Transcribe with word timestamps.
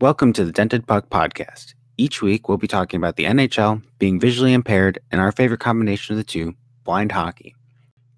Welcome 0.00 0.32
to 0.32 0.44
the 0.44 0.50
Dented 0.50 0.88
Puck 0.88 1.08
Podcast. 1.08 1.74
Each 1.96 2.20
week, 2.20 2.48
we'll 2.48 2.58
be 2.58 2.66
talking 2.66 2.98
about 2.98 3.14
the 3.14 3.26
NHL, 3.26 3.80
being 4.00 4.18
visually 4.18 4.52
impaired, 4.52 4.98
and 5.12 5.20
our 5.20 5.30
favorite 5.30 5.60
combination 5.60 6.14
of 6.14 6.16
the 6.16 6.24
two, 6.24 6.56
blind 6.82 7.12
hockey. 7.12 7.54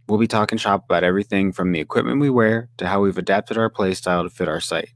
We'll 0.08 0.18
be 0.18 0.26
talking 0.26 0.56
shop 0.56 0.86
about 0.86 1.04
everything 1.04 1.52
from 1.52 1.72
the 1.72 1.80
equipment 1.80 2.18
we 2.18 2.30
wear 2.30 2.70
to 2.78 2.88
how 2.88 3.02
we've 3.02 3.18
adapted 3.18 3.58
our 3.58 3.68
play 3.68 3.92
style 3.92 4.22
to 4.22 4.30
fit 4.30 4.48
our 4.48 4.58
sight. 4.58 4.88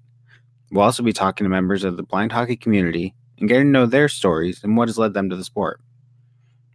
We'll 0.73 0.83
also 0.83 1.03
be 1.03 1.13
talking 1.13 1.45
to 1.45 1.51
members 1.51 1.85
of 1.85 1.99
the 1.99 2.03
blind 2.03 2.33
hockey 2.33 2.57
community 2.57 3.15
and 3.39 3.47
getting 3.47 3.67
to 3.67 3.71
know 3.71 3.85
their 3.87 4.09
stories 4.09 4.65
and 4.65 4.75
what 4.75 4.89
has 4.89 4.97
led 4.97 5.13
them 5.13 5.29
to 5.29 5.37
the 5.37 5.45
sport. 5.45 5.83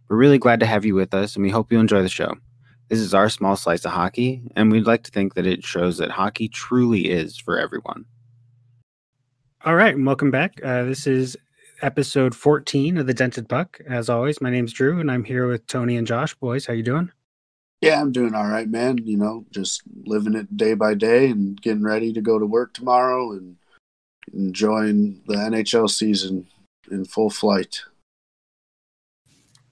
We're 0.08 0.18
really 0.18 0.38
glad 0.38 0.60
to 0.60 0.66
have 0.66 0.84
you 0.84 0.94
with 0.94 1.14
us, 1.14 1.34
and 1.34 1.42
we 1.42 1.50
hope 1.50 1.72
you 1.72 1.80
enjoy 1.80 2.02
the 2.02 2.08
show. 2.08 2.34
This 2.88 3.00
is 3.00 3.12
our 3.12 3.28
small 3.28 3.56
slice 3.56 3.84
of 3.84 3.90
hockey, 3.90 4.42
and 4.54 4.70
we'd 4.70 4.86
like 4.86 5.02
to 5.02 5.10
think 5.10 5.34
that 5.34 5.48
it 5.48 5.64
shows 5.64 5.98
that 5.98 6.12
hockey 6.12 6.48
truly 6.48 7.10
is 7.10 7.36
for 7.36 7.58
everyone. 7.58 8.04
All 9.66 9.74
right, 9.74 9.96
and 9.96 10.06
welcome 10.06 10.30
back. 10.30 10.60
Uh, 10.62 10.84
this 10.84 11.08
is 11.08 11.36
episode 11.82 12.36
14 12.36 12.98
of 12.98 13.08
the 13.08 13.12
Dented 13.12 13.48
Puck. 13.48 13.80
As 13.84 14.08
always, 14.08 14.40
my 14.40 14.48
name's 14.48 14.72
Drew, 14.72 15.00
and 15.00 15.10
I'm 15.10 15.24
here 15.24 15.48
with 15.48 15.66
Tony 15.66 15.96
and 15.96 16.06
Josh. 16.06 16.34
Boys, 16.34 16.66
how 16.66 16.72
you 16.72 16.84
doing? 16.84 17.10
Yeah, 17.80 18.00
I'm 18.00 18.12
doing 18.12 18.32
all 18.32 18.46
right, 18.46 18.68
man. 18.68 18.98
You 18.98 19.16
know, 19.16 19.44
just 19.50 19.82
living 20.04 20.36
it 20.36 20.56
day 20.56 20.74
by 20.74 20.94
day 20.94 21.30
and 21.30 21.60
getting 21.60 21.82
ready 21.82 22.12
to 22.12 22.20
go 22.20 22.38
to 22.38 22.46
work 22.46 22.74
tomorrow 22.74 23.32
and 23.32 23.56
enjoying 24.32 25.20
the 25.26 25.34
NHL 25.34 25.90
season 25.90 26.46
in 26.88 27.04
full 27.04 27.28
flight. 27.28 27.82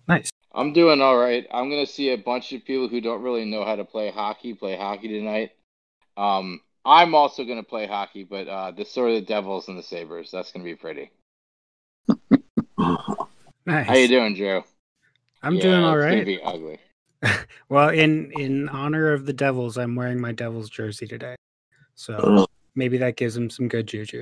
Nice. 0.08 0.28
I'm 0.52 0.72
doing 0.72 1.00
all 1.00 1.18
right. 1.18 1.46
I'm 1.52 1.70
gonna 1.70 1.86
see 1.86 2.10
a 2.10 2.18
bunch 2.18 2.52
of 2.52 2.64
people 2.64 2.88
who 2.88 3.00
don't 3.00 3.22
really 3.22 3.44
know 3.44 3.64
how 3.64 3.76
to 3.76 3.84
play 3.84 4.10
hockey 4.10 4.54
play 4.54 4.76
hockey 4.76 5.06
tonight. 5.06 5.52
Um, 6.16 6.62
I'm 6.84 7.14
also 7.14 7.44
gonna 7.44 7.62
play 7.62 7.86
hockey, 7.86 8.24
but 8.24 8.46
uh, 8.48 8.70
the 8.70 8.84
sort 8.84 9.10
of 9.10 9.16
the 9.16 9.22
Devils 9.26 9.68
and 9.68 9.78
the 9.78 9.82
Sabres. 9.82 10.30
That's 10.30 10.52
gonna 10.52 10.64
be 10.64 10.74
pretty. 10.74 11.10
Nice. 13.66 13.86
How 13.86 13.94
you 13.94 14.08
doing, 14.08 14.34
Drew? 14.34 14.62
I'm 15.42 15.54
Yeah, 15.54 15.62
doing 15.62 15.84
all 15.84 15.96
right. 15.96 16.18
it's 16.18 16.24
gonna. 16.26 16.36
Be 16.36 16.42
ugly. 16.42 16.78
well, 17.70 17.88
in 17.88 18.30
in 18.32 18.68
honor 18.68 19.12
of 19.12 19.24
the 19.24 19.32
Devils, 19.32 19.78
I'm 19.78 19.94
wearing 19.96 20.20
my 20.20 20.32
Devils 20.32 20.68
jersey 20.68 21.06
today, 21.06 21.34
so 21.94 22.44
maybe 22.74 22.98
that 22.98 23.16
gives 23.16 23.34
them 23.34 23.48
some 23.48 23.68
good 23.68 23.86
juju. 23.86 24.20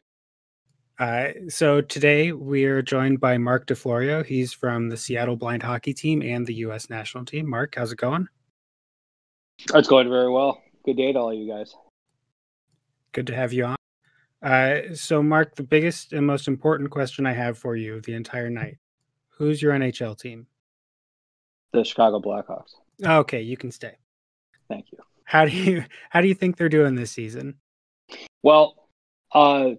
Uh, 1.01 1.31
so 1.49 1.81
today 1.81 2.31
we 2.31 2.65
are 2.67 2.83
joined 2.83 3.19
by 3.19 3.37
Mark 3.37 3.67
DeFlorio. 3.67 4.25
He's 4.25 4.53
from 4.53 4.89
the 4.89 4.97
Seattle 4.97 5.35
Blind 5.35 5.65
Hockey 5.65 5.93
Team 5.93 6.23
and 6.23 6.47
the 6.47 6.55
U.S. 6.55 6.89
National 6.89 7.25
Team. 7.25 7.51
Mark, 7.51 7.75
how's 7.77 7.91
it 7.91 7.99
going? 7.99 8.29
It's 9.75 9.89
going 9.89 10.09
very 10.09 10.31
well. 10.31 10.63
Good 10.85 10.97
day 10.99 11.13
to 11.13 11.19
all 11.19 11.35
you 11.35 11.51
guys. 11.53 11.75
Good 13.13 13.27
to 13.29 13.35
have 13.35 13.53
you 13.53 13.67
on. 13.67 13.77
Uh, 14.43 14.95
so, 14.95 15.23
Mark, 15.23 15.55
the 15.55 15.63
biggest 15.63 16.13
and 16.13 16.27
most 16.27 16.49
important 16.49 16.91
question 16.91 17.27
I 17.27 17.33
have 17.33 17.59
for 17.59 17.77
you 17.77 18.01
the 18.01 18.15
entire 18.15 18.51
night: 18.51 18.79
Who's 19.39 19.63
your 19.63 19.73
NHL 19.73 20.19
team? 20.19 20.47
The 21.73 21.85
Chicago 21.85 22.21
Blackhawks. 22.21 22.75
Okay, 23.05 23.43
you 23.43 23.57
can 23.57 23.71
stay. 23.71 23.97
Thank 24.69 24.87
you. 24.93 24.99
How 25.25 25.45
do 25.45 25.53
you 25.53 25.85
how 26.11 26.21
do 26.21 26.29
you 26.29 26.35
think 26.35 26.57
they're 26.57 26.69
doing 26.69 26.95
this 26.95 27.13
season? 27.13 27.57
Well, 28.43 28.89
uh, 29.33 29.71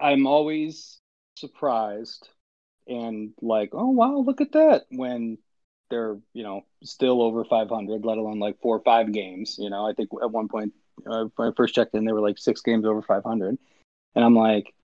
I'm 0.00 0.26
always 0.26 1.00
surprised 1.36 2.28
and 2.86 3.32
like, 3.42 3.70
oh 3.72 3.90
wow, 3.90 4.18
look 4.18 4.40
at 4.40 4.52
that 4.52 4.84
when 4.90 5.38
they're 5.90 6.18
you 6.32 6.42
know 6.42 6.62
still 6.84 7.22
over 7.22 7.44
500, 7.44 8.04
let 8.04 8.18
alone 8.18 8.38
like 8.38 8.60
four 8.60 8.76
or 8.76 8.82
five 8.82 9.12
games. 9.12 9.56
You 9.58 9.70
know, 9.70 9.86
I 9.86 9.94
think 9.94 10.10
at 10.22 10.30
one 10.30 10.48
point 10.48 10.72
uh, 11.06 11.26
when 11.36 11.48
I 11.48 11.52
first 11.56 11.74
checked 11.74 11.94
in, 11.94 12.04
they 12.04 12.12
were 12.12 12.20
like 12.20 12.38
six 12.38 12.60
games 12.60 12.84
over 12.84 13.02
500, 13.02 13.58
and 14.14 14.24
I'm 14.24 14.34
like, 14.34 14.74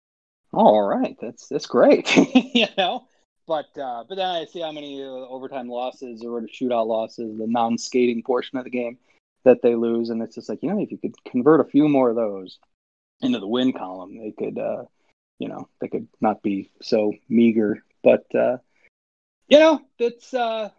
oh, 0.52 0.66
all 0.66 0.86
right, 0.86 1.16
that's 1.20 1.48
that's 1.48 1.66
great, 1.66 2.14
you 2.54 2.66
know. 2.76 3.06
But 3.46 3.76
uh, 3.78 4.04
but 4.08 4.16
then 4.16 4.26
I 4.26 4.46
see 4.46 4.60
how 4.60 4.72
many 4.72 5.02
uh, 5.02 5.06
overtime 5.06 5.68
losses 5.68 6.22
or 6.22 6.40
shootout 6.42 6.86
losses, 6.86 7.38
the 7.38 7.46
non-skating 7.46 8.22
portion 8.22 8.58
of 8.58 8.64
the 8.64 8.70
game 8.70 8.98
that 9.44 9.60
they 9.62 9.74
lose, 9.74 10.10
and 10.10 10.22
it's 10.22 10.34
just 10.34 10.48
like 10.48 10.62
you 10.62 10.70
know 10.70 10.80
if 10.80 10.90
you 10.90 10.98
could 10.98 11.14
convert 11.24 11.60
a 11.60 11.64
few 11.64 11.88
more 11.88 12.10
of 12.10 12.16
those 12.16 12.58
into 13.20 13.38
the 13.38 13.46
win 13.46 13.72
column, 13.72 14.16
they 14.16 14.30
could 14.30 14.58
uh, 14.58 14.84
you 15.38 15.48
know 15.48 15.68
they 15.80 15.88
could 15.88 16.08
not 16.20 16.42
be 16.42 16.70
so 16.80 17.12
meager. 17.28 17.82
But 18.02 18.24
uh, 18.34 18.58
you 19.48 19.58
know 19.58 19.82
that's 19.98 20.32
uh, 20.32 20.38
uh, 20.40 20.70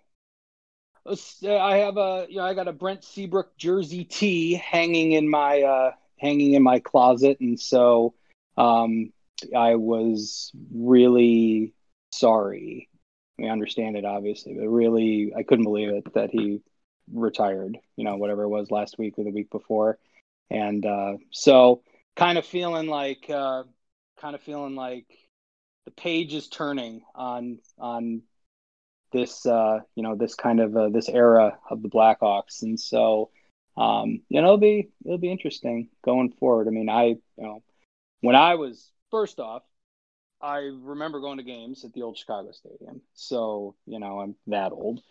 I 1.06 1.78
have 1.78 1.98
a 1.98 2.26
you 2.30 2.38
know 2.38 2.46
I 2.46 2.54
got 2.54 2.68
a 2.68 2.74
Brent 2.74 3.04
Seabrook 3.04 3.56
jersey 3.58 4.04
tee 4.06 4.54
hanging 4.54 5.12
in 5.12 5.30
my 5.30 5.62
uh, 5.62 5.92
hanging 6.18 6.54
in 6.54 6.64
my 6.64 6.80
closet, 6.80 7.40
and 7.40 7.60
so 7.60 8.16
um, 8.58 9.12
I 9.56 9.76
was 9.76 10.52
really 10.74 11.74
sorry. 12.12 12.90
I 13.40 13.48
understand 13.48 13.98
it 13.98 14.06
obviously, 14.06 14.54
but 14.54 14.68
really 14.68 15.34
I 15.38 15.44
couldn't 15.44 15.66
believe 15.66 15.90
it 15.90 16.14
that 16.14 16.32
he 16.32 16.62
retired. 17.14 17.78
You 17.98 18.06
know, 18.06 18.16
whatever 18.16 18.44
it 18.44 18.50
was 18.50 18.72
last 18.72 18.98
week 18.98 19.16
or 19.18 19.26
the 19.26 19.32
week 19.32 19.52
before, 19.52 20.00
and 20.50 20.86
uh, 20.86 21.18
so 21.32 21.84
kind 22.16 22.38
of 22.38 22.46
feeling 22.46 22.88
like 22.88 23.30
uh, 23.30 23.64
kind 24.20 24.36
of 24.36 24.42
feeling 24.42 24.76
like 24.76 25.06
the 25.86 25.92
page 25.92 26.34
is 26.34 26.48
turning 26.48 27.04
on 27.14 27.60
on 27.78 28.24
this 29.12 29.46
uh, 29.46 29.80
you 29.96 30.04
know 30.04 30.16
this 30.16 30.36
kind 30.36 30.60
of 30.60 30.76
uh, 30.76 30.90
this 30.90 31.10
era 31.10 31.58
of 31.70 31.82
the 31.82 31.90
Blackhawks, 31.90 32.62
and 32.62 32.80
so 32.80 33.30
um, 33.78 34.22
you 34.30 34.42
know 34.42 34.48
it'll 34.48 34.58
be 34.58 34.90
it'll 35.06 35.18
be 35.18 35.32
interesting 35.32 35.90
going 36.04 36.32
forward. 36.34 36.68
I 36.68 36.72
mean, 36.72 36.90
I 36.90 37.06
you 37.06 37.20
know 37.38 37.64
when 38.22 38.36
I 38.36 38.56
was 38.56 38.92
first 39.12 39.40
off, 39.40 39.64
I 40.42 40.58
remember 40.82 41.20
going 41.20 41.38
to 41.38 41.44
games 41.44 41.86
at 41.86 41.94
the 41.94 42.02
old 42.04 42.18
Chicago 42.18 42.52
Stadium, 42.52 43.02
so 43.14 43.76
you 43.86 44.00
know 44.00 44.20
I'm 44.20 44.36
that 44.48 44.72
old. 44.72 45.02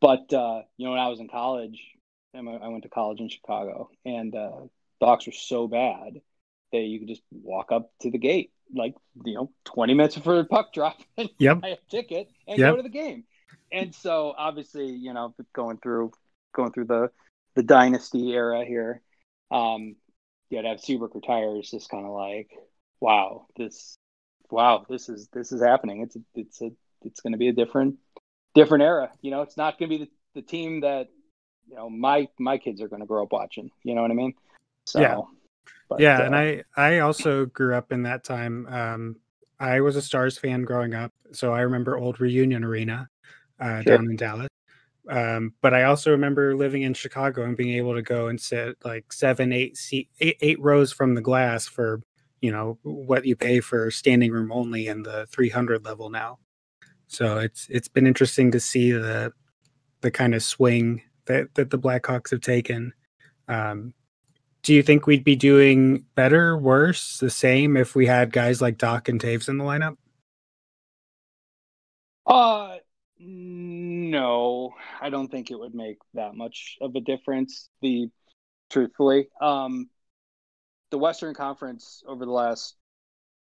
But 0.00 0.32
uh, 0.32 0.62
you 0.76 0.86
know 0.86 0.92
when 0.92 1.00
I 1.00 1.08
was 1.08 1.20
in 1.20 1.28
college, 1.28 1.80
I 2.34 2.40
went 2.40 2.82
to 2.82 2.88
college 2.88 3.20
in 3.20 3.28
Chicago, 3.28 3.90
and 4.04 4.34
uh, 4.34 4.60
the 5.00 5.06
Hawks 5.06 5.26
were 5.26 5.32
so 5.32 5.68
bad 5.68 6.20
that 6.72 6.80
you 6.80 6.98
could 6.98 7.08
just 7.08 7.22
walk 7.30 7.70
up 7.70 7.92
to 8.00 8.10
the 8.10 8.18
gate, 8.18 8.50
like 8.74 8.94
you 9.24 9.34
know, 9.34 9.50
20 9.64 9.94
minutes 9.94 10.16
before 10.16 10.36
the 10.36 10.44
puck 10.44 10.72
drop, 10.72 10.98
and 11.16 11.30
Yep. 11.38 11.62
buy 11.62 11.68
a 11.68 11.76
ticket 11.88 12.30
and 12.48 12.58
Yep. 12.58 12.70
go 12.70 12.76
to 12.76 12.82
the 12.82 12.88
game. 12.88 13.24
And 13.72 13.94
so 13.94 14.34
obviously, 14.36 14.86
you 14.90 15.12
know, 15.12 15.34
going 15.52 15.78
through 15.78 16.12
going 16.54 16.72
through 16.72 16.86
the 16.86 17.10
the 17.54 17.62
dynasty 17.62 18.32
era 18.32 18.64
here, 18.64 19.00
um, 19.50 19.96
yeah, 20.50 20.62
to 20.62 20.68
have 20.68 20.80
Seabrook 20.80 21.14
retire 21.14 21.58
is 21.58 21.70
just 21.70 21.88
kind 21.88 22.04
of 22.04 22.12
like, 22.12 22.50
wow, 23.00 23.46
this, 23.56 23.96
wow, 24.50 24.84
this 24.88 25.08
is 25.08 25.28
this 25.32 25.52
is 25.52 25.62
happening. 25.62 26.02
It's 26.02 26.16
a, 26.16 26.20
it's 26.34 26.62
a 26.62 26.70
it's 27.02 27.20
going 27.20 27.32
to 27.32 27.38
be 27.38 27.48
a 27.48 27.52
different 27.52 27.96
different 28.54 28.82
era. 28.84 29.10
You 29.20 29.30
know, 29.30 29.42
it's 29.42 29.56
not 29.56 29.78
going 29.78 29.90
to 29.90 29.98
be 29.98 30.04
the, 30.04 30.10
the 30.40 30.46
team 30.46 30.80
that 30.80 31.08
you 31.68 31.76
know 31.76 31.90
my 31.90 32.28
my 32.38 32.58
kids 32.58 32.80
are 32.80 32.88
going 32.88 33.00
to 33.00 33.06
grow 33.06 33.24
up 33.24 33.32
watching. 33.32 33.70
You 33.82 33.94
know 33.94 34.02
what 34.02 34.10
I 34.10 34.14
mean? 34.14 34.34
So, 34.86 35.00
Yeah. 35.00 35.20
but, 35.88 36.00
yeah, 36.00 36.20
uh, 36.20 36.24
and 36.24 36.36
I 36.36 36.64
I 36.76 36.98
also 37.00 37.46
grew 37.46 37.74
up 37.74 37.92
in 37.92 38.02
that 38.02 38.24
time. 38.24 38.66
Um, 38.68 39.16
I 39.58 39.80
was 39.80 39.96
a 39.96 40.02
Stars 40.02 40.36
fan 40.38 40.62
growing 40.62 40.94
up, 40.94 41.12
so 41.32 41.52
I 41.52 41.60
remember 41.60 41.96
old 41.96 42.20
Reunion 42.20 42.64
Arena 42.64 43.08
uh, 43.60 43.82
Sure. 43.82 43.96
down 43.96 44.06
in 44.10 44.16
Dallas. 44.16 44.48
Um, 45.08 45.52
but 45.60 45.74
I 45.74 45.84
also 45.84 46.10
remember 46.10 46.56
living 46.56 46.82
in 46.82 46.94
Chicago 46.94 47.44
and 47.44 47.56
being 47.56 47.76
able 47.76 47.94
to 47.94 48.02
go 48.02 48.28
and 48.28 48.40
sit 48.40 48.76
like 48.84 49.12
seven, 49.12 49.52
eight 49.52 49.76
seat, 49.76 50.08
eight, 50.20 50.38
eight 50.40 50.60
rows 50.60 50.92
from 50.92 51.14
the 51.14 51.20
glass 51.20 51.66
for 51.66 52.00
you 52.40 52.50
know 52.52 52.78
what 52.82 53.24
you 53.24 53.36
pay 53.36 53.60
for 53.60 53.90
standing 53.90 54.30
room 54.30 54.50
only 54.52 54.86
in 54.88 55.02
the 55.02 55.26
300 55.26 55.84
level 55.84 56.10
now. 56.10 56.38
So 57.06 57.38
it's 57.38 57.66
it's 57.70 57.88
been 57.88 58.06
interesting 58.06 58.50
to 58.52 58.60
see 58.60 58.92
the 58.92 59.32
the 60.00 60.10
kind 60.10 60.34
of 60.34 60.42
swing 60.42 61.02
that 61.26 61.54
that 61.54 61.70
the 61.70 61.78
Blackhawks 61.78 62.30
have 62.30 62.40
taken. 62.40 62.92
Um, 63.48 63.92
do 64.62 64.72
you 64.72 64.82
think 64.82 65.06
we'd 65.06 65.24
be 65.24 65.36
doing 65.36 66.06
better, 66.14 66.56
worse, 66.56 67.18
the 67.18 67.28
same 67.28 67.76
if 67.76 67.94
we 67.94 68.06
had 68.06 68.32
guys 68.32 68.62
like 68.62 68.78
Doc 68.78 69.10
and 69.10 69.20
Toews 69.20 69.48
in 69.50 69.58
the 69.58 69.64
lineup? 69.64 69.96
Uh, 72.26 72.76
no, 73.18 74.74
I 75.00 75.10
don't 75.10 75.30
think 75.30 75.50
it 75.50 75.58
would 75.58 75.74
make 75.74 75.98
that 76.14 76.34
much 76.34 76.76
of 76.80 76.94
a 76.96 77.00
difference. 77.00 77.68
The 77.80 78.08
truthfully, 78.70 79.28
um, 79.40 79.88
the 80.90 80.98
Western 80.98 81.34
Conference 81.34 82.02
over 82.06 82.24
the 82.24 82.32
last 82.32 82.76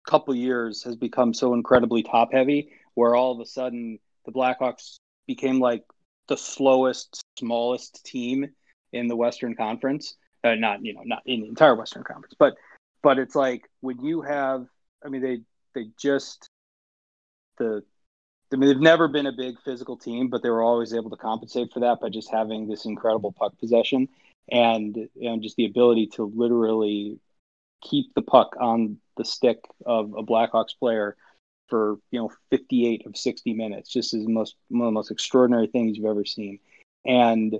couple 0.06 0.34
years 0.34 0.82
has 0.84 0.96
become 0.96 1.34
so 1.34 1.54
incredibly 1.54 2.02
top 2.02 2.32
heavy, 2.32 2.70
where 2.94 3.14
all 3.14 3.32
of 3.32 3.40
a 3.40 3.46
sudden 3.46 3.98
the 4.24 4.32
Blackhawks 4.32 4.96
became 5.26 5.60
like 5.60 5.84
the 6.28 6.36
slowest, 6.36 7.22
smallest 7.38 8.04
team 8.04 8.48
in 8.92 9.06
the 9.06 9.16
Western 9.16 9.54
Conference. 9.54 10.16
Uh, 10.44 10.54
not 10.54 10.84
you 10.84 10.94
know 10.94 11.02
not 11.04 11.22
in 11.26 11.40
the 11.40 11.48
entire 11.48 11.74
Western 11.74 12.04
Conference, 12.04 12.34
but 12.38 12.54
but 13.02 13.18
it's 13.18 13.34
like 13.34 13.62
when 13.80 14.00
you 14.00 14.22
have, 14.22 14.66
I 15.04 15.08
mean 15.08 15.22
they 15.22 15.40
they 15.74 15.88
just 16.00 16.48
the 17.58 17.82
I 18.52 18.56
mean, 18.56 18.68
they've 18.68 18.80
never 18.80 19.08
been 19.08 19.26
a 19.26 19.32
big 19.32 19.60
physical 19.64 19.96
team, 19.96 20.28
but 20.28 20.42
they 20.42 20.50
were 20.50 20.62
always 20.62 20.94
able 20.94 21.10
to 21.10 21.16
compensate 21.16 21.72
for 21.72 21.80
that 21.80 22.00
by 22.00 22.08
just 22.08 22.30
having 22.30 22.66
this 22.66 22.86
incredible 22.86 23.32
puck 23.32 23.58
possession 23.58 24.08
and 24.50 25.08
know, 25.16 25.38
just 25.38 25.56
the 25.56 25.66
ability 25.66 26.06
to 26.06 26.24
literally 26.34 27.18
keep 27.82 28.14
the 28.14 28.22
puck 28.22 28.56
on 28.58 28.98
the 29.16 29.24
stick 29.24 29.58
of 29.84 30.14
a 30.14 30.22
Blackhawks 30.22 30.78
player 30.78 31.16
for 31.68 31.98
you 32.10 32.20
know 32.20 32.30
58 32.50 33.06
of 33.06 33.16
60 33.16 33.52
minutes. 33.54 33.92
Just 33.92 34.14
is 34.14 34.26
most 34.26 34.56
one 34.68 34.82
of 34.82 34.86
the 34.86 34.92
most 34.92 35.10
extraordinary 35.10 35.66
things 35.66 35.96
you've 35.96 36.06
ever 36.06 36.24
seen. 36.24 36.58
And 37.04 37.58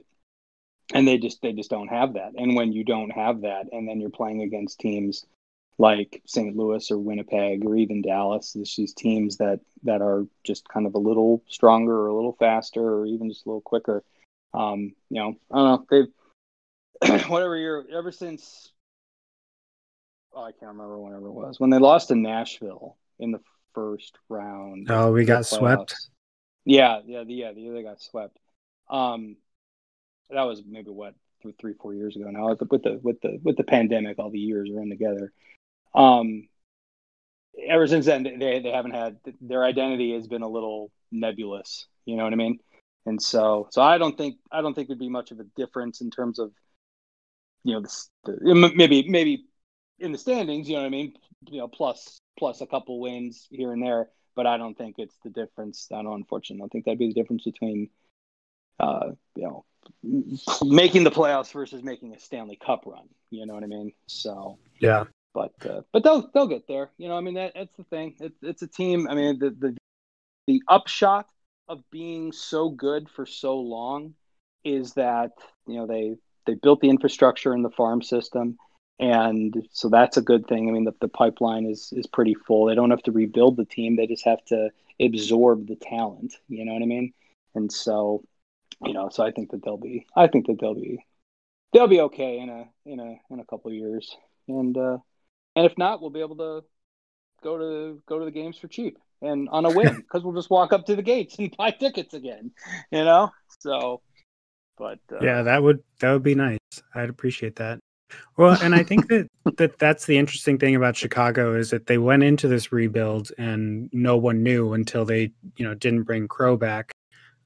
and 0.94 1.06
they 1.06 1.19
just 1.19 1.43
they 1.43 1.52
just 1.52 1.70
don't 1.70 1.88
have 1.88 2.14
that. 2.14 2.32
And 2.37 2.56
when 2.56 2.73
you 2.73 2.84
don't 2.84 3.11
have 3.11 3.43
that 3.43 3.67
and 3.73 3.87
then 3.87 4.00
you're 4.00 4.11
playing 4.11 4.43
against 4.43 4.81
teams 4.81 5.26
like 5.79 6.23
St. 6.27 6.57
Louis 6.57 6.91
or 6.91 6.99
Winnipeg 6.99 7.65
or 7.65 7.77
even 7.77 8.03
Dallas 8.03 8.57
it's 8.57 8.77
these 8.77 8.95
teams 8.95 9.37
that 9.39 9.61
that 9.85 10.03
are 10.03 10.27
just 10.45 10.69
kind 10.69 10.87
of 10.87 10.95
a 10.95 10.99
little 10.99 11.43
stronger 11.49 11.95
or 11.95 12.09
a 12.09 12.15
little 12.15 12.37
faster 12.39 12.83
or 12.83 13.07
even 13.07 13.29
just 13.29 13.47
a 13.47 13.49
little 13.49 13.61
quicker 13.61 14.03
um 14.55 14.95
you 15.11 15.21
know 15.21 15.35
I 15.53 15.57
don't 15.57 15.91
know 15.91 16.09
they've 17.03 17.27
whatever 17.29 17.57
year 17.57 17.85
ever 17.93 18.11
since 18.11 18.73
oh, 20.35 20.43
I 20.43 20.53
can't 20.53 20.73
remember 20.73 20.99
whenever 20.99 21.27
it 21.27 21.33
was 21.33 21.61
when 21.61 21.71
they 21.71 21.79
lost 21.79 22.09
to 22.09 22.15
Nashville 22.15 22.97
in 23.19 23.33
the 23.33 23.41
first 23.75 24.17
round. 24.29 24.91
Oh, 24.91 25.13
we 25.13 25.25
got 25.25 25.47
swept. 25.47 25.95
Yeah, 26.65 27.01
yeah, 27.07 27.25
the, 27.25 27.33
yeah, 27.33 27.53
the 27.53 27.61
year 27.61 27.75
they 27.75 27.83
got 27.83 28.01
swept. 28.01 28.37
Um, 28.91 29.37
that 30.31 30.43
was 30.43 30.63
maybe 30.67 30.91
what 30.91 31.15
three, 31.59 31.75
four 31.75 31.95
years 31.95 32.17
ago 32.17 32.29
now. 32.31 32.49
With 32.49 32.83
the 32.83 33.01
with 33.03 33.21
the 33.21 33.41
with 33.43 33.57
the 33.57 33.65
pandemic, 33.65 34.19
all 34.19 34.31
the 34.31 34.39
years 34.39 34.71
run 34.73 34.91
together. 34.91 35.33
Um, 35.94 36.49
ever 37.69 37.87
since 37.87 38.06
then, 38.06 38.23
they 38.23 38.61
they 38.61 38.70
haven't 38.70 38.94
had 38.94 39.19
their 39.40 39.64
identity 39.64 40.14
has 40.14 40.26
been 40.26 40.43
a 40.43 40.49
little 40.49 40.90
nebulous. 41.11 41.87
You 42.05 42.17
know 42.17 42.25
what 42.25 42.32
I 42.32 42.37
mean? 42.37 42.58
And 43.06 43.20
so, 43.23 43.69
so 43.70 43.81
I 43.81 43.99
don't 43.99 44.17
think 44.17 44.37
I 44.52 44.61
don't 44.61 44.75
think 44.75 44.88
there'd 44.88 44.99
be 44.99 45.08
much 45.08 45.31
of 45.31 45.40
a 45.40 45.44
difference 45.56 46.00
in 46.00 46.11
terms 46.11 46.38
of, 46.38 46.52
you 47.64 47.75
know, 47.75 47.81
the, 47.81 48.06
the 48.25 48.73
maybe 48.75 49.08
maybe 49.08 49.44
in 49.99 50.12
the 50.12 50.19
standings. 50.19 50.69
You 50.69 50.76
know 50.76 50.82
what 50.82 50.88
I 50.88 50.90
mean? 50.90 51.14
You 51.49 51.61
know, 51.61 51.69
plus 51.69 52.20
plus 52.38 52.61
a 52.61 52.67
couple 52.67 53.00
wins 53.00 53.46
here 53.50 53.73
and 53.73 53.82
there. 53.82 54.08
But 54.37 54.46
I 54.46 54.56
don't 54.56 54.79
think 54.79 54.96
it's 54.99 55.17
the 55.25 55.31
difference. 55.31 55.88
I 55.93 56.02
don't, 56.02 56.12
unfortunately, 56.12 56.61
I 56.61 56.62
don't 56.62 56.70
think 56.70 56.84
that'd 56.84 56.99
be 56.99 57.08
the 57.08 57.14
difference 57.14 57.43
between, 57.43 57.91
uh, 58.79 59.11
you 59.34 59.43
know, 59.43 59.64
making 60.62 61.02
the 61.02 61.11
playoffs 61.11 61.52
versus 61.52 61.82
making 61.82 62.14
a 62.14 62.20
Stanley 62.20 62.56
Cup 62.64 62.84
run. 62.87 63.08
You 63.31 63.46
know 63.46 63.55
what 63.55 63.64
I 63.64 63.67
mean? 63.67 63.93
So 64.06 64.58
yeah. 64.81 65.05
But 65.38 65.70
uh, 65.70 65.82
but 65.93 66.02
they'll 66.02 66.29
they'll 66.35 66.49
get 66.49 66.67
there. 66.67 66.90
You 66.99 67.08
know, 67.08 67.17
I 67.17 67.20
mean 67.20 67.35
that 67.35 67.52
that's 67.55 67.76
the 67.76 67.85
thing. 67.85 68.17
It's 68.20 68.43
it's 68.43 68.62
a 68.62 68.67
team. 68.67 69.06
I 69.08 69.14
mean 69.14 69.38
the 69.38 69.50
the 69.50 69.76
the 70.46 70.62
upshot 70.67 71.29
of 71.69 71.82
being 71.90 72.32
so 72.32 72.70
good 72.70 73.08
for 73.08 73.26
so 73.26 73.58
long 73.58 74.14
is 74.64 74.94
that 74.94 75.32
you 75.67 75.76
know 75.76 75.87
they 75.87 76.17
they 76.46 76.55
built 76.55 76.81
the 76.81 76.90
infrastructure 76.90 77.55
in 77.55 77.62
the 77.62 77.70
farm 77.70 78.02
system 78.02 78.58
and 79.00 79.69
so 79.70 79.88
that's 79.88 80.17
a 80.17 80.23
good 80.23 80.46
thing. 80.49 80.69
I 80.69 80.73
mean, 80.73 80.85
the, 80.85 80.94
the 81.00 81.08
pipeline 81.08 81.67
is 81.67 81.93
is 81.96 82.06
pretty 82.06 82.34
full. 82.34 82.67
They 82.67 82.75
don't 82.75 82.91
have 82.91 83.02
to 83.05 83.12
rebuild 83.12 83.56
the 83.56 83.64
team; 83.64 83.96
they 83.96 84.06
just 84.06 84.25
have 84.25 84.44
to 84.46 84.70
absorb 85.00 85.69
the 85.69 85.76
talent. 85.76 86.34
You 86.49 86.64
know 86.64 86.73
what 86.73 86.82
I 86.82 86.87
mean? 86.87 87.12
And 87.55 87.70
so, 87.70 88.25
you 88.82 88.93
know, 88.93 89.08
so 89.08 89.25
I 89.25 89.31
think 89.31 89.52
that 89.52 89.62
they'll 89.64 89.76
be. 89.76 90.06
I 90.17 90.26
think 90.26 90.46
that 90.49 90.58
they'll 90.61 90.75
be. 90.75 91.05
They'll 91.73 91.87
be 91.87 92.00
okay 92.00 92.38
in 92.41 92.49
a 92.49 92.69
in 92.87 92.99
a 92.99 93.20
in 93.31 93.38
a 93.38 93.44
couple 93.44 93.73
years, 93.73 94.17
and 94.49 94.76
uh, 94.76 94.99
and 95.58 95.66
if 95.66 95.76
not, 95.76 96.00
we'll 96.00 96.10
be 96.10 96.20
able 96.20 96.37
to 96.37 96.64
go 97.43 97.58
to 97.58 98.00
go 98.06 98.20
to 98.20 98.25
the 98.25 98.31
games 98.31 98.56
for 98.56 98.69
cheap 98.69 98.96
and 99.20 99.49
on 99.49 99.64
a 99.64 99.70
whim 99.70 99.96
because 99.96 100.22
we'll 100.22 100.34
just 100.34 100.50
walk 100.50 100.72
up 100.72 100.87
to 100.87 100.94
the 100.94 101.02
gates 101.02 101.37
and 101.38 101.55
buy 101.58 101.72
tickets 101.72 102.14
again. 102.14 102.52
You 102.93 103.05
know, 103.05 103.31
so. 103.58 104.00
But 104.76 105.00
uh, 105.10 105.19
yeah, 105.20 105.43
that 105.43 105.60
would 105.60 105.82
that 105.99 106.12
would 106.12 106.22
be 106.22 106.37
nice. 106.37 106.58
I'd 106.94 107.10
appreciate 107.10 107.56
that. 107.56 107.81
Well, 108.37 108.56
and 108.62 108.76
I 108.76 108.84
think 108.84 109.08
that, 109.08 109.28
that 109.56 109.81
that's 109.81 110.06
the 110.06 110.16
interesting 110.16 110.58
thing 110.58 110.76
about 110.76 110.96
Chicago 110.96 111.56
is 111.56 111.70
that 111.70 111.88
they 111.88 111.99
went 111.99 112.22
into 112.22 112.46
this 112.46 112.70
rebuild 112.70 113.32
and 113.37 113.90
no 113.93 114.16
one 114.16 114.44
knew 114.44 114.75
until 114.75 115.05
they, 115.05 115.32
you 115.56 115.66
know, 115.66 115.75
didn't 115.75 116.05
bring 116.05 116.28
Crow 116.28 116.56
back 116.56 116.93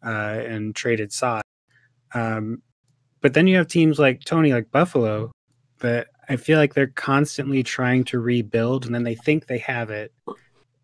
uh, 0.05 0.43
and 0.47 0.77
traded 0.77 1.11
Saad. 1.11 1.43
Um, 2.13 2.61
but 3.23 3.33
then 3.33 3.47
you 3.47 3.57
have 3.57 3.67
teams 3.67 3.99
like 3.99 4.25
Tony, 4.25 4.53
like 4.53 4.71
Buffalo, 4.71 5.33
that 5.81 6.09
I 6.33 6.37
feel 6.37 6.59
like 6.59 6.73
they're 6.73 6.87
constantly 6.87 7.63
trying 7.63 8.05
to 8.05 8.19
rebuild 8.19 8.87
and 8.87 8.95
then 8.95 9.03
they 9.03 9.15
think 9.15 9.47
they 9.47 9.59
have 9.59 9.91
it 9.91 10.15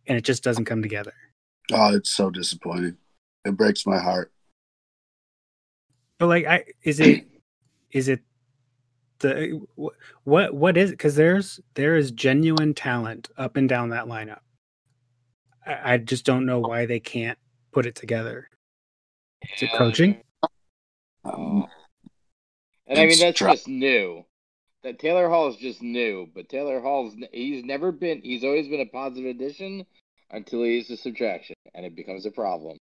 and 0.07 0.19
it 0.19 0.21
just 0.21 0.45
doesn't 0.45 0.67
come 0.67 0.83
together. 0.83 1.15
Oh, 1.73 1.95
it's 1.95 2.11
so 2.11 2.29
disappointing. 2.29 2.99
It 3.47 3.57
breaks 3.57 3.87
my 3.87 3.99
heart. 3.99 4.31
But 6.19 6.27
like, 6.27 6.45
I 6.45 6.65
is 6.83 7.01
it 7.01 7.25
is 7.93 8.09
it 8.09 8.21
the 9.21 9.59
what 10.25 10.53
what 10.53 10.77
is 10.77 10.91
it? 10.91 10.99
Because 10.99 11.15
there's 11.15 11.61
there 11.73 11.97
is 11.97 12.11
genuine 12.11 12.75
talent 12.75 13.31
up 13.39 13.57
and 13.57 13.71
down 13.71 13.89
that 13.89 14.05
lineup. 14.05 14.41
I, 15.67 15.95
I 15.95 15.97
just 15.97 16.27
don't 16.27 16.45
know 16.45 16.61
why 16.61 16.85
they 16.85 17.01
can't 17.01 17.39
put 17.73 17.87
it 17.87 17.95
together. 17.95 18.51
Is 19.57 19.63
it 19.63 19.71
coaching? 19.73 20.19
Um, 21.25 21.67
and 22.87 22.99
I 22.99 23.07
mean 23.07 23.19
that's 23.19 23.39
just 23.39 23.67
new. 23.67 24.27
That 24.85 24.99
Taylor 24.99 25.29
Hall 25.29 25.49
is 25.49 25.57
just 25.57 25.83
new, 25.83 26.29
but 26.35 26.49
Taylor 26.49 26.81
Hall's 26.81 27.15
he's 27.33 27.65
never 27.65 27.91
been 27.91 28.21
he's 28.23 28.45
always 28.45 28.69
been 28.69 28.81
a 28.81 28.87
positive 28.87 29.27
addition 29.27 29.85
until 30.31 30.63
he's 30.63 30.91
a 30.91 30.97
subtraction 30.97 31.57
and 31.75 31.85
it 31.85 31.97
becomes 31.97 32.27
a 32.27 32.31
problem. 32.31 32.77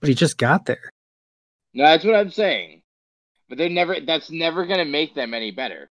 But 0.00 0.08
he 0.08 0.14
just 0.14 0.38
got 0.38 0.66
there. 0.66 0.90
No, 1.74 1.84
that's 1.84 2.04
what 2.04 2.14
I'm 2.14 2.30
saying 2.30 2.82
but 3.48 3.58
they 3.58 3.68
never. 3.68 4.00
That's 4.00 4.30
never 4.30 4.66
going 4.66 4.78
to 4.78 4.84
make 4.84 5.14
them 5.14 5.34
any 5.34 5.50
better. 5.50 5.88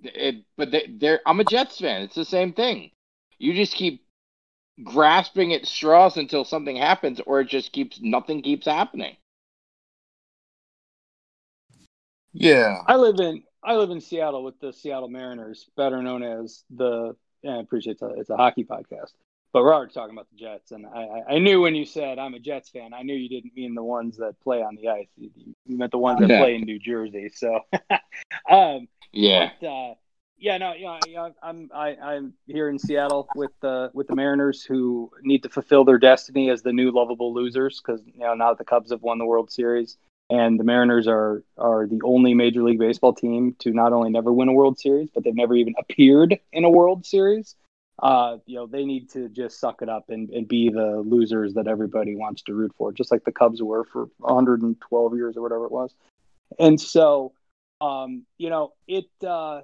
It, 0.00 0.44
but 0.56 0.70
they, 0.70 0.86
they're. 0.88 1.20
I'm 1.26 1.40
a 1.40 1.44
Jets 1.44 1.78
fan. 1.78 2.02
It's 2.02 2.14
the 2.14 2.24
same 2.24 2.52
thing. 2.52 2.90
You 3.38 3.54
just 3.54 3.74
keep 3.74 4.04
grasping 4.82 5.52
at 5.52 5.66
straws 5.66 6.16
until 6.16 6.44
something 6.44 6.76
happens, 6.76 7.20
or 7.26 7.40
it 7.40 7.48
just 7.48 7.72
keeps 7.72 8.00
nothing 8.00 8.42
keeps 8.42 8.66
happening. 8.66 9.16
Yeah, 12.32 12.82
I 12.86 12.96
live 12.96 13.18
in 13.18 13.42
I 13.62 13.76
live 13.76 13.90
in 13.90 14.00
Seattle 14.00 14.42
with 14.42 14.58
the 14.60 14.72
Seattle 14.72 15.08
Mariners, 15.08 15.68
better 15.76 16.02
known 16.02 16.22
as 16.22 16.64
the. 16.70 17.16
Yeah, 17.42 17.56
I 17.56 17.60
appreciate 17.60 17.92
it's 17.92 18.02
a, 18.02 18.08
it's 18.18 18.30
a 18.30 18.36
hockey 18.36 18.64
podcast. 18.64 19.12
But 19.52 19.62
we're 19.62 19.74
already 19.74 19.92
talking 19.92 20.14
about 20.14 20.28
the 20.30 20.36
Jets, 20.36 20.70
and 20.70 20.86
I, 20.86 21.22
I 21.28 21.38
knew 21.38 21.60
when 21.60 21.74
you 21.74 21.84
said 21.84 22.18
I'm 22.18 22.34
a 22.34 22.38
Jets 22.38 22.68
fan, 22.68 22.94
I 22.94 23.02
knew 23.02 23.14
you 23.14 23.28
didn't 23.28 23.56
mean 23.56 23.74
the 23.74 23.82
ones 23.82 24.18
that 24.18 24.40
play 24.40 24.62
on 24.62 24.76
the 24.76 24.88
ice. 24.88 25.08
You, 25.16 25.30
you 25.66 25.76
meant 25.76 25.90
the 25.90 25.98
ones 25.98 26.20
that 26.20 26.28
yeah. 26.28 26.38
play 26.38 26.54
in 26.54 26.62
New 26.62 26.78
Jersey. 26.78 27.30
So, 27.34 27.60
um, 28.50 28.86
yeah, 29.10 29.50
but, 29.60 29.66
uh, 29.66 29.94
yeah, 30.38 30.56
no, 30.58 30.74
yeah, 30.74 30.98
yeah, 31.08 31.30
I'm 31.42 31.68
I, 31.74 31.96
I'm 31.96 32.34
here 32.46 32.68
in 32.68 32.78
Seattle 32.78 33.28
with 33.34 33.50
the 33.60 33.90
with 33.92 34.06
the 34.06 34.14
Mariners 34.14 34.62
who 34.62 35.10
need 35.22 35.42
to 35.42 35.48
fulfill 35.48 35.84
their 35.84 35.98
destiny 35.98 36.48
as 36.48 36.62
the 36.62 36.72
new 36.72 36.92
lovable 36.92 37.34
losers 37.34 37.82
because 37.84 38.00
you 38.06 38.20
know 38.20 38.34
now 38.34 38.50
that 38.50 38.58
the 38.58 38.64
Cubs 38.64 38.92
have 38.92 39.02
won 39.02 39.18
the 39.18 39.26
World 39.26 39.50
Series 39.50 39.96
and 40.30 40.58
the 40.58 40.64
Mariners 40.64 41.08
are 41.08 41.42
are 41.58 41.86
the 41.86 42.00
only 42.04 42.34
Major 42.34 42.62
League 42.62 42.78
Baseball 42.78 43.12
team 43.12 43.56
to 43.60 43.72
not 43.72 43.92
only 43.92 44.10
never 44.10 44.32
win 44.32 44.48
a 44.48 44.52
World 44.52 44.78
Series, 44.78 45.08
but 45.12 45.24
they've 45.24 45.34
never 45.34 45.54
even 45.54 45.74
appeared 45.78 46.38
in 46.52 46.64
a 46.64 46.70
World 46.70 47.04
Series 47.04 47.56
uh, 48.02 48.38
you 48.46 48.56
know, 48.56 48.66
they 48.66 48.84
need 48.84 49.10
to 49.10 49.28
just 49.28 49.60
suck 49.60 49.82
it 49.82 49.88
up 49.88 50.08
and, 50.08 50.30
and 50.30 50.48
be 50.48 50.70
the 50.70 51.02
losers 51.04 51.54
that 51.54 51.66
everybody 51.66 52.16
wants 52.16 52.42
to 52.42 52.54
root 52.54 52.72
for, 52.76 52.92
just 52.92 53.12
like 53.12 53.24
the 53.24 53.32
Cubs 53.32 53.62
were 53.62 53.84
for 53.84 54.08
112 54.18 55.14
years 55.14 55.36
or 55.36 55.42
whatever 55.42 55.66
it 55.66 55.72
was. 55.72 55.94
And 56.58 56.80
so, 56.80 57.32
um, 57.80 58.24
you 58.38 58.48
know, 58.48 58.72
it, 58.88 59.04
uh, 59.22 59.60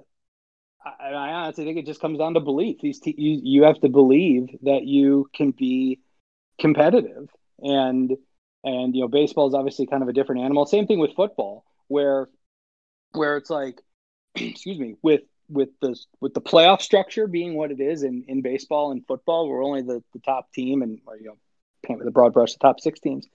I, 0.85 1.09
I 1.09 1.33
honestly 1.33 1.65
think 1.65 1.79
it 1.79 1.87
just 1.87 1.99
comes 1.99 2.19
down 2.19 2.35
to 2.35 2.39
belief. 2.39 2.77
These 2.79 2.99
te- 2.99 3.15
you, 3.17 3.39
you 3.43 3.63
have 3.63 3.81
to 3.81 3.89
believe 3.89 4.49
that 4.61 4.83
you 4.83 5.29
can 5.33 5.51
be 5.51 5.99
competitive 6.59 7.29
and, 7.59 8.17
and, 8.63 8.95
you 8.95 9.01
know, 9.01 9.07
baseball 9.07 9.47
is 9.47 9.53
obviously 9.53 9.85
kind 9.85 10.03
of 10.03 10.09
a 10.09 10.13
different 10.13 10.41
animal. 10.41 10.65
Same 10.65 10.87
thing 10.87 10.99
with 10.99 11.15
football, 11.15 11.63
where, 11.87 12.29
where 13.11 13.37
it's 13.37 13.49
like, 13.49 13.81
excuse 14.35 14.79
me, 14.79 14.95
with 15.01 15.21
with 15.49 15.69
the 15.79 15.97
with 16.19 16.33
the 16.33 16.41
playoff 16.41 16.81
structure 16.81 17.25
being 17.25 17.55
what 17.55 17.71
it 17.71 17.79
is 17.79 18.03
in, 18.03 18.25
in 18.27 18.41
baseball 18.41 18.91
and 18.91 19.07
football, 19.07 19.47
we're 19.47 19.63
only 19.63 19.81
the, 19.81 20.03
the 20.11 20.19
top 20.19 20.51
team 20.51 20.81
and 20.81 20.99
or, 21.07 21.17
you 21.17 21.25
know 21.25 21.37
paint 21.85 21.99
with 21.99 22.07
a 22.07 22.11
broad 22.11 22.33
brush 22.33 22.51
the 22.53 22.59
top 22.59 22.81
six 22.81 22.99
teams 22.99 23.27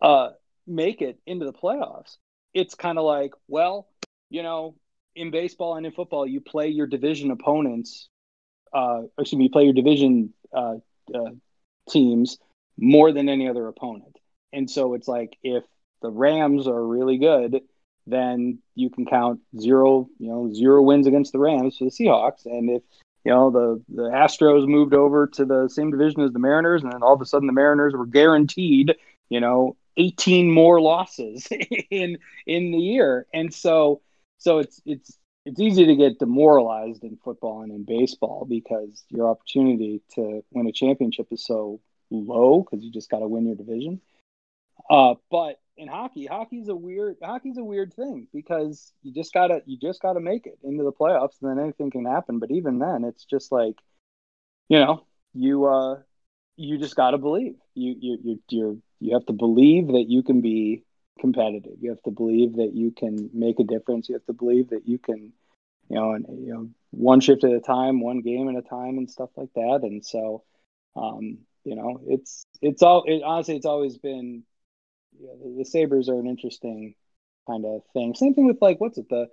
uh, 0.00 0.30
make 0.66 1.02
it 1.02 1.18
into 1.26 1.44
the 1.44 1.52
playoffs. 1.52 2.16
It's 2.54 2.74
kind 2.74 2.98
of 2.98 3.04
like 3.04 3.32
well, 3.46 3.88
you 4.30 4.42
know, 4.42 4.76
in 5.14 5.30
baseball 5.30 5.76
and 5.76 5.86
in 5.86 5.92
football, 5.92 6.26
you 6.26 6.40
play 6.40 6.68
your 6.68 6.86
division 6.86 7.30
opponents. 7.30 8.08
Uh, 8.72 9.02
excuse 9.18 9.38
me, 9.38 9.44
you 9.44 9.50
play 9.50 9.64
your 9.64 9.72
division 9.72 10.32
uh, 10.52 10.76
uh, 11.14 11.30
teams 11.88 12.38
more 12.76 13.12
than 13.12 13.28
any 13.28 13.48
other 13.48 13.66
opponent, 13.66 14.17
and 14.52 14.70
so 14.70 14.94
it's 14.94 15.08
like 15.08 15.36
if 15.42 15.64
the 16.02 16.10
Rams 16.10 16.66
are 16.66 16.84
really 16.86 17.18
good 17.18 17.60
then 18.08 18.58
you 18.74 18.90
can 18.90 19.06
count 19.06 19.40
zero, 19.58 20.08
you 20.18 20.28
know, 20.28 20.52
zero 20.52 20.82
wins 20.82 21.06
against 21.06 21.32
the 21.32 21.38
Rams 21.38 21.76
for 21.76 21.84
the 21.84 21.90
Seahawks. 21.90 22.46
And 22.46 22.70
if 22.70 22.82
you 23.24 23.32
know 23.32 23.50
the 23.50 23.82
the 23.94 24.08
Astros 24.08 24.66
moved 24.66 24.94
over 24.94 25.26
to 25.26 25.44
the 25.44 25.68
same 25.68 25.90
division 25.90 26.22
as 26.22 26.32
the 26.32 26.38
Mariners, 26.38 26.82
and 26.82 26.92
then 26.92 27.02
all 27.02 27.14
of 27.14 27.20
a 27.20 27.26
sudden 27.26 27.46
the 27.46 27.52
Mariners 27.52 27.94
were 27.94 28.06
guaranteed, 28.06 28.94
you 29.28 29.40
know, 29.40 29.76
18 29.96 30.50
more 30.50 30.80
losses 30.80 31.46
in 31.90 32.18
in 32.46 32.72
the 32.72 32.78
year. 32.78 33.26
And 33.32 33.52
so 33.52 34.00
so 34.38 34.58
it's 34.58 34.80
it's 34.86 35.18
it's 35.44 35.60
easy 35.60 35.86
to 35.86 35.96
get 35.96 36.18
demoralized 36.18 37.04
in 37.04 37.18
football 37.24 37.62
and 37.62 37.72
in 37.72 37.84
baseball 37.84 38.46
because 38.48 39.04
your 39.08 39.30
opportunity 39.30 40.02
to 40.14 40.42
win 40.50 40.66
a 40.66 40.72
championship 40.72 41.26
is 41.30 41.44
so 41.44 41.80
low 42.10 42.62
because 42.62 42.84
you 42.84 42.90
just 42.90 43.10
got 43.10 43.20
to 43.20 43.28
win 43.28 43.46
your 43.46 43.56
division. 43.56 44.00
Uh, 44.90 45.14
but 45.30 45.60
in 45.76 45.88
hockey, 45.88 46.26
hockey's 46.26 46.68
a 46.68 46.74
weird 46.74 47.16
hockey's 47.22 47.58
a 47.58 47.64
weird 47.64 47.94
thing 47.94 48.26
because 48.32 48.92
you 49.02 49.12
just 49.12 49.32
gotta 49.32 49.62
you 49.66 49.78
just 49.78 50.02
gotta 50.02 50.20
make 50.20 50.46
it 50.46 50.58
into 50.62 50.84
the 50.84 50.92
playoffs, 50.92 51.40
and 51.40 51.50
then 51.50 51.62
anything 51.62 51.90
can 51.90 52.04
happen. 52.04 52.38
But 52.38 52.50
even 52.50 52.78
then, 52.78 53.04
it's 53.04 53.24
just 53.24 53.52
like, 53.52 53.76
you 54.68 54.78
know, 54.78 55.04
you 55.34 55.66
uh, 55.66 56.00
you 56.56 56.78
just 56.78 56.96
gotta 56.96 57.18
believe. 57.18 57.54
You 57.74 57.94
you 58.00 58.18
you 58.22 58.42
you 58.48 58.82
you 59.00 59.14
have 59.14 59.26
to 59.26 59.32
believe 59.32 59.88
that 59.88 60.06
you 60.08 60.22
can 60.22 60.40
be 60.40 60.82
competitive. 61.20 61.76
You 61.80 61.90
have 61.90 62.02
to 62.02 62.10
believe 62.10 62.56
that 62.56 62.74
you 62.74 62.90
can 62.90 63.30
make 63.32 63.60
a 63.60 63.64
difference. 63.64 64.08
You 64.08 64.14
have 64.14 64.26
to 64.26 64.32
believe 64.32 64.70
that 64.70 64.86
you 64.86 64.98
can, 64.98 65.32
you 65.88 65.96
know, 65.96 66.12
and 66.12 66.26
you 66.28 66.52
know, 66.52 66.70
one 66.90 67.20
shift 67.20 67.44
at 67.44 67.52
a 67.52 67.60
time, 67.60 68.00
one 68.00 68.20
game 68.20 68.48
at 68.48 68.56
a 68.56 68.68
time, 68.68 68.98
and 68.98 69.10
stuff 69.10 69.30
like 69.36 69.52
that. 69.54 69.80
And 69.82 70.04
so, 70.04 70.42
um, 70.96 71.38
you 71.64 71.76
know, 71.76 72.00
it's 72.06 72.44
it's 72.62 72.82
all 72.82 73.04
it, 73.06 73.22
honestly, 73.22 73.56
it's 73.56 73.66
always 73.66 73.98
been 73.98 74.42
yeah, 75.20 75.32
the, 75.42 75.56
the 75.58 75.64
Sabres 75.64 76.08
are 76.08 76.18
an 76.18 76.26
interesting 76.26 76.94
kind 77.48 77.64
of 77.64 77.82
thing. 77.92 78.14
Same 78.14 78.34
thing 78.34 78.46
with 78.46 78.58
like 78.60 78.80
what's 78.80 78.98
it 78.98 79.08
the 79.08 79.28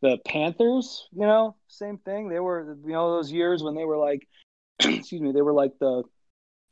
the 0.00 0.18
Panthers, 0.24 1.08
you 1.12 1.26
know, 1.26 1.56
same 1.66 1.98
thing. 1.98 2.28
They 2.28 2.40
were 2.40 2.76
you 2.84 2.92
know 2.92 3.16
those 3.16 3.32
years 3.32 3.62
when 3.62 3.74
they 3.74 3.84
were 3.84 3.98
like 3.98 4.26
excuse 4.80 5.20
me, 5.20 5.32
they 5.32 5.42
were 5.42 5.52
like 5.52 5.72
the 5.80 6.04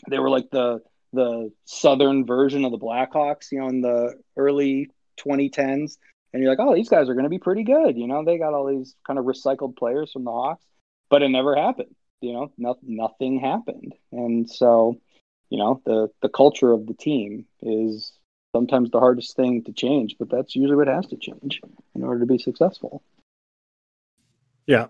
they 0.09 0.19
were 0.19 0.31
like 0.31 0.51
the 0.51 0.81
the 1.13 1.51
southern 1.65 2.27
version 2.27 2.65
of 2.65 2.73
the 2.73 2.79
Blackhawks, 2.79 3.51
you 3.51 3.59
know, 3.61 3.69
in 3.69 3.81
the 3.81 4.15
early 4.37 4.91
2010s. 5.19 5.97
And 6.33 6.43
you're 6.43 6.53
like, 6.53 6.59
oh, 6.61 6.75
these 6.75 6.89
guys 6.89 7.09
are 7.09 7.15
going 7.15 7.25
to 7.25 7.31
be 7.31 7.39
pretty 7.39 7.65
good. 7.65 7.97
You 7.97 8.07
know, 8.07 8.25
they 8.25 8.39
got 8.39 8.53
all 8.53 8.67
these 8.67 8.95
kind 9.07 9.19
of 9.19 9.25
recycled 9.25 9.77
players 9.77 10.13
from 10.13 10.25
the 10.25 10.31
Hawks, 10.31 10.65
but 11.09 11.23
it 11.23 11.31
never 11.31 11.57
happened. 11.57 11.95
You 12.21 12.33
know, 12.33 12.53
no, 12.59 12.77
nothing 12.83 13.41
happened. 13.41 13.95
And 14.13 14.49
so, 14.51 15.01
you 15.49 15.59
know, 15.59 15.81
the 15.87 16.09
the 16.23 16.29
culture 16.29 16.73
of 16.73 16.87
the 16.87 16.95
team 16.95 17.47
is 17.63 18.13
sometimes 18.57 18.91
the 18.91 18.99
hardest 18.99 19.37
thing 19.37 19.63
to 19.65 19.73
change, 19.73 20.17
but 20.19 20.31
that's 20.31 20.57
usually 20.57 20.77
what 20.77 20.89
has 20.89 21.07
to 21.09 21.17
change 21.17 21.61
in 21.95 22.03
order 22.03 22.21
to 22.21 22.27
be 22.27 22.39
successful. 22.39 23.03
Yeah. 24.67 24.87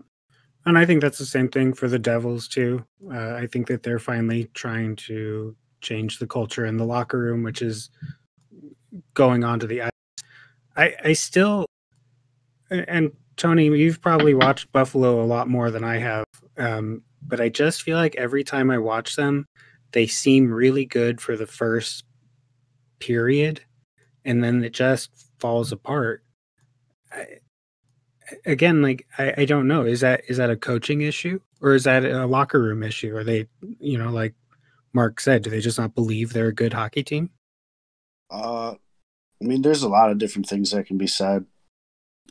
And 0.65 0.79
I 0.79 0.87
think 0.87 1.01
that's 1.01 1.19
the 1.19 1.27
same 1.27 1.49
thing 1.49 1.73
for 1.73 1.89
the 1.89 1.99
Devils 1.99 2.47
too. 2.47 2.85
Uh, 3.13 3.35
I 3.35 3.49
think 3.49 3.67
that 3.67 3.83
they're 3.83 3.99
finally 3.99 4.49
trying 4.55 4.95
to 5.09 5.57
change 5.81 6.19
the 6.19 6.29
culture 6.29 6.65
in 6.65 6.77
the 6.77 6.85
locker 6.85 7.19
room, 7.19 7.43
which 7.43 7.61
is 7.61 7.91
going 9.15 9.43
on 9.43 9.59
to 9.61 9.67
the 9.67 9.83
ice. 9.83 9.91
I, 10.77 10.95
I 11.05 11.13
still, 11.15 11.67
and 12.71 13.11
Tony, 13.37 13.67
you've 13.67 14.01
probably 14.01 14.35
watched 14.35 14.71
Buffalo 14.73 15.23
a 15.23 15.27
lot 15.27 15.49
more 15.49 15.71
than 15.73 15.83
I 15.85 15.99
have, 15.99 16.25
um, 16.57 17.03
but 17.23 17.41
I 17.41 17.49
just 17.49 17.83
feel 17.83 17.97
like 17.97 18.15
every 18.15 18.45
time 18.45 18.71
I 18.71 18.79
watch 18.79 19.17
them, 19.17 19.47
they 19.93 20.07
seem 20.07 20.53
really 20.53 20.85
good 20.85 21.21
for 21.21 21.37
the 21.37 21.47
first 21.47 22.05
period 22.99 23.63
and 24.25 24.43
then 24.43 24.63
it 24.65 24.73
just 24.73 25.11
falls 25.39 25.73
apart. 25.73 26.23
I, 27.13 27.27
again 28.45 28.83
like 28.83 29.07
I, 29.17 29.35
I 29.39 29.45
don't 29.45 29.69
know. 29.69 29.83
Is 29.83 30.01
that 30.01 30.23
is 30.29 30.37
that 30.37 30.51
a 30.51 30.57
coaching 30.57 31.01
issue 31.01 31.41
or 31.61 31.75
is 31.75 31.85
that 31.85 32.05
a 32.05 32.27
locker 32.27 32.61
room 32.61 32.83
issue? 32.83 33.17
Are 33.17 33.25
they 33.25 33.47
you 33.79 33.97
know 33.97 34.11
like 34.11 34.35
mark 34.93 35.21
said 35.21 35.43
do 35.43 35.51
they 35.51 35.61
just 35.61 35.79
not 35.79 35.95
believe 35.95 36.33
they're 36.33 36.49
a 36.49 36.55
good 36.55 36.73
hockey 36.73 37.03
team? 37.03 37.31
Uh 38.31 38.75
i 39.41 39.45
mean 39.45 39.63
there's 39.63 39.83
a 39.83 39.89
lot 39.89 40.11
of 40.11 40.19
different 40.19 40.49
things 40.49 40.71
that 40.73 40.87
can 40.87 40.99
be 40.99 41.07
said 41.07 41.45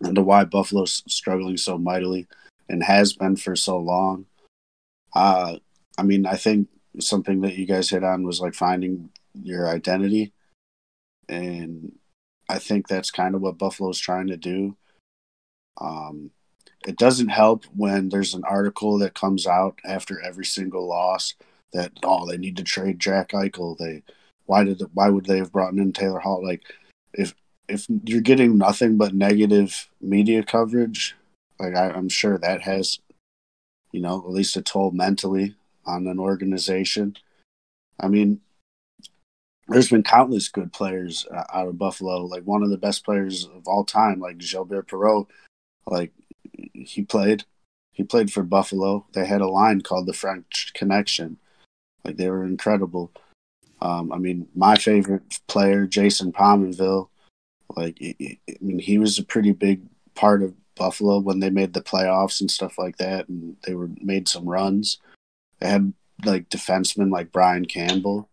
into 0.03 0.22
why 0.22 0.43
buffalo's 0.43 1.03
struggling 1.07 1.55
so 1.55 1.77
mightily 1.77 2.27
and 2.67 2.84
has 2.84 3.13
been 3.13 3.36
for 3.36 3.55
so 3.55 3.77
long. 3.77 4.25
Uh 5.15 5.57
i 5.98 6.03
mean 6.03 6.25
i 6.25 6.36
think 6.36 6.67
something 7.00 7.41
that 7.41 7.55
you 7.55 7.65
guys 7.65 7.89
hit 7.89 8.03
on 8.03 8.24
was 8.24 8.41
like 8.41 8.53
finding 8.53 9.10
your 9.34 9.67
identity 9.67 10.34
and 11.29 11.94
I 12.50 12.60
think 12.60 12.88
that's 12.88 13.12
kind 13.12 13.36
of 13.36 13.41
what 13.41 13.58
Buffalo's 13.58 14.00
trying 14.00 14.27
to 14.27 14.38
do. 14.38 14.77
Um, 15.79 16.32
it 16.88 16.98
doesn't 16.98 17.29
help 17.29 17.65
when 17.75 18.10
there's 18.10 18.34
an 18.34 18.44
article 18.44 19.00
that 19.00 19.15
comes 19.15 19.48
out 19.48 19.79
after 19.84 20.22
every 20.22 20.46
single 20.46 20.88
loss 20.88 21.34
that 21.74 21.91
oh 22.03 22.29
they 22.29 22.38
need 22.38 22.58
to 22.58 22.63
trade 22.63 23.00
Jack 23.00 23.29
Eichel. 23.29 23.77
They 23.77 24.03
why 24.46 24.63
did 24.63 24.82
why 24.94 25.10
would 25.10 25.25
they 25.25 25.38
have 25.38 25.51
brought 25.51 25.74
in 25.74 25.91
Taylor 25.91 26.20
Hall? 26.20 26.44
Like 26.44 26.63
if 27.13 27.34
if 27.67 27.88
you're 28.05 28.22
getting 28.22 28.58
nothing 28.58 28.98
but 28.98 29.15
negative 29.15 29.89
media 30.00 30.44
coverage, 30.44 31.15
like 31.60 31.75
I, 31.75 31.89
I'm 31.89 32.10
sure 32.10 32.38
that 32.38 32.62
has 32.62 33.00
you 33.91 34.01
know 34.01 34.20
at 34.20 34.29
least 34.32 34.58
a 34.58 34.62
toll 34.62 34.91
mentally 34.91 35.55
on 35.86 36.08
an 36.08 36.20
organization. 36.20 37.17
I 38.00 38.08
mean, 38.08 38.41
there's 39.67 39.89
been 39.89 40.03
countless 40.03 40.50
good 40.50 40.72
players 40.72 41.25
uh, 41.31 41.43
out 41.53 41.67
of 41.67 41.77
Buffalo. 41.77 42.25
Like 42.25 42.43
one 42.43 42.63
of 42.63 42.69
the 42.69 42.77
best 42.77 43.03
players 43.03 43.45
of 43.45 43.67
all 43.67 43.84
time, 43.84 44.19
like 44.19 44.38
Gilbert 44.38 44.88
Perreault, 44.88 45.27
like 45.88 46.12
he 46.74 47.01
played, 47.01 47.45
he 47.91 48.03
played 48.03 48.31
for 48.31 48.43
Buffalo. 48.43 49.05
They 49.13 49.25
had 49.25 49.41
a 49.41 49.48
line 49.48 49.81
called 49.81 50.05
the 50.05 50.13
French 50.13 50.72
Connection. 50.74 51.38
Like 52.03 52.17
they 52.17 52.29
were 52.29 52.45
incredible. 52.45 53.12
Um, 53.81 54.12
I 54.12 54.17
mean, 54.17 54.48
my 54.55 54.75
favorite 54.75 55.39
player, 55.48 55.86
Jason 55.86 56.31
Pominville, 56.31 57.10
like 57.75 57.98
I 58.01 58.38
mean, 58.62 58.79
he 58.79 58.98
was 58.98 59.17
a 59.17 59.24
pretty 59.24 59.51
big 59.51 59.81
part 60.13 60.43
of 60.43 60.53
Buffalo 60.75 61.19
when 61.19 61.39
they 61.39 61.50
made 61.50 61.74
the 61.74 61.81
playoffs 61.81 62.39
and 62.39 62.51
stuff 62.51 62.77
like 62.77 62.98
that, 62.98 63.27
and 63.27 63.57
they 63.65 63.74
were 63.74 63.89
made 64.01 64.27
some 64.27 64.48
runs. 64.48 65.00
They 65.60 65.67
had 65.67 65.93
like 66.24 66.50
defensemen 66.50 67.12
like 67.12 67.31
Brian 67.31 67.65
Campbell 67.65 68.29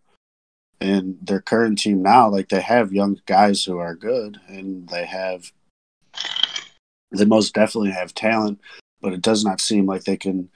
and 0.82 1.16
their 1.22 1.40
current 1.40 1.78
team 1.78 2.02
now, 2.02 2.28
like 2.28 2.48
they 2.48 2.60
have 2.60 2.92
young 2.92 3.20
guys 3.26 3.64
who 3.64 3.78
are 3.78 3.94
good, 3.94 4.40
and 4.48 4.88
they 4.88 5.06
have 5.06 5.52
they 7.12 7.24
most 7.24 7.54
definitely 7.54 7.92
have 7.92 8.14
talent, 8.14 8.60
but 9.00 9.12
it 9.12 9.22
does 9.22 9.44
not 9.44 9.60
seem 9.60 9.86
like 9.86 10.04
they 10.04 10.16
can, 10.16 10.48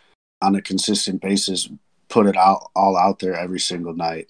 on 0.42 0.56
a 0.56 0.62
consistent 0.62 1.20
basis, 1.20 1.68
put 2.08 2.26
it 2.26 2.36
out 2.36 2.70
all 2.74 2.96
out 2.96 3.20
there 3.20 3.34
every 3.34 3.60
single 3.60 3.94
night. 3.94 4.28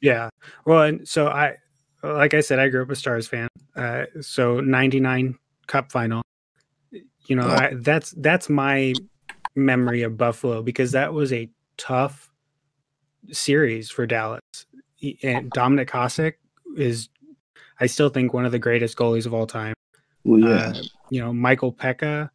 Yeah, 0.00 0.30
well, 0.64 0.82
and 0.82 1.06
so 1.06 1.28
I, 1.28 1.56
like 2.02 2.34
I 2.34 2.40
said, 2.40 2.58
I 2.58 2.68
grew 2.68 2.82
up 2.82 2.90
a 2.90 2.96
Stars 2.96 3.28
fan. 3.28 3.48
Uh, 3.76 4.06
so 4.20 4.60
'99 4.60 5.38
Cup 5.66 5.92
final, 5.92 6.22
you 7.26 7.36
know, 7.36 7.46
I, 7.46 7.74
that's 7.76 8.10
that's 8.16 8.48
my 8.48 8.94
memory 9.54 10.02
of 10.02 10.16
Buffalo 10.16 10.62
because 10.62 10.92
that 10.92 11.12
was 11.12 11.32
a 11.32 11.48
tough 11.76 12.30
series 13.30 13.90
for 13.90 14.06
Dallas 14.06 14.40
and 15.22 15.50
Dominik 15.50 15.90
Hasek 15.90 16.34
is, 16.76 17.08
I 17.80 17.86
still 17.86 18.08
think 18.10 18.32
one 18.32 18.44
of 18.44 18.52
the 18.52 18.58
greatest 18.58 18.96
goalies 18.96 19.26
of 19.26 19.34
all 19.34 19.46
time. 19.46 19.74
Well, 20.24 20.40
yeah. 20.40 20.72
Uh, 20.74 20.82
you 21.10 21.20
know, 21.20 21.32
Michael 21.32 21.72
Peca 21.72 22.30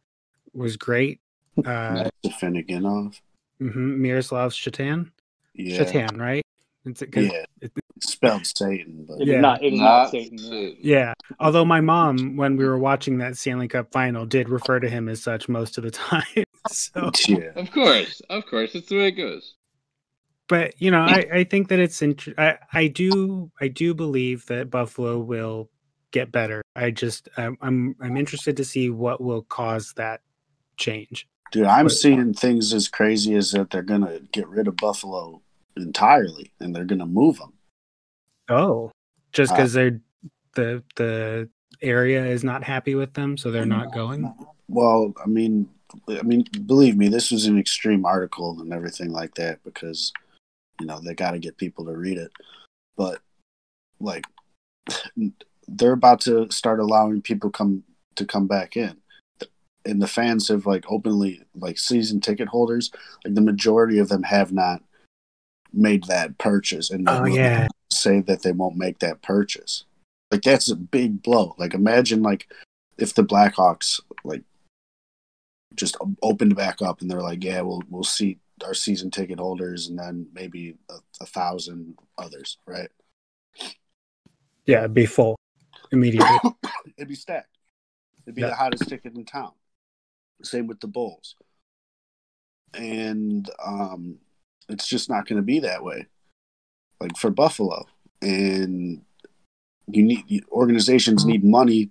was 0.52 0.76
great. 0.76 1.20
Uh, 1.58 2.08
Afinogenov. 2.24 3.20
Mm-hmm, 3.62 4.02
Miroslav 4.02 4.52
Shatan. 4.52 5.10
Yeah. 5.54 5.78
Shatan, 5.84 6.18
right? 6.20 6.42
It's, 6.84 7.02
yeah. 7.14 7.44
It's 7.60 7.74
spelled 8.12 8.46
Satan, 8.46 9.06
but 9.08 9.24
Yeah. 9.26 9.40
not, 9.40 9.62
it 9.64 9.72
is 9.74 9.80
not, 9.80 10.10
Satan. 10.10 10.38
Satan. 10.38 10.76
Yeah. 10.80 11.14
Although 11.40 11.64
my 11.64 11.80
mom, 11.80 12.36
when 12.36 12.56
we 12.56 12.64
were 12.64 12.78
watching 12.78 13.18
that 13.18 13.36
Stanley 13.36 13.66
Cup 13.68 13.90
final, 13.90 14.24
did 14.26 14.48
refer 14.48 14.78
to 14.80 14.88
him 14.88 15.08
as 15.08 15.22
such 15.22 15.48
most 15.48 15.78
of 15.78 15.84
the 15.84 15.90
time. 15.92 16.22
so, 16.70 17.10
yeah. 17.26 17.50
Of 17.56 17.70
course, 17.72 18.20
of 18.30 18.46
course, 18.46 18.72
that's 18.74 18.86
the 18.86 18.98
way 18.98 19.08
it 19.08 19.12
goes. 19.12 19.54
But 20.48 20.74
you 20.80 20.90
know, 20.90 21.00
I, 21.00 21.26
I 21.32 21.44
think 21.44 21.68
that 21.68 21.78
it's 21.78 22.02
int- 22.02 22.38
I, 22.38 22.58
I 22.72 22.86
do 22.88 23.50
I 23.60 23.68
do 23.68 23.94
believe 23.94 24.46
that 24.46 24.70
Buffalo 24.70 25.18
will 25.18 25.70
get 26.12 26.30
better. 26.32 26.62
I 26.74 26.90
just 26.90 27.28
I'm 27.36 27.56
I'm, 27.60 27.96
I'm 28.00 28.16
interested 28.16 28.56
to 28.58 28.64
see 28.64 28.90
what 28.90 29.20
will 29.20 29.42
cause 29.42 29.92
that 29.96 30.20
change. 30.76 31.26
Dude, 31.52 31.66
I'm 31.66 31.86
But- 31.86 31.92
seeing 31.92 32.34
things 32.34 32.72
as 32.72 32.88
crazy 32.88 33.34
as 33.34 33.52
that 33.52 33.70
they're 33.70 33.82
gonna 33.82 34.20
get 34.32 34.48
rid 34.48 34.68
of 34.68 34.76
Buffalo 34.76 35.42
entirely, 35.76 36.52
and 36.60 36.74
they're 36.74 36.84
gonna 36.84 37.06
move 37.06 37.38
them. 37.38 37.52
Oh, 38.48 38.92
just 39.32 39.52
Uh, 39.52 39.56
because 39.56 39.72
they're 39.72 40.00
the 40.54 40.82
the 40.96 41.48
area 41.82 42.24
is 42.24 42.42
not 42.42 42.64
happy 42.64 42.94
with 42.94 43.12
them, 43.14 43.36
so 43.36 43.50
they're 43.50 43.66
not 43.66 43.92
going. 43.92 44.32
Well, 44.68 45.12
I 45.22 45.26
mean, 45.28 45.68
I 46.08 46.22
mean, 46.22 46.44
believe 46.66 46.96
me, 46.96 47.08
this 47.08 47.30
was 47.30 47.46
an 47.46 47.58
extreme 47.58 48.04
article 48.06 48.58
and 48.60 48.72
everything 48.72 49.10
like 49.10 49.34
that 49.34 49.62
because, 49.64 50.12
you 50.80 50.86
know, 50.86 51.00
they 51.00 51.14
got 51.14 51.32
to 51.32 51.38
get 51.38 51.56
people 51.56 51.84
to 51.86 51.96
read 51.96 52.18
it. 52.18 52.32
But 52.96 53.20
like, 54.00 54.24
they're 55.68 55.92
about 55.92 56.20
to 56.22 56.50
start 56.50 56.80
allowing 56.80 57.22
people 57.22 57.50
come 57.50 57.82
to 58.16 58.24
come 58.24 58.46
back 58.46 58.76
in, 58.76 58.96
and 59.84 60.00
the 60.00 60.06
fans 60.06 60.48
have 60.48 60.66
like 60.66 60.84
openly 60.88 61.42
like 61.54 61.78
season 61.78 62.20
ticket 62.20 62.48
holders. 62.48 62.90
Like 63.24 63.34
the 63.34 63.40
majority 63.40 63.98
of 63.98 64.08
them 64.08 64.22
have 64.22 64.52
not 64.52 64.82
made 65.72 66.04
that 66.04 66.38
purchase, 66.38 66.90
and 66.90 67.08
Oh 67.08 67.24
yeah, 67.24 67.68
say 67.90 68.20
that 68.20 68.42
they 68.42 68.52
won't 68.52 68.76
make 68.76 68.98
that 69.00 69.22
purchase. 69.22 69.84
Like 70.30 70.42
that's 70.42 70.70
a 70.70 70.76
big 70.76 71.22
blow. 71.22 71.54
Like 71.58 71.74
imagine 71.74 72.22
like 72.22 72.48
if 72.98 73.14
the 73.14 73.22
Blackhawks 73.22 74.00
like 74.24 74.42
just 75.74 75.96
opened 76.22 76.56
back 76.56 76.80
up, 76.80 77.00
and 77.00 77.10
they're 77.10 77.20
like, 77.20 77.44
"Yeah, 77.44 77.60
we'll 77.60 77.82
we'll 77.90 78.04
see 78.04 78.38
our 78.64 78.74
season 78.74 79.10
ticket 79.10 79.38
holders, 79.38 79.88
and 79.88 79.98
then 79.98 80.28
maybe 80.32 80.76
a, 80.90 80.94
a 81.20 81.26
thousand 81.26 81.96
others, 82.18 82.58
right?" 82.66 82.90
Yeah, 84.66 84.78
it'd 84.80 84.94
be 84.94 85.06
full 85.06 85.36
immediately. 85.92 86.36
It'd 86.96 87.08
be 87.08 87.14
stacked. 87.14 87.56
It'd 88.26 88.34
be 88.34 88.40
Yeah. 88.40 88.48
the 88.48 88.54
hottest 88.56 88.88
ticket 88.88 89.14
in 89.14 89.24
town. 89.24 89.52
Same 90.42 90.66
with 90.66 90.80
the 90.80 90.88
Bulls, 90.88 91.36
and 92.74 93.48
um, 93.64 94.18
it's 94.68 94.88
just 94.88 95.08
not 95.08 95.26
going 95.26 95.36
to 95.36 95.42
be 95.42 95.60
that 95.60 95.82
way. 95.84 96.06
Like 97.00 97.16
for 97.16 97.30
Buffalo, 97.30 97.86
and 98.20 99.02
you 99.88 100.02
need 100.02 100.44
organizations 100.50 101.24
need 101.24 101.44
money 101.44 101.90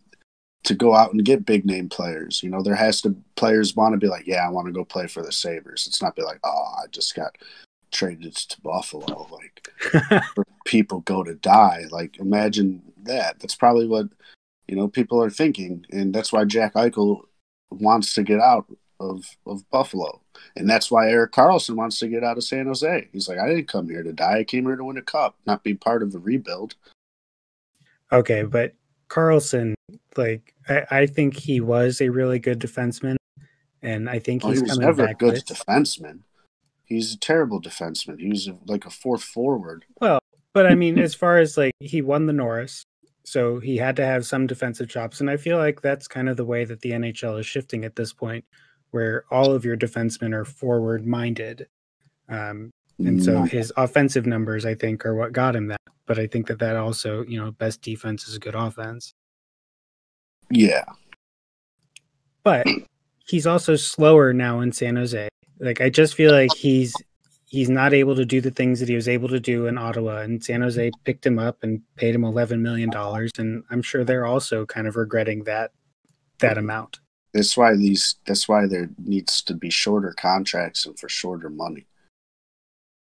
to 0.66 0.76
go 0.76 0.96
out 0.96 1.14
and 1.14 1.24
get 1.24 1.46
big 1.46 1.66
name 1.66 1.90
players. 1.90 2.44
You 2.44 2.50
know, 2.50 2.62
there 2.62 2.76
has 2.76 3.02
to 3.02 3.16
players 3.36 3.76
want 3.76 3.94
to 3.94 4.00
be 4.00 4.08
like, 4.08 4.28
yeah, 4.28 4.46
I 4.46 4.50
want 4.50 4.68
to 4.68 4.74
go 4.74 4.84
play 4.84 5.08
for 5.08 5.24
the 5.24 5.32
Sabres. 5.32 5.86
It's 5.88 6.02
not 6.02 6.16
be 6.16 6.24
like, 6.24 6.40
oh, 6.44 6.74
I 6.84 6.88
just 6.88 7.16
got 7.16 7.38
traded 7.92 8.36
to 8.36 8.62
Buffalo. 8.62 9.28
Like 9.32 10.24
people 10.66 11.00
go 11.02 11.24
to 11.24 11.36
die. 11.36 11.86
Like 11.90 12.20
imagine 12.20 12.82
that. 13.04 13.40
That's 13.40 13.56
probably 13.56 13.88
what 13.88 14.08
you 14.68 14.76
know 14.76 14.88
people 14.88 15.22
are 15.24 15.30
thinking, 15.30 15.86
and 15.92 16.14
that's 16.14 16.34
why 16.34 16.44
Jack 16.46 16.74
Eichel 16.74 17.22
wants 17.70 18.14
to 18.16 18.24
get 18.24 18.40
out 18.40 18.66
of 19.00 19.26
of 19.46 19.70
Buffalo, 19.70 20.22
and 20.56 20.70
that's 20.70 20.90
why 20.90 21.10
Erik 21.10 21.32
Karlsson 21.32 21.76
wants 21.76 22.00
to 22.00 22.08
get 22.08 22.24
out 22.24 22.38
of 22.38 22.44
San 22.44 22.66
Jose. 22.66 23.08
He's 23.14 23.30
like, 23.30 23.38
I 23.38 23.48
didn't 23.48 23.68
come 23.68 23.88
here 23.88 24.04
to 24.04 24.14
die. 24.14 24.40
I 24.40 24.44
came 24.44 24.66
here 24.66 24.76
to 24.76 24.84
win 24.84 24.98
a 24.98 25.04
cup, 25.04 25.38
not 25.46 25.64
be 25.64 25.76
part 25.76 26.02
of 26.02 26.12
the 26.12 26.20
rebuild. 26.20 26.76
okay, 28.12 28.44
but 28.44 28.74
Karlsson, 29.10 29.74
like 30.18 30.54
I, 30.68 30.86
I 30.92 31.06
think 31.06 31.36
he 31.38 31.62
was 31.62 32.02
a 32.02 32.10
really 32.10 32.40
good 32.40 32.60
defenseman, 32.60 33.16
and 33.82 34.10
I 34.10 34.20
think 34.20 34.44
Oh, 34.44 34.50
he's 34.50 34.60
he 34.60 34.64
was 34.64 34.72
coming 34.72 34.86
never 34.86 35.06
a 35.06 35.14
good 35.14 35.36
this- 35.36 35.44
defenseman. 35.44 36.20
He's 36.88 37.14
a 37.16 37.18
terrible 37.18 37.60
defenseman. 37.60 38.20
He 38.20 38.30
was 38.30 38.48
a, 38.48 38.56
like 38.68 38.86
a 38.86 38.92
fourth 38.92 39.24
forward. 39.24 39.86
Well, 40.00 40.20
but 40.54 40.68
I 40.68 40.76
mean, 40.82 41.00
as 41.00 41.16
far 41.16 41.38
as 41.40 41.58
like 41.58 41.74
he 41.80 42.02
won 42.02 42.28
the 42.28 42.34
Norris, 42.34 42.84
so 43.24 43.60
he 43.60 43.78
had 43.78 43.96
to 43.96 44.06
have 44.06 44.26
some 44.26 44.46
defensive 44.46 44.88
chops, 44.88 45.20
and 45.20 45.30
I 45.30 45.38
feel 45.38 45.58
like 45.58 45.82
that's 45.82 46.08
kind 46.08 46.30
of 46.30 46.38
the 46.38 46.46
way 46.46 46.64
that 46.66 46.82
the 46.82 46.92
NHL 46.92 47.40
is 47.40 47.46
shifting 47.48 47.86
at 47.86 47.96
this 47.96 48.14
point, 48.14 48.46
where 48.92 49.26
all 49.32 49.52
of 49.52 49.66
your 49.66 49.76
defensemen 49.76 50.34
are 50.34 50.46
forward 50.46 51.08
minded, 51.08 51.68
um, 52.30 52.70
and 53.00 53.24
so 53.24 53.44
his 53.44 53.74
offensive 53.76 54.26
numbers, 54.26 54.66
I 54.66 54.74
think, 54.76 55.06
are 55.06 55.16
what 55.16 55.34
got 55.34 55.56
him 55.56 55.68
that. 55.68 55.82
But 56.06 56.20
I 56.20 56.28
think 56.28 56.48
that 56.48 56.60
that 56.60 56.76
also, 56.76 57.24
you 57.26 57.40
know, 57.44 57.52
best 57.52 57.82
defense 57.82 58.28
is 58.28 58.36
a 58.36 58.40
good 58.40 58.56
offense. 58.56 59.14
yeah, 60.50 60.86
But 62.44 62.68
he's 63.28 63.48
also 63.48 63.76
slower 63.76 64.34
now 64.34 64.60
in 64.62 64.72
San 64.72 64.96
Jose. 64.96 65.28
Like 65.60 65.82
I 65.82 65.90
just 65.90 66.14
feel 66.16 66.32
like 66.32 66.54
he's 66.54 66.94
he's 67.48 67.70
not 67.70 67.94
able 67.94 68.16
to 68.16 68.26
do 68.26 68.42
the 68.42 68.52
things 68.52 68.80
that 68.80 68.90
he 68.90 68.96
was 68.96 69.08
able 69.08 69.30
to 69.30 69.40
do 69.40 69.68
in 69.68 69.78
Ottawa 69.78 70.18
and 70.18 70.44
San 70.44 70.62
Jose 70.62 70.92
picked 71.06 71.26
him 71.26 71.40
up 71.40 71.64
and 71.64 71.82
paid 71.96 72.14
him 72.14 72.24
11 72.24 72.62
million 72.62 72.90
dollars 72.90 73.32
and 73.38 73.64
I'm 73.72 73.82
sure 73.82 74.04
they're 74.04 74.26
also 74.26 74.66
kind 74.66 74.88
of 74.88 74.96
regretting 74.96 75.44
that 75.46 75.72
that 76.40 76.58
amount. 76.58 77.00
that's 77.34 77.56
why 77.58 77.76
these. 77.76 78.16
That's 78.26 78.48
why 78.48 78.68
there 78.68 78.90
needs 79.04 79.42
to 79.44 79.54
be 79.54 79.70
shorter 79.70 80.14
contracts 80.18 80.86
and 80.86 81.00
for 81.00 81.10
shorter 81.10 81.50
money 81.50 81.88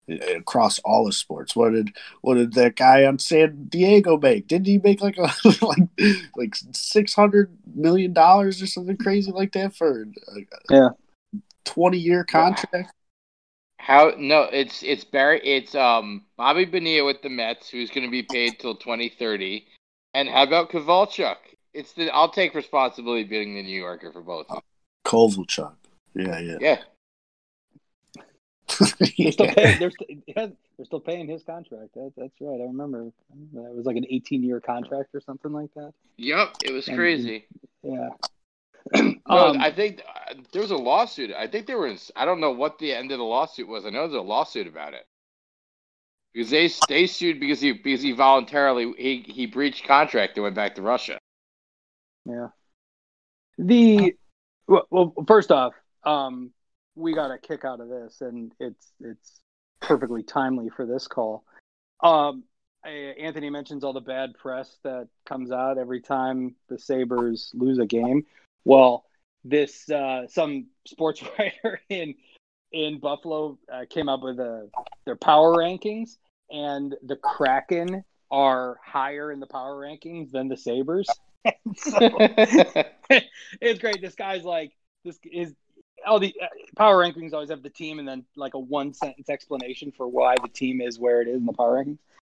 across 0.09 0.79
all 0.79 1.07
of 1.07 1.13
sports. 1.15 1.55
What 1.55 1.71
did 1.71 1.95
what 2.21 2.35
did 2.35 2.53
that 2.53 2.75
guy 2.75 3.05
on 3.05 3.19
San 3.19 3.65
Diego 3.67 4.17
make? 4.17 4.47
Didn't 4.47 4.67
he 4.67 4.77
make 4.77 5.01
like 5.01 5.17
a 5.17 5.31
like 5.65 5.79
like 6.35 6.55
six 6.71 7.13
hundred 7.13 7.55
million 7.75 8.13
dollars 8.13 8.61
or 8.61 8.67
something 8.67 8.97
crazy 8.97 9.31
like 9.31 9.51
that 9.53 9.75
for 9.75 10.03
a, 10.03 10.05
Yeah. 10.69 10.89
twenty 11.65 11.97
year 11.97 12.23
contract? 12.23 12.93
How 13.79 14.13
no, 14.17 14.43
it's 14.43 14.83
it's 14.83 15.03
Barry 15.03 15.39
it's 15.45 15.75
um 15.75 16.25
Bobby 16.35 16.65
Bonilla 16.65 17.05
with 17.05 17.21
the 17.21 17.29
Mets 17.29 17.69
who's 17.69 17.89
gonna 17.89 18.09
be 18.09 18.23
paid 18.23 18.59
till 18.59 18.75
twenty 18.75 19.09
thirty. 19.09 19.67
And 20.13 20.27
how 20.27 20.43
about 20.43 20.71
Kovalchuk? 20.71 21.35
It's 21.73 21.93
the 21.93 22.09
I'll 22.09 22.31
take 22.31 22.55
responsibility 22.55 23.23
being 23.23 23.55
the 23.55 23.61
New 23.63 23.79
Yorker 23.79 24.11
for 24.11 24.21
both. 24.21 24.47
Kovalchuk. 25.05 25.75
Yeah, 26.15 26.39
yeah. 26.39 26.57
Yeah. 26.59 26.77
They're 29.17 29.31
still 29.31 29.47
paying. 29.47 29.79
They're, 29.79 29.91
st- 29.91 30.23
yeah, 30.27 30.47
they're 30.75 30.85
still 30.85 30.99
paying 30.99 31.27
his 31.27 31.43
contract. 31.43 31.93
That, 31.95 32.11
that's 32.17 32.33
right. 32.41 32.59
I 32.61 32.65
remember. 32.65 33.05
That. 33.53 33.65
It 33.65 33.75
was 33.75 33.85
like 33.85 33.95
an 33.95 34.05
18 34.09 34.43
year 34.43 34.59
contract 34.59 35.09
or 35.13 35.21
something 35.21 35.51
like 35.51 35.73
that. 35.75 35.93
Yep, 36.17 36.55
it 36.65 36.71
was 36.71 36.87
And- 36.87 36.97
crazy. 36.97 37.47
Yeah. 37.83 38.09
No, 39.29 39.47
Um, 39.49 39.57
I 39.59 39.69
think 39.71 40.01
uh, 40.07 40.35
there 40.53 40.61
was 40.61 40.71
a 40.71 40.77
lawsuit. 40.77 41.31
I 41.37 41.47
think 41.47 41.67
there 41.67 41.77
was. 41.77 42.09
I 42.15 42.23
don't 42.23 42.39
know 42.39 42.51
what 42.51 42.79
the 42.79 42.93
end 42.93 43.11
of 43.11 43.17
the 43.17 43.23
lawsuit 43.25 43.67
was. 43.67 43.85
I 43.85 43.89
know 43.89 44.07
there's 44.07 44.13
a 44.13 44.21
lawsuit 44.21 44.65
about 44.67 44.93
it 44.93 45.05
because 46.33 46.49
they 46.49 46.69
they 46.87 47.05
sued 47.05 47.37
because 47.39 47.59
he 47.59 47.73
because 47.73 48.01
he 48.01 48.13
voluntarily 48.13 48.93
he 48.97 49.25
he 49.27 49.45
breached 49.45 49.85
contract 49.85 50.37
and 50.37 50.43
went 50.43 50.55
back 50.55 50.75
to 50.75 50.81
Russia. 50.81 51.19
Yeah. 52.25 52.47
The 53.57 54.15
well, 54.67 54.87
well 54.89 55.13
first 55.27 55.51
off, 55.51 55.73
um, 56.05 56.51
we 56.97 57.13
got 57.13 57.31
a 57.31 57.37
kick 57.37 57.63
out 57.63 57.79
of 57.79 57.89
this, 57.89 58.21
and 58.21 58.51
it's 58.59 58.91
it's 58.99 59.39
perfectly 59.79 60.23
timely 60.23 60.69
for 60.69 60.85
this 60.85 61.07
call. 61.07 61.43
Um, 62.01 62.43
Anthony 62.83 63.49
mentions 63.49 63.83
all 63.83 63.93
the 63.93 64.01
bad 64.01 64.33
press 64.37 64.77
that 64.83 65.07
comes 65.25 65.51
out 65.51 65.77
every 65.77 66.01
time 66.01 66.55
the 66.69 66.79
Sabres 66.79 67.51
lose 67.53 67.79
a 67.79 67.85
game. 67.85 68.25
Well, 68.65 69.05
this 69.43 69.89
uh, 69.89 70.27
some 70.27 70.67
sports 70.85 71.23
writer 71.39 71.81
in 71.89 72.15
in 72.71 72.99
Buffalo 72.99 73.57
uh, 73.71 73.85
came 73.89 74.09
up 74.09 74.21
with 74.21 74.39
a, 74.39 74.69
their 75.05 75.15
power 75.15 75.55
rankings, 75.55 76.17
and 76.49 76.95
the 77.03 77.15
Kraken 77.15 78.03
are 78.29 78.77
higher 78.83 79.31
in 79.31 79.39
the 79.39 79.47
power 79.47 79.75
rankings 79.75 80.31
than 80.31 80.47
the 80.47 80.57
Sabres. 80.57 81.07
so, 81.75 81.97
it's 83.61 83.79
great. 83.79 84.01
This 84.01 84.15
guy's 84.15 84.43
like 84.43 84.71
this 85.05 85.19
is 85.31 85.53
all 86.07 86.19
the 86.19 86.33
uh, 86.41 86.47
power 86.75 86.97
rankings 87.03 87.33
always 87.33 87.49
have 87.49 87.63
the 87.63 87.69
team 87.69 87.99
and 87.99 88.07
then 88.07 88.23
like 88.35 88.53
a 88.53 88.59
one 88.59 88.93
sentence 88.93 89.29
explanation 89.29 89.91
for 89.95 90.07
why 90.07 90.35
the 90.41 90.47
team 90.49 90.81
is 90.81 90.97
where 90.99 91.21
it 91.21 91.27
is 91.27 91.37
in 91.37 91.45
the 91.45 91.53
power 91.53 91.83
rankings. 91.83 91.99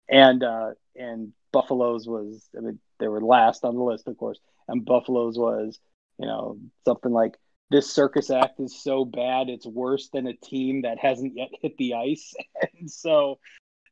And 0.10 0.43
uh 0.43 0.71
and 0.95 1.34
Buffalo's 1.51 2.08
was 2.08 2.47
I 2.58 2.62
mean 2.62 2.80
they 2.99 3.08
were 3.08 3.21
last 3.21 3.63
on 3.63 3.75
the 3.75 3.84
list 3.84 4.08
of 4.08 4.17
course. 4.17 4.39
And 4.67 4.86
Buffalo's 4.86 5.38
was, 5.38 5.80
you 6.17 6.25
know, 6.25 6.58
something 6.86 7.12
like 7.12 7.38
this 7.69 7.91
circus 7.91 8.30
act 8.30 8.60
is 8.60 8.82
so 8.82 9.03
bad 9.03 9.49
it's 9.49 9.65
worse 9.65 10.10
than 10.10 10.27
a 10.27 10.34
team 10.34 10.84
that 10.84 10.97
hasn't 10.97 11.36
yet 11.36 11.49
hit 11.62 11.77
the 11.77 11.93
ice. 11.95 12.34
and 12.80 12.89
so 12.89 13.39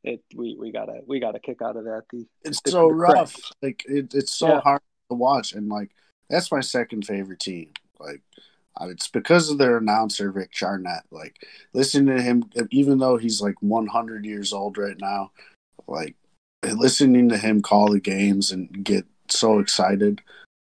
it 0.02 0.22
we, 0.34 0.56
we 0.58 0.72
got 0.72 0.88
a 0.88 1.00
we 1.06 1.20
got 1.20 1.34
a 1.34 1.40
kick 1.40 1.60
out 1.62 1.76
of 1.76 1.84
that. 1.84 2.04
The 2.10 2.26
it's 2.42 2.60
the- 2.62 2.70
so 2.70 2.88
the 2.88 2.94
rough. 2.94 3.36
Like 3.62 3.84
it, 3.88 4.14
it's 4.14 4.32
so 4.32 4.48
Yeah. 4.48 4.60
hard 4.60 4.80
to 5.10 5.16
watch, 5.16 5.52
and 5.52 5.68
like 5.68 5.90
that's 6.30 6.50
my 6.50 6.60
second 6.60 7.06
favorite 7.06 7.40
team. 7.40 7.72
Like 7.98 8.22
Uh, 8.80 8.88
it's 8.88 9.08
because 9.08 9.50
of 9.50 9.58
their 9.58 9.78
announcer 9.78 10.30
Rick 10.30 10.52
Jeanneret. 10.52 11.02
Like 11.10 11.36
listening 11.72 12.16
to 12.16 12.22
him, 12.22 12.44
even 12.70 12.98
though 12.98 13.16
he's 13.16 13.40
like 13.40 13.60
100 13.60 14.24
years 14.24 14.52
old 14.52 14.78
right 14.78 14.98
now, 15.00 15.30
like 15.86 16.16
listening 16.62 17.28
to 17.30 17.38
him 17.38 17.62
call 17.62 17.90
the 17.90 18.00
games 18.00 18.50
and 18.50 18.84
get 18.84 19.06
so 19.28 19.58
excited, 19.58 20.20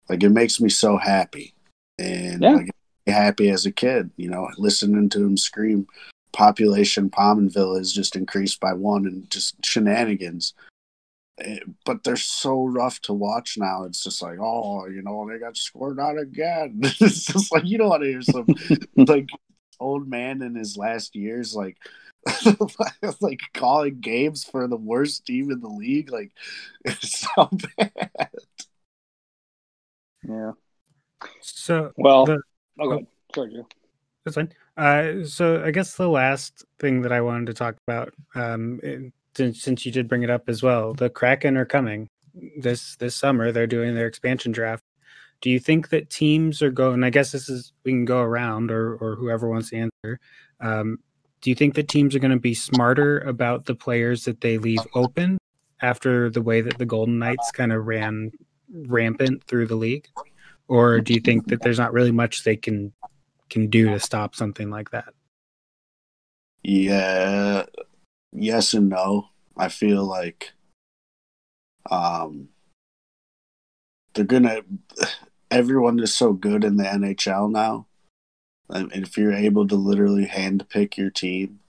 like 0.08 0.22
it 0.22 0.30
makes 0.30 0.60
me 0.60 0.68
so 0.68 0.96
happy, 0.96 1.54
and 1.98 2.42
Yeah. 2.42 2.54
like 2.56 2.70
happy 3.06 3.50
as 3.50 3.66
a 3.66 3.72
kid. 3.72 4.10
You 4.16 4.30
know, 4.30 4.48
listening 4.58 5.08
to 5.10 5.24
him 5.24 5.36
scream. 5.36 5.86
Population 6.32 7.10
Pominville 7.10 7.76
has 7.76 7.92
just 7.92 8.16
increased 8.16 8.58
by 8.58 8.72
one, 8.72 9.06
and 9.06 9.30
just 9.30 9.64
shenanigans 9.64 10.54
Eh, 11.38 11.60
but 11.86 12.04
they're 12.04 12.16
so 12.16 12.66
rough 12.66 13.00
to 13.02 13.12
watch 13.12 13.56
now. 13.56 13.84
It's 13.84 14.02
just 14.02 14.22
like, 14.22 14.38
oh, 14.40 14.86
you 14.86 15.02
know, 15.02 15.28
they 15.28 15.38
got 15.38 15.56
scored 15.56 15.98
out 15.98 16.18
again. 16.18 16.80
it's 16.82 17.26
just 17.26 17.52
like 17.52 17.64
you 17.64 17.78
don't 17.78 17.88
want 17.88 18.02
to 18.02 18.08
hear 18.08 18.22
some 18.22 18.46
like 18.96 19.28
old 19.80 20.08
man 20.08 20.42
in 20.42 20.54
his 20.54 20.76
last 20.76 21.16
years 21.16 21.56
like 21.56 21.76
like 23.20 23.40
calling 23.52 23.98
games 24.00 24.44
for 24.44 24.68
the 24.68 24.76
worst 24.76 25.26
team 25.26 25.50
in 25.50 25.60
the 25.60 25.68
league. 25.68 26.12
Like 26.12 26.30
it's 26.84 27.26
so 27.34 27.50
bad. 27.76 28.30
yeah. 30.22 30.52
So 31.40 31.92
Well 31.96 32.26
The- 32.26 32.42
oh, 32.78 32.88
go. 32.90 33.06
Sorry, 33.34 33.50
Drew. 33.50 33.66
That's 34.24 34.34
fine. 34.36 34.52
Uh, 34.76 35.24
so 35.24 35.64
I 35.64 35.70
guess 35.72 35.96
the 35.96 36.08
last 36.08 36.64
thing 36.78 37.02
that 37.02 37.12
I 37.12 37.20
wanted 37.22 37.46
to 37.46 37.54
talk 37.54 37.76
about, 37.86 38.14
um, 38.34 38.78
it- 38.82 39.12
since, 39.34 39.86
you 39.86 39.92
did 39.92 40.08
bring 40.08 40.22
it 40.22 40.30
up 40.30 40.48
as 40.48 40.62
well, 40.62 40.94
the 40.94 41.10
Kraken 41.10 41.56
are 41.56 41.64
coming 41.64 42.08
this 42.58 42.96
this 42.96 43.14
summer. 43.14 43.52
They're 43.52 43.66
doing 43.66 43.94
their 43.94 44.06
expansion 44.06 44.52
draft. 44.52 44.84
Do 45.40 45.50
you 45.50 45.58
think 45.58 45.88
that 45.88 46.10
teams 46.10 46.62
are 46.62 46.70
going? 46.70 47.02
I 47.04 47.10
guess 47.10 47.32
this 47.32 47.48
is 47.48 47.72
we 47.84 47.92
can 47.92 48.04
go 48.04 48.20
around, 48.20 48.70
or 48.70 48.94
or 48.96 49.16
whoever 49.16 49.48
wants 49.48 49.70
to 49.70 49.76
answer. 49.76 50.20
Um, 50.60 50.98
do 51.40 51.50
you 51.50 51.56
think 51.56 51.74
that 51.74 51.88
teams 51.88 52.14
are 52.14 52.20
going 52.20 52.30
to 52.30 52.38
be 52.38 52.54
smarter 52.54 53.18
about 53.20 53.64
the 53.64 53.74
players 53.74 54.24
that 54.24 54.40
they 54.40 54.58
leave 54.58 54.78
open 54.94 55.38
after 55.80 56.30
the 56.30 56.42
way 56.42 56.60
that 56.60 56.78
the 56.78 56.86
Golden 56.86 57.18
Knights 57.18 57.50
kind 57.50 57.72
of 57.72 57.86
ran 57.86 58.30
rampant 58.72 59.42
through 59.44 59.66
the 59.66 59.74
league, 59.74 60.08
or 60.68 61.00
do 61.00 61.12
you 61.12 61.20
think 61.20 61.48
that 61.48 61.60
there's 61.60 61.78
not 61.78 61.92
really 61.92 62.12
much 62.12 62.44
they 62.44 62.56
can 62.56 62.92
can 63.50 63.68
do 63.68 63.90
to 63.90 63.98
stop 63.98 64.34
something 64.34 64.70
like 64.70 64.90
that? 64.90 65.12
Yeah, 66.62 67.64
yes 68.32 68.74
and 68.74 68.88
no. 68.88 69.28
I 69.56 69.68
feel 69.68 70.04
like 70.04 70.52
um 71.90 72.48
they're 74.14 74.24
gonna 74.24 74.62
everyone 75.50 75.98
is 76.00 76.14
so 76.14 76.32
good 76.32 76.64
in 76.64 76.76
the 76.76 76.84
NHL 76.84 77.50
now. 77.50 77.86
And 78.68 78.90
if 78.92 79.18
you're 79.18 79.34
able 79.34 79.68
to 79.68 79.74
literally 79.74 80.24
hand 80.24 80.68
pick 80.68 80.96
your 80.96 81.10
team, 81.10 81.60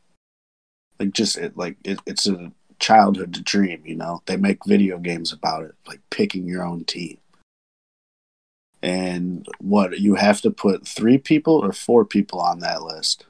like 0.99 1.12
just 1.12 1.38
it 1.38 1.58
like 1.58 1.78
it, 1.84 1.99
it's 2.06 2.28
a 2.28 2.52
childhood 2.80 3.32
dream, 3.43 3.84
you 3.86 3.95
know. 3.95 4.21
They 4.26 4.38
make 4.38 4.65
video 4.65 4.97
games 4.97 5.34
about 5.34 5.63
it, 5.65 5.76
like 5.88 5.99
picking 6.10 6.47
your 6.47 6.63
own 6.63 6.86
team. 6.86 7.17
And 8.82 9.47
what 9.60 9.99
you 9.99 10.15
have 10.15 10.41
to 10.41 10.52
put 10.52 10.88
three 10.88 11.17
people 11.17 11.56
or 11.56 11.71
four 11.71 12.04
people 12.06 12.39
on 12.39 12.60
that 12.60 12.84
list. 12.84 13.26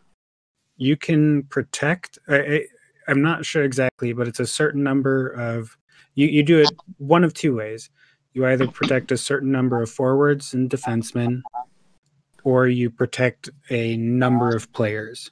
You 0.77 0.97
can 0.97 1.43
protect. 1.43 2.17
I, 2.27 2.65
I'm 3.07 3.21
not 3.21 3.45
sure 3.45 3.63
exactly, 3.63 4.13
but 4.13 4.27
it's 4.27 4.39
a 4.39 4.47
certain 4.47 4.83
number 4.83 5.29
of. 5.29 5.77
You, 6.15 6.27
you 6.27 6.43
do 6.43 6.59
it 6.59 6.69
one 6.97 7.23
of 7.23 7.33
two 7.33 7.55
ways. 7.55 7.89
You 8.33 8.45
either 8.45 8.67
protect 8.67 9.11
a 9.11 9.17
certain 9.17 9.51
number 9.51 9.81
of 9.81 9.89
forwards 9.89 10.53
and 10.53 10.69
defensemen, 10.69 11.41
or 12.43 12.67
you 12.67 12.89
protect 12.89 13.49
a 13.69 13.97
number 13.97 14.55
of 14.55 14.71
players. 14.73 15.31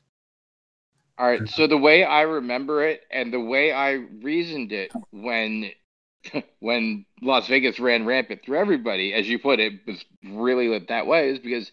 All 1.18 1.28
right. 1.28 1.48
So 1.48 1.68
the 1.68 1.78
way 1.78 2.04
I 2.04 2.22
remember 2.22 2.84
it 2.84 3.02
and 3.12 3.32
the 3.32 3.40
way 3.40 3.72
I 3.72 3.92
reasoned 4.24 4.72
it 4.72 4.92
when 5.12 5.72
when 6.60 7.06
Las 7.22 7.48
Vegas 7.48 7.80
ran 7.80 8.06
rampant 8.06 8.42
through 8.44 8.58
everybody, 8.58 9.14
as 9.14 9.28
you 9.28 9.40
put 9.40 9.60
it, 9.60 9.74
was 9.86 10.04
really 10.24 10.68
lit 10.68 10.88
that 10.88 11.08
way, 11.08 11.30
is 11.30 11.40
because 11.40 11.72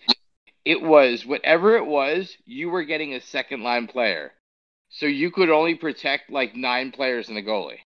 it 0.64 0.82
was 0.82 1.24
whatever 1.24 1.76
it 1.76 1.86
was, 1.86 2.36
you 2.44 2.68
were 2.68 2.84
getting 2.84 3.14
a 3.14 3.20
second 3.20 3.62
line 3.62 3.86
player. 3.86 4.32
So 4.98 5.06
you 5.06 5.30
could 5.30 5.48
only 5.48 5.76
protect 5.76 6.28
like 6.28 6.56
nine 6.56 6.90
players 6.90 7.28
and 7.28 7.36
the 7.36 7.42
goalie. 7.42 7.78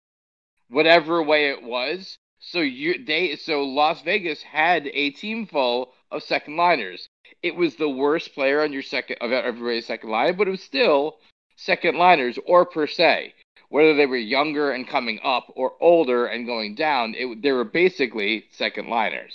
Whatever 0.68 1.20
way 1.24 1.50
it 1.50 1.60
was. 1.60 2.16
So 2.38 2.60
you 2.60 3.04
they 3.04 3.34
so 3.34 3.64
Las 3.64 4.00
Vegas 4.02 4.44
had 4.44 4.86
a 4.86 5.10
team 5.10 5.44
full 5.44 5.92
of 6.12 6.22
second 6.22 6.56
liners. 6.56 7.08
It 7.42 7.56
was 7.56 7.74
the 7.74 7.88
worst 7.88 8.32
player 8.32 8.62
on 8.62 8.72
your 8.72 8.82
second 8.82 9.16
of 9.20 9.32
everybody's 9.32 9.86
second 9.86 10.10
line, 10.10 10.36
but 10.36 10.46
it 10.46 10.52
was 10.52 10.62
still 10.62 11.18
second 11.56 11.98
liners 11.98 12.38
or 12.46 12.64
per 12.64 12.86
se. 12.86 13.34
Whether 13.70 13.94
they 13.94 14.06
were 14.06 14.16
younger 14.16 14.70
and 14.70 14.86
coming 14.86 15.18
up 15.24 15.52
or 15.56 15.72
older 15.80 16.26
and 16.26 16.46
going 16.46 16.76
down, 16.76 17.16
it, 17.18 17.42
they 17.42 17.50
were 17.50 17.64
basically 17.64 18.44
second 18.52 18.88
liners. 18.88 19.34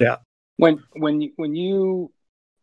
Yeah. 0.00 0.16
When 0.56 0.82
when 0.96 1.32
when 1.36 1.54
you 1.54 2.10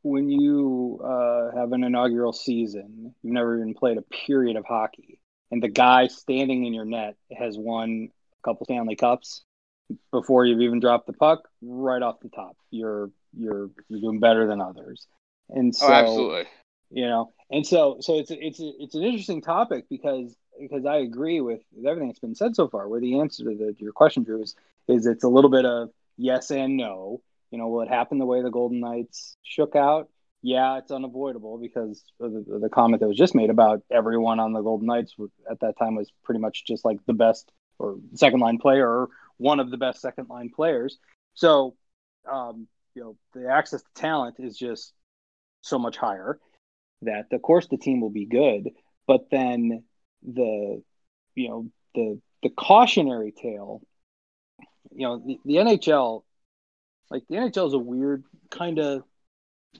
when 0.01 0.29
you 0.29 0.99
uh, 1.03 1.57
have 1.57 1.71
an 1.71 1.83
inaugural 1.83 2.33
season, 2.33 3.13
you've 3.21 3.33
never 3.33 3.57
even 3.57 3.73
played 3.73 3.97
a 3.97 4.01
period 4.01 4.55
of 4.55 4.65
hockey, 4.65 5.19
and 5.51 5.61
the 5.61 5.67
guy 5.67 6.07
standing 6.07 6.65
in 6.65 6.73
your 6.73 6.85
net 6.85 7.15
has 7.37 7.57
won 7.57 8.09
a 8.09 8.47
couple 8.47 8.65
Stanley 8.65 8.95
Cups 8.95 9.43
before 10.11 10.45
you've 10.45 10.61
even 10.61 10.79
dropped 10.79 11.07
the 11.07 11.13
puck, 11.13 11.47
right 11.61 12.01
off 12.01 12.19
the 12.21 12.29
top, 12.29 12.57
you're 12.71 13.09
you're 13.37 13.69
you're 13.89 14.01
doing 14.01 14.19
better 14.19 14.47
than 14.47 14.61
others. 14.61 15.07
And 15.49 15.73
oh, 15.75 15.77
so, 15.77 15.87
oh, 15.87 15.93
absolutely, 15.93 16.45
you 16.91 17.05
know, 17.05 17.33
and 17.49 17.65
so 17.65 17.97
so 17.99 18.17
it's 18.19 18.31
it's 18.31 18.59
it's 18.61 18.95
an 18.95 19.03
interesting 19.03 19.41
topic 19.41 19.85
because 19.89 20.35
because 20.59 20.85
I 20.85 20.97
agree 20.97 21.39
with, 21.41 21.61
with 21.75 21.85
everything 21.85 22.09
that's 22.09 22.19
been 22.19 22.35
said 22.35 22.55
so 22.55 22.67
far. 22.67 22.87
Where 22.87 22.99
the 22.99 23.19
answer 23.19 23.43
to 23.43 23.55
the, 23.55 23.75
your 23.77 23.93
question, 23.93 24.23
Drew, 24.23 24.41
is 24.41 24.55
is 24.87 25.05
it's 25.05 25.23
a 25.23 25.29
little 25.29 25.49
bit 25.51 25.65
of 25.65 25.89
yes 26.17 26.51
and 26.51 26.77
no. 26.77 27.21
You 27.51 27.57
know, 27.57 27.67
will 27.67 27.81
it 27.81 27.89
happen 27.89 28.17
the 28.17 28.25
way 28.25 28.41
the 28.41 28.51
Golden 28.51 28.79
Knights 28.79 29.37
shook 29.43 29.75
out? 29.75 30.09
Yeah, 30.41 30.77
it's 30.77 30.91
unavoidable 30.91 31.57
because 31.57 32.03
the, 32.19 32.59
the 32.61 32.69
comment 32.69 33.01
that 33.01 33.07
was 33.07 33.17
just 33.17 33.35
made 33.35 33.49
about 33.49 33.81
everyone 33.91 34.39
on 34.39 34.53
the 34.53 34.61
Golden 34.61 34.87
Knights 34.87 35.15
at 35.49 35.59
that 35.61 35.77
time 35.77 35.95
was 35.95 36.11
pretty 36.23 36.39
much 36.39 36.65
just 36.65 36.85
like 36.85 36.97
the 37.05 37.13
best 37.13 37.51
or 37.79 37.97
second 38.15 38.39
line 38.39 38.57
player 38.57 38.87
or 38.87 39.09
one 39.37 39.59
of 39.59 39.71
the 39.71 39.77
best 39.77 40.01
second 40.01 40.29
line 40.29 40.51
players. 40.55 40.97
So, 41.33 41.75
um, 42.31 42.67
you 42.95 43.03
know, 43.03 43.17
the 43.33 43.49
access 43.49 43.81
to 43.81 43.89
talent 43.95 44.35
is 44.39 44.57
just 44.57 44.93
so 45.61 45.79
much 45.79 45.97
higher 45.97 46.39
that 47.01 47.25
of 47.31 47.41
course 47.41 47.67
the 47.67 47.77
team 47.77 48.01
will 48.01 48.09
be 48.09 48.25
good, 48.25 48.69
but 49.05 49.29
then 49.29 49.83
the 50.23 50.81
you 51.35 51.49
know 51.49 51.67
the 51.93 52.19
the 52.43 52.49
cautionary 52.49 53.31
tale, 53.31 53.81
you 54.91 55.07
know, 55.07 55.21
the, 55.25 55.39
the 55.45 55.55
NHL 55.55 56.23
like 57.09 57.23
the 57.29 57.35
NHL 57.35 57.67
is 57.67 57.73
a 57.73 57.79
weird 57.79 58.23
kind 58.49 58.79
of 58.79 59.03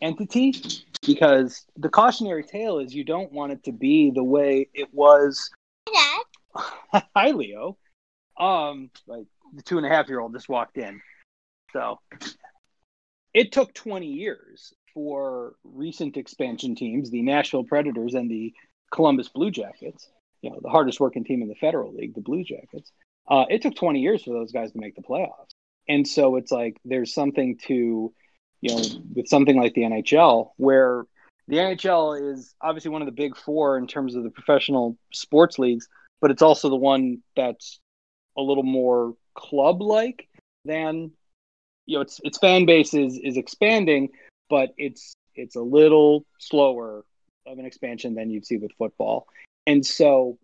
entity 0.01 0.53
because 1.05 1.65
the 1.75 1.89
cautionary 1.89 2.43
tale 2.43 2.79
is 2.79 2.93
you 2.93 3.03
don't 3.03 3.31
want 3.31 3.51
it 3.51 3.63
to 3.63 3.71
be 3.71 4.11
the 4.11 4.23
way 4.23 4.69
it 4.73 4.93
was. 4.93 5.49
Hi, 7.15 7.31
Leo. 7.31 7.77
Um, 8.39 8.91
like 9.07 9.25
the 9.55 9.61
two 9.63 9.77
and 9.77 9.85
a 9.85 9.89
half 9.89 10.09
year 10.09 10.19
old 10.19 10.33
just 10.33 10.49
walked 10.49 10.77
in. 10.77 11.01
So 11.73 11.99
it 13.33 13.51
took 13.51 13.73
20 13.73 14.07
years 14.07 14.73
for 14.93 15.55
recent 15.63 16.17
expansion 16.17 16.75
teams, 16.75 17.09
the 17.09 17.21
Nashville 17.21 17.63
Predators 17.63 18.13
and 18.13 18.29
the 18.29 18.53
Columbus 18.91 19.29
Blue 19.29 19.51
Jackets, 19.51 20.09
you 20.41 20.49
know, 20.49 20.59
the 20.61 20.69
hardest 20.69 20.99
working 20.99 21.23
team 21.23 21.41
in 21.41 21.47
the 21.47 21.55
Federal 21.55 21.93
League, 21.93 22.15
the 22.15 22.21
Blue 22.21 22.43
Jackets. 22.43 22.91
Uh, 23.29 23.45
it 23.49 23.61
took 23.61 23.75
20 23.75 23.99
years 23.99 24.23
for 24.23 24.33
those 24.33 24.51
guys 24.51 24.71
to 24.71 24.79
make 24.79 24.95
the 24.95 25.01
playoffs. 25.01 25.53
And 25.87 26.07
so 26.07 26.35
it's 26.35 26.51
like 26.51 26.77
there's 26.85 27.13
something 27.13 27.57
to, 27.67 28.13
you 28.61 28.75
know, 28.75 28.81
with 29.15 29.27
something 29.27 29.59
like 29.59 29.73
the 29.73 29.83
NHL, 29.83 30.51
where 30.57 31.05
the 31.47 31.57
NHL 31.57 32.33
is 32.33 32.53
obviously 32.61 32.91
one 32.91 33.01
of 33.01 33.05
the 33.05 33.11
big 33.11 33.37
four 33.37 33.77
in 33.77 33.87
terms 33.87 34.15
of 34.15 34.23
the 34.23 34.29
professional 34.29 34.97
sports 35.13 35.57
leagues, 35.57 35.87
but 36.21 36.31
it's 36.31 36.41
also 36.41 36.69
the 36.69 36.75
one 36.75 37.19
that's 37.35 37.79
a 38.37 38.41
little 38.41 38.63
more 38.63 39.15
club 39.35 39.81
like 39.81 40.27
than 40.65 41.11
you 41.85 41.95
know 41.95 42.01
its 42.01 42.19
its 42.23 42.37
fan 42.39 42.65
base 42.65 42.93
is 42.93 43.17
is 43.23 43.37
expanding 43.37 44.09
but 44.49 44.73
it's 44.77 45.15
it's 45.35 45.55
a 45.55 45.61
little 45.61 46.25
slower 46.39 47.03
of 47.45 47.59
an 47.59 47.65
expansion 47.65 48.15
than 48.15 48.29
you'd 48.29 48.45
see 48.45 48.57
with 48.57 48.71
football. 48.77 49.27
And 49.65 49.85
so 49.85 50.37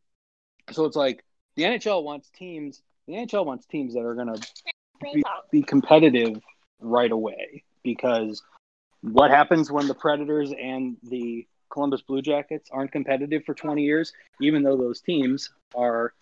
so 0.71 0.85
it's 0.85 0.95
like 0.95 1.23
the 1.55 1.63
NHL 1.63 2.03
wants 2.03 2.29
teams 2.29 2.81
the 3.07 3.13
NHL 3.13 3.45
wants 3.45 3.65
teams 3.65 3.93
that 3.93 4.01
are 4.01 4.15
going 4.15 4.33
to 4.33 4.41
be, 5.01 5.23
be 5.51 5.61
competitive 5.63 6.41
right 6.79 7.11
away 7.11 7.63
because 7.83 8.41
what 9.01 9.31
happens 9.31 9.71
when 9.71 9.87
the 9.87 9.93
Predators 9.93 10.51
and 10.51 10.97
the 11.03 11.47
Columbus 11.69 12.01
Blue 12.01 12.21
Jackets 12.21 12.69
aren't 12.71 12.91
competitive 12.91 13.43
for 13.45 13.53
20 13.53 13.83
years 13.83 14.13
even 14.41 14.63
though 14.63 14.77
those 14.77 15.01
teams 15.01 15.49
are 15.75 16.13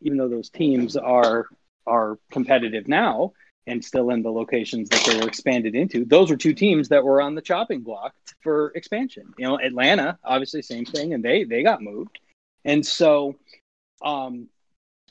even 0.00 0.18
though 0.18 0.28
those 0.28 0.50
teams 0.50 0.96
are 0.96 1.46
are 1.86 2.18
competitive 2.30 2.88
now 2.88 3.32
and 3.66 3.84
still 3.84 4.10
in 4.10 4.22
the 4.22 4.30
locations 4.30 4.88
that 4.90 5.02
they 5.06 5.18
were 5.18 5.26
expanded 5.26 5.74
into. 5.74 6.04
Those 6.04 6.30
were 6.30 6.36
two 6.36 6.52
teams 6.52 6.88
that 6.88 7.02
were 7.02 7.22
on 7.22 7.34
the 7.34 7.40
chopping 7.40 7.80
block 7.80 8.14
for 8.42 8.72
expansion. 8.74 9.32
You 9.38 9.46
know, 9.46 9.58
Atlanta, 9.58 10.18
obviously, 10.22 10.62
same 10.62 10.84
thing, 10.84 11.14
and 11.14 11.24
they 11.24 11.44
they 11.44 11.62
got 11.62 11.82
moved, 11.82 12.18
and 12.64 12.84
so, 12.84 13.36
um, 14.02 14.48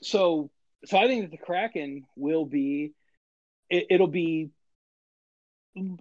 so 0.01 0.49
so 0.85 0.97
I 0.97 1.07
think 1.07 1.23
that 1.23 1.31
the 1.31 1.43
Kraken 1.43 2.05
will 2.15 2.45
be, 2.45 2.93
it, 3.69 3.87
it'll 3.89 4.07
be 4.07 4.51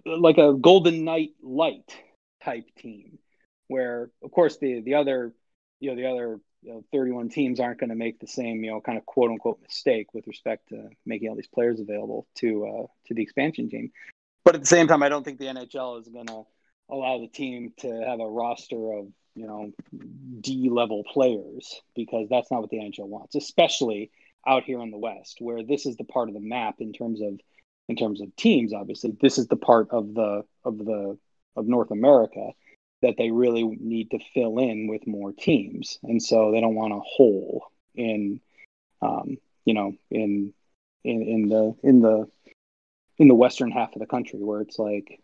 like 0.05 0.37
a 0.37 0.53
Golden 0.53 1.03
Knight 1.03 1.31
light 1.41 1.95
type 2.43 2.65
team, 2.77 3.17
where 3.67 4.09
of 4.23 4.31
course 4.31 4.57
the 4.57 4.81
the 4.81 4.95
other, 4.95 5.33
you 5.79 5.89
know, 5.89 5.95
the 5.95 6.07
other 6.07 6.39
you 6.61 6.71
know, 6.71 6.83
31 6.93 7.29
teams 7.29 7.59
aren't 7.59 7.79
going 7.79 7.89
to 7.89 7.95
make 7.95 8.19
the 8.19 8.27
same, 8.27 8.63
you 8.63 8.71
know, 8.71 8.79
kind 8.79 8.97
of 8.97 9.05
quote 9.05 9.31
unquote 9.31 9.61
mistake 9.61 10.13
with 10.13 10.27
respect 10.27 10.69
to 10.69 10.89
making 11.05 11.29
all 11.29 11.35
these 11.35 11.47
players 11.47 11.79
available 11.79 12.27
to 12.35 12.65
uh, 12.65 12.87
to 13.07 13.13
the 13.13 13.21
expansion 13.21 13.69
team. 13.69 13.91
But 14.45 14.55
at 14.55 14.61
the 14.61 14.67
same 14.67 14.87
time, 14.87 15.03
I 15.03 15.09
don't 15.09 15.23
think 15.23 15.39
the 15.39 15.45
NHL 15.45 16.01
is 16.01 16.07
going 16.07 16.27
to 16.27 16.43
allow 16.89 17.19
the 17.19 17.27
team 17.27 17.73
to 17.77 17.87
have 17.87 18.19
a 18.19 18.29
roster 18.29 18.93
of 18.93 19.07
you 19.35 19.47
know 19.47 19.71
D 20.39 20.69
level 20.69 21.03
players 21.03 21.81
because 21.95 22.27
that's 22.29 22.51
not 22.51 22.61
what 22.61 22.69
the 22.69 22.77
NHL 22.77 23.07
wants, 23.07 23.35
especially 23.35 24.11
out 24.45 24.63
here 24.63 24.81
in 24.81 24.91
the 24.91 24.97
West, 24.97 25.37
where 25.39 25.63
this 25.63 25.85
is 25.85 25.95
the 25.97 26.03
part 26.03 26.27
of 26.27 26.33
the 26.33 26.41
map 26.41 26.75
in 26.79 26.93
terms 26.93 27.21
of 27.21 27.39
in 27.89 27.95
terms 27.95 28.21
of 28.21 28.35
teams. 28.35 28.73
Obviously, 28.73 29.15
this 29.21 29.37
is 29.37 29.47
the 29.47 29.55
part 29.55 29.89
of 29.91 30.13
the 30.13 30.43
of 30.63 30.77
the 30.77 31.17
of 31.55 31.67
North 31.67 31.91
America 31.91 32.51
that 33.01 33.15
they 33.17 33.31
really 33.31 33.63
need 33.63 34.11
to 34.11 34.19
fill 34.33 34.57
in 34.59 34.87
with 34.87 35.05
more 35.05 35.33
teams, 35.33 35.99
and 36.03 36.21
so 36.21 36.51
they 36.51 36.61
don't 36.61 36.75
want 36.75 36.93
a 36.93 36.99
hole 36.99 37.65
in, 37.95 38.39
um, 39.01 39.37
you 39.65 39.73
know, 39.73 39.93
in 40.09 40.53
in 41.03 41.21
in 41.21 41.49
the 41.49 41.75
in 41.83 42.01
the 42.01 42.27
in 43.17 43.27
the 43.27 43.35
western 43.35 43.71
half 43.71 43.93
of 43.93 43.99
the 43.99 44.07
country 44.07 44.39
where 44.39 44.61
it's 44.61 44.79
like, 44.79 45.19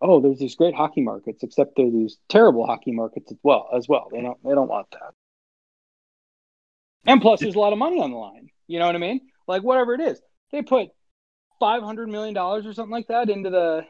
oh, 0.00 0.20
there's 0.20 0.38
these 0.38 0.54
great 0.54 0.74
hockey 0.74 1.02
markets, 1.02 1.42
except 1.42 1.76
there's 1.76 1.92
these 1.92 2.18
terrible 2.28 2.66
hockey 2.66 2.92
markets 2.92 3.30
as 3.30 3.38
well. 3.42 3.68
As 3.74 3.88
well, 3.88 4.08
they 4.10 4.22
don't 4.22 4.42
they 4.42 4.54
don't 4.54 4.68
want 4.68 4.90
that. 4.92 5.12
And 7.06 7.20
plus, 7.20 7.40
there's 7.40 7.54
a 7.54 7.60
lot 7.60 7.72
of 7.72 7.78
money 7.78 8.00
on 8.00 8.10
the 8.10 8.16
line. 8.16 8.50
You 8.66 8.78
know 8.78 8.86
what 8.86 8.96
I 8.96 8.98
mean? 8.98 9.20
Like 9.46 9.62
whatever 9.62 9.94
it 9.94 10.00
is, 10.00 10.20
they 10.50 10.62
put 10.62 10.88
five 11.60 11.82
hundred 11.82 12.08
million 12.08 12.34
dollars 12.34 12.66
or 12.66 12.72
something 12.72 12.92
like 12.92 13.08
that 13.08 13.30
into 13.30 13.50
the 13.50 13.86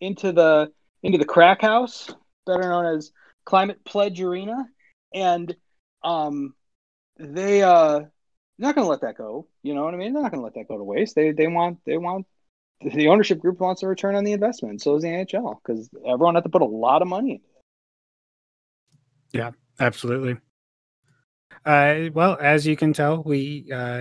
into 0.00 0.32
the 0.32 0.72
into 1.02 1.18
the 1.18 1.24
crack 1.24 1.60
house, 1.60 2.10
better 2.46 2.62
known 2.62 2.86
as 2.86 3.12
Climate 3.44 3.84
Pledge 3.84 4.20
Arena, 4.20 4.66
and 5.12 5.54
um, 6.02 6.54
they 7.18 7.62
uh, 7.62 8.00
not 8.58 8.74
going 8.74 8.84
to 8.84 8.90
let 8.90 9.02
that 9.02 9.16
go. 9.16 9.46
You 9.62 9.74
know 9.74 9.84
what 9.84 9.94
I 9.94 9.96
mean? 9.96 10.12
They're 10.12 10.22
not 10.22 10.32
going 10.32 10.40
to 10.40 10.44
let 10.44 10.54
that 10.54 10.68
go 10.68 10.78
to 10.78 10.84
waste. 10.84 11.14
They 11.14 11.32
they 11.32 11.46
want 11.46 11.78
they 11.84 11.96
want 11.96 12.26
the 12.80 13.08
ownership 13.08 13.38
group 13.38 13.60
wants 13.60 13.82
a 13.82 13.88
return 13.88 14.14
on 14.14 14.24
the 14.24 14.32
investment. 14.32 14.82
So 14.82 14.96
is 14.96 15.02
the 15.02 15.08
NHL 15.08 15.58
because 15.64 15.88
everyone 16.06 16.34
had 16.34 16.44
to 16.44 16.50
put 16.50 16.62
a 16.62 16.66
lot 16.66 17.02
of 17.02 17.08
money. 17.08 17.42
Yeah, 19.32 19.52
absolutely. 19.80 20.36
Uh, 21.64 22.10
well, 22.12 22.36
as 22.40 22.66
you 22.66 22.76
can 22.76 22.92
tell, 22.92 23.22
we 23.22 23.70
uh, 23.72 24.00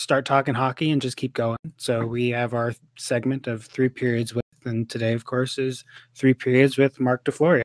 start 0.00 0.24
talking 0.24 0.54
hockey 0.54 0.90
and 0.90 1.02
just 1.02 1.16
keep 1.16 1.34
going. 1.34 1.58
So 1.76 2.06
we 2.06 2.30
have 2.30 2.54
our 2.54 2.72
segment 2.96 3.46
of 3.46 3.64
three 3.64 3.88
periods 3.88 4.34
with, 4.34 4.44
and 4.64 4.88
today, 4.88 5.12
of 5.12 5.24
course, 5.24 5.58
is 5.58 5.84
three 6.14 6.34
periods 6.34 6.78
with 6.78 6.98
Mark 6.98 7.24
DeFlorio. 7.24 7.62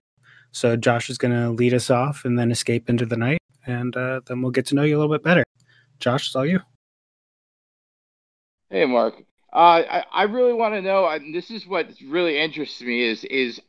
So 0.52 0.76
Josh 0.76 1.10
is 1.10 1.18
going 1.18 1.34
to 1.34 1.50
lead 1.50 1.74
us 1.74 1.90
off 1.90 2.26
and 2.26 2.38
then 2.38 2.52
escape 2.52 2.90
into 2.90 3.06
the 3.06 3.18
night, 3.18 3.40
and 3.66 3.96
uh, 3.96 4.22
then 4.26 4.42
we'll 4.42 4.52
get 4.52 4.66
to 4.68 4.76
know 4.76 4.84
you 4.84 4.98
a 4.98 5.00
little 5.00 5.14
bit 5.14 5.24
better. 5.24 5.44
Josh, 6.00 6.28
it's 6.28 6.36
all 6.36 6.46
you. 6.46 6.60
Hey, 8.70 8.86
Mark. 8.86 9.16
Uh, 9.54 9.84
I, 9.90 10.04
I 10.12 10.24
really 10.24 10.54
want 10.54 10.74
to 10.74 10.82
know. 10.82 11.08
And 11.08 11.34
this 11.34 11.50
is 11.50 11.66
what 11.66 11.88
really 12.06 12.38
interests 12.38 12.82
me 12.82 13.04
is 13.04 13.24
is 13.26 13.62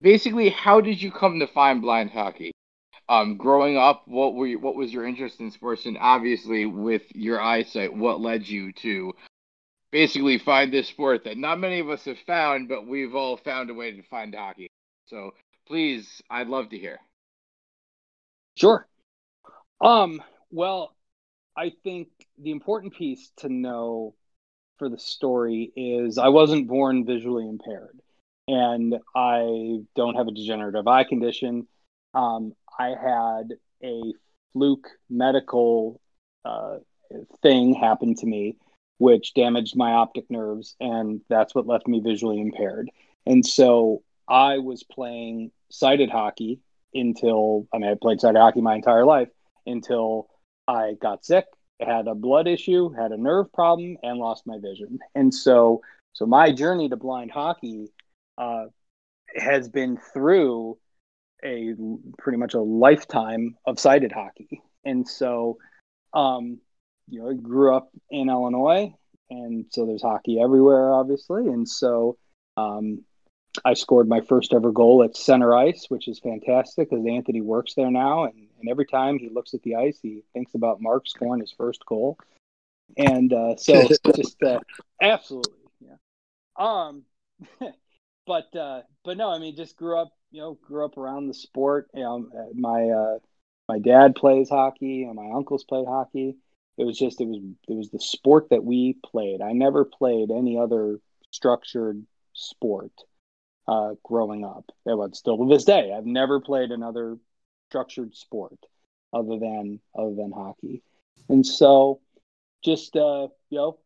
basically 0.00 0.50
how 0.50 0.80
did 0.80 1.00
you 1.00 1.12
come 1.12 1.38
to 1.38 1.46
find 1.46 1.80
blind 1.80 2.10
hockey? 2.10 2.50
Um, 3.08 3.36
growing 3.36 3.76
up, 3.76 4.02
what 4.06 4.34
were 4.34 4.46
you, 4.46 4.58
what 4.58 4.76
was 4.76 4.92
your 4.92 5.06
interest 5.06 5.40
in 5.40 5.50
sports, 5.50 5.84
and 5.84 5.98
obviously 6.00 6.64
with 6.64 7.02
your 7.14 7.40
eyesight, 7.40 7.94
what 7.94 8.20
led 8.20 8.48
you 8.48 8.72
to 8.72 9.12
basically 9.92 10.38
find 10.38 10.72
this 10.72 10.88
sport 10.88 11.24
that 11.24 11.36
not 11.36 11.60
many 11.60 11.80
of 11.80 11.90
us 11.90 12.04
have 12.06 12.18
found, 12.26 12.68
but 12.68 12.86
we've 12.86 13.14
all 13.14 13.36
found 13.36 13.68
a 13.70 13.74
way 13.74 13.92
to 13.92 14.02
find 14.04 14.34
hockey. 14.34 14.68
So 15.06 15.32
please, 15.66 16.22
I'd 16.30 16.48
love 16.48 16.70
to 16.70 16.78
hear. 16.78 16.98
Sure. 18.56 18.86
Um. 19.80 20.22
Well, 20.50 20.94
I 21.56 21.72
think 21.82 22.08
the 22.38 22.52
important 22.52 22.94
piece 22.94 23.30
to 23.38 23.48
know 23.48 24.14
for 24.78 24.88
the 24.88 24.98
story 24.98 25.72
is 25.76 26.18
I 26.18 26.28
wasn't 26.28 26.68
born 26.68 27.04
visually 27.04 27.48
impaired 27.48 28.00
and 28.48 28.96
I 29.14 29.78
don't 29.94 30.16
have 30.16 30.28
a 30.28 30.32
degenerative 30.32 30.86
eye 30.86 31.04
condition. 31.04 31.66
Um, 32.14 32.54
I 32.78 32.88
had 32.88 33.54
a 33.82 34.14
fluke 34.52 34.88
medical 35.10 36.00
uh, 36.44 36.78
thing 37.42 37.74
happen 37.74 38.14
to 38.16 38.26
me, 38.26 38.56
which 38.98 39.34
damaged 39.34 39.76
my 39.76 39.92
optic 39.92 40.30
nerves, 40.30 40.76
and 40.80 41.20
that's 41.28 41.54
what 41.54 41.66
left 41.66 41.86
me 41.86 42.00
visually 42.00 42.40
impaired. 42.40 42.90
And 43.26 43.44
so 43.44 44.02
I 44.28 44.58
was 44.58 44.82
playing 44.82 45.50
sighted 45.70 46.10
hockey 46.10 46.60
until 46.94 47.66
I 47.72 47.78
mean, 47.78 47.90
I 47.90 47.94
played 48.00 48.20
sighted 48.20 48.40
hockey 48.40 48.60
my 48.60 48.76
entire 48.76 49.04
life 49.04 49.28
until 49.66 50.28
I 50.68 50.94
got 51.00 51.24
sick 51.24 51.46
had 51.80 52.06
a 52.08 52.14
blood 52.14 52.46
issue, 52.46 52.90
had 52.90 53.12
a 53.12 53.16
nerve 53.16 53.52
problem, 53.52 53.96
and 54.02 54.18
lost 54.18 54.46
my 54.46 54.58
vision. 54.58 54.98
And 55.14 55.34
so, 55.34 55.82
so 56.12 56.26
my 56.26 56.52
journey 56.52 56.88
to 56.88 56.96
blind 56.96 57.30
hockey 57.30 57.88
uh, 58.38 58.66
has 59.36 59.68
been 59.68 59.98
through 60.12 60.78
a 61.44 61.74
pretty 62.18 62.38
much 62.38 62.54
a 62.54 62.60
lifetime 62.60 63.56
of 63.66 63.78
sighted 63.78 64.12
hockey. 64.12 64.62
And 64.84 65.06
so, 65.06 65.58
um, 66.12 66.58
you 67.08 67.22
know, 67.22 67.30
I 67.30 67.34
grew 67.34 67.74
up 67.74 67.90
in 68.10 68.28
Illinois, 68.28 68.94
and 69.30 69.66
so 69.70 69.86
there's 69.86 70.02
hockey 70.02 70.40
everywhere, 70.40 70.92
obviously. 70.92 71.46
And 71.46 71.68
so, 71.68 72.16
um, 72.56 73.04
I 73.64 73.74
scored 73.74 74.08
my 74.08 74.20
first 74.20 74.52
ever 74.52 74.72
goal 74.72 75.02
at 75.04 75.16
center 75.16 75.54
ice, 75.54 75.86
which 75.88 76.08
is 76.08 76.18
fantastic 76.18 76.90
because 76.90 77.06
Anthony 77.06 77.40
works 77.40 77.74
there 77.74 77.90
now, 77.90 78.24
and, 78.24 78.48
and 78.58 78.68
every 78.68 78.86
time 78.86 79.18
he 79.18 79.28
looks 79.28 79.54
at 79.54 79.62
the 79.62 79.76
ice, 79.76 79.98
he 80.02 80.22
thinks 80.32 80.54
about 80.54 80.80
Mark 80.80 81.06
scoring 81.06 81.40
his 81.40 81.52
first 81.52 81.84
goal, 81.86 82.18
and 82.96 83.32
uh, 83.32 83.56
so 83.56 83.86
just 84.16 84.42
uh, 84.42 84.58
absolutely, 85.00 85.52
yeah. 85.80 85.96
Um, 86.56 87.04
but 88.26 88.54
uh, 88.56 88.82
but 89.04 89.16
no, 89.16 89.30
I 89.30 89.38
mean, 89.38 89.56
just 89.56 89.76
grew 89.76 89.98
up, 89.98 90.12
you 90.30 90.40
know, 90.40 90.58
grew 90.66 90.84
up 90.84 90.96
around 90.96 91.28
the 91.28 91.34
sport. 91.34 91.88
You 91.94 92.02
know, 92.02 92.28
my 92.54 92.88
uh, 92.88 93.18
my 93.68 93.78
dad 93.78 94.14
plays 94.14 94.48
hockey, 94.48 95.04
and 95.04 95.14
my 95.14 95.30
uncles 95.34 95.64
played 95.64 95.86
hockey. 95.86 96.36
It 96.76 96.84
was 96.84 96.98
just 96.98 97.20
it 97.20 97.26
was 97.26 97.40
it 97.68 97.74
was 97.74 97.90
the 97.90 98.00
sport 98.00 98.48
that 98.50 98.64
we 98.64 98.96
played. 99.04 99.40
I 99.40 99.52
never 99.52 99.84
played 99.84 100.30
any 100.30 100.58
other 100.58 100.98
structured 101.30 102.04
sport 102.32 102.92
uh, 103.68 103.94
growing 104.02 104.44
up. 104.44 104.70
But 104.84 105.16
still 105.16 105.38
to 105.38 105.48
this 105.48 105.64
day, 105.64 105.92
I've 105.96 106.06
never 106.06 106.40
played 106.40 106.70
another 106.70 107.16
structured 107.70 108.14
sport 108.16 108.58
other 109.12 109.38
than 109.38 109.80
other 109.96 110.14
than 110.14 110.32
hockey. 110.32 110.82
And 111.28 111.46
so, 111.46 112.00
just 112.64 112.96
uh, 112.96 113.28
you 113.50 113.58
know, 113.58 113.78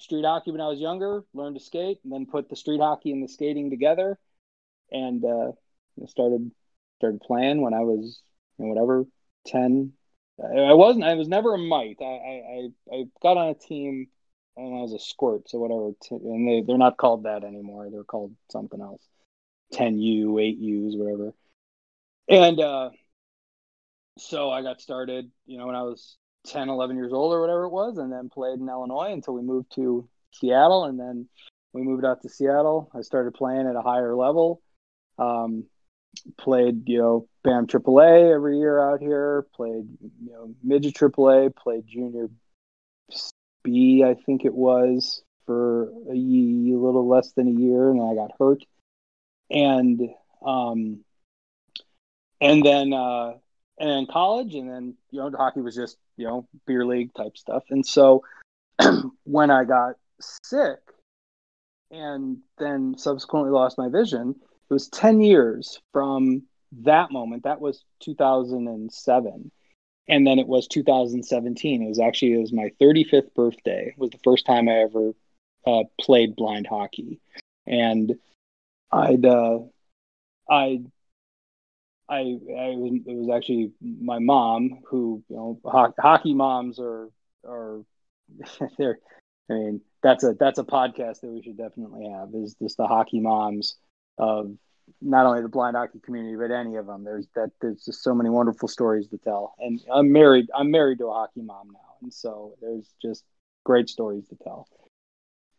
street 0.00 0.24
hockey 0.24 0.50
when 0.50 0.60
I 0.60 0.68
was 0.68 0.80
younger, 0.80 1.24
learned 1.34 1.56
to 1.56 1.64
skate, 1.64 1.98
and 2.04 2.12
then 2.12 2.26
put 2.26 2.48
the 2.48 2.56
street 2.56 2.80
hockey 2.80 3.12
and 3.12 3.22
the 3.22 3.28
skating 3.28 3.70
together, 3.70 4.18
and 4.90 5.24
uh, 5.24 5.52
started 6.06 6.50
started 6.98 7.20
playing 7.20 7.62
when 7.62 7.74
I 7.74 7.80
was 7.80 8.20
you 8.58 8.64
know, 8.64 8.72
whatever 8.72 9.06
ten. 9.46 9.92
I 10.42 10.72
wasn't. 10.72 11.04
I 11.04 11.14
was 11.14 11.28
never 11.28 11.54
a 11.54 11.58
mite. 11.58 11.98
I 12.00 12.04
I, 12.04 12.68
I 12.92 13.04
got 13.22 13.36
on 13.36 13.48
a 13.48 13.54
team 13.54 14.08
when 14.54 14.78
I 14.78 14.82
was 14.82 14.92
a 14.92 14.98
squirt, 14.98 15.48
so 15.48 15.58
whatever. 15.58 15.90
And 16.10 16.48
they 16.48 16.62
they're 16.66 16.78
not 16.78 16.96
called 16.96 17.24
that 17.24 17.44
anymore. 17.44 17.88
They're 17.90 18.04
called 18.04 18.34
something 18.50 18.80
else. 18.80 19.02
10U, 19.74 20.32
8Us, 20.32 20.98
whatever. 20.98 21.32
And 22.28 22.60
uh, 22.60 22.90
so 24.18 24.50
I 24.50 24.62
got 24.62 24.80
started, 24.80 25.30
you 25.46 25.58
know, 25.58 25.66
when 25.66 25.76
I 25.76 25.82
was 25.82 26.16
10, 26.46 26.68
11 26.68 26.96
years 26.96 27.12
old 27.12 27.32
or 27.32 27.40
whatever 27.40 27.64
it 27.64 27.70
was, 27.70 27.98
and 27.98 28.12
then 28.12 28.28
played 28.28 28.58
in 28.58 28.68
Illinois 28.68 29.12
until 29.12 29.34
we 29.34 29.42
moved 29.42 29.74
to 29.74 30.08
Seattle. 30.32 30.84
And 30.84 30.98
then 30.98 31.28
we 31.72 31.82
moved 31.82 32.04
out 32.04 32.22
to 32.22 32.28
Seattle. 32.28 32.90
I 32.94 33.02
started 33.02 33.34
playing 33.34 33.66
at 33.66 33.76
a 33.76 33.82
higher 33.82 34.14
level. 34.14 34.62
Um, 35.18 35.64
played, 36.38 36.88
you 36.88 36.98
know, 36.98 37.28
BAM 37.44 37.66
AAA 37.66 38.34
every 38.34 38.58
year 38.58 38.80
out 38.80 39.00
here, 39.00 39.46
played, 39.54 39.86
you 40.22 40.32
know, 40.32 40.54
midget 40.62 40.94
AAA, 40.94 41.54
played 41.54 41.86
junior 41.86 42.28
B, 43.62 44.02
I 44.04 44.14
think 44.14 44.44
it 44.44 44.54
was, 44.54 45.22
for 45.46 45.90
a, 46.08 46.12
a 46.12 46.14
little 46.14 47.06
less 47.06 47.32
than 47.32 47.48
a 47.48 47.60
year, 47.60 47.90
and 47.90 48.02
I 48.02 48.14
got 48.14 48.32
hurt 48.38 48.64
and 49.50 50.00
um, 50.44 51.00
and 52.40 52.64
then 52.64 52.92
uh, 52.92 53.34
and 53.80 54.08
college, 54.08 54.54
and 54.54 54.70
then 54.70 54.94
you 55.10 55.20
know 55.20 55.30
hockey 55.36 55.60
was 55.60 55.74
just 55.74 55.96
you 56.16 56.26
know 56.26 56.46
beer 56.66 56.84
league 56.86 57.12
type 57.14 57.36
stuff. 57.36 57.64
And 57.70 57.84
so 57.84 58.22
when 59.24 59.50
I 59.50 59.64
got 59.64 59.96
sick, 60.20 60.78
and 61.90 62.38
then 62.58 62.96
subsequently 62.96 63.50
lost 63.50 63.78
my 63.78 63.88
vision, 63.88 64.36
it 64.70 64.72
was 64.72 64.88
ten 64.88 65.20
years 65.20 65.80
from 65.92 66.42
that 66.82 67.10
moment. 67.10 67.44
That 67.44 67.60
was 67.60 67.84
2007 68.00 69.50
and 70.08 70.26
then 70.26 70.38
it 70.38 70.46
was 70.46 70.66
2017 70.66 71.82
it 71.82 71.88
was 71.88 71.98
actually 72.00 72.32
it 72.32 72.38
was 72.38 72.52
my 72.52 72.70
35th 72.80 73.34
birthday 73.34 73.88
it 73.88 73.98
was 73.98 74.08
the 74.10 74.18
first 74.24 74.46
time 74.46 74.66
i 74.66 74.76
ever 74.76 75.12
uh, 75.66 75.84
played 76.00 76.34
blind 76.36 76.66
hockey 76.66 77.20
and 77.66 78.14
I'd 78.92 79.24
uh, 79.24 79.60
I 80.48 80.80
I 82.10 82.18
I 82.18 82.74
was, 82.76 83.00
it 83.06 83.14
was 83.16 83.30
actually 83.34 83.72
my 83.80 84.18
mom 84.18 84.80
who 84.86 85.22
you 85.28 85.36
know 85.36 85.60
ho- 85.64 85.94
hockey 85.98 86.34
moms 86.34 86.80
are 86.80 87.08
are 87.46 87.82
they're 88.78 88.98
I 89.50 89.54
mean 89.54 89.80
that's 90.02 90.24
a 90.24 90.34
that's 90.38 90.58
a 90.58 90.64
podcast 90.64 91.20
that 91.20 91.30
we 91.30 91.42
should 91.42 91.56
definitely 91.56 92.08
have 92.08 92.34
is 92.34 92.56
just 92.60 92.76
the 92.76 92.86
hockey 92.86 93.20
moms 93.20 93.76
of 94.18 94.52
not 95.00 95.26
only 95.26 95.42
the 95.42 95.48
blind 95.48 95.76
hockey 95.76 96.00
community 96.04 96.36
but 96.36 96.50
any 96.50 96.76
of 96.76 96.86
them. 96.86 97.04
There's 97.04 97.28
that 97.36 97.52
there's 97.60 97.84
just 97.84 98.02
so 98.02 98.14
many 98.14 98.28
wonderful 98.28 98.68
stories 98.68 99.08
to 99.08 99.18
tell. 99.18 99.54
And 99.60 99.80
I'm 99.92 100.12
married 100.12 100.48
I'm 100.54 100.70
married 100.70 100.98
to 100.98 101.06
a 101.06 101.12
hockey 101.12 101.42
mom 101.42 101.68
now 101.72 101.94
and 102.02 102.12
so 102.12 102.56
there's 102.60 102.92
just 103.00 103.24
great 103.64 103.88
stories 103.88 104.26
to 104.28 104.36
tell. 104.42 104.68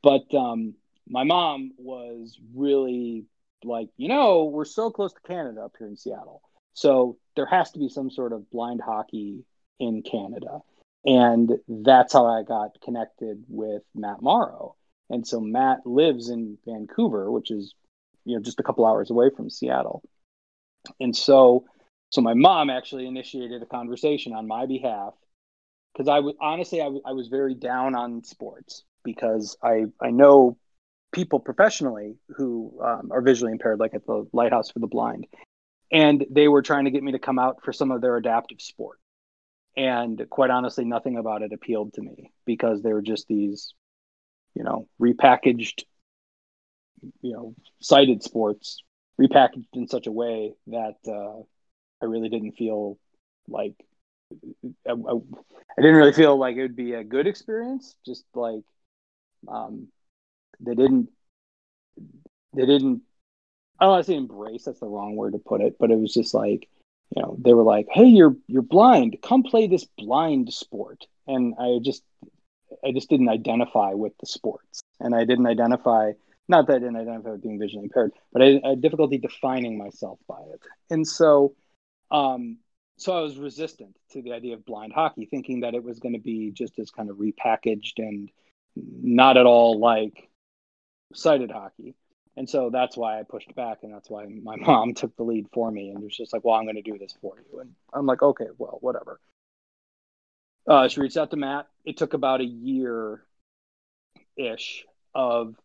But 0.04 0.34
um 0.36 0.76
my 1.08 1.24
mom 1.24 1.72
was 1.78 2.40
really 2.56 3.26
like, 3.64 3.90
you 3.98 4.08
know, 4.08 4.46
we're 4.46 4.66
so 4.66 4.90
close 4.92 5.14
to 5.14 5.22
Canada 5.22 5.62
up 5.62 5.74
here 5.78 5.88
in 5.88 5.98
Seattle. 5.98 6.42
So 6.74 7.18
there 7.36 7.46
has 7.46 7.72
to 7.72 7.80
be 7.80 7.90
some 7.90 8.10
sort 8.10 8.34
of 8.34 8.50
blind 8.50 8.82
hockey 8.82 9.44
in 9.80 10.04
Canada. 10.04 10.60
And 11.06 11.52
that's 11.68 12.14
how 12.14 12.28
I 12.28 12.44
got 12.44 12.80
connected 12.82 13.44
with 13.48 13.82
Matt 13.96 14.22
Morrow. 14.22 14.76
And 15.10 15.28
so 15.28 15.40
Matt 15.40 15.86
lives 15.86 16.30
in 16.30 16.58
Vancouver, 16.66 17.32
which 17.32 17.52
is, 17.52 17.74
you 18.24 18.36
know, 18.36 18.42
just 18.42 18.60
a 18.60 18.64
couple 18.64 18.86
hours 18.86 19.10
away 19.10 19.30
from 19.36 19.50
Seattle. 19.50 20.04
And 21.00 21.16
so, 21.16 21.66
so 22.12 22.22
my 22.22 22.34
mom 22.34 22.70
actually 22.70 23.08
initiated 23.08 23.62
a 23.62 23.66
conversation 23.66 24.34
on 24.34 24.48
my 24.48 24.66
behalf 24.66 25.14
because 25.94 26.08
I 26.08 26.20
was 26.20 26.36
honestly 26.40 26.82
I, 26.82 26.86
w- 26.86 27.02
I 27.06 27.14
was 27.14 27.28
very 27.28 27.54
down 27.54 27.96
on 27.96 28.24
sports 28.24 28.84
because 29.04 29.58
I 29.64 29.86
I 30.02 30.12
know 30.12 30.58
people 31.12 31.40
professionally 31.40 32.16
who 32.38 32.80
um, 32.84 33.10
are 33.12 33.22
visually 33.22 33.52
impaired, 33.52 33.80
like 33.80 33.94
at 33.94 34.06
the 34.06 34.28
Lighthouse 34.34 34.72
for 34.72 34.80
the 34.80 34.88
Blind, 34.88 35.28
and 35.92 36.26
they 36.30 36.48
were 36.48 36.62
trying 36.62 36.86
to 36.86 36.92
get 36.92 37.04
me 37.04 37.12
to 37.14 37.20
come 37.20 37.40
out 37.40 37.64
for 37.64 37.74
some 37.74 37.92
of 37.92 38.02
their 38.02 38.18
adaptive 38.18 38.62
sport. 38.62 38.98
And 39.76 40.22
quite 40.30 40.50
honestly, 40.50 40.86
nothing 40.86 41.18
about 41.18 41.42
it 41.42 41.54
appealed 41.54 41.94
to 41.94 42.02
me 42.02 42.32
because 42.46 42.82
they 42.82 42.92
were 42.92 43.02
just 43.02 43.28
these, 43.28 43.74
you 44.54 44.64
know, 44.64 44.88
repackaged, 45.02 45.84
you 47.22 47.34
know, 47.34 47.56
sighted 47.80 48.24
sports 48.24 48.84
repackaged 49.20 49.68
in 49.74 49.88
such 49.88 50.08
a 50.08 50.12
way 50.12 50.54
that 50.68 50.96
uh, 51.08 51.42
I 52.02 52.06
really 52.06 52.30
didn't 52.30 52.54
feel 52.54 52.98
like 53.48 53.76
I, 54.88 54.92
I, 54.92 55.82
didn't 55.82 55.96
really 55.96 56.14
feel 56.14 56.38
like 56.38 56.56
it 56.56 56.62
would 56.62 56.76
be 56.76 56.94
a 56.94 57.04
good 57.04 57.28
experience. 57.28 57.96
Just 58.06 58.26
like 58.34 58.64
um, 59.48 59.88
they 60.62 60.76
didn't 60.76 61.10
they 62.54 62.66
didn't 62.66 63.02
I 63.80 63.86
don't 63.86 63.94
want 63.94 64.06
to 64.06 64.12
say 64.12 64.18
embrace. 64.18 64.66
That's 64.66 64.80
the 64.80 64.88
wrong 64.88 65.16
word 65.16 65.34
to 65.34 65.40
put 65.40 65.62
it, 65.62 65.78
but 65.80 65.90
it 65.90 66.00
was 66.00 66.14
just 66.14 66.34
like 66.34 66.70
you 67.16 67.22
know 67.22 67.36
they 67.40 67.54
were 67.54 67.64
like, 67.64 67.88
"Hey, 67.92 68.06
you're 68.06 68.36
you're 68.48 68.62
blind. 68.62 69.18
Come 69.24 69.44
play 69.44 69.68
this 69.68 69.86
blind 69.98 70.54
sport." 70.54 71.06
And 71.28 71.56
I 71.60 71.80
just 71.82 72.04
I 72.86 72.92
just 72.92 73.10
didn't 73.10 73.30
identify 73.30 73.94
with 73.94 74.14
the 74.20 74.28
sports, 74.28 74.82
and 75.00 75.16
I 75.16 75.26
didn't 75.26 75.48
identify 75.48 76.12
not 76.48 76.68
that 76.68 76.76
I 76.76 76.80
didn't 76.80 76.98
identify 76.98 77.32
with 77.32 77.42
being 77.42 77.60
visually 77.60 77.86
impaired, 77.86 78.12
but 78.34 78.42
I, 78.42 78.62
I 78.64 78.70
had 78.70 78.82
difficulty 78.82 79.18
defining 79.18 79.78
myself 79.78 80.20
by 80.28 80.42
it. 80.54 80.60
And 80.90 81.08
so, 81.08 81.56
um, 82.12 82.58
so 82.98 83.18
I 83.18 83.22
was 83.22 83.38
resistant 83.38 83.96
to 84.12 84.22
the 84.22 84.34
idea 84.34 84.56
of 84.56 84.66
blind 84.66 84.92
hockey, 84.94 85.26
thinking 85.26 85.62
that 85.62 85.74
it 85.74 85.84
was 85.84 86.00
going 86.00 86.14
to 86.14 86.20
be 86.20 86.52
just 86.52 86.78
as 86.78 86.92
kind 86.92 87.10
of 87.10 87.18
repackaged 87.18 87.98
and 87.98 88.30
not 88.76 89.38
at 89.38 89.46
all 89.46 89.80
like 89.80 90.30
sighted 91.14 91.52
hockey. 91.52 91.96
And 92.38 92.50
so 92.50 92.70
that's 92.70 92.96
why 92.96 93.20
I 93.20 93.24
pushed 93.24 93.54
back, 93.56 93.80
and 93.84 93.94
that's 93.94 94.10
why 94.10 94.26
my 94.26 94.56
mom 94.60 94.94
took 94.94 95.16
the 95.18 95.24
lead 95.24 95.48
for 95.54 95.70
me 95.70 95.90
and 95.90 96.02
was 96.04 96.16
just 96.16 96.34
like, 96.34 96.44
"Well, 96.44 96.56
I'm 96.56 96.64
going 96.64 96.76
to 96.76 96.82
do 96.82 96.98
this 96.98 97.14
for 97.22 97.36
you." 97.38 97.60
And 97.60 97.72
I'm 97.94 98.06
like, 98.06 98.22
"Okay, 98.22 98.48
well, 98.58 98.78
whatever." 98.82 99.20
Uh, 100.68 100.88
she 100.88 101.02
reached 101.02 101.18
out 101.18 101.32
to 101.32 101.38
Matt. 101.38 101.68
It 101.86 101.98
took 101.98 102.14
about 102.14 102.42
a 102.42 102.46
year 102.46 103.24
ish 104.38 104.86
of 105.14 105.56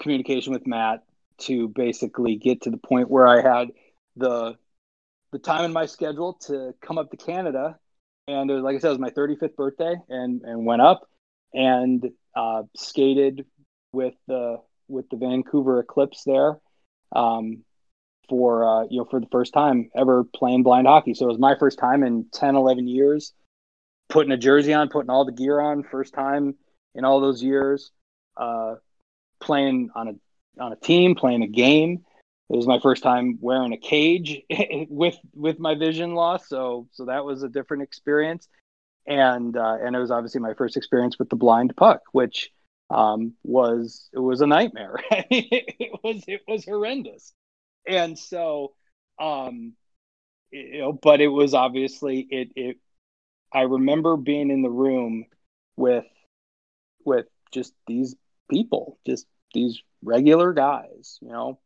communication 0.00 0.52
with 0.52 0.66
Matt 0.66 1.04
to 1.38 1.68
basically 1.68 2.36
get 2.36 2.62
to 2.62 2.70
the 2.70 2.76
point 2.76 3.10
where 3.10 3.26
I 3.26 3.40
had 3.40 3.70
the 4.16 4.56
the 5.30 5.38
time 5.38 5.64
in 5.64 5.72
my 5.72 5.86
schedule 5.86 6.34
to 6.34 6.74
come 6.82 6.98
up 6.98 7.10
to 7.10 7.16
Canada. 7.16 7.78
And 8.28 8.50
it 8.50 8.54
was, 8.54 8.62
like 8.62 8.76
I 8.76 8.78
said, 8.78 8.88
it 8.88 8.90
was 8.90 8.98
my 8.98 9.10
35th 9.10 9.56
birthday, 9.56 9.96
and 10.08 10.42
and 10.42 10.66
went 10.66 10.82
up 10.82 11.08
and 11.54 12.10
uh, 12.36 12.62
skated 12.76 13.46
with 13.92 14.14
the 14.26 14.58
with 14.88 15.08
the 15.10 15.16
Vancouver 15.16 15.80
Eclipse 15.80 16.24
there 16.24 16.58
um, 17.14 17.64
for 18.28 18.64
uh, 18.64 18.86
you 18.90 18.98
know 18.98 19.04
for 19.04 19.20
the 19.20 19.28
first 19.30 19.52
time 19.52 19.90
ever 19.96 20.24
playing 20.24 20.62
blind 20.62 20.86
hockey. 20.86 21.14
So 21.14 21.26
it 21.26 21.28
was 21.28 21.38
my 21.38 21.56
first 21.58 21.78
time 21.78 22.02
in 22.02 22.26
10, 22.32 22.56
11 22.56 22.88
years 22.88 23.32
putting 24.08 24.32
a 24.32 24.36
jersey 24.36 24.74
on, 24.74 24.88
putting 24.88 25.10
all 25.10 25.24
the 25.24 25.32
gear 25.32 25.58
on, 25.58 25.82
first 25.82 26.12
time 26.12 26.54
in 26.94 27.04
all 27.04 27.20
those 27.20 27.42
years. 27.42 27.90
Uh, 28.36 28.74
playing 29.40 29.90
on 29.94 30.08
a 30.08 30.62
on 30.62 30.72
a 30.72 30.76
team, 30.76 31.14
playing 31.14 31.42
a 31.42 31.48
game. 31.48 32.04
It 32.50 32.56
was 32.56 32.66
my 32.66 32.78
first 32.80 33.02
time 33.02 33.38
wearing 33.40 33.72
a 33.72 33.78
cage 33.78 34.42
with 34.88 35.16
with 35.34 35.58
my 35.58 35.74
vision 35.74 36.14
loss, 36.14 36.48
so 36.48 36.88
so 36.92 37.06
that 37.06 37.24
was 37.24 37.42
a 37.42 37.48
different 37.48 37.82
experience, 37.82 38.48
and 39.06 39.56
uh, 39.56 39.76
and 39.82 39.96
it 39.96 39.98
was 39.98 40.10
obviously 40.10 40.40
my 40.40 40.54
first 40.54 40.76
experience 40.76 41.18
with 41.18 41.30
the 41.30 41.36
blind 41.36 41.74
puck, 41.76 42.02
which 42.12 42.50
um, 42.92 43.34
was 43.42 44.08
it 44.12 44.18
was 44.18 44.40
a 44.42 44.46
nightmare. 44.46 44.96
it 45.10 45.92
was 46.04 46.24
it 46.28 46.42
was 46.46 46.64
horrendous, 46.64 47.32
and 47.86 48.18
so 48.18 48.74
um, 49.18 49.72
you 50.50 50.80
know, 50.80 50.92
but 50.92 51.20
it 51.20 51.28
was 51.28 51.54
obviously 51.54 52.20
it 52.30 52.50
it. 52.56 52.76
I 53.52 53.62
remember 53.62 54.16
being 54.16 54.50
in 54.50 54.62
the 54.62 54.70
room 54.70 55.26
with 55.76 56.06
with 57.04 57.26
just 57.52 57.74
these 57.86 58.14
people, 58.50 58.98
just 59.06 59.26
these 59.54 59.80
regular 60.02 60.52
guys, 60.52 61.18
you 61.22 61.28
know. 61.28 61.58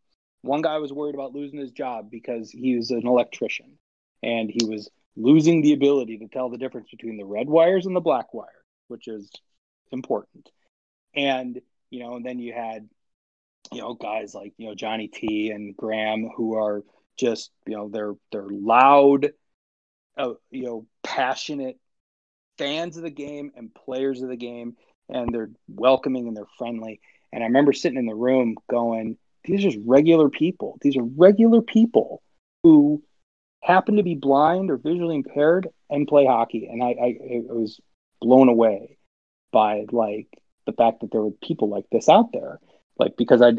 One 0.42 0.62
guy 0.62 0.78
was 0.78 0.92
worried 0.92 1.16
about 1.16 1.34
losing 1.34 1.58
his 1.58 1.72
job 1.72 2.10
because 2.10 2.50
he 2.50 2.76
was 2.76 2.90
an 2.92 3.06
electrician 3.06 3.78
and 4.22 4.48
he 4.48 4.64
was 4.64 4.88
losing 5.16 5.60
the 5.60 5.72
ability 5.72 6.18
to 6.18 6.28
tell 6.28 6.50
the 6.50 6.58
difference 6.58 6.88
between 6.90 7.16
the 7.16 7.24
red 7.24 7.48
wires 7.48 7.86
and 7.86 7.96
the 7.96 8.00
black 8.00 8.32
wire, 8.32 8.62
which 8.86 9.08
is 9.08 9.28
important. 9.90 10.48
And, 11.16 11.60
you 11.90 12.00
know, 12.00 12.16
and 12.16 12.24
then 12.24 12.38
you 12.38 12.52
had, 12.52 12.88
you 13.72 13.80
know, 13.80 13.94
guys 13.94 14.34
like, 14.34 14.52
you 14.58 14.68
know, 14.68 14.74
Johnny 14.74 15.08
T 15.08 15.50
and 15.50 15.76
Graham 15.76 16.30
who 16.36 16.54
are 16.56 16.84
just, 17.16 17.50
you 17.66 17.76
know, 17.76 17.88
they're 17.88 18.14
they're 18.30 18.48
loud, 18.48 19.32
uh, 20.16 20.34
you 20.50 20.64
know, 20.64 20.86
passionate 21.02 21.78
fans 22.58 22.96
of 22.96 23.02
the 23.02 23.10
game 23.10 23.52
and 23.56 23.74
players 23.74 24.22
of 24.22 24.28
the 24.28 24.36
game 24.36 24.76
and 25.08 25.34
they're 25.34 25.50
welcoming 25.68 26.28
and 26.28 26.36
they're 26.36 26.44
friendly. 26.58 27.00
And 27.32 27.42
I 27.42 27.46
remember 27.46 27.72
sitting 27.72 27.98
in 27.98 28.06
the 28.06 28.14
room 28.14 28.56
going, 28.70 29.16
these 29.44 29.60
are 29.60 29.70
just 29.70 29.84
regular 29.84 30.28
people. 30.28 30.78
These 30.80 30.96
are 30.96 31.04
regular 31.04 31.62
people 31.62 32.22
who 32.62 33.02
happen 33.62 33.96
to 33.96 34.02
be 34.02 34.14
blind 34.14 34.70
or 34.70 34.76
visually 34.76 35.16
impaired 35.16 35.68
and 35.90 36.08
play 36.08 36.26
hockey. 36.26 36.68
And 36.70 36.82
I, 36.82 36.86
I, 36.86 37.18
I 37.50 37.52
was 37.52 37.80
blown 38.20 38.48
away 38.48 38.98
by 39.52 39.86
like 39.90 40.28
the 40.66 40.72
fact 40.72 41.00
that 41.00 41.10
there 41.12 41.22
were 41.22 41.30
people 41.42 41.68
like 41.68 41.84
this 41.90 42.08
out 42.08 42.32
there. 42.32 42.60
Like 42.98 43.16
because 43.16 43.42
I, 43.42 43.52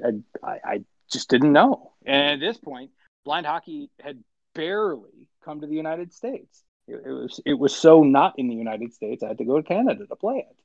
I, 0.43 0.59
I 0.63 0.83
just 1.11 1.29
didn't 1.29 1.53
know. 1.53 1.93
And 2.05 2.33
at 2.33 2.39
this 2.39 2.57
point, 2.57 2.91
blind 3.23 3.45
hockey 3.45 3.89
had 4.01 4.23
barely 4.53 5.27
come 5.43 5.61
to 5.61 5.67
the 5.67 5.75
United 5.75 6.13
States. 6.13 6.63
It, 6.87 7.01
it 7.05 7.11
was 7.11 7.39
it 7.45 7.59
was 7.59 7.75
so 7.75 8.03
not 8.03 8.33
in 8.37 8.47
the 8.47 8.55
United 8.55 8.93
States. 8.93 9.23
I 9.23 9.27
had 9.29 9.37
to 9.39 9.45
go 9.45 9.57
to 9.57 9.63
Canada 9.63 10.05
to 10.05 10.15
play 10.15 10.45
it. 10.49 10.55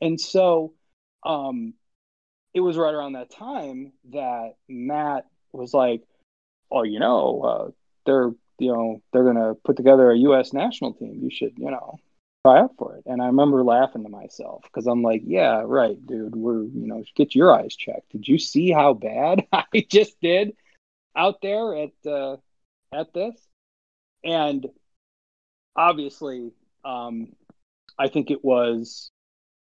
And 0.00 0.20
so 0.20 0.74
um, 1.24 1.74
it 2.54 2.60
was 2.60 2.76
right 2.76 2.94
around 2.94 3.14
that 3.14 3.30
time 3.30 3.92
that 4.10 4.54
Matt 4.68 5.26
was 5.52 5.72
like, 5.72 6.02
"Oh, 6.70 6.82
you 6.82 7.00
know, 7.00 7.42
uh, 7.42 7.70
they're 8.06 8.30
you 8.58 8.72
know 8.72 9.02
they're 9.12 9.24
gonna 9.24 9.54
put 9.54 9.76
together 9.76 10.10
a 10.10 10.18
U.S. 10.18 10.52
national 10.52 10.94
team. 10.94 11.20
You 11.22 11.30
should 11.30 11.54
you 11.56 11.70
know 11.70 11.98
try 12.48 12.60
out 12.60 12.74
for 12.78 12.96
it." 12.96 13.04
And 13.06 13.22
I 13.22 13.26
remember 13.26 13.64
laughing 13.64 14.04
to 14.04 14.08
myself 14.08 14.62
because 14.64 14.86
I'm 14.86 15.02
like, 15.02 15.22
"Yeah, 15.24 15.62
right, 15.64 16.04
dude. 16.06 16.36
We're 16.36 16.62
you 16.62 16.86
know 16.86 17.04
get 17.14 17.34
your 17.34 17.52
eyes 17.52 17.74
checked. 17.74 18.10
Did 18.12 18.28
you 18.28 18.38
see 18.38 18.70
how 18.70 18.94
bad 18.94 19.46
I 19.52 19.86
just 19.88 20.20
did 20.20 20.56
out 21.16 21.40
there 21.42 21.76
at 21.76 22.06
uh, 22.06 22.36
at 22.92 23.12
this?" 23.14 23.36
And 24.24 24.66
obviously, 25.76 26.52
um, 26.84 27.34
I 27.98 28.08
think 28.08 28.30
it 28.30 28.44
was 28.44 29.10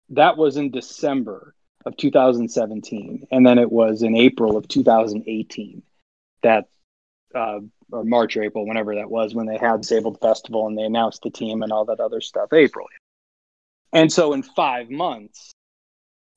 that 0.10 0.38
was 0.38 0.58
in 0.58 0.72
December 0.72 1.56
of 1.86 1.98
2017, 1.98 3.28
and 3.32 3.46
then 3.46 3.60
it 3.60 3.72
was 3.72 4.04
in 4.04 4.16
April 4.16 4.58
of 4.58 4.68
2018 4.68 5.84
that, 6.42 6.68
uh, 7.36 7.60
or 7.92 8.04
March 8.04 8.38
or 8.38 8.44
April, 8.44 8.66
whenever 8.66 8.96
that 8.96 9.10
was, 9.10 9.34
when 9.34 9.46
they 9.46 9.58
had 9.58 9.82
Disabled 9.82 10.20
Festival 10.20 10.68
and 10.68 10.78
they 10.78 10.84
announced 10.84 11.22
the 11.24 11.30
team 11.30 11.62
and 11.62 11.72
all 11.72 11.86
that 11.86 12.00
other 12.00 12.22
stuff. 12.22 12.54
April, 12.54 12.88
and 13.92 14.12
so 14.12 14.34
in 14.34 14.44
five 14.44 14.90
months, 14.90 15.52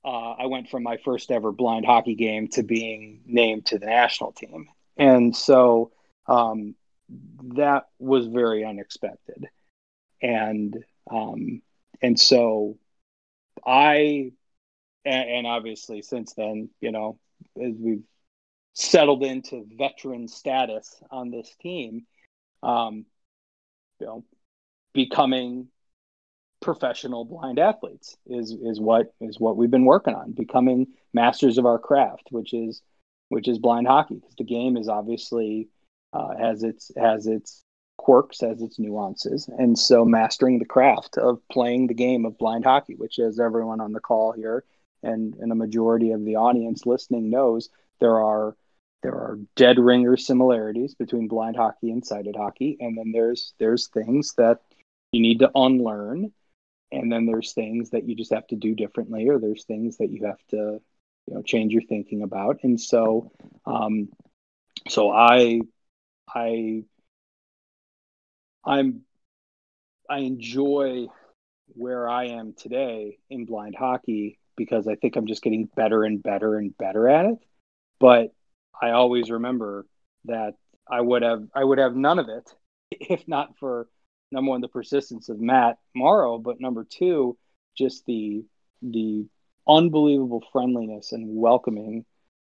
uh, 0.04 0.32
I 0.38 0.46
went 0.46 0.68
from 0.68 0.82
my 0.82 0.98
first 0.98 1.30
ever 1.30 1.52
blind 1.52 1.86
hockey 1.86 2.14
game 2.14 2.48
to 2.48 2.62
being 2.62 3.22
named 3.26 3.66
to 3.66 3.78
the 3.78 3.86
national 3.86 4.32
team, 4.32 4.68
and 4.96 5.36
so 5.36 5.92
um, 6.26 6.74
that 7.54 7.88
was 7.98 8.26
very 8.26 8.64
unexpected, 8.64 9.48
and 10.22 10.76
um, 11.10 11.62
and 12.02 12.18
so 12.18 12.78
I 13.64 14.32
and, 15.04 15.30
and 15.30 15.46
obviously 15.46 16.02
since 16.02 16.34
then, 16.34 16.68
you 16.80 16.92
know, 16.92 17.18
as 17.60 17.72
we've 17.78 18.02
settled 18.76 19.22
into 19.22 19.66
veteran 19.76 20.28
status 20.28 21.00
on 21.10 21.30
this 21.30 21.54
team, 21.60 22.06
um, 22.62 23.06
you 23.98 24.06
know, 24.06 24.24
becoming 24.92 25.68
professional 26.60 27.24
blind 27.24 27.58
athletes 27.58 28.16
is 28.26 28.56
is 28.62 28.80
what 28.80 29.12
is 29.20 29.38
what 29.38 29.56
we've 29.56 29.70
been 29.70 29.84
working 29.84 30.14
on 30.14 30.32
becoming 30.32 30.86
masters 31.12 31.58
of 31.58 31.66
our 31.66 31.78
craft 31.78 32.28
which 32.30 32.54
is 32.54 32.80
which 33.28 33.46
is 33.46 33.58
blind 33.58 33.86
hockey 33.86 34.14
because 34.14 34.34
the 34.36 34.42
game 34.42 34.76
is 34.78 34.88
obviously 34.88 35.68
uh, 36.14 36.34
has 36.36 36.62
its 36.62 36.90
has 36.96 37.26
its 37.26 37.62
quirks 37.96 38.40
has 38.40 38.62
its 38.62 38.78
nuances. 38.78 39.48
And 39.58 39.78
so 39.78 40.04
mastering 40.04 40.58
the 40.58 40.64
craft 40.64 41.18
of 41.18 41.40
playing 41.50 41.86
the 41.86 41.94
game 41.94 42.24
of 42.24 42.38
blind 42.38 42.64
hockey, 42.64 42.94
which 42.94 43.18
as 43.18 43.40
everyone 43.40 43.80
on 43.80 43.92
the 43.92 44.00
call 44.00 44.32
here 44.32 44.64
and, 45.02 45.34
and 45.36 45.50
a 45.50 45.56
majority 45.56 46.12
of 46.12 46.24
the 46.24 46.36
audience 46.36 46.86
listening 46.86 47.30
knows, 47.30 47.70
there 48.00 48.20
are 48.20 48.56
there 49.06 49.14
are 49.14 49.38
dead 49.54 49.78
ringer 49.78 50.16
similarities 50.16 50.96
between 50.96 51.28
blind 51.28 51.54
hockey 51.54 51.92
and 51.92 52.04
sighted 52.04 52.34
hockey. 52.34 52.76
And 52.80 52.98
then 52.98 53.12
there's 53.12 53.54
there's 53.60 53.86
things 53.86 54.34
that 54.36 54.62
you 55.12 55.22
need 55.22 55.38
to 55.38 55.50
unlearn. 55.54 56.32
And 56.90 57.12
then 57.12 57.24
there's 57.24 57.52
things 57.52 57.90
that 57.90 58.08
you 58.08 58.16
just 58.16 58.34
have 58.34 58.48
to 58.48 58.56
do 58.56 58.74
differently, 58.74 59.28
or 59.28 59.38
there's 59.38 59.64
things 59.64 59.98
that 59.98 60.10
you 60.10 60.26
have 60.26 60.44
to 60.50 60.80
you 61.28 61.34
know 61.34 61.42
change 61.42 61.72
your 61.72 61.82
thinking 61.82 62.22
about. 62.22 62.64
And 62.64 62.80
so 62.80 63.30
um, 63.64 64.08
so 64.88 65.12
I 65.12 65.60
I 66.28 66.82
I'm 68.64 69.02
I 70.10 70.18
enjoy 70.18 71.06
where 71.74 72.08
I 72.08 72.24
am 72.30 72.54
today 72.54 73.18
in 73.30 73.44
blind 73.44 73.76
hockey 73.78 74.40
because 74.56 74.88
I 74.88 74.96
think 74.96 75.14
I'm 75.14 75.28
just 75.28 75.44
getting 75.44 75.68
better 75.76 76.02
and 76.02 76.20
better 76.20 76.56
and 76.56 76.76
better 76.76 77.08
at 77.08 77.26
it. 77.26 77.38
But 78.00 78.32
I 78.80 78.90
always 78.90 79.30
remember 79.30 79.86
that 80.26 80.54
I 80.90 81.00
would 81.00 81.22
have 81.22 81.44
I 81.54 81.64
would 81.64 81.78
have 81.78 81.96
none 81.96 82.18
of 82.18 82.28
it 82.28 82.54
if 82.90 83.26
not 83.26 83.58
for 83.58 83.88
number 84.32 84.50
one 84.50 84.60
the 84.60 84.68
persistence 84.68 85.28
of 85.28 85.40
Matt 85.40 85.78
Morrow, 85.94 86.38
but 86.38 86.60
number 86.60 86.86
two 86.88 87.36
just 87.76 88.04
the 88.06 88.44
the 88.82 89.26
unbelievable 89.68 90.44
friendliness 90.52 91.12
and 91.12 91.36
welcoming 91.36 92.04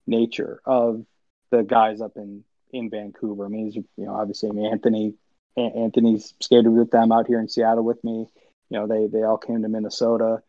nature 0.07 0.61
of 0.64 1.05
the 1.51 1.62
guys 1.62 2.01
up 2.01 2.12
in 2.16 2.45
in 2.73 2.91
Vancouver. 2.91 3.47
I 3.47 3.49
mean, 3.49 3.66
he's, 3.66 3.77
you 3.77 4.07
know, 4.07 4.14
obviously, 4.14 4.51
I 4.51 4.53
mean, 4.53 4.66
Anthony 4.73 5.14
Anthony's 5.57 6.35
skated 6.41 6.71
with 6.71 6.91
them 6.91 7.11
out 7.11 7.27
here 7.27 7.41
in 7.41 7.49
Seattle 7.49 7.85
with 7.85 8.03
me. 8.05 8.27
You 8.71 8.79
know, 8.79 8.87
they 8.87 9.07
they 9.07 9.23
all 9.25 9.39
came 9.39 9.62
to 9.62 9.69
Minnesota 9.69 10.43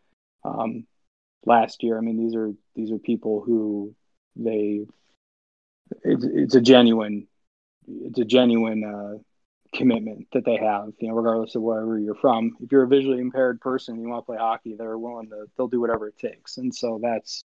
um, 0.43 0.85
last 1.45 1.83
year. 1.83 1.97
I 1.97 2.01
mean, 2.01 2.17
these 2.17 2.35
are 2.35 2.51
these 2.75 2.91
are 2.91 2.99
people 2.99 3.41
who 3.41 3.95
they 4.35 4.85
it's, 6.03 6.23
it's 6.23 6.55
a 6.55 6.61
genuine 6.61 7.27
it's 7.87 8.19
a 8.19 8.25
genuine 8.25 8.83
uh, 8.83 9.17
commitment 9.75 10.27
that 10.33 10.45
they 10.45 10.57
have. 10.57 10.89
You 10.99 11.09
know, 11.09 11.15
regardless 11.15 11.55
of 11.55 11.61
wherever 11.61 11.97
you're 11.97 12.15
from, 12.15 12.57
if 12.61 12.71
you're 12.71 12.83
a 12.83 12.87
visually 12.87 13.19
impaired 13.19 13.61
person 13.61 13.95
and 13.95 14.03
you 14.03 14.09
want 14.09 14.23
to 14.23 14.25
play 14.25 14.37
hockey, 14.37 14.75
they're 14.77 14.97
willing 14.97 15.29
to 15.29 15.45
they'll 15.57 15.67
do 15.67 15.81
whatever 15.81 16.07
it 16.07 16.17
takes. 16.17 16.57
And 16.57 16.73
so 16.73 16.99
that's 17.01 17.43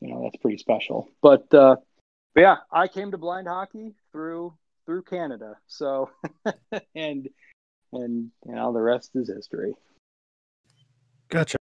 you 0.00 0.12
know 0.12 0.22
that's 0.24 0.40
pretty 0.40 0.58
special. 0.58 1.08
But 1.22 1.52
uh, 1.54 1.76
but 2.34 2.40
yeah, 2.40 2.56
I 2.70 2.88
came 2.88 3.10
to 3.12 3.18
blind 3.18 3.46
hockey 3.46 3.94
through 4.12 4.54
through 4.86 5.02
Canada. 5.02 5.56
So 5.66 6.10
and 6.94 7.28
and 7.92 8.30
you 8.46 8.54
know 8.54 8.72
the 8.72 8.80
rest 8.80 9.10
is 9.14 9.28
history. 9.28 9.74
Gotcha. 11.28 11.56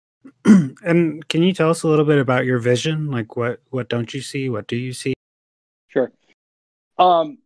and 0.45 1.27
can 1.27 1.43
you 1.43 1.53
tell 1.53 1.69
us 1.69 1.83
a 1.83 1.87
little 1.87 2.05
bit 2.05 2.17
about 2.17 2.45
your 2.45 2.59
vision? 2.59 3.11
Like 3.11 3.35
what 3.35 3.61
what 3.69 3.89
don't 3.89 4.13
you 4.13 4.21
see? 4.21 4.49
What 4.49 4.67
do 4.67 4.75
you 4.75 4.93
see? 4.93 5.13
Sure. 5.89 6.11
Um 6.97 7.39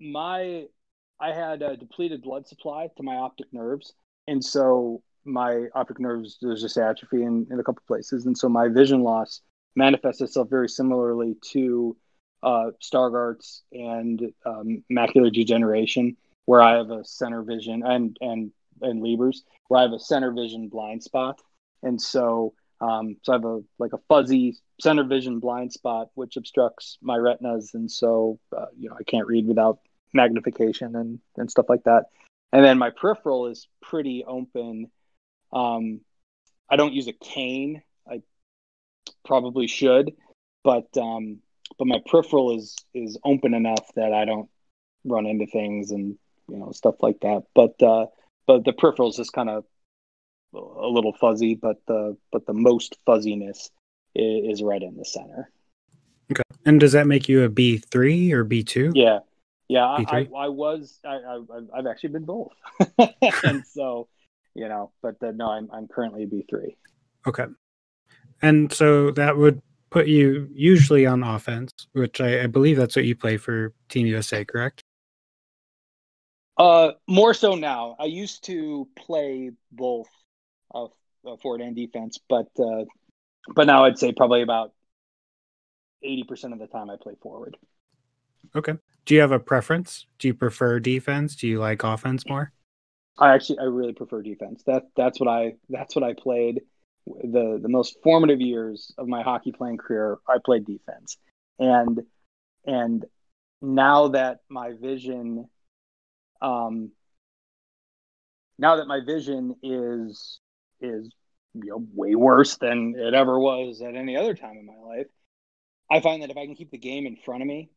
my 0.00 0.66
I 1.20 1.32
had 1.32 1.62
a 1.62 1.76
depleted 1.76 2.22
blood 2.22 2.48
supply 2.48 2.88
to 2.96 3.02
my 3.02 3.16
optic 3.16 3.52
nerves, 3.52 3.92
and 4.26 4.42
so 4.42 5.02
my 5.24 5.66
optic 5.74 6.00
nerves 6.00 6.38
there's 6.40 6.62
just 6.62 6.78
atrophy 6.78 7.22
in, 7.22 7.46
in 7.50 7.60
a 7.60 7.62
couple 7.62 7.82
places, 7.86 8.26
and 8.26 8.36
so 8.36 8.48
my 8.48 8.68
vision 8.68 9.02
loss 9.02 9.42
manifests 9.76 10.22
itself 10.22 10.48
very 10.48 10.68
similarly 10.68 11.36
to 11.52 11.96
uh, 12.42 12.70
Stargardt's 12.82 13.62
and 13.72 14.32
um, 14.46 14.82
macular 14.90 15.30
degeneration, 15.30 16.16
where 16.46 16.62
I 16.62 16.76
have 16.78 16.90
a 16.90 17.04
center 17.04 17.42
vision 17.42 17.82
and 17.84 18.16
and 18.22 18.50
and 18.80 19.02
Leber's, 19.02 19.44
where 19.68 19.80
I 19.80 19.82
have 19.82 19.92
a 19.92 20.00
center 20.00 20.32
vision 20.32 20.68
blind 20.68 21.02
spot, 21.02 21.38
and 21.82 22.00
so 22.00 22.54
um, 22.80 23.16
so 23.22 23.32
I 23.32 23.36
have 23.36 23.44
a 23.44 23.60
like 23.78 23.92
a 23.92 24.00
fuzzy 24.08 24.56
center 24.80 25.04
vision 25.04 25.38
blind 25.38 25.72
spot 25.72 26.08
which 26.14 26.36
obstructs 26.36 26.98
my 27.02 27.16
retinas, 27.16 27.74
and 27.74 27.90
so 27.90 28.38
uh, 28.56 28.66
you 28.78 28.88
know 28.88 28.96
I 28.98 29.04
can't 29.04 29.26
read 29.26 29.46
without 29.46 29.80
magnification 30.12 30.96
and 30.96 31.20
and 31.36 31.50
stuff 31.50 31.66
like 31.68 31.84
that. 31.84 32.04
And 32.52 32.64
then 32.64 32.78
my 32.78 32.90
peripheral 32.90 33.46
is 33.46 33.68
pretty 33.82 34.24
open. 34.26 34.90
Um, 35.52 36.00
I 36.68 36.76
don't 36.76 36.94
use 36.94 37.06
a 37.06 37.12
cane. 37.12 37.82
I 38.10 38.22
probably 39.24 39.66
should, 39.66 40.12
but 40.64 40.88
um, 40.96 41.38
but 41.78 41.86
my 41.86 42.00
peripheral 42.06 42.56
is 42.56 42.76
is 42.94 43.18
open 43.24 43.54
enough 43.54 43.86
that 43.96 44.12
I 44.12 44.24
don't 44.24 44.48
run 45.04 45.26
into 45.26 45.46
things 45.46 45.90
and 45.90 46.16
you 46.48 46.56
know 46.56 46.72
stuff 46.72 46.96
like 47.02 47.20
that. 47.20 47.44
But 47.54 47.82
uh, 47.82 48.06
but 48.46 48.64
the 48.64 48.72
peripheral 48.72 49.10
is 49.10 49.16
just 49.16 49.32
kind 49.34 49.50
of 49.50 49.64
a 50.54 50.86
little 50.86 51.12
fuzzy, 51.12 51.54
but 51.54 51.76
the 51.86 52.16
but 52.32 52.46
the 52.46 52.52
most 52.52 52.96
fuzziness 53.06 53.70
is, 54.14 54.58
is 54.58 54.62
right 54.62 54.82
in 54.82 54.96
the 54.96 55.04
center. 55.04 55.50
Okay. 56.32 56.42
And 56.64 56.78
does 56.78 56.92
that 56.92 57.06
make 57.06 57.28
you 57.28 57.42
a 57.42 57.48
B 57.48 57.78
three 57.78 58.32
or 58.32 58.44
B 58.44 58.62
two? 58.62 58.92
Yeah, 58.94 59.20
yeah. 59.68 59.84
I, 59.86 60.04
I, 60.08 60.28
I, 60.36 60.48
was. 60.48 60.98
I, 61.04 61.16
I 61.16 61.40
I've 61.74 61.86
actually 61.86 62.10
been 62.10 62.24
both, 62.24 62.52
and 63.44 63.64
so 63.66 64.08
you 64.54 64.68
know, 64.68 64.92
but 65.02 65.16
uh, 65.22 65.32
no, 65.32 65.50
I'm 65.50 65.68
I'm 65.72 65.88
currently 65.88 66.24
a 66.24 66.26
B 66.26 66.44
three. 66.48 66.76
Okay. 67.26 67.46
And 68.42 68.72
so 68.72 69.10
that 69.12 69.36
would 69.36 69.60
put 69.90 70.06
you 70.06 70.48
usually 70.52 71.04
on 71.04 71.22
offense, 71.22 71.72
which 71.92 72.20
I, 72.20 72.44
I 72.44 72.46
believe 72.46 72.76
that's 72.76 72.96
what 72.96 73.04
you 73.04 73.14
play 73.14 73.36
for 73.36 73.74
Team 73.88 74.06
USA, 74.06 74.44
correct? 74.44 74.82
Uh, 76.56 76.92
more 77.08 77.34
so 77.34 77.54
now. 77.54 77.96
I 77.98 78.04
used 78.04 78.44
to 78.44 78.88
play 78.96 79.50
both 79.72 80.08
uh, 80.74 80.86
forward 81.42 81.60
and 81.60 81.76
defense, 81.76 82.18
but 82.28 82.48
uh, 82.58 82.84
but 83.54 83.66
now 83.66 83.84
I'd 83.84 83.98
say 83.98 84.12
probably 84.12 84.42
about 84.42 84.72
eighty 86.02 86.24
percent 86.24 86.52
of 86.52 86.58
the 86.58 86.66
time 86.66 86.90
I 86.90 86.96
play 87.00 87.14
forward. 87.22 87.56
Okay. 88.54 88.74
Do 89.04 89.14
you 89.14 89.20
have 89.20 89.32
a 89.32 89.38
preference? 89.38 90.06
Do 90.18 90.28
you 90.28 90.34
prefer 90.34 90.78
defense? 90.80 91.36
Do 91.36 91.46
you 91.46 91.58
like 91.58 91.84
offense 91.84 92.26
more? 92.26 92.52
I 93.18 93.34
actually 93.34 93.58
I 93.58 93.64
really 93.64 93.92
prefer 93.92 94.22
defense. 94.22 94.62
That 94.66 94.84
that's 94.96 95.20
what 95.20 95.28
I 95.28 95.54
that's 95.68 95.94
what 95.94 96.04
I 96.04 96.14
played 96.14 96.60
the 97.06 97.58
the 97.60 97.68
most 97.68 97.96
formative 98.02 98.40
years 98.40 98.92
of 98.98 99.08
my 99.08 99.22
hockey 99.22 99.52
playing 99.52 99.78
career, 99.78 100.18
I 100.28 100.36
played 100.44 100.64
defense, 100.64 101.16
and 101.58 102.00
and 102.66 103.04
now 103.62 104.08
that 104.08 104.40
my 104.48 104.72
vision, 104.80 105.48
um, 106.40 106.92
now 108.58 108.76
that 108.76 108.86
my 108.86 109.00
vision 109.04 109.56
is 109.62 110.40
is 110.80 111.10
you 111.54 111.70
know 111.70 111.86
way 111.94 112.14
worse 112.14 112.56
than 112.56 112.94
it 112.96 113.14
ever 113.14 113.38
was 113.38 113.82
at 113.82 113.94
any 113.94 114.16
other 114.16 114.34
time 114.34 114.56
in 114.56 114.66
my 114.66 114.76
life, 114.76 115.06
I 115.90 116.00
find 116.00 116.22
that 116.22 116.30
if 116.30 116.36
I 116.36 116.46
can 116.46 116.54
keep 116.54 116.70
the 116.70 116.78
game 116.78 117.06
in 117.06 117.16
front 117.16 117.42
of 117.42 117.48
me, 117.48 117.70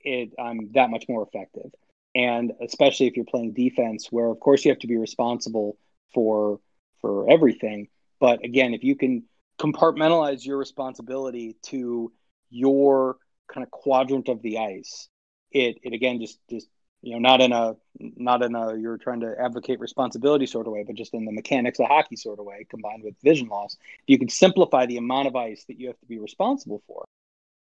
it 0.00 0.32
I'm 0.38 0.70
that 0.74 0.90
much 0.90 1.04
more 1.08 1.22
effective. 1.22 1.70
And 2.14 2.52
especially 2.62 3.06
if 3.06 3.16
you're 3.16 3.26
playing 3.26 3.52
defense, 3.52 4.08
where 4.10 4.28
of 4.28 4.40
course 4.40 4.64
you 4.64 4.70
have 4.70 4.78
to 4.80 4.86
be 4.86 4.96
responsible 4.96 5.78
for 6.14 6.60
for 7.00 7.30
everything, 7.30 7.88
but 8.20 8.44
again, 8.44 8.74
if 8.74 8.82
you 8.84 8.96
can 8.96 9.24
compartmentalize 9.58 10.44
your 10.44 10.58
responsibility 10.58 11.56
to 11.64 12.12
your 12.50 13.16
kind 13.52 13.64
of 13.64 13.70
quadrant 13.70 14.28
of 14.28 14.42
the 14.42 14.58
ice, 14.58 15.08
it 15.50 15.78
it 15.82 15.92
again 15.92 16.20
just 16.20 16.38
just 16.50 16.68
you 17.06 17.12
know 17.12 17.20
not 17.20 17.40
in 17.40 17.52
a 17.52 17.76
not 18.00 18.42
in 18.42 18.56
a 18.56 18.76
you're 18.76 18.98
trying 18.98 19.20
to 19.20 19.32
advocate 19.38 19.78
responsibility 19.78 20.44
sort 20.44 20.66
of 20.66 20.72
way, 20.72 20.82
but 20.82 20.96
just 20.96 21.14
in 21.14 21.24
the 21.24 21.30
mechanics 21.30 21.78
of 21.78 21.86
hockey 21.86 22.16
sort 22.16 22.40
of 22.40 22.44
way, 22.44 22.66
combined 22.68 23.04
with 23.04 23.14
vision 23.22 23.46
loss. 23.46 23.76
If 24.00 24.08
you 24.08 24.18
can 24.18 24.28
simplify 24.28 24.86
the 24.86 24.96
amount 24.96 25.28
of 25.28 25.36
ice 25.36 25.64
that 25.68 25.78
you 25.78 25.86
have 25.86 26.00
to 26.00 26.06
be 26.06 26.18
responsible 26.18 26.82
for, 26.88 27.04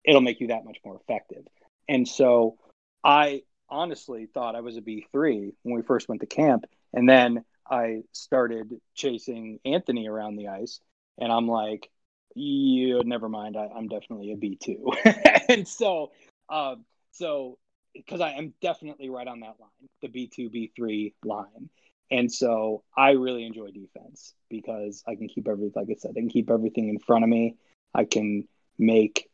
it'll 0.04 0.20
make 0.20 0.42
you 0.42 0.48
that 0.48 0.66
much 0.66 0.80
more 0.84 0.98
effective. 0.98 1.46
And 1.88 2.06
so 2.06 2.58
I 3.02 3.44
honestly 3.70 4.28
thought 4.34 4.58
I 4.58 4.60
was 4.60 4.76
a 4.76 4.82
B 4.82 5.06
three 5.14 5.54
when 5.64 5.74
we 5.74 5.84
first 5.84 6.10
went 6.10 6.20
to 6.20 6.28
camp, 6.28 6.66
and 6.94 7.08
then 7.08 7.46
I 7.66 8.04
started 8.12 8.74
chasing 8.94 9.62
Anthony 9.64 10.10
around 10.10 10.36
the 10.36 10.50
ice, 10.50 10.82
and 11.18 11.32
I'm 11.32 11.48
like, 11.48 11.90
"You 12.36 13.04
never 13.06 13.30
mind. 13.30 13.56
I, 13.56 13.70
am 13.78 13.88
definitely 13.88 14.34
a 14.34 14.36
B 14.36 14.58
two. 14.62 14.92
and 15.48 15.66
so, 15.66 16.12
um, 16.50 16.84
so 17.12 17.58
because 17.94 18.22
I 18.22 18.32
am 18.32 18.54
definitely 18.62 19.10
right 19.10 19.28
on 19.28 19.40
that 19.42 19.56
line, 19.60 19.90
the 20.02 20.08
B 20.08 20.30
two 20.34 20.50
B 20.50 20.72
three 20.76 21.14
line. 21.24 21.70
And 22.12 22.32
so 22.32 22.84
I 22.98 23.12
really 23.12 23.46
enjoy 23.46 23.70
defense 23.72 24.34
because 24.50 25.04
I 25.08 25.16
can 25.16 25.28
keep 25.28 25.48
everything, 25.48 25.74
like 25.76 25.96
I 25.96 26.00
said, 26.00 26.12
I 26.18 26.20
can 26.20 26.30
keep 26.30 26.50
everything 26.50 26.90
in 26.90 26.98
front 26.98 27.24
of 27.24 27.30
me. 27.30 27.56
I 27.94 28.06
can 28.06 28.48
make 28.80 29.30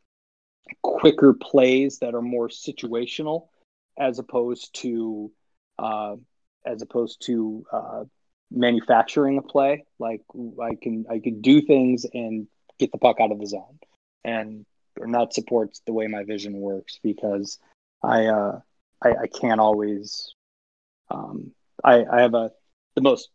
quicker 0.81 1.33
plays 1.33 1.99
that 1.99 2.15
are 2.15 2.21
more 2.21 2.49
situational 2.49 3.47
as 3.97 4.19
opposed 4.19 4.73
to 4.81 5.31
uh, 5.79 6.15
as 6.65 6.81
opposed 6.81 7.25
to 7.27 7.65
uh, 7.71 8.03
manufacturing 8.51 9.37
a 9.37 9.41
play. 9.41 9.85
Like 9.99 10.21
I 10.61 10.75
can 10.75 11.05
I 11.09 11.19
can 11.19 11.41
do 11.41 11.61
things 11.61 12.05
and 12.13 12.47
get 12.79 12.91
the 12.91 12.97
puck 12.97 13.17
out 13.19 13.31
of 13.31 13.39
the 13.39 13.47
zone, 13.47 13.79
and 14.23 14.65
and 14.97 15.13
that 15.13 15.33
supports 15.33 15.81
the 15.85 15.93
way 15.93 16.07
my 16.07 16.23
vision 16.23 16.59
works 16.59 16.99
because 17.03 17.59
I 18.03 18.25
uh 18.27 18.59
I, 19.01 19.09
I 19.23 19.27
can't 19.27 19.59
always 19.59 20.33
um 21.09 21.51
I 21.83 22.05
I 22.05 22.21
have 22.21 22.33
a 22.33 22.51
the 22.95 23.01
most 23.01 23.29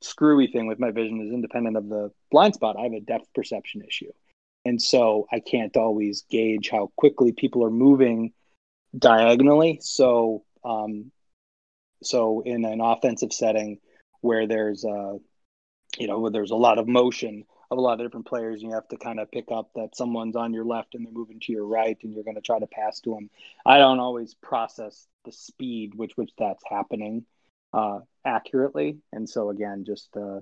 screwy 0.00 0.48
thing 0.48 0.66
with 0.66 0.80
my 0.80 0.90
vision 0.90 1.20
is 1.20 1.32
independent 1.32 1.76
of 1.76 1.88
the 1.88 2.10
blind 2.30 2.54
spot. 2.54 2.76
I 2.78 2.82
have 2.84 2.92
a 2.92 3.00
depth 3.00 3.32
perception 3.34 3.82
issue. 3.86 4.10
And 4.64 4.80
so 4.80 5.26
I 5.32 5.40
can't 5.40 5.76
always 5.76 6.22
gauge 6.30 6.68
how 6.70 6.90
quickly 6.96 7.32
people 7.32 7.64
are 7.64 7.70
moving 7.70 8.32
diagonally. 8.96 9.78
So 9.82 10.44
um 10.64 11.10
so 12.02 12.42
in 12.44 12.64
an 12.64 12.80
offensive 12.80 13.32
setting, 13.32 13.78
where 14.20 14.46
there's 14.46 14.84
a 14.84 15.18
you 15.98 16.06
know 16.06 16.20
where 16.20 16.30
there's 16.30 16.50
a 16.50 16.56
lot 16.56 16.78
of 16.78 16.88
motion 16.88 17.44
of 17.72 17.78
a 17.78 17.80
lot 17.80 18.00
of 18.00 18.06
different 18.06 18.26
players. 18.26 18.60
And 18.60 18.70
you 18.70 18.74
have 18.74 18.88
to 18.88 18.96
kind 18.96 19.18
of 19.18 19.30
pick 19.30 19.46
up 19.50 19.70
that 19.74 19.96
someone's 19.96 20.36
on 20.36 20.52
your 20.52 20.64
left 20.64 20.94
and 20.94 21.04
they're 21.04 21.12
moving 21.12 21.40
to 21.40 21.52
your 21.52 21.66
right, 21.66 21.96
and 22.02 22.12
you're 22.12 22.24
going 22.24 22.36
to 22.36 22.42
try 22.42 22.58
to 22.58 22.66
pass 22.66 23.00
to 23.00 23.14
them. 23.14 23.30
I 23.66 23.78
don't 23.78 23.98
always 23.98 24.34
process 24.34 25.06
the 25.24 25.32
speed 25.32 25.94
which 25.94 26.16
which 26.16 26.30
that's 26.38 26.62
happening 26.68 27.24
uh, 27.72 28.00
accurately, 28.24 28.98
and 29.12 29.28
so 29.28 29.50
again, 29.50 29.84
just 29.86 30.08
uh, 30.16 30.40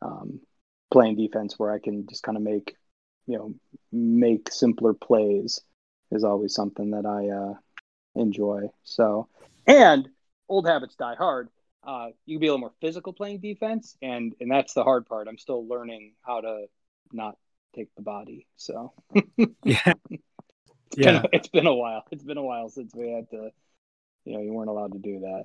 um, 0.00 0.40
playing 0.90 1.16
defense 1.16 1.58
where 1.58 1.72
I 1.72 1.78
can 1.78 2.06
just 2.08 2.22
kind 2.22 2.36
of 2.36 2.42
make 2.42 2.76
you 3.26 3.38
know 3.38 3.54
make 3.92 4.50
simpler 4.50 4.94
plays 4.94 5.60
is 6.10 6.24
always 6.24 6.54
something 6.54 6.90
that 6.90 7.06
I 7.06 7.28
uh, 7.28 7.54
enjoy. 8.20 8.70
So, 8.84 9.28
and 9.66 10.08
old 10.48 10.66
habits 10.66 10.96
die 10.96 11.16
hard. 11.16 11.48
Uh, 11.84 12.08
you 12.26 12.36
can 12.36 12.40
be 12.40 12.46
a 12.46 12.50
little 12.50 12.60
more 12.60 12.72
physical 12.80 13.12
playing 13.12 13.40
defense, 13.40 13.96
and 14.02 14.34
and 14.40 14.50
that's 14.50 14.72
the 14.74 14.84
hard 14.84 15.06
part. 15.06 15.26
I'm 15.28 15.38
still 15.38 15.66
learning 15.66 16.14
how 16.22 16.40
to 16.40 16.66
not 17.12 17.36
take 17.74 17.88
the 17.96 18.02
body. 18.02 18.46
So, 18.56 18.92
Yeah. 19.64 19.94
it's 20.10 20.22
Yeah. 20.96 21.22
been, 21.22 21.30
it's 21.32 21.48
been 21.48 21.66
a 21.66 21.74
while. 21.74 22.04
It's 22.12 22.22
been 22.22 22.36
a 22.38 22.42
while 22.42 22.68
since 22.68 22.94
we 22.94 23.10
had 23.10 23.28
to, 23.30 23.50
you 24.24 24.34
know, 24.34 24.40
you 24.42 24.52
weren't 24.52 24.68
allowed 24.70 24.92
to 24.92 24.98
do 24.98 25.20
that. 25.20 25.44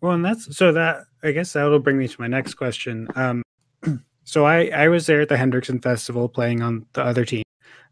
Well, 0.00 0.12
and 0.12 0.24
that's 0.24 0.56
so 0.56 0.72
that 0.72 1.04
I 1.22 1.32
guess 1.32 1.52
that'll 1.54 1.78
bring 1.80 1.98
me 1.98 2.06
to 2.06 2.20
my 2.20 2.26
next 2.28 2.54
question. 2.54 3.08
Um, 3.16 3.42
so 4.24 4.44
I 4.46 4.66
I 4.66 4.88
was 4.88 5.06
there 5.06 5.22
at 5.22 5.28
the 5.28 5.36
Hendrickson 5.36 5.82
Festival 5.82 6.28
playing 6.28 6.62
on 6.62 6.86
the 6.92 7.02
other 7.02 7.24
team. 7.24 7.42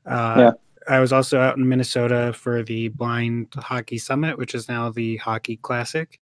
Uh, 0.07 0.35
Yeah. 0.39 0.51
I 0.89 0.99
was 0.99 1.13
also 1.13 1.39
out 1.41 1.57
in 1.57 1.69
Minnesota 1.69 2.33
for 2.33 2.65
the 2.65 2.89
Blind 2.89 3.55
Hockey 3.57 3.99
Summit, 3.99 4.37
which 4.37 4.53
is 4.53 4.69
now 4.69 4.91
the 4.91 5.17
Hockey 5.19 5.57
Classic. 5.57 6.19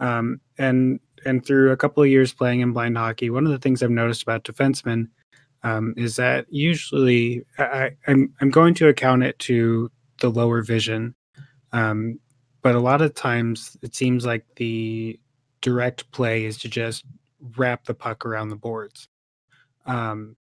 Um, 0.00 0.40
and 0.58 0.98
and 1.26 1.44
through 1.44 1.70
a 1.72 1.76
couple 1.76 2.02
of 2.02 2.08
years 2.08 2.32
playing 2.32 2.60
in 2.60 2.72
blind 2.72 2.96
hockey, 2.96 3.30
one 3.30 3.44
of 3.46 3.52
the 3.52 3.58
things 3.58 3.82
I've 3.82 3.90
noticed 3.90 4.22
about 4.22 4.44
defensemen 4.44 5.08
um, 5.62 5.94
is 5.96 6.16
that 6.16 6.46
usually 6.50 7.44
I, 7.58 7.64
I- 7.64 7.96
I'm 8.08 8.34
I'm 8.40 8.50
going 8.50 8.74
to 8.74 8.88
account 8.88 9.22
it 9.22 9.38
to 9.40 9.90
the 10.20 10.30
lower 10.30 10.62
vision, 10.62 11.14
um, 11.72 12.18
but 12.62 12.74
a 12.74 12.80
lot 12.80 13.02
of 13.02 13.14
times 13.14 13.76
it 13.82 13.94
seems 13.94 14.24
like 14.26 14.44
the 14.56 15.18
direct 15.60 16.10
play 16.12 16.44
is 16.44 16.58
to 16.58 16.68
just 16.68 17.04
wrap 17.56 17.84
the 17.84 17.94
puck 17.94 18.24
around 18.24 18.48
the 18.48 18.56
boards. 18.56 19.08
Um, 19.86 20.36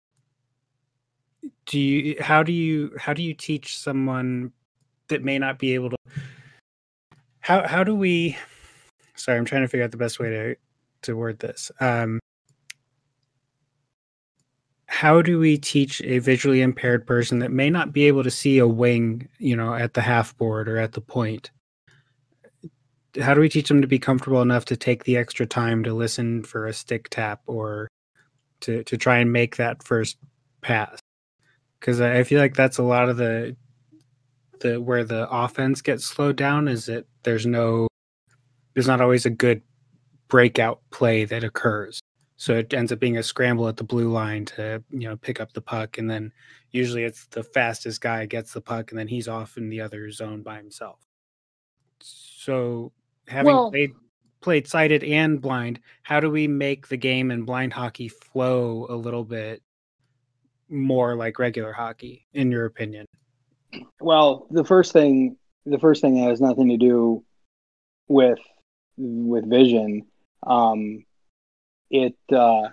do 1.65 1.79
you 1.79 2.15
how 2.21 2.43
do 2.43 2.51
you 2.51 2.91
how 2.97 3.13
do 3.13 3.23
you 3.23 3.33
teach 3.33 3.77
someone 3.77 4.51
that 5.07 5.23
may 5.23 5.37
not 5.39 5.59
be 5.59 5.73
able 5.73 5.89
to 5.89 5.95
how 7.39 7.67
how 7.67 7.83
do 7.83 7.95
we 7.95 8.37
sorry 9.15 9.37
i'm 9.37 9.45
trying 9.45 9.61
to 9.61 9.67
figure 9.67 9.83
out 9.83 9.91
the 9.91 9.97
best 9.97 10.19
way 10.19 10.29
to 10.29 10.55
to 11.05 11.15
word 11.15 11.39
this. 11.39 11.71
Um 11.79 12.19
how 14.87 15.21
do 15.21 15.39
we 15.39 15.57
teach 15.57 16.01
a 16.03 16.19
visually 16.19 16.61
impaired 16.61 17.05
person 17.05 17.39
that 17.39 17.51
may 17.51 17.69
not 17.69 17.91
be 17.91 18.05
able 18.05 18.23
to 18.23 18.31
see 18.31 18.59
a 18.59 18.67
wing 18.67 19.27
you 19.39 19.55
know 19.55 19.73
at 19.73 19.93
the 19.93 20.01
half 20.01 20.37
board 20.37 20.67
or 20.67 20.77
at 20.77 20.93
the 20.93 21.01
point? 21.01 21.51
How 23.21 23.33
do 23.33 23.39
we 23.41 23.49
teach 23.49 23.69
them 23.69 23.81
to 23.81 23.87
be 23.87 23.99
comfortable 23.99 24.41
enough 24.41 24.65
to 24.65 24.75
take 24.75 25.05
the 25.05 25.17
extra 25.17 25.45
time 25.45 25.83
to 25.83 25.93
listen 25.93 26.43
for 26.43 26.67
a 26.67 26.73
stick 26.73 27.09
tap 27.09 27.41
or 27.47 27.87
to 28.61 28.83
to 28.83 28.97
try 28.97 29.17
and 29.19 29.31
make 29.31 29.55
that 29.57 29.83
first 29.83 30.17
pass? 30.61 30.99
Because 31.79 32.01
I 32.01 32.19
I 32.19 32.23
feel 32.23 32.39
like 32.39 32.55
that's 32.55 32.77
a 32.77 32.83
lot 32.83 33.09
of 33.09 33.17
the 33.17 33.55
the 34.59 34.81
where 34.81 35.03
the 35.03 35.29
offense 35.29 35.81
gets 35.81 36.05
slowed 36.05 36.35
down 36.35 36.67
is 36.67 36.85
that 36.85 37.05
there's 37.23 37.45
no 37.45 37.87
there's 38.75 38.87
not 38.87 39.01
always 39.01 39.25
a 39.25 39.31
good 39.31 39.63
breakout 40.27 40.81
play 40.91 41.25
that 41.25 41.43
occurs. 41.43 41.99
So 42.37 42.57
it 42.57 42.73
ends 42.73 42.91
up 42.91 42.99
being 42.99 43.17
a 43.17 43.23
scramble 43.23 43.67
at 43.67 43.77
the 43.77 43.83
blue 43.83 44.11
line 44.11 44.45
to 44.45 44.83
you 44.91 45.07
know 45.07 45.15
pick 45.15 45.39
up 45.39 45.53
the 45.53 45.61
puck, 45.61 45.97
and 45.97 46.09
then 46.09 46.31
usually 46.71 47.03
it's 47.03 47.25
the 47.27 47.43
fastest 47.43 48.01
guy 48.01 48.25
gets 48.25 48.53
the 48.53 48.61
puck, 48.61 48.91
and 48.91 48.99
then 48.99 49.07
he's 49.07 49.27
off 49.27 49.57
in 49.57 49.69
the 49.69 49.81
other 49.81 50.11
zone 50.11 50.43
by 50.43 50.57
himself. 50.57 50.99
So 52.01 52.91
having 53.27 53.55
Well- 53.55 53.71
played 53.71 53.93
played 54.41 54.67
sighted 54.67 55.03
and 55.03 55.41
blind, 55.41 55.79
how 56.03 56.19
do 56.19 56.29
we 56.29 56.47
make 56.47 56.87
the 56.87 56.97
game 56.97 57.31
in 57.31 57.45
blind 57.45 57.73
hockey 57.73 58.07
flow 58.07 58.85
a 58.89 58.95
little 58.95 59.23
bit 59.23 59.63
more 60.69 61.15
like 61.15 61.39
regular 61.39 61.73
hockey, 61.73 62.27
in 62.33 62.51
your 62.51 62.65
opinion? 62.65 63.07
Well, 63.99 64.45
the 64.51 64.63
first 64.63 64.93
thing, 64.93 65.37
the 65.65 65.79
first 65.79 65.99
thing 66.01 66.17
has 66.17 66.41
nothing 66.41 66.69
to 66.69 66.77
do 66.77 67.23
with 68.07 68.37
with 68.97 69.49
vision. 69.49 70.05
Um, 70.45 71.05
it 71.89 72.15
uh, 72.31 72.69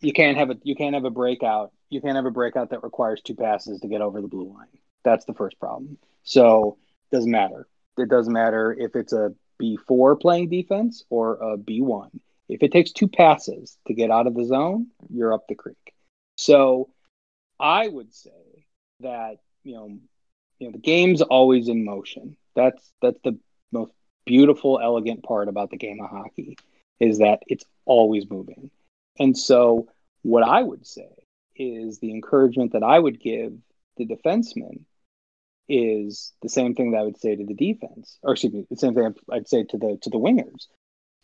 you 0.00 0.12
can't 0.12 0.36
have 0.36 0.50
a 0.50 0.56
you 0.62 0.74
can't 0.74 0.94
have 0.94 1.04
a 1.04 1.10
breakout. 1.10 1.72
You 1.90 2.00
can't 2.00 2.16
have 2.16 2.26
a 2.26 2.30
breakout 2.30 2.70
that 2.70 2.82
requires 2.82 3.20
two 3.22 3.34
passes 3.34 3.80
to 3.80 3.88
get 3.88 4.00
over 4.00 4.20
the 4.20 4.28
blue 4.28 4.52
line. 4.52 4.66
That's 5.04 5.24
the 5.24 5.34
first 5.34 5.58
problem. 5.58 5.98
So 6.22 6.78
it 7.10 7.16
doesn't 7.16 7.30
matter. 7.30 7.66
It 7.96 8.08
doesn't 8.08 8.32
matter 8.32 8.74
if 8.78 8.96
it's 8.96 9.12
a 9.12 9.32
B 9.58 9.78
four 9.86 10.16
playing 10.16 10.50
defense 10.50 11.04
or 11.10 11.36
a 11.36 11.56
B 11.56 11.80
one. 11.80 12.10
If 12.48 12.62
it 12.62 12.72
takes 12.72 12.92
two 12.92 13.08
passes 13.08 13.78
to 13.86 13.94
get 13.94 14.10
out 14.10 14.26
of 14.26 14.34
the 14.34 14.44
zone, 14.44 14.88
you're 15.08 15.32
up 15.32 15.46
the 15.48 15.54
creek. 15.54 15.94
So 16.36 16.90
I 17.58 17.88
would 17.88 18.12
say 18.12 18.66
that 19.00 19.36
you 19.62 19.74
know, 19.74 19.98
you 20.58 20.68
know, 20.68 20.72
the 20.72 20.78
game's 20.78 21.22
always 21.22 21.68
in 21.68 21.84
motion. 21.84 22.36
That's 22.54 22.92
that's 23.00 23.18
the 23.24 23.38
beautiful, 24.24 24.80
elegant 24.82 25.22
part 25.22 25.48
about 25.48 25.70
the 25.70 25.76
game 25.76 26.00
of 26.00 26.10
hockey 26.10 26.56
is 27.00 27.18
that 27.18 27.42
it's 27.46 27.64
always 27.84 28.28
moving. 28.28 28.70
And 29.18 29.36
so, 29.36 29.88
what 30.22 30.42
I 30.42 30.62
would 30.62 30.86
say 30.86 31.08
is 31.56 31.98
the 31.98 32.10
encouragement 32.10 32.72
that 32.72 32.82
I 32.82 32.98
would 32.98 33.20
give 33.20 33.52
the 33.96 34.06
defenseman 34.06 34.80
is 35.68 36.32
the 36.42 36.48
same 36.48 36.74
thing 36.74 36.92
that 36.92 36.98
I 36.98 37.02
would 37.02 37.18
say 37.18 37.36
to 37.36 37.44
the 37.44 37.54
defense, 37.54 38.18
or 38.22 38.32
excuse 38.32 38.52
me, 38.52 38.66
the 38.68 38.76
same 38.76 38.94
thing 38.94 39.14
I'd 39.30 39.48
say 39.48 39.64
to 39.64 39.78
the 39.78 39.98
to 40.02 40.10
the 40.10 40.18
wingers. 40.18 40.66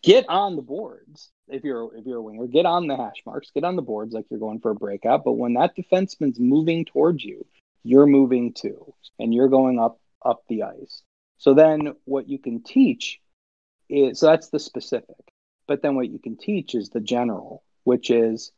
Get 0.02 0.26
on 0.30 0.56
the 0.56 0.62
boards 0.62 1.30
if 1.48 1.62
you're 1.62 1.94
if 1.96 2.06
you're 2.06 2.18
a 2.18 2.22
winger. 2.22 2.46
Get 2.46 2.64
on 2.66 2.86
the 2.86 2.96
hash 2.96 3.22
marks. 3.26 3.50
Get 3.54 3.64
on 3.64 3.76
the 3.76 3.82
boards 3.82 4.14
like 4.14 4.26
you're 4.30 4.40
going 4.40 4.60
for 4.60 4.70
a 4.70 4.74
breakout. 4.74 5.24
But 5.24 5.32
when 5.32 5.54
that 5.54 5.76
defenseman's 5.76 6.40
moving 6.40 6.86
towards 6.86 7.22
you, 7.22 7.44
you're 7.82 8.06
moving 8.06 8.52
too, 8.54 8.94
and 9.18 9.34
you're 9.34 9.48
going 9.48 9.78
up 9.78 9.98
up 10.24 10.42
the 10.48 10.62
ice. 10.62 11.02
So 11.40 11.54
then, 11.54 11.94
what 12.04 12.28
you 12.28 12.38
can 12.38 12.62
teach 12.62 13.18
is 13.88 14.20
so 14.20 14.26
that's 14.26 14.50
the 14.50 14.58
specific. 14.58 15.16
But 15.66 15.80
then, 15.80 15.96
what 15.96 16.10
you 16.10 16.18
can 16.18 16.36
teach 16.36 16.74
is 16.74 16.90
the 16.90 17.00
general, 17.00 17.64
which 17.84 18.10
is, 18.10 18.52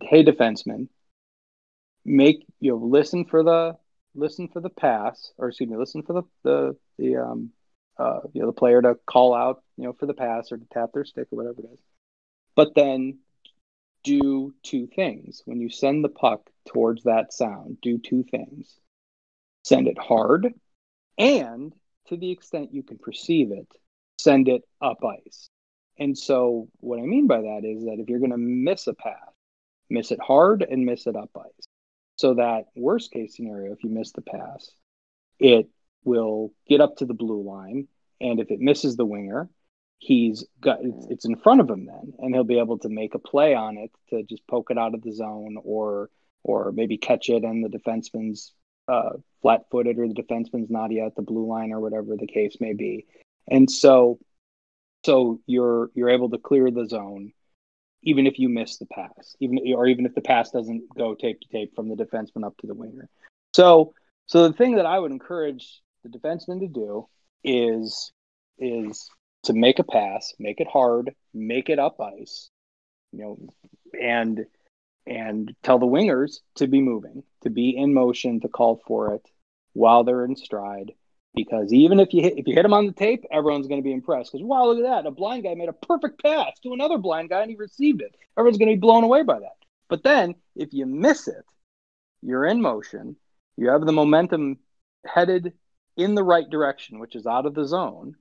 hey, 0.00 0.24
defenseman, 0.24 0.88
make 2.06 2.46
you 2.58 2.70
know, 2.72 2.78
listen 2.78 3.26
for 3.26 3.42
the 3.44 3.76
listen 4.14 4.48
for 4.48 4.60
the 4.60 4.70
pass, 4.70 5.30
or 5.36 5.48
excuse 5.48 5.68
me, 5.68 5.76
listen 5.76 6.02
for 6.02 6.14
the 6.14 6.22
the 6.42 6.76
the 6.98 7.16
um 7.16 7.50
uh 7.98 8.20
you 8.32 8.40
know 8.40 8.46
the 8.46 8.54
player 8.54 8.80
to 8.80 8.96
call 9.06 9.34
out 9.34 9.62
you 9.76 9.84
know 9.84 9.92
for 9.92 10.06
the 10.06 10.14
pass 10.14 10.52
or 10.52 10.56
to 10.56 10.64
tap 10.72 10.88
their 10.94 11.04
stick 11.04 11.28
or 11.32 11.36
whatever 11.36 11.60
it 11.60 11.70
is. 11.70 11.80
But 12.56 12.74
then 12.74 13.18
do 14.04 14.54
two 14.62 14.86
things 14.86 15.42
when 15.44 15.60
you 15.60 15.68
send 15.68 16.02
the 16.02 16.08
puck 16.08 16.48
towards 16.66 17.04
that 17.04 17.34
sound. 17.34 17.78
Do 17.82 17.98
two 17.98 18.22
things: 18.22 18.74
send 19.64 19.86
it 19.86 19.98
hard, 19.98 20.54
and 21.18 21.72
to 22.08 22.16
the 22.16 22.30
extent 22.30 22.74
you 22.74 22.82
can 22.82 22.98
perceive 22.98 23.52
it, 23.52 23.68
send 24.18 24.48
it 24.48 24.62
up 24.80 24.98
ice. 25.04 25.48
And 25.98 26.16
so, 26.16 26.68
what 26.80 26.98
I 26.98 27.02
mean 27.02 27.26
by 27.26 27.42
that 27.42 27.62
is 27.64 27.84
that 27.84 27.98
if 28.00 28.08
you're 28.08 28.18
going 28.18 28.30
to 28.32 28.36
miss 28.36 28.86
a 28.86 28.94
pass, 28.94 29.32
miss 29.88 30.10
it 30.10 30.20
hard 30.20 30.62
and 30.62 30.84
miss 30.84 31.06
it 31.06 31.16
up 31.16 31.30
ice. 31.36 31.68
So 32.16 32.34
that 32.34 32.66
worst 32.74 33.12
case 33.12 33.36
scenario, 33.36 33.72
if 33.72 33.82
you 33.84 33.90
miss 33.90 34.12
the 34.12 34.22
pass, 34.22 34.70
it 35.38 35.68
will 36.04 36.52
get 36.68 36.80
up 36.80 36.96
to 36.96 37.06
the 37.06 37.14
blue 37.14 37.42
line, 37.42 37.88
and 38.20 38.40
if 38.40 38.50
it 38.50 38.60
misses 38.60 38.96
the 38.96 39.04
winger, 39.04 39.48
he's 39.98 40.44
got 40.60 40.80
it's, 40.82 41.06
mm. 41.06 41.10
it's 41.10 41.24
in 41.24 41.36
front 41.36 41.60
of 41.60 41.70
him 41.70 41.86
then, 41.86 42.12
and 42.18 42.34
he'll 42.34 42.44
be 42.44 42.58
able 42.58 42.78
to 42.78 42.88
make 42.88 43.14
a 43.14 43.18
play 43.18 43.54
on 43.54 43.76
it 43.78 43.90
to 44.10 44.22
just 44.22 44.46
poke 44.46 44.70
it 44.70 44.78
out 44.78 44.94
of 44.94 45.02
the 45.02 45.12
zone, 45.12 45.56
or 45.62 46.10
or 46.42 46.72
maybe 46.72 46.98
catch 46.98 47.28
it 47.30 47.42
and 47.42 47.64
the 47.64 47.78
defenseman's 47.78 48.52
uh, 48.88 49.10
flat-footed, 49.42 49.98
or 49.98 50.08
the 50.08 50.14
defenseman's 50.14 50.70
not 50.70 50.92
yet 50.92 51.06
at 51.06 51.16
the 51.16 51.22
blue 51.22 51.46
line, 51.46 51.72
or 51.72 51.80
whatever 51.80 52.16
the 52.16 52.26
case 52.26 52.56
may 52.60 52.72
be. 52.72 53.06
And 53.48 53.70
so, 53.70 54.18
so 55.04 55.40
you're 55.46 55.90
you're 55.94 56.10
able 56.10 56.30
to 56.30 56.38
clear 56.38 56.70
the 56.70 56.88
zone 56.88 57.32
even 58.04 58.26
if 58.26 58.38
you 58.38 58.48
miss 58.48 58.76
the 58.76 58.86
pass, 58.86 59.34
even 59.40 59.58
or 59.74 59.86
even 59.86 60.06
if 60.06 60.14
the 60.14 60.20
pass 60.20 60.50
doesn't 60.50 60.84
go 60.96 61.14
tape 61.14 61.40
to 61.40 61.48
tape 61.48 61.74
from 61.74 61.88
the 61.88 61.96
defenseman 61.96 62.44
up 62.44 62.56
to 62.58 62.66
the 62.66 62.74
winger. 62.74 63.08
So, 63.54 63.94
so 64.26 64.46
the 64.46 64.54
thing 64.54 64.76
that 64.76 64.86
I 64.86 64.98
would 64.98 65.10
encourage 65.10 65.80
the 66.02 66.10
defenseman 66.10 66.60
to 66.60 66.68
do 66.68 67.08
is 67.42 68.12
is 68.58 69.08
to 69.44 69.52
make 69.52 69.78
a 69.78 69.84
pass, 69.84 70.32
make 70.38 70.60
it 70.60 70.68
hard, 70.70 71.14
make 71.32 71.68
it 71.68 71.78
up 71.78 72.00
ice, 72.00 72.50
you 73.12 73.18
know, 73.18 73.38
and 74.00 74.44
and 75.06 75.54
tell 75.62 75.78
the 75.78 75.86
wingers 75.86 76.38
to 76.56 76.66
be 76.66 76.80
moving, 76.80 77.22
to 77.42 77.50
be 77.50 77.76
in 77.76 77.92
motion, 77.92 78.40
to 78.40 78.48
call 78.48 78.80
for 78.86 79.14
it 79.14 79.28
while 79.72 80.04
they're 80.04 80.24
in 80.24 80.36
stride. 80.36 80.92
Because 81.34 81.72
even 81.72 81.98
if 81.98 82.14
you 82.14 82.22
hit 82.22 82.38
if 82.38 82.46
you 82.46 82.54
hit 82.54 82.62
them 82.62 82.72
on 82.72 82.86
the 82.86 82.92
tape, 82.92 83.24
everyone's 83.30 83.66
going 83.66 83.80
to 83.80 83.84
be 83.84 83.92
impressed. 83.92 84.32
Because 84.32 84.44
wow, 84.46 84.66
look 84.66 84.78
at 84.78 84.84
that! 84.84 85.06
A 85.06 85.10
blind 85.10 85.42
guy 85.42 85.54
made 85.54 85.68
a 85.68 85.72
perfect 85.72 86.22
pass 86.22 86.58
to 86.62 86.72
another 86.72 86.96
blind 86.96 87.28
guy, 87.28 87.42
and 87.42 87.50
he 87.50 87.56
received 87.56 88.02
it. 88.02 88.14
Everyone's 88.38 88.58
going 88.58 88.70
to 88.70 88.76
be 88.76 88.80
blown 88.80 89.02
away 89.02 89.24
by 89.24 89.40
that. 89.40 89.56
But 89.88 90.04
then 90.04 90.36
if 90.54 90.72
you 90.72 90.86
miss 90.86 91.26
it, 91.26 91.44
you're 92.22 92.46
in 92.46 92.62
motion, 92.62 93.16
you 93.56 93.70
have 93.70 93.84
the 93.84 93.92
momentum 93.92 94.58
headed 95.04 95.54
in 95.96 96.14
the 96.14 96.22
right 96.22 96.48
direction, 96.48 97.00
which 97.00 97.16
is 97.16 97.26
out 97.26 97.46
of 97.46 97.54
the 97.54 97.66
zone. 97.66 98.14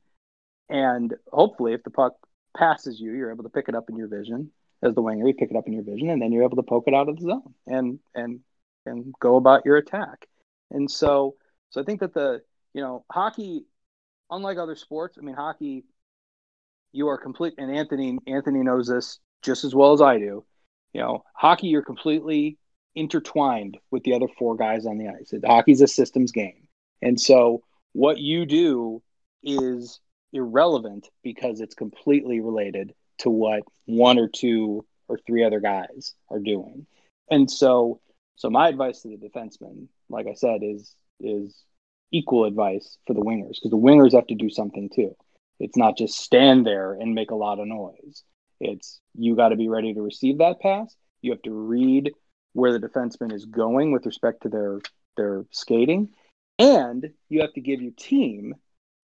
And 0.69 1.13
hopefully, 1.31 1.73
if 1.73 1.83
the 1.83 1.91
puck 1.91 2.13
passes 2.57 2.99
you, 2.99 3.11
you're 3.11 3.31
able 3.31 3.43
to 3.43 3.49
pick 3.49 3.69
it 3.69 3.75
up 3.75 3.89
in 3.89 3.95
your 3.95 4.07
vision 4.07 4.51
as 4.83 4.93
the 4.93 5.01
winger. 5.01 5.27
You 5.27 5.33
pick 5.33 5.49
it 5.49 5.57
up 5.57 5.67
in 5.67 5.73
your 5.73 5.83
vision, 5.83 6.09
and 6.09 6.21
then 6.21 6.31
you're 6.31 6.43
able 6.43 6.57
to 6.57 6.63
poke 6.63 6.83
it 6.87 6.93
out 6.93 7.09
of 7.09 7.17
the 7.17 7.23
zone 7.23 7.53
and 7.65 7.99
and 8.13 8.41
and 8.85 9.13
go 9.19 9.37
about 9.37 9.65
your 9.65 9.77
attack. 9.77 10.27
And 10.71 10.89
so, 10.91 11.35
so 11.69 11.81
I 11.81 11.83
think 11.83 12.01
that 12.01 12.13
the 12.13 12.41
you 12.73 12.81
know 12.81 13.05
hockey, 13.11 13.65
unlike 14.29 14.57
other 14.57 14.75
sports, 14.75 15.17
I 15.19 15.23
mean 15.23 15.35
hockey, 15.35 15.85
you 16.91 17.07
are 17.07 17.17
complete. 17.17 17.53
And 17.57 17.75
Anthony 17.75 18.19
Anthony 18.27 18.63
knows 18.63 18.87
this 18.87 19.19
just 19.41 19.63
as 19.63 19.73
well 19.73 19.93
as 19.93 20.01
I 20.01 20.17
do. 20.17 20.43
You 20.93 21.01
know, 21.01 21.23
hockey, 21.33 21.67
you're 21.67 21.81
completely 21.81 22.57
intertwined 22.95 23.77
with 23.89 24.03
the 24.03 24.13
other 24.13 24.27
four 24.37 24.55
guys 24.55 24.85
on 24.85 24.97
the 24.97 25.07
ice. 25.07 25.33
Hockey's 25.43 25.81
a 25.81 25.87
systems 25.87 26.31
game. 26.31 26.67
And 27.01 27.19
so 27.19 27.63
what 27.93 28.19
you 28.19 28.45
do 28.45 29.01
is 29.41 29.99
irrelevant 30.31 31.09
because 31.23 31.59
it's 31.59 31.75
completely 31.75 32.39
related 32.39 32.93
to 33.19 33.29
what 33.29 33.63
one 33.85 34.17
or 34.17 34.27
two 34.27 34.85
or 35.07 35.19
three 35.25 35.43
other 35.43 35.59
guys 35.59 36.13
are 36.29 36.39
doing. 36.39 36.85
And 37.29 37.49
so 37.49 38.01
so 38.35 38.49
my 38.49 38.67
advice 38.67 39.01
to 39.01 39.09
the 39.09 39.17
defensemen, 39.17 39.87
like 40.09 40.27
I 40.27 40.33
said, 40.33 40.61
is 40.63 40.95
is 41.19 41.63
equal 42.11 42.45
advice 42.45 42.97
for 43.07 43.13
the 43.13 43.21
wingers 43.21 43.55
because 43.55 43.71
the 43.71 43.77
wingers 43.77 44.13
have 44.13 44.27
to 44.27 44.35
do 44.35 44.49
something 44.49 44.89
too. 44.93 45.15
It's 45.59 45.77
not 45.77 45.97
just 45.97 46.19
stand 46.19 46.65
there 46.65 46.93
and 46.93 47.13
make 47.13 47.31
a 47.31 47.35
lot 47.35 47.59
of 47.59 47.67
noise. 47.67 48.23
It's 48.59 48.99
you 49.15 49.35
got 49.35 49.49
to 49.49 49.55
be 49.55 49.69
ready 49.69 49.93
to 49.93 50.01
receive 50.01 50.39
that 50.39 50.59
pass. 50.59 50.95
You 51.21 51.31
have 51.31 51.41
to 51.43 51.53
read 51.53 52.11
where 52.53 52.77
the 52.77 52.85
defenseman 52.85 53.33
is 53.33 53.45
going 53.45 53.91
with 53.91 54.05
respect 54.05 54.43
to 54.43 54.49
their 54.49 54.79
their 55.15 55.45
skating, 55.51 56.09
and 56.57 57.11
you 57.29 57.41
have 57.41 57.53
to 57.53 57.61
give 57.61 57.81
your 57.81 57.93
team, 57.97 58.55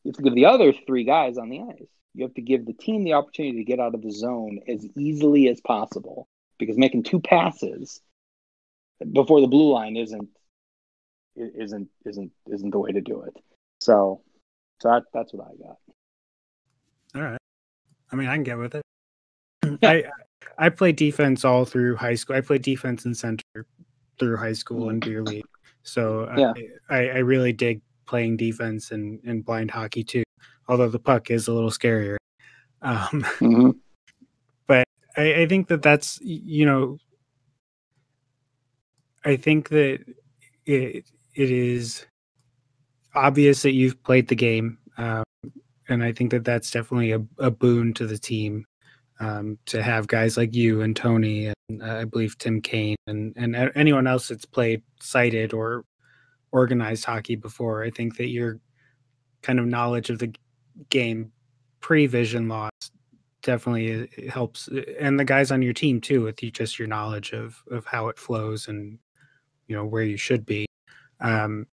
you 0.03 0.09
have 0.09 0.15
to 0.15 0.23
give 0.23 0.35
the 0.35 0.45
other 0.45 0.73
three 0.73 1.03
guys 1.03 1.37
on 1.37 1.49
the 1.49 1.61
ice, 1.61 1.87
you 2.19 2.25
have 2.25 2.33
to 2.33 2.41
give 2.41 2.65
the 2.65 2.73
team 2.73 3.05
the 3.05 3.13
opportunity 3.13 3.57
to 3.59 3.63
get 3.63 3.79
out 3.79 3.95
of 3.95 4.01
the 4.01 4.11
zone 4.11 4.59
as 4.67 4.85
easily 4.97 5.47
as 5.47 5.61
possible 5.61 6.27
because 6.57 6.77
making 6.77 7.03
two 7.03 7.21
passes 7.21 8.01
before 9.13 9.39
the 9.39 9.47
blue 9.47 9.71
line 9.71 9.95
isn't 9.95 10.27
isn't 11.37 11.87
isn't 12.05 12.31
isn't 12.51 12.71
the 12.71 12.77
way 12.77 12.91
to 12.91 12.99
do 12.99 13.21
it. 13.21 13.33
So, 13.79 14.21
so 14.81 14.89
that, 14.89 15.03
that's 15.13 15.33
what 15.33 15.47
I 15.47 15.65
got. 15.65 15.77
All 17.15 17.31
right. 17.31 17.39
I 18.11 18.15
mean, 18.17 18.27
I 18.27 18.35
can 18.35 18.43
get 18.43 18.57
with 18.57 18.75
it. 18.75 18.83
I 19.81 20.03
I 20.57 20.67
played 20.67 20.97
defense 20.97 21.45
all 21.45 21.63
through 21.63 21.95
high 21.95 22.15
school. 22.15 22.35
I 22.35 22.41
played 22.41 22.63
defense 22.63 23.05
and 23.05 23.15
center 23.15 23.65
through 24.19 24.35
high 24.35 24.51
school 24.51 24.89
and 24.89 24.99
beer 24.99 25.23
league. 25.23 25.45
So 25.83 26.25
uh, 26.25 26.53
yeah. 26.57 26.63
I, 26.89 27.07
I 27.07 27.17
really 27.19 27.53
dig 27.53 27.81
playing 28.07 28.35
defense 28.35 28.91
and, 28.91 29.21
and 29.25 29.45
blind 29.45 29.71
hockey 29.71 30.03
too. 30.03 30.23
Although 30.69 30.89
the 30.89 30.99
puck 30.99 31.31
is 31.31 31.47
a 31.47 31.53
little 31.53 31.71
scarier. 31.71 32.15
Um, 32.81 33.07
mm-hmm. 33.39 33.71
But 34.67 34.87
I, 35.17 35.41
I 35.41 35.47
think 35.47 35.67
that 35.67 35.81
that's 35.81 36.19
you 36.21 36.65
know 36.65 36.97
I 39.25 39.35
think 39.35 39.69
that 39.69 40.05
it 40.65 41.05
it 41.35 41.51
is 41.51 42.05
obvious 43.15 43.63
that 43.63 43.73
you've 43.73 44.01
played 44.03 44.27
the 44.27 44.35
game, 44.35 44.77
um, 44.97 45.23
and 45.89 46.03
I 46.03 46.13
think 46.13 46.31
that 46.31 46.45
that's 46.45 46.71
definitely 46.71 47.11
a, 47.11 47.21
a 47.37 47.51
boon 47.51 47.93
to 47.95 48.07
the 48.07 48.17
team 48.17 48.65
um, 49.19 49.57
to 49.65 49.83
have 49.83 50.07
guys 50.07 50.37
like 50.37 50.55
you 50.55 50.81
and 50.81 50.95
Tony 50.95 51.47
and 51.47 51.83
uh, 51.83 51.97
I 51.97 52.05
believe 52.05 52.37
Tim 52.37 52.61
Kane 52.61 52.95
and 53.07 53.33
and 53.35 53.55
anyone 53.75 54.07
else 54.07 54.29
that's 54.29 54.45
played 54.45 54.81
sighted 55.01 55.53
or 55.53 55.85
organized 56.51 57.05
hockey 57.05 57.35
before. 57.35 57.83
I 57.83 57.89
think 57.89 58.17
that 58.17 58.27
your 58.27 58.59
kind 59.41 59.59
of 59.59 59.65
knowledge 59.65 60.09
of 60.09 60.19
the 60.19 60.33
game 60.89 61.31
pre 61.79 62.07
vision 62.07 62.47
loss 62.47 62.71
definitely 63.41 64.03
uh, 64.03 64.31
helps, 64.31 64.67
uh, 64.69 64.81
and 64.99 65.19
the 65.19 65.25
guys 65.25 65.51
on 65.51 65.61
your 65.61 65.73
team 65.73 66.01
too, 66.01 66.23
with 66.23 66.43
you, 66.43 66.51
just 66.51 66.79
your 66.79 66.87
knowledge 66.87 67.33
of 67.33 67.63
of 67.71 67.85
how 67.85 68.09
it 68.09 68.17
flows 68.17 68.67
and 68.67 68.99
you 69.67 69.75
know 69.75 69.85
where 69.85 70.03
you 70.03 70.17
should 70.17 70.45
be. 70.45 70.65
Um, 71.19 71.67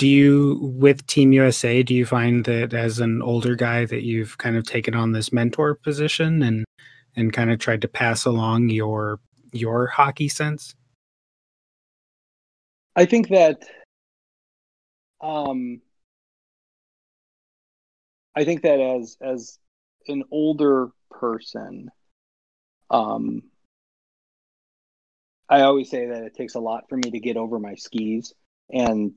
do 0.00 0.08
you 0.08 0.58
with 0.62 1.06
team 1.06 1.30
usa 1.30 1.82
do 1.82 1.94
you 1.94 2.06
find 2.06 2.46
that 2.46 2.72
as 2.72 3.00
an 3.00 3.20
older 3.20 3.54
guy 3.54 3.84
that 3.84 4.02
you've 4.02 4.38
kind 4.38 4.56
of 4.56 4.64
taken 4.64 4.94
on 4.94 5.12
this 5.12 5.30
mentor 5.30 5.74
position 5.74 6.42
and 6.42 6.64
and 7.16 7.34
kind 7.34 7.50
of 7.50 7.58
tried 7.58 7.82
to 7.82 7.88
pass 7.88 8.24
along 8.24 8.70
your 8.70 9.20
your 9.52 9.86
hockey 9.88 10.26
sense 10.26 10.74
i 12.96 13.04
think 13.04 13.28
that 13.28 13.62
um 15.20 15.82
i 18.36 18.44
think 18.44 18.62
that 18.62 18.80
as 18.80 19.16
as 19.20 19.58
an 20.08 20.24
older 20.30 20.88
person 21.10 21.90
um 22.90 23.42
i 25.48 25.62
always 25.62 25.90
say 25.90 26.06
that 26.06 26.22
it 26.22 26.34
takes 26.34 26.54
a 26.54 26.60
lot 26.60 26.88
for 26.88 26.96
me 26.96 27.10
to 27.10 27.20
get 27.20 27.36
over 27.36 27.58
my 27.58 27.74
skis 27.74 28.34
and 28.70 29.12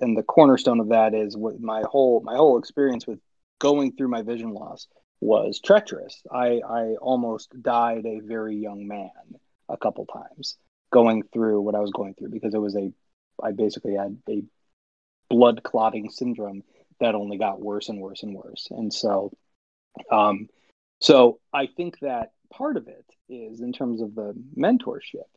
and 0.00 0.16
the 0.16 0.22
cornerstone 0.22 0.80
of 0.80 0.88
that 0.88 1.14
is 1.14 1.36
what 1.36 1.60
my 1.60 1.82
whole 1.88 2.20
my 2.24 2.36
whole 2.36 2.58
experience 2.58 3.06
with 3.06 3.18
going 3.58 3.92
through 3.92 4.08
my 4.08 4.22
vision 4.22 4.52
loss 4.52 4.86
was 5.20 5.60
treacherous. 5.60 6.22
I 6.30 6.60
I 6.66 6.94
almost 7.00 7.50
died 7.60 8.06
a 8.06 8.20
very 8.20 8.56
young 8.56 8.86
man 8.86 9.10
a 9.68 9.76
couple 9.76 10.06
times 10.06 10.56
going 10.90 11.22
through 11.32 11.60
what 11.60 11.74
I 11.74 11.80
was 11.80 11.90
going 11.90 12.14
through 12.14 12.30
because 12.30 12.54
it 12.54 12.60
was 12.60 12.76
a 12.76 12.92
I 13.42 13.52
basically 13.52 13.94
had 13.94 14.18
a 14.28 14.42
blood 15.28 15.62
clotting 15.62 16.10
syndrome 16.10 16.62
that 17.00 17.14
only 17.14 17.38
got 17.38 17.60
worse 17.60 17.88
and 17.88 18.00
worse 18.00 18.22
and 18.22 18.34
worse. 18.34 18.68
And 18.70 18.92
so 18.92 19.32
um 20.10 20.48
so 21.00 21.38
I 21.52 21.66
think 21.66 21.98
that 22.00 22.32
part 22.52 22.76
of 22.76 22.88
it 22.88 23.04
is 23.28 23.60
in 23.60 23.72
terms 23.72 24.00
of 24.00 24.14
the 24.14 24.34
mentorship. 24.56 25.28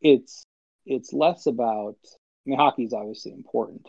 It's 0.00 0.44
it's 0.86 1.12
less 1.12 1.46
about 1.46 1.96
I 2.46 2.50
mean 2.50 2.58
hockey 2.58 2.84
is 2.84 2.92
obviously 2.92 3.32
important, 3.32 3.88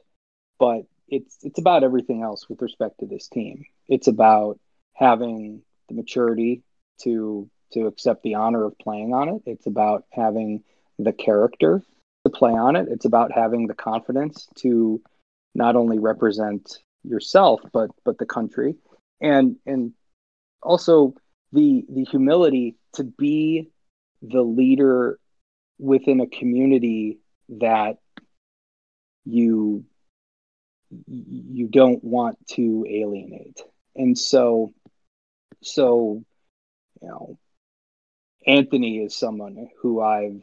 but 0.59 0.83
it's 1.07 1.37
it's 1.43 1.59
about 1.59 1.83
everything 1.83 2.21
else 2.23 2.49
with 2.49 2.61
respect 2.61 2.99
to 2.99 3.05
this 3.05 3.27
team. 3.27 3.65
It's 3.87 4.07
about 4.07 4.59
having 4.93 5.61
the 5.87 5.95
maturity 5.95 6.63
to 7.01 7.49
to 7.73 7.87
accept 7.87 8.23
the 8.23 8.35
honor 8.35 8.63
of 8.63 8.77
playing 8.77 9.13
on 9.13 9.29
it. 9.29 9.41
It's 9.45 9.67
about 9.67 10.05
having 10.11 10.63
the 10.97 11.13
character 11.13 11.83
to 12.23 12.31
play 12.31 12.53
on 12.53 12.75
it. 12.75 12.87
It's 12.89 13.05
about 13.05 13.31
having 13.31 13.67
the 13.67 13.73
confidence 13.73 14.47
to 14.57 15.01
not 15.53 15.75
only 15.75 15.99
represent 15.99 16.79
yourself 17.07 17.61
but 17.71 17.89
but 18.03 18.17
the 18.17 18.25
country 18.25 18.75
and 19.21 19.55
and 19.65 19.93
also 20.61 21.13
the 21.51 21.85
the 21.89 22.03
humility 22.03 22.75
to 22.93 23.03
be 23.03 23.69
the 24.21 24.41
leader 24.41 25.19
within 25.79 26.19
a 26.19 26.27
community 26.27 27.19
that 27.49 27.97
you 29.25 29.85
you 31.07 31.67
don't 31.67 32.03
want 32.03 32.37
to 32.47 32.85
alienate. 32.87 33.61
And 33.95 34.17
so, 34.17 34.73
so, 35.61 36.23
you 37.01 37.07
know, 37.07 37.39
Anthony 38.45 38.99
is 38.99 39.15
someone 39.15 39.69
who 39.81 40.01
I've, 40.01 40.41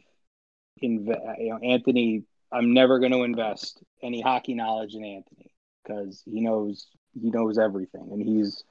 inv- 0.83 1.39
you 1.39 1.49
know, 1.49 1.59
Anthony, 1.63 2.23
I'm 2.51 2.73
never 2.73 2.99
going 2.99 3.13
to 3.13 3.23
invest 3.23 3.81
any 4.01 4.21
hockey 4.21 4.53
knowledge 4.53 4.95
in 4.95 5.03
Anthony 5.03 5.52
because 5.83 6.23
he 6.25 6.41
knows, 6.41 6.87
he 7.21 7.29
knows 7.29 7.57
everything 7.57 8.09
and 8.11 8.21
he's 8.21 8.63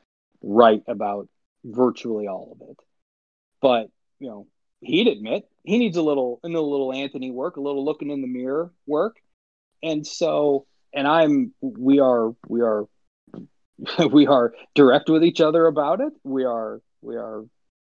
right 0.42 0.82
about 0.88 1.28
virtually 1.64 2.26
all 2.26 2.56
of 2.60 2.68
it. 2.68 2.76
But, 3.60 3.90
you 4.18 4.28
know, 4.28 4.46
he'd 4.80 5.08
admit 5.08 5.48
he 5.64 5.78
needs 5.78 5.96
a 5.96 6.02
little, 6.02 6.40
a 6.42 6.48
little 6.48 6.92
Anthony 6.92 7.30
work, 7.30 7.56
a 7.56 7.60
little 7.60 7.84
looking 7.84 8.10
in 8.10 8.20
the 8.20 8.28
mirror 8.28 8.72
work. 8.86 9.16
And 9.82 10.06
so, 10.06 10.66
and 10.92 11.06
I'm 11.06 11.54
we 11.60 12.00
are 12.00 12.34
we 12.48 12.60
are 12.60 12.86
we 14.10 14.26
are 14.26 14.52
direct 14.74 15.08
with 15.08 15.24
each 15.24 15.40
other 15.40 15.66
about 15.66 16.00
it. 16.00 16.12
We 16.24 16.44
are 16.44 16.80
we 17.00 17.16
are 17.16 17.44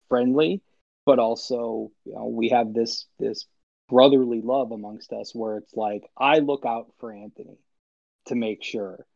friendly, 0.09 0.63
but 1.05 1.19
also 1.19 1.91
you 2.05 2.15
know 2.15 2.27
we 2.27 2.51
have 2.51 2.75
this 2.75 3.07
this 3.19 3.47
brotherly 3.89 4.41
love 4.43 4.73
amongst 4.73 5.13
us 5.13 5.35
where 5.35 5.59
it's 5.59 5.75
like 5.75 6.03
I 6.19 6.41
look 6.41 6.65
out 6.67 6.93
for 6.99 7.13
Anthony 7.13 7.59
to 8.27 8.35
make 8.35 8.65
sure 8.65 9.07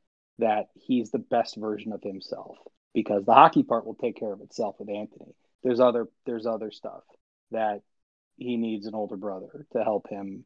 that 0.40 0.68
he's 0.74 1.10
the 1.10 1.18
best 1.18 1.56
version 1.56 1.92
of 1.92 2.02
himself 2.02 2.56
because 2.94 3.24
the 3.24 3.34
hockey 3.34 3.62
part 3.62 3.86
will 3.86 3.94
take 3.94 4.18
care 4.18 4.32
of 4.32 4.40
itself 4.40 4.76
with 4.78 4.88
Anthony. 4.88 5.34
There's 5.62 5.80
other 5.80 6.08
there's 6.26 6.46
other 6.46 6.70
stuff 6.70 7.02
that 7.50 7.82
he 8.36 8.56
needs 8.56 8.86
an 8.86 8.94
older 8.94 9.16
brother 9.16 9.66
to 9.72 9.84
help 9.84 10.08
him 10.08 10.44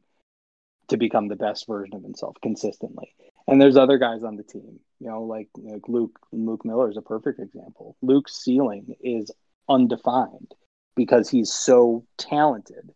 to 0.89 0.97
become 0.97 1.27
the 1.27 1.35
best 1.35 1.65
version 1.67 1.95
of 1.95 2.03
himself 2.03 2.35
consistently. 2.41 3.13
And 3.47 3.61
there's 3.61 3.77
other 3.77 3.97
guys 3.97 4.23
on 4.23 4.35
the 4.35 4.43
team, 4.43 4.79
you 4.99 5.07
know, 5.07 5.23
like, 5.23 5.49
like 5.57 5.87
Luke. 5.87 6.19
Luke 6.31 6.65
Miller 6.65 6.89
is 6.89 6.97
a 6.97 7.01
perfect 7.01 7.39
example. 7.39 7.95
Luke's 8.01 8.35
ceiling 8.35 8.95
is 9.01 9.31
undefined 9.69 10.53
because 10.95 11.29
he's 11.29 11.51
so 11.51 12.05
talented, 12.17 12.91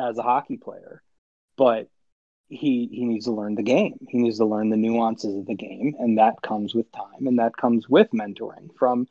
as 0.00 0.18
a 0.18 0.22
hockey 0.22 0.56
player, 0.56 1.02
but 1.56 1.88
he 2.52 2.88
he 2.92 3.04
needs 3.04 3.24
to 3.24 3.32
learn 3.32 3.54
the 3.54 3.62
game. 3.62 3.98
He 4.08 4.18
needs 4.18 4.38
to 4.38 4.44
learn 4.44 4.70
the 4.70 4.76
nuances 4.76 5.36
of 5.36 5.46
the 5.46 5.54
game, 5.54 5.96
and 5.98 6.18
that 6.18 6.42
comes 6.42 6.74
with 6.74 6.90
time, 6.92 7.26
and 7.26 7.38
that 7.38 7.56
comes 7.56 7.88
with 7.88 8.10
mentoring 8.10 8.74
from 8.78 9.08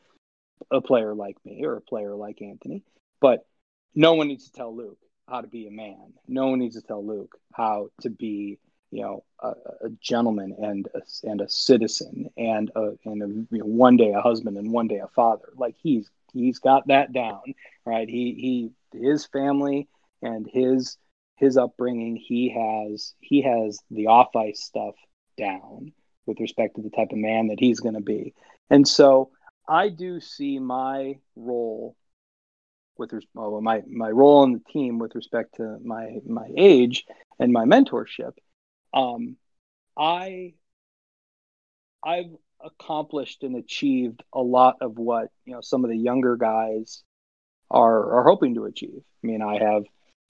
a 0.70 0.82
player 0.82 1.14
like 1.14 1.38
me 1.44 1.66
or 1.66 1.76
a 1.76 1.82
player 1.82 2.16
like 2.16 2.42
Anthony. 2.42 2.84
But 3.20 3.46
no 3.96 4.14
one 4.14 4.28
needs 4.28 4.46
to 4.46 4.54
tell 4.54 4.76
Luke 4.76 5.00
how 5.28 5.42
to 5.42 5.48
be 5.48 5.68
a 5.68 5.72
man. 5.72 6.14
No 6.28 6.48
one 6.48 6.60
needs 6.60 6.76
to 6.76 6.82
tell 6.82 7.06
Luke 7.06 7.38
how 7.54 7.90
to 8.02 8.10
be, 8.10 8.60
you 8.92 9.02
know, 9.02 9.24
a, 9.40 9.54
a 9.86 9.90
gentleman 10.02 10.56
and 10.60 10.88
a, 10.94 11.02
and 11.28 11.42
a 11.42 11.50
citizen 11.50 12.30
and 12.38 12.72
a, 12.76 12.94
and 13.06 13.24
a, 13.24 13.28
you 13.56 13.60
know, 13.60 13.66
one 13.66 13.98
day 13.98 14.12
a 14.12 14.22
husband 14.22 14.58
and 14.58 14.72
one 14.72 14.88
day 14.88 15.00
a 15.00 15.08
father. 15.08 15.50
Like 15.56 15.76
he's 15.82 16.10
he's 16.34 16.60
got 16.60 16.88
that 16.88 17.12
down, 17.12 17.42
right? 17.86 18.08
He 18.08 18.72
he 18.94 19.00
his 19.00 19.26
family 19.26 19.88
and 20.22 20.48
his 20.52 20.98
his 21.42 21.58
upbringing. 21.58 22.16
He 22.16 22.50
has 22.50 23.14
he 23.20 23.42
has 23.42 23.80
the 23.90 24.08
off 24.08 24.34
ice 24.36 24.64
stuff 24.64 24.96
down 25.38 25.92
with 26.26 26.40
respect 26.40 26.76
to 26.76 26.82
the 26.82 26.92
type 26.92 27.12
of 27.12 27.18
man 27.18 27.48
that 27.48 27.60
he's 27.60 27.82
going 27.82 27.96
to 27.96 28.02
be, 28.02 28.34
and 28.70 28.88
so 28.88 29.32
I 29.68 29.90
do 29.90 30.22
see 30.22 30.60
my 30.60 31.16
role 31.36 31.98
with 32.98 33.12
well, 33.34 33.60
my 33.60 33.82
my 33.90 34.10
role 34.10 34.44
in 34.44 34.54
the 34.54 34.72
team 34.72 35.00
with 35.00 35.16
respect 35.16 35.56
to 35.56 35.80
my 35.84 36.20
my 36.26 36.48
age 36.56 37.06
and 37.40 37.52
my 37.52 37.66
mentorship. 37.66 38.34
Um, 38.94 39.36
I 39.98 40.54
I've 42.04 42.36
accomplished 42.64 43.42
and 43.44 43.56
achieved 43.56 44.24
a 44.32 44.42
lot 44.42 44.78
of 44.82 45.00
what 45.00 45.30
you 45.46 45.54
know 45.54 45.62
some 45.62 45.84
of 45.84 45.90
the 45.90 45.98
younger 45.98 46.38
guys 46.38 47.04
are 47.72 48.20
are 48.20 48.24
hoping 48.24 48.56
to 48.56 48.66
achieve. 48.66 49.02
I 49.24 49.28
mean, 49.28 49.42
I 49.42 49.58
have 49.58 49.84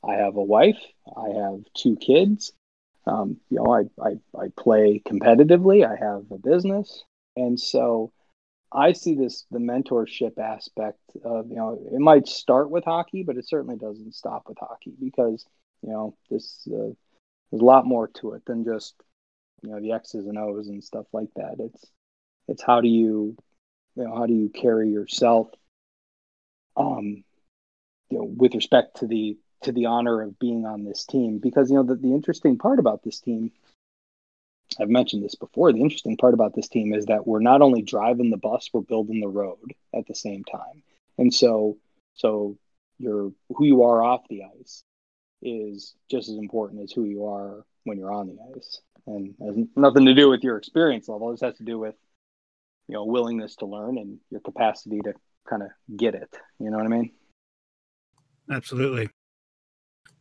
I 0.04 0.16
have 0.16 0.36
a 0.36 0.44
wife, 0.44 0.80
I 1.16 1.30
have 1.30 1.62
two 1.76 1.96
kids. 1.98 2.54
Um, 3.08 3.38
you 3.50 3.58
know, 3.58 3.74
I, 3.74 3.84
I 4.04 4.12
I 4.40 4.48
play 4.56 5.02
competitively. 5.06 5.86
I 5.86 5.96
have 5.96 6.26
a 6.32 6.38
business, 6.38 7.04
and 7.36 7.60
so 7.60 8.12
I 8.72 8.94
see 8.94 9.16
this 9.16 9.46
the 9.52 9.60
mentorship 9.60 10.38
aspect 10.38 11.00
of 11.26 11.50
you 11.50 11.56
know 11.56 11.80
it 11.92 12.00
might 12.00 12.28
start 12.28 12.70
with 12.70 12.86
hockey, 12.86 13.24
but 13.24 13.38
it 13.38 13.48
certainly 13.48 13.78
doesn't 13.78 14.14
stop 14.16 14.48
with 14.48 14.58
hockey 14.60 14.94
because 15.00 15.46
you 15.82 15.90
know 15.90 16.16
this 16.30 16.68
uh, 16.68 16.94
there's 17.52 17.62
a 17.62 17.66
lot 17.66 17.86
more 17.86 18.08
to 18.08 18.34
it 18.34 18.46
than 18.46 18.64
just 18.64 18.96
you 19.64 19.72
know 19.72 19.80
the 19.80 19.92
X's 19.94 20.28
and 20.28 20.38
O's 20.38 20.68
and 20.68 20.84
stuff 20.84 21.08
like 21.12 21.30
that. 21.36 21.56
It's 21.60 21.86
it's 22.48 22.64
how 22.64 22.82
do 22.82 22.88
you 22.88 23.36
you 23.96 24.04
know 24.04 24.16
how 24.16 24.26
do 24.26 24.34
you 24.34 24.50
carry 24.50 24.90
yourself 24.90 25.50
um 26.78 27.24
you 28.10 28.18
know 28.18 28.24
with 28.24 28.56
respect 28.56 28.98
to 28.98 29.08
the 29.08 29.38
to 29.64 29.72
the 29.72 29.86
honor 29.86 30.22
of 30.22 30.40
being 30.40 30.66
on 30.66 30.84
this 30.84 31.06
team 31.06 31.38
because 31.38 31.70
you 31.70 31.78
know 31.78 31.84
the, 31.84 31.96
the 31.96 32.14
interesting 32.14 32.58
part 32.58 32.80
about 32.80 33.04
this 33.04 33.20
team 33.20 33.52
I've 34.80 34.90
mentioned 34.90 35.24
this 35.24 35.36
before. 35.36 35.72
The 35.72 35.82
interesting 35.82 36.18
part 36.18 36.34
about 36.34 36.56
this 36.56 36.70
team 36.70 36.94
is 36.94 37.08
that 37.08 37.28
we're 37.28 37.42
not 37.42 37.62
only 37.62 37.82
driving 37.82 38.30
the 38.30 38.38
bus, 38.38 38.70
we're 38.72 38.82
building 38.82 39.20
the 39.20 39.28
road 39.28 39.74
at 39.94 40.08
the 40.08 40.16
same 40.16 40.44
time. 40.44 40.84
And 41.18 41.34
so, 41.34 41.78
so 42.14 42.58
your 42.98 43.32
who 43.50 43.66
you 43.66 43.84
are 43.84 44.04
off 44.04 44.28
the 44.30 44.44
ice 44.60 44.84
is 45.42 45.96
just 46.10 46.30
as 46.30 46.36
important 46.36 46.84
as 46.84 46.92
who 46.92 47.04
you 47.04 47.26
are 47.26 47.66
when 47.84 47.98
you're 47.98 48.14
on 48.14 48.28
the 48.28 48.38
ice, 48.56 48.80
and 49.08 49.34
has 49.44 49.56
nothing 49.76 50.06
to 50.06 50.14
do 50.14 50.30
with 50.30 50.44
your 50.44 50.58
experience 50.58 51.10
level. 51.10 51.32
This 51.32 51.42
has 51.42 51.58
to 51.58 51.64
do 51.64 51.80
with 51.80 51.96
you 52.88 52.96
know 52.96 53.06
willingness 53.06 53.56
to 53.58 53.66
learn 53.66 53.98
and 53.98 54.20
your 54.30 54.42
capacity 54.42 55.02
to 55.02 55.14
kind 55.50 55.64
of 55.64 55.70
get 55.98 56.16
it. 56.16 56.34
You 56.60 56.70
know 56.70 56.78
what 56.78 56.86
I 56.86 56.90
mean? 56.90 57.12
Absolutely. 58.50 59.10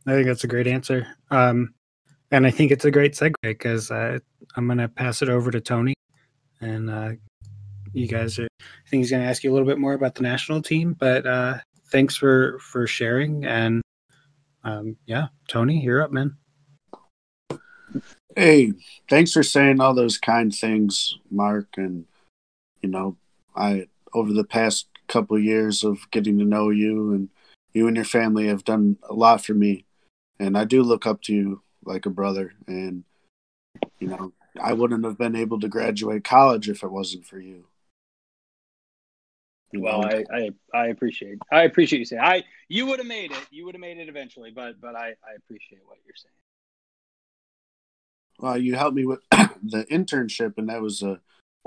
I 0.07 0.13
think 0.13 0.27
that's 0.27 0.43
a 0.43 0.47
great 0.47 0.67
answer. 0.67 1.07
Um, 1.29 1.73
and 2.31 2.47
I 2.47 2.51
think 2.51 2.71
it's 2.71 2.85
a 2.85 2.91
great 2.91 3.13
segue 3.13 3.35
because 3.43 3.91
uh, 3.91 4.19
I'm 4.55 4.65
going 4.65 4.79
to 4.79 4.87
pass 4.87 5.21
it 5.21 5.29
over 5.29 5.51
to 5.51 5.61
Tony. 5.61 5.93
And 6.59 6.89
uh, 6.89 7.11
you 7.93 8.07
guys 8.07 8.39
are, 8.39 8.47
I 8.61 8.89
think 8.89 9.01
he's 9.01 9.11
going 9.11 9.21
to 9.21 9.29
ask 9.29 9.43
you 9.43 9.51
a 9.51 9.53
little 9.53 9.67
bit 9.67 9.77
more 9.77 9.93
about 9.93 10.15
the 10.15 10.23
national 10.23 10.61
team. 10.61 10.93
But 10.93 11.25
uh, 11.25 11.57
thanks 11.91 12.15
for, 12.15 12.57
for 12.59 12.87
sharing. 12.87 13.45
And 13.45 13.81
um, 14.63 14.95
yeah, 15.05 15.27
Tony, 15.47 15.81
you're 15.81 16.01
up, 16.01 16.11
man. 16.11 16.37
Hey, 18.35 18.73
thanks 19.09 19.33
for 19.33 19.43
saying 19.43 19.81
all 19.81 19.93
those 19.93 20.17
kind 20.17 20.55
things, 20.55 21.17
Mark. 21.29 21.67
And, 21.77 22.05
you 22.81 22.89
know, 22.89 23.17
I, 23.55 23.87
over 24.13 24.33
the 24.33 24.45
past 24.45 24.87
couple 25.07 25.35
of 25.35 25.43
years 25.43 25.83
of 25.83 25.99
getting 26.11 26.39
to 26.39 26.45
know 26.45 26.69
you 26.69 27.13
and 27.13 27.29
you 27.73 27.87
and 27.87 27.95
your 27.95 28.05
family 28.05 28.47
have 28.47 28.63
done 28.63 28.97
a 29.09 29.13
lot 29.13 29.43
for 29.43 29.53
me. 29.53 29.85
And 30.41 30.57
I 30.57 30.65
do 30.65 30.81
look 30.81 31.05
up 31.05 31.21
to 31.23 31.33
you 31.33 31.61
like 31.85 32.07
a 32.07 32.09
brother. 32.09 32.53
And, 32.65 33.03
you 33.99 34.07
know, 34.07 34.33
I 34.59 34.73
wouldn't 34.73 35.05
have 35.05 35.17
been 35.17 35.35
able 35.35 35.59
to 35.59 35.67
graduate 35.67 36.23
college 36.23 36.67
if 36.67 36.81
it 36.81 36.91
wasn't 36.91 37.27
for 37.27 37.39
you. 37.39 37.65
you 39.71 39.81
well, 39.81 40.03
I, 40.03 40.25
I, 40.33 40.49
I 40.73 40.87
appreciate 40.87 41.37
I 41.51 41.63
appreciate 41.63 41.99
you 41.99 42.05
saying 42.05 42.23
I 42.23 42.43
you 42.67 42.87
would 42.87 42.97
have 42.97 43.07
made 43.07 43.31
it 43.31 43.47
you 43.51 43.65
would 43.65 43.75
have 43.75 43.79
made 43.79 43.99
it 43.99 44.09
eventually 44.09 44.51
but 44.51 44.81
but 44.81 44.95
I, 44.95 45.09
I 45.09 45.35
appreciate 45.37 45.81
what 45.85 45.99
you're 46.05 46.15
saying. 46.15 46.33
Well, 48.39 48.57
you 48.57 48.75
helped 48.75 48.95
me 48.95 49.05
with 49.05 49.19
the 49.31 49.85
internship, 49.91 50.57
and 50.57 50.69
that 50.69 50.81
was 50.81 51.03
a 51.03 51.21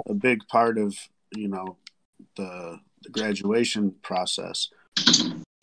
a 0.09 0.15
big 0.15 0.47
part 0.49 0.79
of 0.79 0.97
you 1.35 1.47
know 1.47 1.77
the 2.37 2.81
the 3.03 3.11
graduation 3.11 3.95
process. 4.03 4.69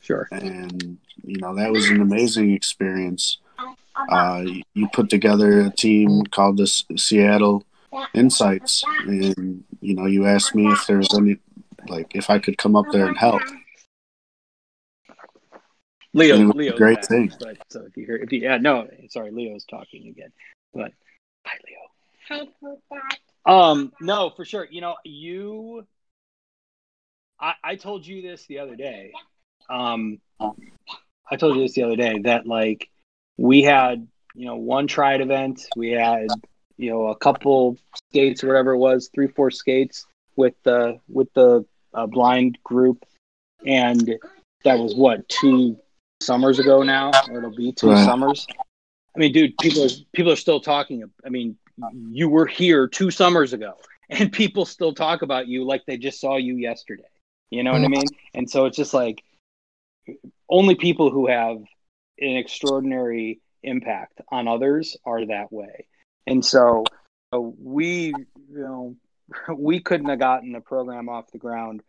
Sure. 0.01 0.27
And 0.31 0.97
you 1.23 1.37
know 1.39 1.55
that 1.55 1.71
was 1.71 1.89
an 1.89 2.01
amazing 2.01 2.51
experience. 2.51 3.37
Uh, 4.09 4.45
you 4.73 4.87
put 4.93 5.09
together 5.09 5.61
a 5.61 5.69
team 5.69 6.23
called 6.25 6.57
the 6.57 6.67
Seattle 6.67 7.63
Insights, 8.13 8.83
and 9.05 9.63
you 9.81 9.95
know, 9.95 10.05
you 10.05 10.25
asked 10.25 10.55
me 10.55 10.71
if 10.71 10.87
there's 10.87 11.13
any, 11.13 11.37
like, 11.87 12.15
if 12.15 12.29
I 12.29 12.39
could 12.39 12.57
come 12.57 12.75
up 12.75 12.85
there 12.91 13.07
and 13.07 13.17
help. 13.17 13.41
Leo, 16.13 16.37
Leo, 16.53 16.75
great 16.77 17.01
back, 17.01 17.07
thing. 17.07 17.33
But 17.39 17.57
so 17.69 17.81
if 17.81 17.95
you 17.95 18.05
hear, 18.05 18.17
if 18.17 18.31
you, 18.31 18.39
yeah, 18.39 18.57
no, 18.57 18.87
sorry, 19.09 19.31
Leo's 19.31 19.65
talking 19.65 20.07
again. 20.07 20.31
But 20.73 20.91
hi, 21.45 21.57
Leo. 22.29 22.47
Hi, 22.91 23.15
Um, 23.45 23.93
no, 24.01 24.29
for 24.29 24.45
sure. 24.45 24.67
You 24.69 24.81
know, 24.81 24.95
you. 25.05 25.85
I, 27.39 27.53
I 27.63 27.75
told 27.75 28.05
you 28.05 28.21
this 28.21 28.45
the 28.45 28.59
other 28.59 28.75
day. 28.75 29.13
Um, 29.69 30.19
I 30.39 31.35
told 31.37 31.55
you 31.55 31.63
this 31.63 31.73
the 31.73 31.83
other 31.83 31.95
day 31.95 32.19
that 32.23 32.45
like 32.45 32.89
we 33.37 33.61
had 33.61 34.07
you 34.35 34.45
know 34.45 34.55
one 34.55 34.87
tride 34.87 35.21
event. 35.21 35.65
We 35.75 35.91
had 35.91 36.27
you 36.77 36.89
know 36.89 37.07
a 37.07 37.15
couple 37.15 37.77
skates 38.09 38.43
or 38.43 38.47
whatever 38.47 38.71
it 38.71 38.77
was 38.77 39.09
three 39.13 39.27
four 39.27 39.51
skates 39.51 40.05
with 40.35 40.55
the 40.63 40.99
with 41.07 41.31
the 41.33 41.65
uh, 41.93 42.07
blind 42.07 42.57
group. 42.63 43.05
And 43.65 44.15
that 44.63 44.79
was 44.79 44.95
what 44.95 45.27
two 45.29 45.77
summers 46.21 46.59
ago 46.59 46.83
now? 46.83 47.11
Or 47.29 47.39
it'll 47.39 47.55
be 47.55 47.71
two 47.71 47.91
right. 47.91 48.05
summers? 48.05 48.45
I 49.15 49.19
mean 49.19 49.33
dude 49.33 49.57
people 49.59 49.83
are 49.83 49.89
people 50.13 50.31
are 50.31 50.37
still 50.37 50.61
talking 50.61 51.03
i 51.25 51.29
mean 51.29 51.57
you 52.09 52.29
were 52.29 52.45
here 52.45 52.87
two 52.87 53.11
summers 53.11 53.51
ago 53.51 53.73
and 54.09 54.31
people 54.31 54.65
still 54.65 54.93
talk 54.93 55.21
about 55.21 55.47
you 55.47 55.65
like 55.65 55.85
they 55.85 55.97
just 55.97 56.19
saw 56.19 56.37
you 56.37 56.55
yesterday. 56.55 57.03
You 57.49 57.63
know 57.63 57.73
what 57.73 57.83
i 57.83 57.87
mean? 57.89 58.05
And 58.33 58.49
so 58.49 58.65
it's 58.65 58.77
just 58.77 58.93
like 58.93 59.23
only 60.49 60.75
people 60.75 61.11
who 61.11 61.27
have 61.27 61.57
an 62.19 62.37
extraordinary 62.37 63.39
impact 63.63 64.21
on 64.29 64.47
others 64.47 64.97
are 65.05 65.25
that 65.25 65.51
way. 65.51 65.87
And 66.27 66.43
so 66.43 66.83
uh, 67.33 67.39
we, 67.39 68.07
you 68.07 68.25
know, 68.49 68.95
we 69.55 69.79
couldn't 69.79 70.09
have 70.09 70.19
gotten 70.19 70.51
the 70.51 70.61
program 70.61 71.09
off 71.09 71.31
the 71.31 71.37
ground, 71.37 71.81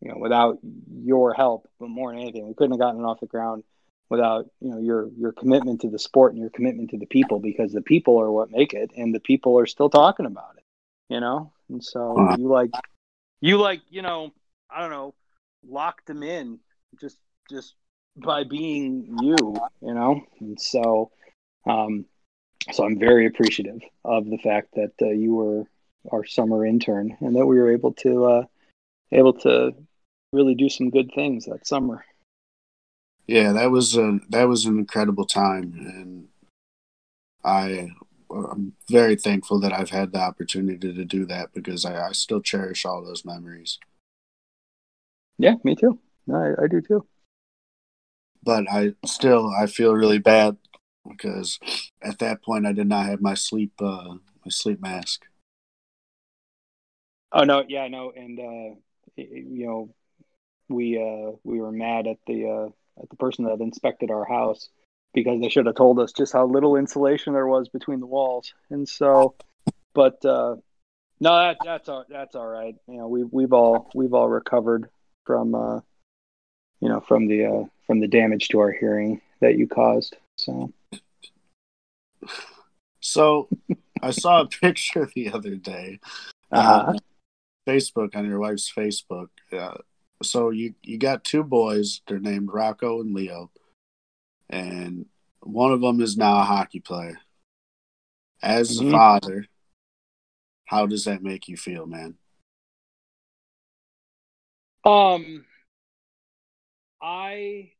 you 0.00 0.10
know, 0.10 0.18
without 0.18 0.58
your 1.02 1.34
help. 1.34 1.68
But 1.78 1.88
more 1.88 2.12
than 2.12 2.20
anything, 2.20 2.46
we 2.46 2.54
couldn't 2.54 2.72
have 2.72 2.80
gotten 2.80 3.00
it 3.00 3.04
off 3.04 3.20
the 3.20 3.26
ground 3.26 3.64
without 4.08 4.46
you 4.60 4.70
know 4.70 4.78
your 4.78 5.08
your 5.18 5.32
commitment 5.32 5.80
to 5.80 5.90
the 5.90 5.98
sport 5.98 6.32
and 6.32 6.40
your 6.40 6.50
commitment 6.50 6.90
to 6.90 6.98
the 6.98 7.06
people 7.06 7.40
because 7.40 7.72
the 7.72 7.82
people 7.82 8.20
are 8.20 8.30
what 8.30 8.50
make 8.50 8.72
it 8.72 8.90
and 8.96 9.14
the 9.14 9.20
people 9.20 9.58
are 9.58 9.66
still 9.66 9.90
talking 9.90 10.26
about 10.26 10.54
it 10.56 10.64
you 11.12 11.20
know 11.20 11.52
and 11.68 11.82
so 11.82 12.34
you 12.38 12.46
like 12.46 12.70
you 13.40 13.58
like 13.58 13.80
you 13.90 14.02
know 14.02 14.32
i 14.70 14.80
don't 14.80 14.90
know 14.90 15.14
locked 15.68 16.06
them 16.06 16.22
in 16.22 16.58
just 17.00 17.18
just 17.50 17.74
by 18.16 18.44
being 18.44 19.18
you, 19.22 19.36
you 19.80 19.94
know? 19.94 20.20
And 20.40 20.60
so, 20.60 21.10
um, 21.66 22.06
so 22.72 22.84
I'm 22.84 22.98
very 22.98 23.26
appreciative 23.26 23.80
of 24.04 24.26
the 24.26 24.38
fact 24.38 24.74
that 24.74 24.92
uh, 25.02 25.10
you 25.10 25.34
were 25.34 25.64
our 26.12 26.24
summer 26.24 26.64
intern 26.64 27.16
and 27.20 27.36
that 27.36 27.46
we 27.46 27.58
were 27.58 27.70
able 27.70 27.92
to, 27.94 28.24
uh, 28.24 28.44
able 29.12 29.32
to 29.34 29.72
really 30.32 30.54
do 30.54 30.68
some 30.68 30.90
good 30.90 31.10
things 31.14 31.46
that 31.46 31.66
summer. 31.66 32.04
Yeah, 33.26 33.52
that 33.52 33.70
was 33.70 33.96
a, 33.96 34.20
that 34.30 34.44
was 34.44 34.66
an 34.66 34.78
incredible 34.78 35.26
time. 35.26 35.72
And 35.74 36.28
I, 37.44 37.90
I'm 38.30 38.74
very 38.88 39.16
thankful 39.16 39.60
that 39.60 39.72
I've 39.72 39.90
had 39.90 40.12
the 40.12 40.20
opportunity 40.20 40.92
to 40.92 41.04
do 41.04 41.26
that 41.26 41.52
because 41.52 41.84
I, 41.84 42.08
I 42.08 42.12
still 42.12 42.40
cherish 42.40 42.84
all 42.84 43.04
those 43.04 43.24
memories. 43.24 43.78
Yeah, 45.38 45.54
me 45.64 45.74
too. 45.74 45.98
I, 46.32 46.52
I 46.62 46.66
do 46.68 46.80
too. 46.80 47.06
But 48.46 48.64
I 48.70 48.92
still 49.04 49.50
I 49.50 49.66
feel 49.66 49.92
really 49.92 50.18
bad 50.18 50.56
because 51.06 51.58
at 52.00 52.20
that 52.20 52.42
point 52.42 52.66
I 52.66 52.72
did 52.72 52.86
not 52.86 53.06
have 53.06 53.20
my 53.20 53.34
sleep 53.34 53.72
uh, 53.82 54.14
my 54.14 54.50
sleep 54.50 54.80
mask. 54.80 55.24
Oh 57.32 57.42
no, 57.42 57.64
yeah, 57.68 57.88
no, 57.88 58.12
and 58.16 58.38
uh, 58.38 58.76
you 59.16 59.66
know, 59.66 59.94
we 60.68 60.96
uh, 60.96 61.32
we 61.44 61.60
were 61.60 61.72
mad 61.72 62.06
at 62.06 62.18
the 62.26 62.46
uh, 62.46 63.02
at 63.02 63.10
the 63.10 63.16
person 63.16 63.44
that 63.44 63.60
inspected 63.60 64.10
our 64.10 64.24
house 64.24 64.70
because 65.12 65.40
they 65.40 65.48
should 65.48 65.66
have 65.66 65.74
told 65.74 65.98
us 65.98 66.12
just 66.12 66.32
how 66.32 66.46
little 66.46 66.76
insulation 66.76 67.32
there 67.32 67.46
was 67.46 67.68
between 67.68 68.00
the 68.00 68.06
walls, 68.06 68.54
and 68.70 68.88
so, 68.88 69.34
but 69.92 70.24
uh, 70.24 70.54
no, 71.18 71.38
that, 71.38 71.56
that's 71.64 71.88
all, 71.88 72.04
that's 72.08 72.36
all 72.36 72.46
right. 72.46 72.76
You 72.86 72.98
know, 72.98 73.08
we 73.08 73.24
we've 73.24 73.52
all 73.52 73.90
we've 73.94 74.14
all 74.14 74.28
recovered 74.28 74.88
from 75.24 75.54
uh, 75.54 75.80
you 76.80 76.88
know 76.88 77.00
from 77.00 77.26
the 77.26 77.44
uh, 77.46 77.64
from 77.86 78.00
the 78.00 78.08
damage 78.08 78.48
to 78.48 78.60
our 78.60 78.72
hearing 78.72 79.20
that 79.40 79.56
you 79.56 79.66
caused. 79.68 80.16
So, 80.36 80.72
so 83.00 83.48
I 84.02 84.10
saw 84.10 84.42
a 84.42 84.46
picture 84.60 85.08
the 85.14 85.32
other 85.32 85.54
day, 85.56 86.00
uh-huh. 86.50 86.92
uh, 86.92 86.98
Facebook 87.66 88.16
on 88.16 88.26
your 88.26 88.38
wife's 88.38 88.72
Facebook. 88.72 89.28
Uh, 89.52 89.78
so 90.22 90.50
you 90.50 90.74
you 90.82 90.98
got 90.98 91.24
two 91.24 91.44
boys. 91.44 92.00
They're 92.06 92.18
named 92.18 92.50
Rocco 92.52 93.00
and 93.00 93.14
Leo, 93.14 93.50
and 94.48 95.06
one 95.40 95.72
of 95.72 95.80
them 95.80 96.00
is 96.00 96.16
now 96.16 96.40
a 96.40 96.44
hockey 96.44 96.80
player. 96.80 97.18
As 98.42 98.78
Mhm. 98.78 98.88
a 98.88 98.90
father, 98.90 99.46
how 100.66 100.86
does 100.86 101.04
that 101.04 101.22
make 101.22 101.48
you 101.48 101.56
feel, 101.56 101.86
man? 101.86 102.16
Um, 104.84 105.44
I, 107.00 107.72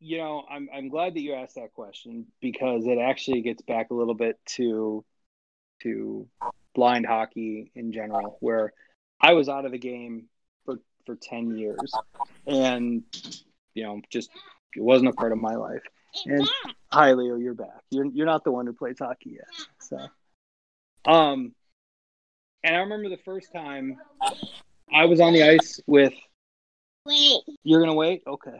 you 0.00 0.18
know, 0.18 0.44
I'm 0.50 0.68
I'm 0.74 0.88
glad 0.88 1.14
that 1.14 1.20
you 1.20 1.34
asked 1.34 1.56
that 1.56 1.72
question 1.74 2.26
because 2.40 2.86
it 2.86 2.98
actually 2.98 3.42
gets 3.42 3.62
back 3.62 3.90
a 3.90 3.94
little 3.94 4.14
bit 4.14 4.38
to 4.56 5.04
to 5.82 6.28
blind 6.74 7.06
hockey 7.06 7.70
in 7.74 7.92
general, 7.92 8.36
where 8.40 8.72
I 9.20 9.32
was 9.32 9.48
out 9.48 9.64
of 9.64 9.72
the 9.72 9.78
game 9.78 10.26
for 10.64 10.80
for 11.04 11.16
ten 11.16 11.56
years, 11.56 11.92
and 12.46 13.02
you 13.74 13.84
know, 13.84 14.00
just 14.10 14.30
it 14.74 14.82
wasn't 14.82 15.10
a 15.10 15.12
part 15.12 15.32
of 15.32 15.38
my 15.38 15.54
life. 15.54 15.82
And 16.24 16.48
hi, 16.92 17.12
Leo, 17.12 17.36
you're 17.36 17.54
back. 17.54 17.82
You're 17.90 18.06
you're 18.06 18.26
not 18.26 18.44
the 18.44 18.52
one 18.52 18.66
who 18.66 18.72
plays 18.72 18.98
hockey 18.98 19.38
yet, 19.38 19.68
so. 19.80 19.98
Um, 21.10 21.54
and 22.64 22.74
I 22.74 22.80
remember 22.80 23.08
the 23.08 23.22
first 23.24 23.52
time 23.52 23.96
I 24.92 25.04
was 25.04 25.20
on 25.20 25.32
the 25.32 25.44
ice 25.44 25.80
with 25.86 26.12
Wait. 27.04 27.42
you're 27.62 27.80
gonna 27.80 27.94
wait? 27.94 28.22
Okay. 28.26 28.58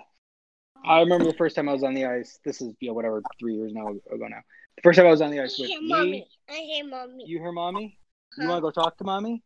I 0.87 1.01
remember 1.01 1.25
the 1.27 1.35
first 1.35 1.57
time 1.57 1.69
I 1.69 1.73
was 1.73 1.83
on 1.83 1.95
the 1.95 2.05
ice. 2.07 2.39
This 2.45 2.61
is 2.61 2.75
you 2.81 2.89
know 2.89 2.95
whatever 2.95 3.23
three 3.39 3.55
years 3.55 3.73
now 3.75 3.89
ago 3.89 4.27
now. 4.29 4.41
The 4.77 4.83
first 4.83 4.97
time 4.97 5.07
I 5.07 5.11
was 5.11 5.21
on 5.21 5.31
the 5.31 5.41
ice 5.41 5.59
with 5.59 5.69
me. 5.71 5.79
mommy. 5.89 6.29
I 6.49 6.53
hear 6.55 6.85
mommy. 6.87 7.25
You 7.27 7.39
hear 7.39 7.53
mommy? 7.53 7.99
You 8.39 8.47
want 8.49 8.59
to 8.59 8.63
go 8.63 8.71
talk 8.71 8.97
to 8.99 9.05
mommy? 9.05 9.43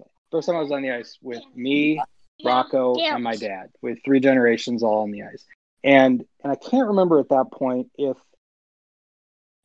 Okay. 0.00 0.10
First 0.30 0.46
time 0.48 0.56
I 0.56 0.60
was 0.60 0.72
on 0.72 0.82
the 0.82 0.90
ice 0.90 1.18
with 1.22 1.42
me, 1.54 2.00
Rocco, 2.44 2.96
Yeah. 2.98 3.14
and 3.14 3.24
my 3.24 3.36
dad, 3.36 3.70
with 3.80 3.98
three 4.04 4.20
generations 4.20 4.82
all 4.82 5.02
on 5.02 5.10
the 5.10 5.22
ice. 5.22 5.44
And 5.84 6.24
and 6.42 6.52
I 6.52 6.56
can't 6.56 6.88
remember 6.88 7.18
at 7.18 7.28
that 7.30 7.46
point 7.52 7.90
if 7.96 8.16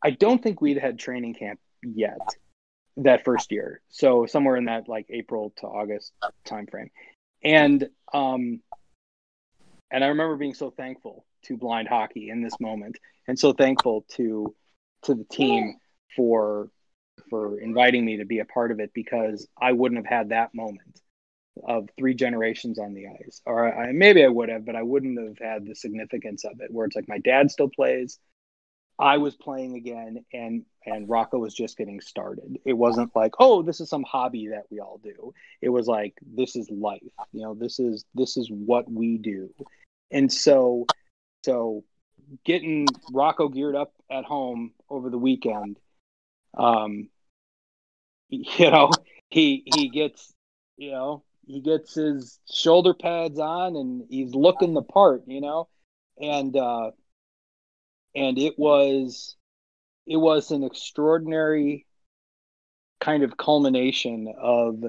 I 0.04 0.12
don't 0.12 0.42
think 0.42 0.62
we'd 0.62 0.78
had 0.78 1.00
training 1.00 1.34
camp 1.36 1.60
yet 1.84 2.20
that 2.98 3.24
first 3.26 3.52
year. 3.52 3.82
So 3.90 4.26
somewhere 4.26 4.56
in 4.56 4.66
that 4.66 4.88
like 4.88 5.08
April 5.10 5.54
to 5.58 5.68
August 5.68 6.14
timeframe. 6.46 6.90
And 7.44 7.90
um 8.14 8.62
and 9.92 10.04
I 10.04 10.08
remember 10.08 10.36
being 10.36 10.54
so 10.54 10.72
thankful 10.72 11.26
to 11.44 11.58
blind 11.58 11.88
hockey 11.88 12.30
in 12.30 12.42
this 12.42 12.60
moment 12.60 12.98
and 13.28 13.38
so 13.38 13.54
thankful 13.54 14.06
to 14.16 14.56
to 15.04 15.14
the 15.14 15.24
team 15.26 15.76
for 16.16 16.70
for 17.30 17.60
inviting 17.60 18.06
me 18.06 18.18
to 18.18 18.26
be 18.26 18.40
a 18.40 18.46
part 18.46 18.72
of 18.72 18.80
it 18.80 18.92
because 18.94 19.48
I 19.60 19.74
wouldn't 19.74 19.98
have 19.98 20.20
had 20.20 20.30
that 20.30 20.54
moment 20.54 21.02
of 21.68 21.90
three 21.98 22.14
generations 22.14 22.80
on 22.80 22.94
the 22.94 23.08
ice. 23.08 23.42
Or 23.46 23.74
I, 23.74 23.92
maybe 23.92 24.24
I 24.24 24.28
would 24.28 24.50
have, 24.50 24.66
but 24.66 24.76
I 24.76 24.84
wouldn't 24.84 25.20
have 25.20 25.38
had 25.40 25.66
the 25.66 25.76
significance 25.76 26.46
of 26.46 26.62
it 26.62 26.72
where 26.72 26.86
it's 26.86 26.96
like 26.96 27.08
my 27.08 27.20
dad 27.20 27.52
still 27.52 27.70
plays. 27.70 28.20
I 29.00 29.18
was 29.18 29.36
playing 29.36 29.76
again 29.76 30.26
and 30.34 30.66
and 30.86 31.10
Rocco 31.10 31.38
was 31.38 31.54
just 31.54 31.78
getting 31.78 32.02
started. 32.02 32.58
It 32.66 32.74
wasn't 32.74 33.16
like, 33.16 33.34
oh, 33.40 33.62
this 33.62 33.80
is 33.82 33.90
some 33.90 34.04
hobby 34.04 34.48
that 34.48 34.64
we 34.72 34.80
all 34.80 35.00
do. 35.04 35.34
It 35.62 35.70
was 35.70 35.88
like 35.88 36.16
this 36.22 36.56
is 36.56 36.70
life. 36.70 37.02
You 37.34 37.42
know, 37.44 37.54
this 37.54 37.80
is 37.80 38.06
this 38.16 38.38
is 38.38 38.50
what 38.50 38.90
we 38.92 39.18
do. 39.18 39.54
And 40.12 40.32
so 40.32 40.86
so 41.44 41.84
getting 42.44 42.88
Rocco 43.12 43.50
geared 43.50 43.76
up 43.76 43.94
at 44.10 44.26
home 44.26 44.74
over 44.90 45.10
the 45.10 45.18
weekend 45.18 45.78
um 46.58 47.10
you 48.30 48.72
know 48.72 48.90
he 49.30 49.64
he 49.76 49.90
gets 49.90 50.34
you 50.78 50.92
know 50.92 51.24
he 51.46 51.62
gets 51.62 51.96
his 51.96 52.40
shoulder 52.52 52.94
pads 52.94 53.40
on 53.40 53.76
and 53.76 54.04
he's 54.10 54.34
looking 54.34 54.74
the 54.74 54.82
part 54.82 55.24
you 55.28 55.40
know 55.40 55.68
and 56.22 56.56
uh 56.58 56.92
and 58.18 58.40
it 58.40 58.58
was 58.58 59.36
it 60.08 60.18
was 60.18 60.50
an 60.52 60.64
extraordinary 60.64 61.86
kind 63.00 63.24
of 63.24 63.38
culmination 63.38 64.34
of 64.42 64.84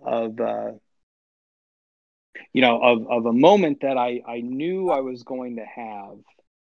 of 0.00 0.40
uh 0.40 0.72
you 2.54 2.62
know 2.62 2.80
of 2.82 3.06
of 3.08 3.26
a 3.26 3.32
moment 3.32 3.82
that 3.82 3.98
I 3.98 4.22
I 4.26 4.40
knew 4.40 4.90
I 4.90 5.00
was 5.00 5.22
going 5.22 5.56
to 5.56 5.64
have 5.64 6.16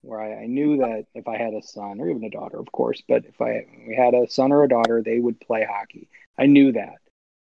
where 0.02 0.22
I, 0.22 0.44
I 0.44 0.48
knew 0.48 0.78
that 0.78 1.06
if 1.14 1.28
I 1.28 1.38
had 1.38 1.54
a 1.54 1.62
son 1.62 2.00
or 2.02 2.10
even 2.10 2.24
a 2.26 2.30
daughter, 2.30 2.60
of 2.60 2.72
course, 2.72 3.02
but 3.08 3.26
if 3.26 3.42
I 3.42 3.66
we 3.88 3.96
had 3.96 4.14
a 4.14 4.30
son 4.30 4.52
or 4.52 4.64
a 4.64 4.70
daughter, 4.70 5.02
they 5.02 5.20
would 5.20 5.40
play 5.40 5.66
hockey. 5.70 6.10
I 6.38 6.46
knew 6.46 6.72
that, 6.74 6.96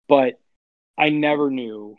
but 0.07 0.39
I 0.97 1.09
never 1.09 1.49
knew 1.49 1.97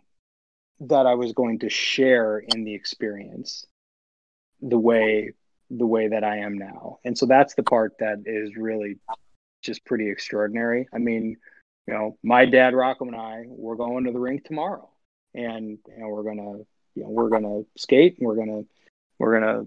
that 0.80 1.06
I 1.06 1.14
was 1.14 1.32
going 1.32 1.60
to 1.60 1.68
share 1.68 2.38
in 2.38 2.62
the 2.62 2.74
experience 2.74 3.66
the 4.60 4.78
way 4.78 5.32
the 5.70 5.86
way 5.86 6.08
that 6.08 6.24
I 6.24 6.38
am 6.38 6.56
now. 6.56 6.98
And 7.04 7.16
so 7.16 7.26
that's 7.26 7.54
the 7.54 7.62
part 7.62 7.94
that 8.00 8.22
is 8.26 8.56
really 8.56 8.98
just 9.62 9.84
pretty 9.84 10.10
extraordinary. 10.10 10.88
I 10.92 10.98
mean, 10.98 11.36
you 11.86 11.94
know, 11.94 12.16
my 12.22 12.44
dad 12.44 12.74
Rocco 12.74 13.06
and 13.06 13.16
I 13.16 13.44
we're 13.46 13.76
going 13.76 14.04
to 14.04 14.12
the 14.12 14.18
rink 14.18 14.44
tomorrow 14.44 14.88
and 15.34 15.78
and 15.96 16.08
we're 16.08 16.22
gonna 16.22 16.58
you 16.94 17.02
know 17.02 17.10
we're 17.10 17.28
gonna 17.28 17.62
skate 17.76 18.18
and 18.18 18.26
we're 18.26 18.36
gonna 18.36 18.62
we're 19.18 19.40
gonna 19.40 19.66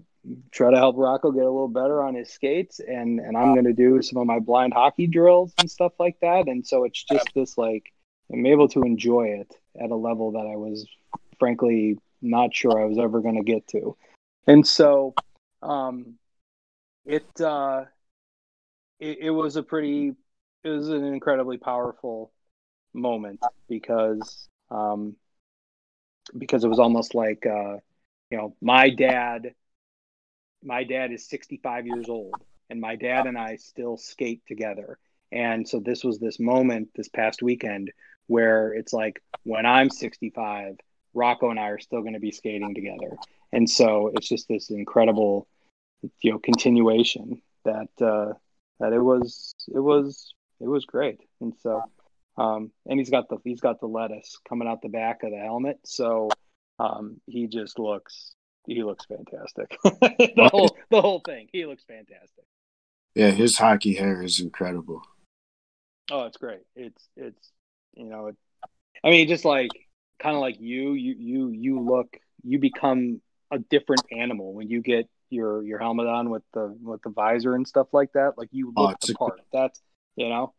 try 0.50 0.70
to 0.70 0.76
help 0.76 0.96
Rocco 0.96 1.32
get 1.32 1.42
a 1.42 1.50
little 1.50 1.68
better 1.68 2.02
on 2.02 2.14
his 2.14 2.30
skates 2.30 2.80
and 2.80 3.18
and 3.20 3.36
I'm 3.36 3.54
to 3.64 3.72
do 3.72 4.02
some 4.02 4.18
of 4.18 4.26
my 4.26 4.38
blind 4.38 4.72
hockey 4.72 5.06
drills 5.06 5.52
and 5.58 5.70
stuff 5.70 5.92
like 5.98 6.18
that 6.20 6.46
and 6.46 6.66
so 6.66 6.84
it's 6.84 7.02
just 7.02 7.28
this 7.34 7.58
like 7.58 7.92
I'm 8.32 8.46
able 8.46 8.68
to 8.68 8.82
enjoy 8.82 9.26
it 9.40 9.54
at 9.80 9.90
a 9.90 9.96
level 9.96 10.32
that 10.32 10.46
I 10.46 10.56
was 10.56 10.86
frankly 11.38 11.98
not 12.22 12.54
sure 12.54 12.80
I 12.80 12.84
was 12.84 12.98
ever 12.98 13.20
to 13.36 13.42
get 13.42 13.66
to. 13.68 13.96
And 14.46 14.66
so 14.66 15.14
um 15.62 16.14
it 17.04 17.40
uh 17.40 17.84
it, 19.00 19.18
it 19.20 19.30
was 19.30 19.56
a 19.56 19.62
pretty 19.62 20.12
it 20.64 20.68
was 20.68 20.88
an 20.88 21.04
incredibly 21.04 21.58
powerful 21.58 22.32
moment 22.92 23.40
because 23.68 24.48
um 24.70 25.16
because 26.36 26.64
it 26.64 26.68
was 26.68 26.78
almost 26.78 27.14
like 27.14 27.46
uh 27.46 27.76
you 28.30 28.38
know 28.38 28.54
my 28.60 28.90
dad 28.90 29.54
my 30.64 30.84
dad 30.84 31.12
is 31.12 31.28
65 31.28 31.86
years 31.86 32.08
old 32.08 32.42
and 32.70 32.80
my 32.80 32.96
dad 32.96 33.26
and 33.26 33.36
I 33.36 33.56
still 33.56 33.96
skate 33.96 34.42
together. 34.46 34.98
And 35.30 35.68
so 35.68 35.80
this 35.80 36.04
was 36.04 36.18
this 36.18 36.38
moment 36.38 36.90
this 36.94 37.08
past 37.08 37.42
weekend 37.42 37.92
where 38.26 38.72
it's 38.72 38.92
like 38.92 39.22
when 39.44 39.66
I'm 39.66 39.90
65, 39.90 40.76
Rocco 41.14 41.50
and 41.50 41.58
I 41.58 41.68
are 41.68 41.78
still 41.78 42.00
going 42.00 42.14
to 42.14 42.20
be 42.20 42.32
skating 42.32 42.74
together. 42.74 43.16
And 43.52 43.68
so 43.68 44.10
it's 44.14 44.28
just 44.28 44.48
this 44.48 44.70
incredible 44.70 45.46
you 46.20 46.32
know 46.32 46.38
continuation 46.38 47.40
that 47.64 47.88
uh 48.00 48.32
that 48.80 48.92
it 48.92 49.00
was 49.00 49.54
it 49.72 49.80
was 49.80 50.34
it 50.60 50.68
was 50.68 50.84
great. 50.84 51.20
And 51.40 51.54
so 51.62 51.82
um 52.38 52.70
and 52.86 52.98
he's 52.98 53.10
got 53.10 53.28
the 53.28 53.38
he's 53.44 53.60
got 53.60 53.80
the 53.80 53.86
lettuce 53.86 54.38
coming 54.48 54.68
out 54.68 54.82
the 54.82 54.88
back 54.88 55.22
of 55.22 55.30
the 55.30 55.38
helmet. 55.38 55.78
So 55.84 56.30
um 56.78 57.20
he 57.26 57.46
just 57.46 57.78
looks 57.78 58.34
he 58.66 58.82
looks 58.82 59.04
fantastic. 59.06 59.76
the 59.84 60.48
whole 60.50 60.76
the 60.90 61.02
whole 61.02 61.20
thing. 61.20 61.48
He 61.52 61.66
looks 61.66 61.84
fantastic. 61.84 62.44
Yeah, 63.14 63.30
his 63.30 63.58
hockey 63.58 63.94
hair 63.94 64.22
is 64.22 64.40
incredible. 64.40 65.02
Oh, 66.10 66.24
it's 66.24 66.36
great. 66.36 66.62
It's 66.74 67.08
it's 67.16 67.52
you 67.94 68.06
know, 68.06 68.28
it, 68.28 68.36
I 69.04 69.10
mean, 69.10 69.28
just 69.28 69.44
like 69.44 69.70
kind 70.18 70.34
of 70.34 70.40
like 70.40 70.60
you, 70.60 70.92
you 70.92 71.14
you 71.18 71.50
you 71.50 71.80
look, 71.80 72.16
you 72.42 72.58
become 72.58 73.20
a 73.52 73.60
different 73.60 74.04
animal 74.12 74.54
when 74.54 74.68
you 74.70 74.82
get 74.82 75.08
your 75.30 75.62
your 75.64 75.78
helmet 75.78 76.06
on 76.08 76.30
with 76.30 76.42
the 76.54 76.76
with 76.82 77.02
the 77.02 77.10
visor 77.10 77.54
and 77.54 77.68
stuff 77.68 77.88
like 77.92 78.12
that. 78.14 78.38
Like 78.38 78.48
you 78.52 78.72
Oh, 78.76 78.88
look 78.88 78.90
it's 78.90 79.08
the 79.08 79.14
a- 79.14 79.14
part. 79.14 79.40
That's 79.52 79.80
you 80.16 80.28
know. 80.30 80.54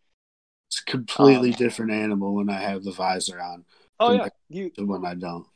It's 0.67 0.81
a 0.81 0.85
completely 0.85 1.51
Um, 1.51 1.57
different 1.57 1.91
animal 1.91 2.35
when 2.35 2.49
I 2.49 2.59
have 2.59 2.83
the 2.83 2.91
visor 2.91 3.39
on 3.39 3.65
Oh 3.99 4.11
yeah, 4.11 4.29
you. 4.49 4.71
when 4.77 5.05
I 5.05 5.13
don't. 5.15 5.47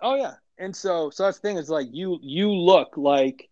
Oh 0.00 0.14
yeah, 0.16 0.34
and 0.58 0.74
so 0.74 1.10
so 1.10 1.24
that's 1.24 1.38
the 1.38 1.48
thing 1.48 1.56
is 1.58 1.70
like 1.70 1.88
you 1.92 2.18
you 2.22 2.52
look 2.52 2.96
like 2.96 3.48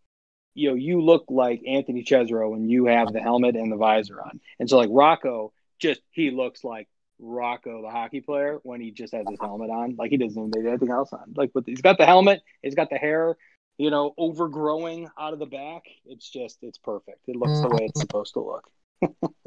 you 0.55 0.71
know 0.71 0.75
you 0.77 1.03
look 1.03 1.25
like 1.29 1.63
Anthony 1.67 2.05
Chesro 2.05 2.51
when 2.51 2.69
you 2.69 2.87
have 2.87 3.13
the 3.13 3.21
helmet 3.21 3.57
and 3.57 3.71
the 3.73 3.77
visor 3.77 4.21
on, 4.23 4.41
and 4.61 4.69
so 4.71 4.79
like 4.79 4.91
Rocco 4.93 5.53
just 5.79 6.01
he 6.13 6.31
looks 6.31 6.65
like 6.65 6.89
Rocco 7.19 7.83
the 7.83 7.91
hockey 7.91 8.21
player 8.21 8.59
when 8.63 8.81
he 8.81 8.91
just 8.91 9.15
has 9.15 9.25
his 9.29 9.39
helmet 9.41 9.71
on, 9.71 9.97
like 9.97 10.11
he 10.11 10.17
doesn't 10.17 10.39
even 10.39 10.65
have 10.65 10.73
anything 10.73 10.91
else 10.91 11.13
on. 11.13 11.35
Like 11.37 11.51
with 11.55 11.67
he's 11.67 11.81
got 11.81 11.99
the 11.99 12.07
helmet, 12.07 12.43
he's 12.63 12.75
got 12.75 12.91
the 12.91 12.97
hair, 12.97 13.37
you 13.79 13.91
know, 13.91 14.15
overgrowing 14.19 15.09
out 15.19 15.33
of 15.33 15.39
the 15.39 15.47
back. 15.47 15.83
It's 16.05 16.29
just 16.29 16.59
it's 16.63 16.79
perfect. 16.79 17.21
It 17.29 17.37
looks 17.37 17.61
the 17.61 17.69
way 17.69 17.87
it's 17.87 18.01
supposed 18.01 18.35
to 18.35 18.41
look. 18.41 18.71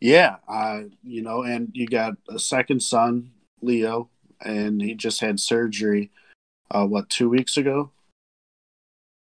Yeah, 0.00 0.36
uh, 0.46 0.82
you 1.02 1.22
know, 1.22 1.42
and 1.42 1.70
you 1.72 1.86
got 1.86 2.14
a 2.28 2.38
second 2.38 2.80
son, 2.80 3.32
Leo, 3.62 4.10
and 4.40 4.80
he 4.80 4.94
just 4.94 5.20
had 5.20 5.40
surgery. 5.40 6.10
Uh, 6.70 6.84
what 6.84 7.08
two 7.08 7.28
weeks 7.28 7.56
ago? 7.56 7.90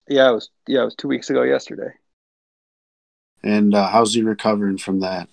Yeah, 0.08 0.30
it 0.30 0.32
was 0.32 0.50
yeah, 0.66 0.82
it 0.82 0.84
was 0.84 0.94
two 0.94 1.08
weeks 1.08 1.30
ago 1.30 1.42
yesterday. 1.42 1.92
And 3.43 3.74
uh, 3.74 3.88
how's 3.88 4.14
he 4.14 4.22
recovering 4.22 4.78
from 4.78 5.01
that? 5.01 5.28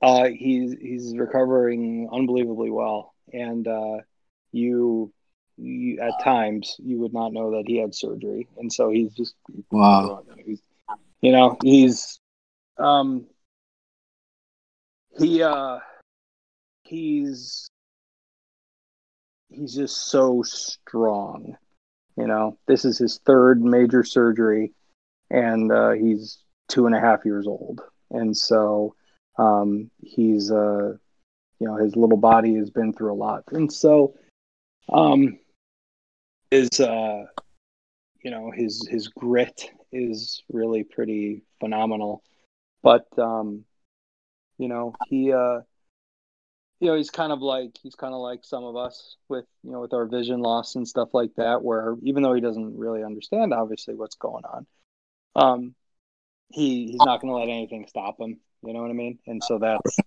Uh, 0.00 0.28
he's 0.28 0.74
he's 0.80 1.16
recovering 1.16 2.08
unbelievably 2.12 2.70
well, 2.70 3.14
and 3.32 3.66
uh, 3.66 3.98
you, 4.52 5.12
you 5.56 6.00
at 6.00 6.22
times 6.22 6.76
you 6.78 6.98
would 6.98 7.12
not 7.12 7.32
know 7.32 7.50
that 7.52 7.64
he 7.66 7.78
had 7.78 7.94
surgery, 7.94 8.46
and 8.58 8.72
so 8.72 8.90
he's 8.90 9.12
just 9.14 9.34
Wow. 9.70 10.24
He's, 10.44 10.62
you 11.20 11.32
know, 11.32 11.56
he's 11.62 12.20
um 12.78 13.26
he 15.18 15.42
uh 15.42 15.78
he's 16.84 17.68
he's 19.48 19.74
just 19.74 20.10
so 20.10 20.42
strong. 20.42 21.56
You 22.16 22.26
know, 22.26 22.56
this 22.66 22.84
is 22.84 22.98
his 22.98 23.18
third 23.24 23.62
major 23.62 24.04
surgery, 24.04 24.72
and 25.30 25.70
uh, 25.72 25.90
he's 25.90 26.38
two 26.68 26.86
and 26.86 26.94
a 26.94 27.00
half 27.00 27.24
years 27.24 27.46
old, 27.46 27.80
and 28.10 28.36
so 28.36 28.94
um, 29.38 29.90
he's 30.02 30.50
uh, 30.50 30.94
you 31.60 31.66
know 31.66 31.76
his 31.76 31.96
little 31.96 32.16
body 32.16 32.54
has 32.56 32.70
been 32.70 32.92
through 32.92 33.12
a 33.12 33.14
lot, 33.14 33.44
and 33.52 33.72
so 33.72 34.14
um, 34.92 35.38
his 36.50 36.68
uh, 36.80 37.24
you 38.22 38.30
know 38.30 38.50
his 38.50 38.86
his 38.88 39.08
grit 39.08 39.70
is 39.92 40.42
really 40.52 40.84
pretty 40.84 41.42
phenomenal, 41.60 42.22
but 42.82 43.06
um, 43.18 43.64
you 44.58 44.68
know 44.68 44.94
he 45.08 45.32
uh, 45.32 45.60
you 46.80 46.88
know 46.88 46.96
he's 46.96 47.10
kind 47.10 47.32
of 47.32 47.40
like 47.40 47.76
he's 47.82 47.94
kind 47.94 48.14
of 48.14 48.20
like 48.20 48.40
some 48.42 48.64
of 48.64 48.76
us 48.76 49.16
with 49.28 49.44
you 49.62 49.72
know 49.72 49.80
with 49.80 49.92
our 49.92 50.06
vision 50.06 50.40
loss 50.40 50.74
and 50.74 50.86
stuff 50.86 51.10
like 51.12 51.34
that 51.36 51.62
where 51.62 51.96
even 52.02 52.22
though 52.22 52.34
he 52.34 52.40
doesn't 52.40 52.76
really 52.76 53.02
understand 53.02 53.52
obviously 53.52 53.94
what's 53.94 54.16
going 54.16 54.44
on 54.44 54.66
um 55.38 55.74
he 56.50 56.86
he's 56.90 57.04
not 57.04 57.20
going 57.20 57.32
to 57.32 57.38
let 57.38 57.48
anything 57.48 57.86
stop 57.88 58.20
him 58.20 58.40
you 58.62 58.72
know 58.72 58.82
what 58.82 58.90
i 58.90 58.94
mean? 58.94 59.18
And 59.26 59.42
so 59.42 59.58
that's 59.58 59.98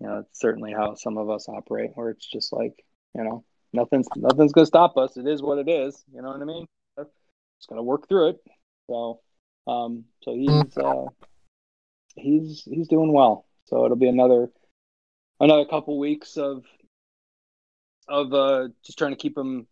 you 0.00 0.06
know 0.06 0.18
it's 0.20 0.40
certainly 0.40 0.72
how 0.72 0.94
some 0.94 1.18
of 1.18 1.28
us 1.28 1.48
operate 1.48 1.90
where 1.94 2.10
it's 2.10 2.26
just 2.26 2.52
like 2.52 2.84
you 3.14 3.24
know 3.24 3.44
nothing's 3.72 4.08
nothing's 4.16 4.52
going 4.52 4.64
to 4.64 4.66
stop 4.66 4.96
us. 4.96 5.16
It 5.16 5.26
is 5.26 5.42
what 5.42 5.58
it 5.58 5.68
is 5.68 6.02
you 6.12 6.22
know 6.22 6.28
what 6.28 6.40
i 6.40 6.44
mean? 6.44 6.66
Just 6.96 7.68
going 7.68 7.78
to 7.78 7.82
work 7.82 8.08
through 8.08 8.30
it. 8.30 8.40
So 8.88 9.20
um 9.66 10.04
so 10.22 10.34
he's 10.34 10.76
uh 10.78 11.06
he's 12.16 12.62
he's 12.64 12.88
doing 12.88 13.12
well. 13.12 13.46
So 13.66 13.84
it'll 13.84 13.96
be 13.96 14.08
another 14.08 14.50
another 15.38 15.66
couple 15.66 15.98
weeks 15.98 16.36
of 16.36 16.64
of 18.08 18.32
uh 18.32 18.68
just 18.84 18.98
trying 18.98 19.12
to 19.12 19.16
keep 19.16 19.36
him 19.36 19.66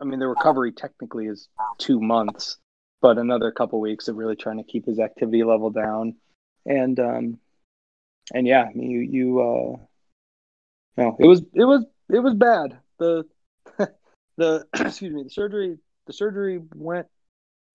I 0.00 0.04
mean 0.04 0.18
the 0.18 0.28
recovery 0.28 0.72
technically 0.72 1.26
is 1.26 1.48
2 1.78 2.00
months 2.00 2.58
but 3.00 3.18
another 3.18 3.50
couple 3.50 3.80
weeks 3.80 4.08
of 4.08 4.16
really 4.16 4.36
trying 4.36 4.58
to 4.58 4.64
keep 4.64 4.86
his 4.86 4.98
activity 4.98 5.44
level 5.44 5.70
down. 5.70 6.16
And 6.66 6.98
um 7.00 7.38
and 8.34 8.46
yeah 8.46 8.64
I 8.64 8.72
mean 8.74 8.90
you 8.90 9.00
you 9.00 9.40
uh 9.40 11.02
know 11.02 11.16
it 11.18 11.26
was 11.26 11.42
it 11.54 11.64
was 11.64 11.84
it 12.10 12.20
was 12.20 12.34
bad. 12.34 12.78
The 12.98 13.24
the 14.36 14.66
excuse 14.74 15.12
me 15.12 15.22
the 15.22 15.30
surgery 15.30 15.78
the 16.06 16.12
surgery 16.12 16.60
went 16.74 17.06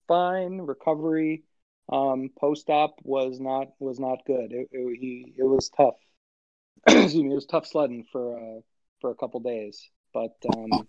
fine. 0.08 0.58
Recovery 0.60 1.44
um 1.90 2.30
post 2.38 2.70
op 2.70 2.96
was 3.02 3.40
not 3.40 3.68
was 3.78 3.98
not 3.98 4.24
good. 4.26 4.52
It, 4.52 4.68
it 4.72 4.98
he 4.98 5.34
it 5.36 5.44
was 5.44 5.70
tough. 5.70 5.96
Excuse 6.86 7.14
me, 7.14 7.30
it 7.30 7.34
was 7.34 7.46
tough 7.46 7.66
sledding 7.66 8.04
for 8.12 8.36
uh, 8.36 8.60
for 9.00 9.10
a 9.10 9.14
couple 9.14 9.40
days, 9.40 9.88
but 10.12 10.34
um, 10.54 10.86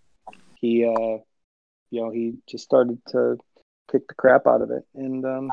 he 0.56 0.84
uh, 0.84 1.20
you 1.90 2.02
know 2.02 2.10
he 2.12 2.36
just 2.48 2.66
started 2.66 3.00
to 3.08 3.38
kick 3.92 4.08
the 4.08 4.14
crap 4.16 4.48
out 4.48 4.62
of 4.62 4.72
it, 4.72 4.86
and 4.96 5.26
um, 5.26 5.52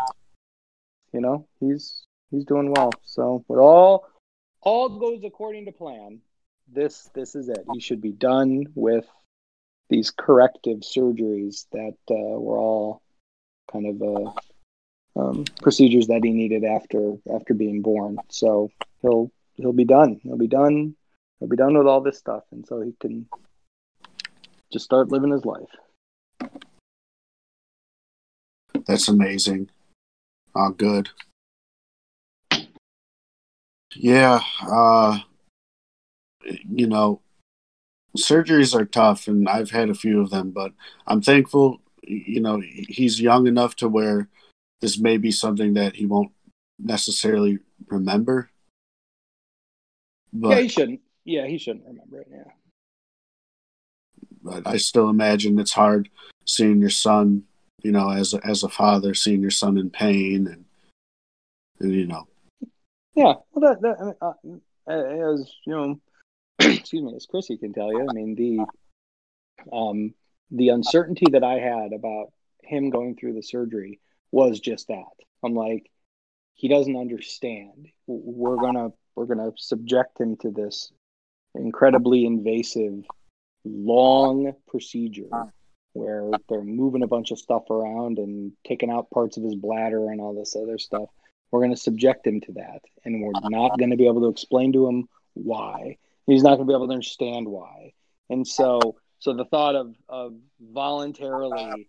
you 1.13 1.21
know 1.21 1.47
he's 1.61 2.05
he's 2.31 2.45
doing 2.45 2.73
well. 2.73 2.91
So 3.05 3.45
with 3.49 3.59
all 3.59 4.07
all 4.61 4.89
goes 4.89 5.25
according 5.25 5.67
to 5.67 5.73
plan, 5.73 6.21
this 6.73 7.11
this 7.15 7.35
is 7.35 7.49
it. 7.49 7.65
He 7.73 7.81
should 7.81 8.01
be 8.01 8.13
done 8.13 8.67
with 8.75 9.07
these 9.89 10.11
corrective 10.11 10.79
surgeries 10.81 11.67
that 11.73 11.97
uh, 12.11 12.41
were 12.41 12.59
all 12.59 13.03
kind 13.71 13.87
of 13.87 14.03
uh, 14.03 15.21
um, 15.21 15.45
procedures 15.61 16.07
that 16.09 16.25
he 16.25 16.31
needed 16.31 16.65
after 16.65 17.15
after 17.35 17.55
being 17.55 17.83
born. 17.83 18.19
So 18.31 18.71
he'll 19.03 19.31
he'll 19.57 19.73
be 19.73 19.85
done. 19.85 20.21
He'll 20.23 20.39
be 20.39 20.47
done. 20.49 20.97
He'll 21.39 21.49
be 21.49 21.57
done 21.57 21.77
with 21.77 21.87
all 21.87 22.01
this 22.01 22.19
stuff, 22.19 22.45
and 22.53 22.67
so 22.67 22.81
he 22.81 22.95
can 23.01 23.27
just 24.73 24.85
start 24.85 25.11
living 25.11 25.31
his 25.31 25.45
life. 25.45 25.69
That's 28.87 29.09
amazing. 29.09 29.71
Oh, 30.55 30.71
good. 30.71 31.11
Yeah, 33.95 34.41
uh, 34.63 35.19
you 36.45 36.87
know, 36.87 37.21
surgeries 38.17 38.75
are 38.75 38.87
tough, 38.87 39.29
and 39.29 39.49
I've 39.49 39.71
had 39.71 39.91
a 39.91 39.95
few 39.95 40.21
of 40.21 40.31
them, 40.31 40.51
but 40.51 40.73
I'm 41.07 41.21
thankful, 41.21 41.81
you 42.03 42.41
know, 42.41 42.61
he's 42.61 43.21
young 43.21 43.47
enough 43.47 43.77
to 43.77 43.89
where 43.89 44.29
this 44.81 44.99
may 44.99 45.19
be 45.19 45.31
something 45.31 45.75
that 45.75 45.97
he 45.97 46.07
won't 46.07 46.33
necessarily 46.79 47.59
remember. 47.89 48.51
But, 50.33 50.51
yeah, 50.51 50.61
he 50.61 50.69
shouldn't. 50.69 51.01
Yeah, 51.25 51.47
he 51.47 51.59
shouldn't 51.59 51.85
remember 51.87 52.21
it. 52.21 52.29
Yeah. 52.31 52.53
but 54.43 54.67
I 54.67 54.77
still 54.77 55.09
imagine 55.09 55.59
it's 55.59 55.73
hard 55.73 56.09
seeing 56.47 56.81
your 56.81 56.91
son, 56.91 57.45
you 57.83 57.93
know, 57.93 58.11
as 58.11 58.35
a, 58.35 58.47
as 58.47 58.63
a 58.63 58.69
father, 58.69 59.15
seeing 59.15 59.43
your 59.43 59.51
son 59.51 59.77
in 59.77 59.91
pain, 59.91 60.47
and, 60.47 60.65
and 61.81 61.93
you 61.93 62.07
know, 62.07 62.27
Yeah. 63.15 63.35
Well, 63.53 63.75
that, 63.75 63.83
that 63.83 64.17
I 64.23 64.33
mean, 64.45 64.61
uh, 64.87 65.41
as 65.41 65.53
you 65.67 65.73
know, 65.73 66.01
excuse 66.61 67.03
me, 67.03 67.15
as 67.17 67.27
Chrissy 67.27 67.57
can 67.57 67.73
tell 67.73 67.93
you, 67.93 68.07
I 68.09 68.13
mean 68.13 68.35
the 68.35 69.77
um 69.77 70.15
the 70.51 70.71
uncertainty 70.71 71.27
that 71.33 71.45
I 71.45 71.55
had 71.55 71.93
about 71.93 72.33
him 72.63 72.91
going 72.91 73.17
through 73.17 73.35
the 73.35 73.43
surgery 73.43 74.01
was 74.31 74.61
just 74.61 74.89
that. 74.89 75.13
I'm 75.43 75.55
like, 75.55 75.91
he 76.55 76.69
doesn't 76.69 76.97
understand. 76.97 77.89
We're 78.07 78.57
gonna 78.57 78.91
we're 79.15 79.27
gonna 79.27 79.51
subject 79.57 80.21
him 80.21 80.37
to 80.39 80.51
this 80.51 80.93
incredibly 81.55 82.25
invasive, 82.25 83.05
long 83.65 84.53
procedure 84.69 85.29
where 85.93 86.31
they're 86.49 86.63
moving 86.63 87.03
a 87.03 87.07
bunch 87.07 87.31
of 87.31 87.39
stuff 87.39 87.71
around 87.71 88.19
and 88.19 88.53
taking 88.67 88.91
out 88.91 89.11
parts 89.11 89.37
of 89.37 89.43
his 89.43 89.55
bladder 89.55 90.11
and 90.11 90.21
all 90.21 90.35
this 90.35 90.57
other 90.57 90.79
stuff. 90.79 91.09
We're 91.51 91.61
going 91.61 91.75
to 91.75 91.77
subject 91.77 92.27
him 92.27 92.41
to 92.43 92.53
that, 92.53 92.81
and 93.05 93.23
we're 93.23 93.51
not 93.51 93.79
going 93.79 93.91
to 93.91 93.97
be 93.97 94.07
able 94.07 94.23
to 94.23 94.29
explain 94.29 94.73
to 94.73 94.89
him 94.89 95.09
why. 95.35 95.99
He's 96.27 96.43
not 96.43 96.57
going 96.57 96.67
to 96.67 96.71
be 96.71 96.75
able 96.75 96.87
to 96.87 96.95
understand 96.95 97.47
why. 97.47 97.93
And 98.31 98.47
so, 98.47 98.97
so 99.19 99.35
the 99.35 99.45
thought 99.45 99.75
of 99.75 99.95
of 100.09 100.35
voluntarily 100.61 101.89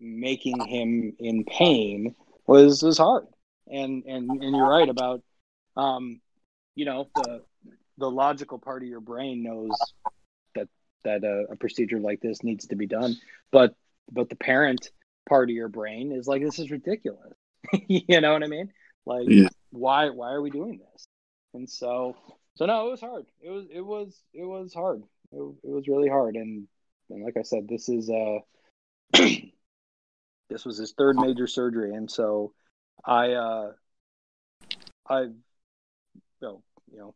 making 0.00 0.60
him 0.66 1.14
in 1.18 1.44
pain 1.44 2.14
was 2.46 2.82
was 2.82 2.98
hard. 2.98 3.26
And 3.70 4.04
and 4.04 4.30
and 4.30 4.54
you're 4.54 4.68
right 4.68 4.88
about, 4.88 5.22
um, 5.78 6.20
you 6.74 6.84
know, 6.84 7.08
the 7.14 7.42
the 7.96 8.10
logical 8.10 8.58
part 8.58 8.82
of 8.82 8.88
your 8.88 9.00
brain 9.00 9.42
knows 9.42 9.70
that 11.04 11.24
a, 11.24 11.52
a 11.52 11.56
procedure 11.56 11.98
like 12.00 12.20
this 12.20 12.42
needs 12.42 12.66
to 12.68 12.76
be 12.76 12.86
done, 12.86 13.16
but 13.50 13.74
but 14.10 14.28
the 14.28 14.36
parent 14.36 14.90
part 15.28 15.48
of 15.48 15.54
your 15.56 15.68
brain 15.68 16.12
is 16.12 16.26
like 16.26 16.42
this 16.42 16.58
is 16.58 16.70
ridiculous. 16.70 17.32
you 17.88 18.20
know 18.20 18.32
what 18.32 18.42
I 18.42 18.48
mean? 18.48 18.70
Like 19.06 19.26
Yeah. 19.28 19.48
why 19.70 20.10
why 20.10 20.32
are 20.32 20.42
we 20.42 20.50
doing 20.50 20.78
this? 20.78 21.06
And 21.54 21.68
so 21.68 22.16
so 22.56 22.66
no, 22.66 22.88
it 22.88 22.90
was 22.92 23.00
hard. 23.00 23.26
It 23.42 23.50
was 23.50 23.66
it 23.70 23.80
was 23.80 24.22
it 24.32 24.44
was 24.44 24.74
hard. 24.74 25.02
It, 25.32 25.54
it 25.64 25.70
was 25.70 25.88
really 25.88 26.08
hard. 26.08 26.36
And 26.36 26.66
and 27.10 27.24
like 27.24 27.36
I 27.36 27.42
said, 27.42 27.68
this 27.68 27.88
is 27.88 28.10
uh 28.10 28.38
this 30.50 30.64
was 30.64 30.78
his 30.78 30.92
third 30.92 31.16
major 31.16 31.46
surgery, 31.46 31.94
and 31.94 32.10
so 32.10 32.52
I 33.04 33.32
uh 33.32 33.72
I 35.08 35.20
you 35.22 35.34
know, 36.42 36.62
you 36.92 36.98
know 36.98 37.14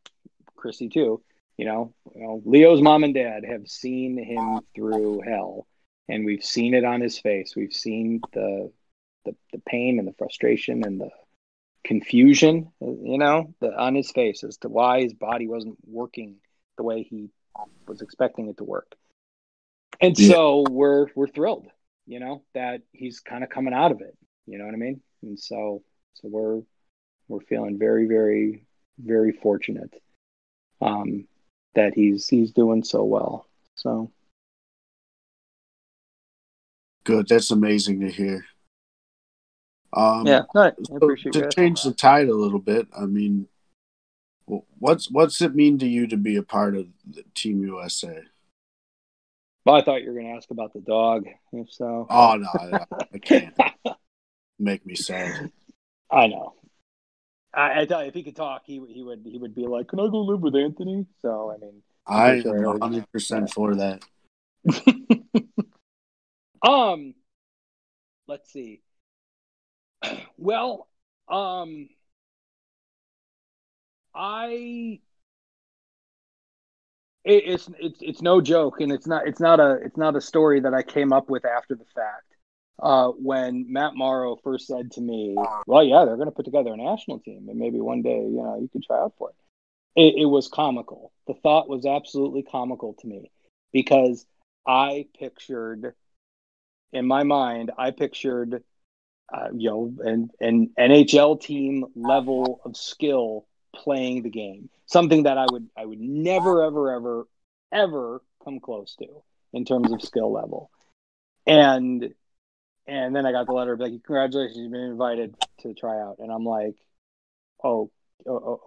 Chrissy 0.57 0.89
too. 0.89 1.22
You 1.59 1.65
know, 1.67 1.95
you 2.15 2.23
know, 2.23 2.43
Leo's 2.45 2.81
mom 2.81 3.03
and 3.05 3.13
dad 3.15 3.45
have 3.45 3.69
seen 3.69 4.17
him 4.17 4.61
through 4.77 5.23
hell, 5.23 5.67
and 6.09 6.25
we've 6.25 6.45
seen 6.45 6.73
it 6.73 6.85
on 6.85 7.01
his 7.01 7.19
face. 7.19 7.55
We've 7.57 7.73
seen 7.73 8.23
the 8.33 8.73
the, 9.25 9.35
the 9.53 9.59
pain 9.67 9.99
and 9.99 10.07
the 10.07 10.15
frustration 10.15 10.85
and 10.85 11.01
the 11.01 11.11
confusion, 11.85 12.71
you 12.81 13.19
know, 13.19 13.55
the, 13.61 13.77
on 13.77 13.95
his 13.95 14.11
face 14.13 14.45
as 14.45 14.57
to 14.59 14.69
why 14.69 15.03
his 15.03 15.15
body 15.15 15.49
wasn't 15.49 15.77
working 15.87 16.37
the 16.77 16.85
way 16.85 17.03
he 17.03 17.29
was 17.87 18.03
expecting 18.03 18.49
it 18.49 18.57
to 18.59 18.65
work. 18.65 18.95
And 20.01 20.17
Yeah. 20.19 20.29
so 20.29 20.65
we're 20.71 21.09
we're 21.17 21.27
thrilled, 21.27 21.67
you 22.07 22.21
know, 22.21 22.45
that 22.55 22.83
he's 22.93 23.21
kind 23.21 23.43
of 23.43 23.51
coming 23.51 23.75
out 23.75 23.91
of 23.91 24.01
it. 24.01 24.17
You 24.47 24.59
know 24.59 24.65
what 24.65 24.75
I 24.75 24.79
mean? 24.79 25.01
And 25.23 25.39
so 25.39 25.83
so 26.15 26.29
we're 26.29 26.63
we're 27.27 27.41
feeling 27.41 27.79
very 27.79 28.07
very 28.07 28.65
very 28.99 29.33
fortunate 29.33 29.93
um, 30.81 31.27
that 31.75 31.95
he's 31.95 32.29
he's 32.29 32.53
doing 32.53 32.83
so 32.85 33.05
well. 33.05 33.47
So 33.75 34.11
Good. 37.09 37.29
That's 37.29 37.51
amazing 37.51 38.01
to 38.01 38.11
hear. 38.11 38.45
Um, 39.95 40.27
yeah, 40.27 40.43
no, 40.55 40.64
I 40.64 40.73
so 41.01 41.14
to 41.33 41.49
change 41.49 41.83
the 41.83 41.95
tide 41.95 42.29
a 42.29 42.35
little 42.35 42.59
bit, 42.59 42.87
I 42.95 43.07
mean, 43.07 43.49
what's 44.79 45.11
what's 45.11 45.41
it 45.41 45.55
mean 45.55 45.79
to 45.79 45.89
you 45.89 46.07
to 46.09 46.19
be 46.19 46.37
a 46.37 46.43
part 46.43 46.77
of 46.77 46.87
the 47.11 47.25
Team 47.35 47.62
USA? 47.62 48.21
Well, 49.64 49.77
I 49.77 49.83
thought 49.83 50.03
you 50.03 50.09
were 50.09 50.21
going 50.21 50.27
to 50.27 50.37
ask 50.37 50.51
about 50.51 50.75
the 50.75 50.81
dog. 50.81 51.25
If 51.55 51.73
so, 51.73 52.07
Oh 52.11 52.37
no, 52.37 52.49
I, 52.49 52.85
I 53.14 53.19
can't 53.19 53.57
make 54.59 54.85
me 54.85 54.95
sad. 54.95 55.51
I 56.11 56.27
know. 56.27 56.58
I, 57.59 57.81
I 57.81 57.85
tell 57.87 58.03
you, 58.03 58.09
if 58.09 58.15
he 58.15 58.23
could 58.23 58.37
talk, 58.37 58.63
he 58.65 58.81
he 58.89 59.03
would 59.03 59.23
he 59.25 59.37
would 59.37 59.55
be 59.55 59.67
like, 59.67 59.89
"Can 59.89 59.99
I 59.99 60.09
go 60.09 60.21
live 60.21 60.41
with 60.41 60.55
Anthony?" 60.55 61.07
So 61.23 61.53
I 61.53 61.59
mean, 61.59 61.83
I 62.07 62.31
am 62.37 62.43
Sure. 62.43 62.63
one 62.63 62.81
hundred 62.81 63.11
percent 63.11 63.53
for 63.53 63.75
that. 63.75 64.05
um, 66.63 67.15
let's 68.27 68.51
see. 68.53 68.81
Well, 70.41 70.87
um, 71.29 71.89
I 74.15 75.01
it, 77.25 77.43
it's 77.45 77.69
it's 77.81 77.99
it's 78.01 78.23
no 78.23 78.41
joke, 78.41 78.81
and 78.81 78.93
it's 78.93 79.09
not 79.09 79.27
it's 79.27 79.41
not 79.41 79.59
a 79.59 79.81
it's 79.85 79.97
not 79.97 80.15
a 80.15 80.21
story 80.21 80.61
that 80.61 80.75
I 80.75 80.85
came 80.85 81.13
up 81.13 81.29
with 81.29 81.45
after 81.45 81.75
the 81.75 81.85
fact. 81.93 82.38
Uh, 82.81 83.09
when 83.09 83.72
Matt 83.72 83.95
Morrow 83.97 84.37
first 84.37 84.66
said 84.66 84.93
to 84.93 85.01
me, 85.01 85.37
"Well, 85.66 85.83
yeah, 85.83 86.05
they're 86.05 86.16
going 86.16 86.29
to 86.29 86.35
put 86.35 86.45
together 86.45 86.72
a 86.72 86.76
national 86.76 87.18
team, 87.20 87.49
and 87.49 87.59
maybe 87.59 87.81
one 87.81 88.03
day, 88.03 88.20
you 88.20 88.43
know, 88.43 88.59
you 88.61 88.68
could 88.68 88.85
try 88.85 88.99
out 88.99 89.14
for 89.18 89.31
it." 89.31 89.37
It, 89.97 90.22
it 90.22 90.26
was 90.26 90.49
comical. 90.49 91.12
The 91.26 91.35
thought 91.35 91.68
was 91.68 91.87
absolutely 91.87 92.45
comical 92.45 92.95
to 93.01 93.07
me 93.07 93.33
because 93.72 94.26
I 94.66 95.07
pictured 95.18 95.95
in 96.93 97.07
my 97.07 97.22
mind, 97.22 97.70
I 97.76 97.91
pictured 97.91 98.62
uh, 99.33 99.49
you 99.55 99.70
know 99.70 99.95
an 100.01 100.31
an 100.41 100.70
NHL 100.79 101.41
team 101.41 101.85
level 101.95 102.61
of 102.64 102.76
skill 102.76 103.47
playing 103.74 104.22
the 104.22 104.31
game, 104.31 104.70
something 104.87 105.24
that 105.24 105.39
I 105.39 105.47
would 105.51 105.68
I 105.76 105.85
would 105.85 106.01
never 106.01 106.64
ever 106.64 106.93
ever 106.93 107.29
ever 107.72 108.22
come 108.45 108.61
close 108.61 108.97
to 108.97 109.07
in 109.53 109.64
terms 109.64 109.93
of 109.93 110.03
skill 110.03 110.33
level, 110.33 110.70
and 111.47 112.14
and 112.89 113.14
then 113.14 113.26
I 113.26 113.32
got 113.32 113.47
the 113.47 113.53
letter 113.53 113.76
like 113.76 113.93
congratulations 114.05 114.57
you've 114.57 114.72
been 114.72 114.80
invited 114.80 115.36
to 115.61 115.74
try 115.74 116.01
out, 116.01 116.16
and 116.18 116.32
I'm 116.32 116.45
like, 116.45 116.74
oh, 117.62 117.91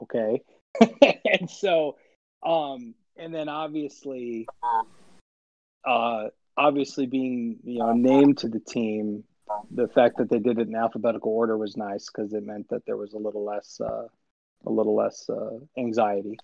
okay, 0.03 0.41
and 1.26 1.49
so 1.49 1.97
um 2.43 2.93
and 3.17 3.34
then 3.34 3.49
obviously 3.49 4.47
uh 5.86 6.28
obviously 6.57 7.05
being 7.05 7.57
you 7.63 7.80
know 7.80 7.93
named 7.93 8.38
to 8.39 8.47
the 8.47 8.59
team 8.59 9.24
the 9.69 9.88
fact 9.89 10.17
that 10.17 10.30
they 10.30 10.39
did 10.39 10.59
it 10.59 10.67
in 10.67 10.76
alphabetical 10.76 11.32
order 11.32 11.57
was 11.57 11.76
nice 11.76 12.07
because 12.09 12.34
it 12.34 12.43
meant 12.43 12.69
that 12.69 12.86
there 12.86 12.97
was 12.97 13.13
a 13.13 13.17
little 13.17 13.43
less 13.43 13.80
uh 13.82 14.07
a 14.65 14.69
little 14.69 14.95
less 14.95 15.30
uh 15.30 15.57
anxiety. 15.78 16.38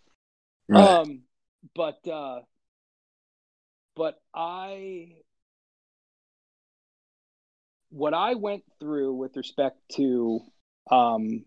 Right. 0.67 0.84
um 0.84 1.21
but 1.75 2.05
uh 2.07 2.41
but 3.95 4.19
i 4.36 5.13
what 7.90 8.14
i 8.14 8.36
went 8.36 8.64
through 8.80 9.14
with 9.14 9.36
respect 9.38 9.78
to 9.92 10.42
um 10.92 11.44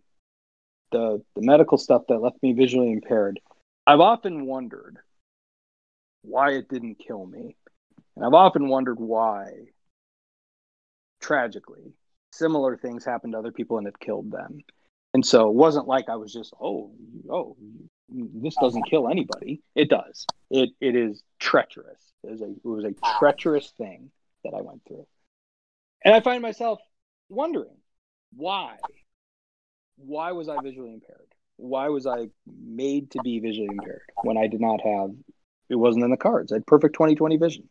the 0.93 1.23
the 1.35 1.43
medical 1.43 1.79
stuff 1.79 2.03
that 2.09 2.19
left 2.19 2.37
me 2.43 2.53
visually 2.53 2.93
impaired 2.93 3.41
i've 3.87 4.01
often 4.01 4.47
wondered 4.47 4.99
why 6.23 6.53
it 6.53 6.69
didn't 6.69 6.97
kill 6.97 7.27
me. 7.27 7.57
And 8.17 8.25
i've 8.25 8.35
often 8.35 8.69
wondered 8.69 8.99
why 8.99 9.69
tragically 11.21 11.93
similar 12.33 12.77
things 12.77 13.05
happened 13.05 13.35
to 13.35 13.39
other 13.39 13.53
people 13.53 13.79
and 13.79 13.87
it 13.87 13.99
killed 13.99 14.31
them. 14.31 14.61
And 15.13 15.27
so 15.27 15.49
it 15.49 15.55
wasn't 15.55 15.89
like 15.89 16.09
i 16.09 16.17
was 16.17 16.33
just 16.33 16.53
oh 16.61 16.93
oh 17.31 17.57
this 18.09 18.57
doesn't 18.61 18.91
kill 18.91 19.09
anybody. 19.09 19.63
It 19.75 19.89
does. 19.89 20.27
It 20.51 20.71
it 20.81 20.97
is 20.97 21.23
treacherous. 21.39 22.03
It, 22.25 22.33
is 22.33 22.41
a, 22.41 22.51
it 22.51 22.65
was 22.65 22.85
a 22.85 22.95
treacherous 23.19 23.71
thing 23.79 24.11
that 24.45 24.55
i 24.55 24.61
went 24.61 24.83
through 24.87 25.07
and 26.05 26.15
i 26.15 26.21
find 26.21 26.43
myself 26.43 26.81
wondering 27.29 27.77
why. 28.35 28.77
Why 29.97 30.33
was 30.33 30.49
i 30.49 30.59
visually 30.59 30.93
impaired? 30.95 31.35
Why 31.57 31.89
was 31.89 32.07
i 32.07 32.29
made 32.47 33.11
to 33.13 33.21
be 33.21 33.39
visually 33.41 33.71
impaired 33.71 34.03
when 34.23 34.37
i 34.37 34.47
did 34.47 34.61
not 34.61 34.81
have 34.81 35.11
it 35.69 35.77
wasn't 35.77 36.05
in 36.05 36.11
the 36.11 36.17
cards. 36.17 36.53
I 36.53 36.57
had 36.57 36.67
perfect 36.67 36.95
2020 36.95 37.37
vision. 37.37 37.69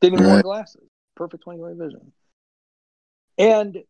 Didn't 0.00 0.14
even 0.14 0.26
wear 0.26 0.36
Right. 0.36 0.44
glasses. 0.44 0.88
Perfect 1.16 1.42
2020 1.42 1.78
vision. 1.78 2.12
And 3.38 3.82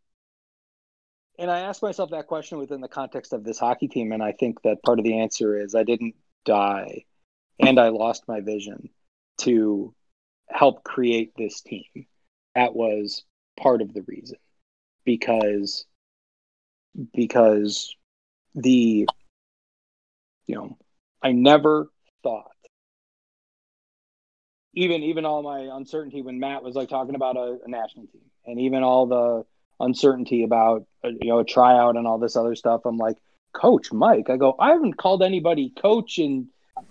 and 1.39 1.51
I 1.51 1.61
asked 1.61 1.83
myself 1.83 2.11
that 2.11 2.27
question 2.27 2.59
within 2.59 2.81
the 2.81 2.89
context 2.89 3.33
of 3.33 3.45
this 3.45 3.59
hockey 3.59 3.89
team, 3.89 4.13
and 4.13 4.23
I 4.23 4.33
think 4.33 4.63
that 4.63 4.83
part 4.83 4.99
of 4.99 5.05
the 5.05 5.21
answer 5.21 5.57
is 5.57 5.75
I 5.75 5.85
didn't 5.85 6.15
die, 6.45 7.05
and 7.59 7.81
I 7.81 7.89
lost 7.89 8.29
my 8.29 8.41
vision 8.41 8.91
to 9.39 9.95
help 10.49 10.85
create 10.85 11.33
this 11.37 11.61
team. 11.63 11.85
That 12.55 12.75
was 12.75 13.25
part 13.61 13.83
of 13.83 13.93
the 13.93 14.03
reason, 14.03 14.37
because 15.05 15.85
because 17.15 17.95
the 18.55 19.07
you 20.47 20.55
know 20.55 20.77
I 21.23 21.33
never 21.33 21.89
thought 22.23 22.51
even 24.75 25.03
even 25.03 25.25
all 25.25 25.43
my 25.43 25.69
uncertainty 25.73 26.23
when 26.23 26.39
Matt 26.39 26.63
was 26.63 26.75
like 26.75 26.89
talking 26.89 27.15
about 27.15 27.37
a, 27.37 27.59
a 27.65 27.69
national 27.69 28.07
team, 28.07 28.23
and 28.47 28.61
even 28.61 28.83
all 28.83 29.07
the 29.07 29.45
uncertainty 29.85 30.45
about 30.45 30.87
uh, 31.05 31.09
you 31.09 31.29
know 31.29 31.41
a 31.41 31.45
tryout 31.45 31.97
and 31.97 32.07
all 32.07 32.19
this 32.19 32.37
other 32.37 32.55
stuff. 32.55 32.83
I'm 32.85 32.97
like, 32.97 33.19
Coach 33.53 33.93
Mike. 33.93 34.31
I 34.31 34.37
go, 34.37 34.55
I 34.59 34.71
haven't 34.71 34.97
called 34.97 35.23
anybody 35.23 35.71
coach 35.71 36.19
in 36.19 36.49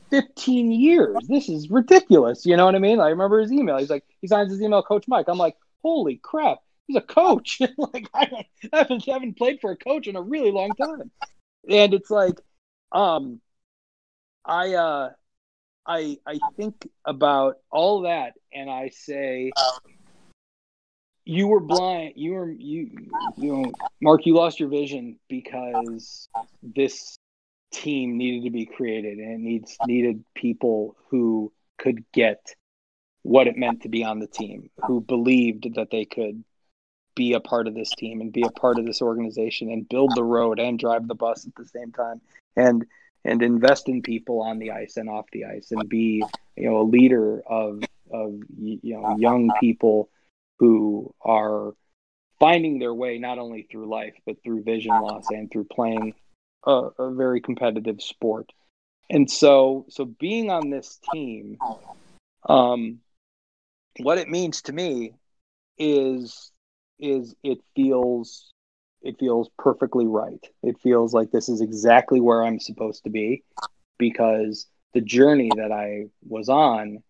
15 0.10 0.72
years. 0.72 1.18
This 1.28 1.50
is 1.50 1.70
ridiculous. 1.70 2.46
You 2.46 2.58
know 2.58 2.66
what 2.66 2.76
I 2.76 2.80
mean? 2.80 3.00
I 3.00 3.10
remember 3.10 3.40
his 3.40 3.52
email. 3.52 3.78
He's 3.78 3.90
like, 3.90 4.04
he 4.22 4.28
signs 4.28 4.52
his 4.52 4.62
email, 4.62 4.84
Coach 4.84 5.06
Mike. 5.08 5.28
I'm 5.28 5.38
like, 5.38 5.56
holy 5.82 6.20
crap, 6.22 6.60
he's 6.88 6.98
a 6.98 7.02
coach. 7.02 7.62
like 7.78 8.10
I, 8.14 8.46
haven't, 8.74 9.06
haven't 9.06 9.38
played 9.38 9.60
for 9.62 9.72
a 9.72 9.78
coach 9.78 10.08
in 10.08 10.16
a 10.16 10.22
really 10.22 10.52
long 10.52 10.72
time. 10.72 11.12
And 11.70 11.94
it's 11.94 12.10
like, 12.10 12.40
um, 12.92 13.42
I 14.46 14.74
uh, 14.74 15.10
I 15.86 16.18
I 16.26 16.40
think 16.56 16.90
about 17.06 17.58
all 17.72 18.02
that, 18.02 18.34
and 18.54 18.70
I 18.70 18.90
say, 18.90 19.52
you 21.26 21.48
were 21.48 21.60
blind. 21.60 22.14
You 22.16 22.34
were 22.34 22.52
you 22.52 22.90
you 23.38 23.54
know, 23.54 23.72
Mark. 24.02 24.26
You 24.26 24.36
lost 24.36 24.60
your 24.60 24.70
vision 24.70 25.20
because 25.30 26.30
this 26.64 27.18
team 27.72 28.18
needed 28.18 28.46
to 28.46 28.50
be 28.50 28.66
created, 28.66 29.20
and 29.20 29.34
it 29.34 29.40
needs 29.40 29.78
needed 29.86 30.24
people 30.36 30.96
who 31.10 31.52
could 31.78 32.04
get 32.12 32.56
what 33.24 33.48
it 33.48 33.58
meant 33.58 33.82
to 33.82 33.90
be 33.90 34.04
on 34.04 34.20
the 34.20 34.28
team, 34.28 34.70
who 34.86 35.02
believed 35.02 35.76
that 35.76 35.92
they 35.92 36.06
could 36.06 36.44
be 37.16 37.34
a 37.34 37.40
part 37.40 37.68
of 37.68 37.76
this 37.76 37.92
team 37.92 38.22
and 38.22 38.32
be 38.32 38.44
a 38.44 38.52
part 38.52 38.80
of 38.80 38.86
this 38.86 39.02
organization 39.02 39.70
and 39.70 39.90
build 39.90 40.12
the 40.16 40.24
road 40.24 40.60
and 40.60 40.80
drive 40.80 41.08
the 41.08 41.16
bus 41.16 41.46
at 41.46 41.54
the 41.56 41.66
same 41.66 41.92
time 41.92 42.22
and 42.56 42.86
and 43.26 43.44
invest 43.44 43.90
in 43.90 44.02
people 44.02 44.42
on 44.42 44.58
the 44.58 44.72
ice 44.72 44.96
and 44.96 45.10
off 45.10 45.26
the 45.34 45.44
ice 45.44 45.72
and 45.72 45.90
be 45.90 46.24
you 46.56 46.70
know 46.70 46.80
a 46.80 46.84
leader 46.84 47.42
of 47.46 47.84
of 48.10 48.40
you 48.58 48.94
know 48.94 49.18
young 49.18 49.52
people 49.60 50.10
who 50.60 51.14
are 51.22 51.74
finding 52.40 52.80
their 52.80 52.94
way 52.94 53.18
not 53.18 53.38
only 53.38 53.64
through 53.64 53.90
life 53.90 54.16
but 54.26 54.42
through 54.42 54.64
vision 54.64 54.92
loss 54.92 55.26
and 55.30 55.52
through 55.52 55.66
playing 55.66 56.14
a, 56.66 56.72
a 56.72 57.12
very 57.14 57.42
competitive 57.42 58.02
sport. 58.02 58.52
And 59.10 59.30
so 59.30 59.86
so 59.90 60.06
being 60.06 60.50
on 60.50 60.70
this 60.70 61.00
team 61.12 61.58
um 62.48 63.00
what 64.00 64.18
it 64.18 64.28
means 64.30 64.62
to 64.64 64.74
me 64.74 65.14
is 65.78 66.52
is 67.00 67.36
it 67.44 67.60
feels 67.76 68.52
it 69.02 69.18
feels 69.20 69.50
perfectly 69.58 70.08
right 70.08 70.46
it 70.64 70.78
feels 70.82 71.14
like 71.14 71.32
this 71.32 71.48
is 71.48 71.62
exactly 71.62 72.20
where 72.20 72.44
i'm 72.44 72.60
supposed 72.60 73.04
to 73.04 73.10
be 73.10 73.44
because 74.00 74.68
the 74.94 75.02
journey 75.02 75.52
that 75.56 75.72
I 75.72 76.06
was 76.28 76.50
on, 76.50 77.04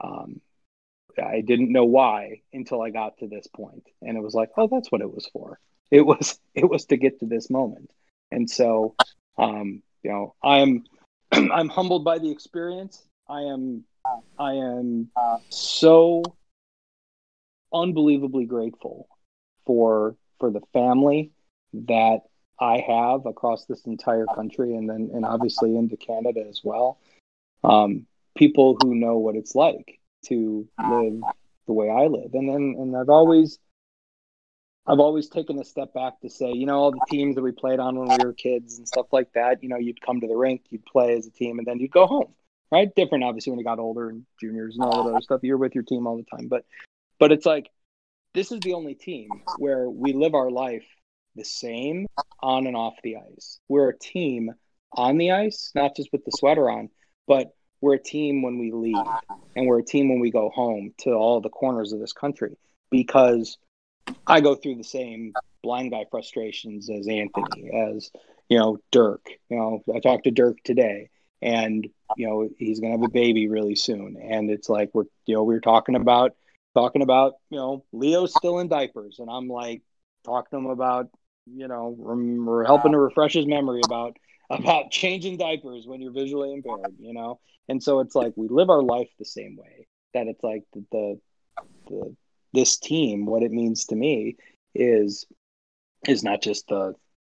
um, 0.00 0.40
I 1.20 1.40
didn't 1.40 1.72
know 1.72 1.84
why 1.84 2.42
until 2.52 2.80
I 2.80 2.90
got 2.90 3.18
to 3.18 3.26
this 3.26 3.48
point, 3.48 3.84
and 4.00 4.16
it 4.16 4.22
was 4.22 4.34
like, 4.34 4.50
oh, 4.56 4.68
that's 4.70 4.92
what 4.92 5.00
it 5.00 5.12
was 5.12 5.26
for. 5.32 5.58
It 5.90 6.02
was 6.02 6.38
it 6.54 6.68
was 6.68 6.84
to 6.86 6.96
get 6.96 7.18
to 7.20 7.26
this 7.26 7.50
moment, 7.50 7.90
and 8.30 8.48
so, 8.48 8.94
um, 9.36 9.82
you 10.02 10.10
know, 10.10 10.34
I'm 10.42 10.84
I'm 11.32 11.68
humbled 11.68 12.04
by 12.04 12.18
the 12.18 12.30
experience. 12.30 13.02
I 13.28 13.42
am 13.42 13.84
I 14.38 14.54
am 14.54 15.10
so 15.48 16.22
unbelievably 17.72 18.46
grateful 18.46 19.08
for 19.66 20.16
for 20.38 20.50
the 20.50 20.62
family 20.72 21.32
that 21.72 22.20
I 22.58 22.78
have 22.86 23.26
across 23.26 23.66
this 23.66 23.84
entire 23.86 24.26
country, 24.26 24.74
and 24.74 24.88
then 24.88 25.10
and 25.14 25.24
obviously 25.24 25.76
into 25.76 25.96
Canada 25.96 26.44
as 26.48 26.62
well. 26.64 26.98
Um, 27.62 28.06
people 28.36 28.76
who 28.80 28.94
know 28.94 29.18
what 29.18 29.36
it's 29.36 29.54
like 29.54 30.00
to 30.26 30.68
live 30.78 31.20
the 31.66 31.72
way 31.72 31.90
I 31.90 32.06
live, 32.06 32.34
and 32.34 32.48
then 32.48 32.76
and 32.78 32.96
I've 32.96 33.08
always 33.08 33.58
I've 34.86 34.98
always 34.98 35.28
taken 35.28 35.58
a 35.58 35.64
step 35.64 35.92
back 35.94 36.20
to 36.20 36.30
say, 36.30 36.52
you 36.52 36.66
know, 36.66 36.78
all 36.78 36.90
the 36.90 37.04
teams 37.08 37.36
that 37.36 37.42
we 37.42 37.52
played 37.52 37.78
on 37.78 37.98
when 37.98 38.08
we 38.08 38.24
were 38.24 38.32
kids 38.32 38.78
and 38.78 38.88
stuff 38.88 39.06
like 39.12 39.32
that. 39.34 39.62
You 39.62 39.68
know, 39.68 39.76
you'd 39.76 40.00
come 40.00 40.20
to 40.20 40.26
the 40.26 40.36
rink, 40.36 40.62
you'd 40.70 40.84
play 40.84 41.16
as 41.16 41.26
a 41.26 41.30
team, 41.30 41.58
and 41.58 41.66
then 41.66 41.78
you'd 41.78 41.92
go 41.92 42.06
home. 42.06 42.34
Right? 42.70 42.88
Different, 42.94 43.24
obviously, 43.24 43.50
when 43.50 43.58
you 43.58 43.64
got 43.64 43.78
older 43.78 44.10
and 44.10 44.24
juniors 44.40 44.76
and 44.76 44.84
all 44.84 44.92
uh-huh. 44.92 45.02
that 45.04 45.14
other 45.14 45.22
stuff. 45.22 45.40
You're 45.42 45.56
with 45.56 45.74
your 45.74 45.84
team 45.84 46.06
all 46.06 46.16
the 46.16 46.36
time, 46.36 46.48
but 46.48 46.64
but 47.18 47.32
it's 47.32 47.46
like 47.46 47.68
this 48.34 48.52
is 48.52 48.60
the 48.60 48.74
only 48.74 48.94
team 48.94 49.28
where 49.58 49.88
we 49.88 50.12
live 50.12 50.34
our 50.34 50.50
life 50.50 50.84
the 51.36 51.44
same 51.44 52.06
on 52.42 52.66
and 52.66 52.76
off 52.76 52.94
the 53.02 53.16
ice. 53.16 53.58
We're 53.68 53.90
a 53.90 53.98
team 53.98 54.52
on 54.92 55.18
the 55.18 55.32
ice, 55.32 55.70
not 55.74 55.96
just 55.96 56.10
with 56.12 56.24
the 56.24 56.32
sweater 56.32 56.68
on, 56.70 56.90
but 57.26 57.54
we're 57.80 57.94
a 57.94 58.02
team 58.02 58.42
when 58.42 58.58
we 58.58 58.72
leave 58.72 58.96
and 59.56 59.66
we're 59.66 59.78
a 59.78 59.84
team 59.84 60.08
when 60.08 60.20
we 60.20 60.30
go 60.30 60.50
home 60.50 60.92
to 60.98 61.12
all 61.12 61.40
the 61.40 61.48
corners 61.48 61.92
of 61.92 62.00
this 62.00 62.12
country 62.12 62.56
because 62.90 63.56
I 64.26 64.40
go 64.40 64.54
through 64.54 64.76
the 64.76 64.84
same 64.84 65.32
blind 65.62 65.92
guy 65.92 66.04
frustrations 66.10 66.90
as 66.90 67.06
Anthony, 67.06 67.70
as 67.72 68.10
you 68.48 68.58
know, 68.58 68.78
Dirk. 68.90 69.26
You 69.48 69.56
know, 69.56 69.82
I 69.94 70.00
talked 70.00 70.24
to 70.24 70.30
Dirk 70.30 70.58
today 70.64 71.10
and 71.42 71.88
you 72.16 72.26
know, 72.26 72.48
he's 72.58 72.80
gonna 72.80 72.92
have 72.92 73.02
a 73.02 73.08
baby 73.08 73.48
really 73.48 73.74
soon. 73.74 74.16
And 74.20 74.50
it's 74.50 74.68
like 74.68 74.90
we're 74.92 75.04
you 75.26 75.34
know, 75.34 75.42
we 75.42 75.54
are 75.54 75.60
talking 75.60 75.94
about 75.94 76.32
talking 76.74 77.02
about, 77.02 77.34
you 77.50 77.58
know, 77.58 77.84
Leo's 77.92 78.34
still 78.34 78.58
in 78.58 78.68
diapers, 78.68 79.18
and 79.18 79.28
I'm 79.30 79.48
like 79.48 79.82
talking 80.24 80.58
to 80.58 80.64
him 80.64 80.70
about, 80.70 81.08
you 81.46 81.68
know, 81.68 81.94
we're 81.96 82.64
helping 82.64 82.92
to 82.92 82.98
refresh 82.98 83.34
his 83.34 83.46
memory 83.46 83.80
about 83.84 84.16
about 84.50 84.90
changing 84.90 85.38
diapers 85.38 85.86
when 85.86 86.00
you're 86.00 86.12
visually 86.12 86.52
impaired, 86.52 86.94
you 86.98 87.12
know. 87.12 87.40
And 87.68 87.82
so 87.82 88.00
it's 88.00 88.14
like 88.14 88.32
we 88.36 88.48
live 88.48 88.68
our 88.68 88.82
life 88.82 89.08
the 89.18 89.24
same 89.24 89.56
way. 89.56 89.86
That 90.12 90.26
it's 90.26 90.42
like 90.42 90.64
the, 90.72 90.84
the, 90.90 91.20
the 91.86 92.16
this 92.52 92.78
team, 92.78 93.26
what 93.26 93.44
it 93.44 93.52
means 93.52 93.86
to 93.86 93.96
me 93.96 94.36
is 94.74 95.26
is 96.08 96.24
not 96.24 96.42
just 96.42 96.68
the 96.68 96.94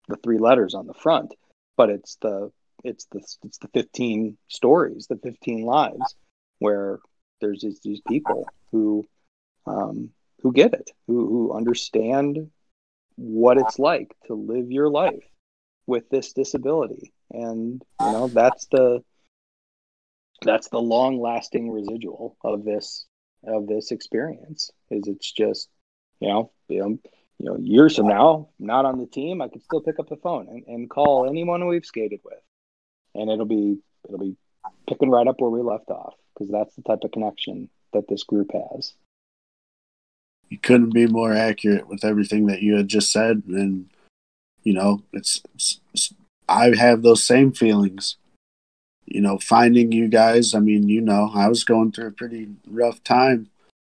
the 0.07 0.15
three 0.17 0.37
letters 0.37 0.73
on 0.73 0.87
the 0.87 0.93
front, 0.93 1.33
but 1.75 1.89
it's 1.89 2.15
the 2.21 2.51
it's 2.83 3.05
the 3.11 3.19
it's 3.43 3.57
the 3.59 3.69
15 3.73 4.37
stories, 4.47 5.07
the 5.07 5.17
15 5.17 5.63
lives 5.63 6.15
where 6.59 6.99
there's 7.39 7.61
these, 7.61 7.79
these 7.83 8.01
people 8.07 8.47
who 8.71 9.05
um, 9.65 10.11
who 10.41 10.51
get 10.51 10.73
it, 10.73 10.91
who, 11.07 11.27
who 11.27 11.53
understand 11.53 12.49
what 13.15 13.57
it's 13.57 13.79
like 13.79 14.15
to 14.27 14.33
live 14.33 14.71
your 14.71 14.89
life 14.89 15.23
with 15.87 16.09
this 16.09 16.33
disability. 16.33 17.13
And, 17.31 17.83
you 17.99 18.11
know, 18.11 18.27
that's 18.27 18.67
the, 18.71 19.03
that's 20.41 20.69
the 20.69 20.79
long 20.79 21.19
lasting 21.19 21.69
residual 21.69 22.37
of 22.43 22.63
this, 22.63 23.05
of 23.45 23.67
this 23.67 23.91
experience 23.91 24.71
is 24.89 25.07
it's 25.07 25.31
just, 25.31 25.69
you 26.19 26.29
know, 26.29 26.51
you 26.69 26.99
know, 27.39 27.57
years 27.57 27.95
from 27.97 28.07
now, 28.07 28.49
not 28.59 28.85
on 28.85 28.99
the 28.99 29.07
team, 29.07 29.41
I 29.41 29.47
could 29.47 29.63
still 29.63 29.81
pick 29.81 29.99
up 29.99 30.09
the 30.09 30.17
phone 30.17 30.47
and, 30.47 30.63
and 30.67 30.89
call 30.89 31.27
anyone 31.27 31.67
we've 31.67 31.85
skated 31.85 32.21
with. 32.23 32.39
And 33.15 33.29
it'll 33.29 33.45
be, 33.45 33.79
it'll 34.05 34.19
be 34.19 34.35
picking 34.87 35.09
right 35.09 35.27
up 35.27 35.39
where 35.39 35.49
we 35.49 35.61
left 35.61 35.89
off 35.89 36.13
because 36.33 36.51
that's 36.51 36.75
the 36.75 36.81
type 36.83 37.03
of 37.03 37.11
connection 37.11 37.69
that 37.93 38.07
this 38.07 38.23
group 38.23 38.51
has. 38.53 38.93
You 40.49 40.57
couldn't 40.57 40.93
be 40.93 41.07
more 41.07 41.33
accurate 41.33 41.87
with 41.87 42.03
everything 42.03 42.47
that 42.47 42.61
you 42.61 42.75
had 42.75 42.87
just 42.87 43.11
said 43.11 43.43
and 43.47 43.89
you 44.63 44.73
know 44.73 45.01
it's, 45.13 45.41
it's, 45.55 45.79
it's, 45.93 46.13
i 46.49 46.75
have 46.75 47.01
those 47.01 47.23
same 47.23 47.51
feelings. 47.51 48.17
You 49.05 49.21
know 49.21 49.39
finding 49.39 49.91
you 49.91 50.07
guys 50.07 50.53
i 50.53 50.59
mean 50.59 50.87
you 50.87 51.01
know 51.01 51.31
i 51.33 51.47
was 51.47 51.63
going 51.63 51.91
through 51.91 52.07
a 52.07 52.11
pretty 52.11 52.47
rough 52.67 53.03
time 53.03 53.49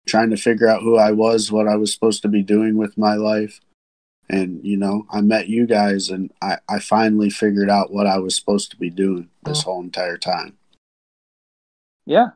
trying 0.06 0.30
to 0.30 0.36
figure 0.36 0.68
out 0.68 0.82
who 0.82 0.96
i 0.98 1.10
was 1.10 1.50
what 1.50 1.68
i 1.68 1.76
was 1.76 1.92
supposed 1.92 2.22
to 2.22 2.28
be 2.28 2.42
doing 2.42 2.76
with 2.76 2.98
my 2.98 3.14
life 3.14 3.60
and 4.28 4.64
you 4.64 4.76
know 4.76 5.06
i 5.10 5.20
met 5.20 5.48
you 5.48 5.66
guys 5.66 6.10
and 6.10 6.32
i, 6.42 6.58
I 6.68 6.78
finally 6.80 7.30
figured 7.30 7.70
out 7.70 7.92
what 7.92 8.06
i 8.06 8.18
was 8.18 8.36
supposed 8.36 8.70
to 8.70 8.76
be 8.76 8.90
doing 8.90 9.28
this 9.44 9.62
mm. 9.62 9.64
whole 9.64 9.82
entire 9.82 10.18
time 10.18 10.56
yeah 12.04 12.28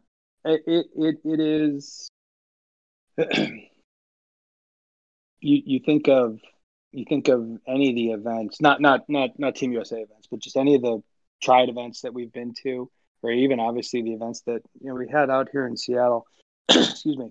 it 0.44 0.62
it, 0.66 0.86
it, 0.96 1.16
it 1.24 1.40
is 1.40 2.08
you 5.40 5.62
you 5.64 5.80
think 5.80 6.08
of 6.08 6.40
you 6.92 7.04
think 7.08 7.28
of 7.28 7.58
any 7.66 7.90
of 7.90 7.94
the 7.94 8.10
events, 8.10 8.60
not 8.60 8.80
not 8.80 9.08
not 9.08 9.38
not 9.38 9.54
Team 9.54 9.72
USA 9.72 10.00
events, 10.00 10.26
but 10.30 10.40
just 10.40 10.56
any 10.56 10.74
of 10.74 10.82
the 10.82 11.02
tried 11.40 11.68
events 11.68 12.02
that 12.02 12.14
we've 12.14 12.32
been 12.32 12.54
to, 12.62 12.90
or 13.22 13.30
even 13.30 13.60
obviously 13.60 14.02
the 14.02 14.12
events 14.12 14.42
that 14.42 14.62
you 14.80 14.88
know 14.88 14.94
we 14.94 15.08
had 15.08 15.30
out 15.30 15.48
here 15.52 15.66
in 15.66 15.76
Seattle. 15.76 16.26
Excuse 16.68 17.16
me. 17.16 17.30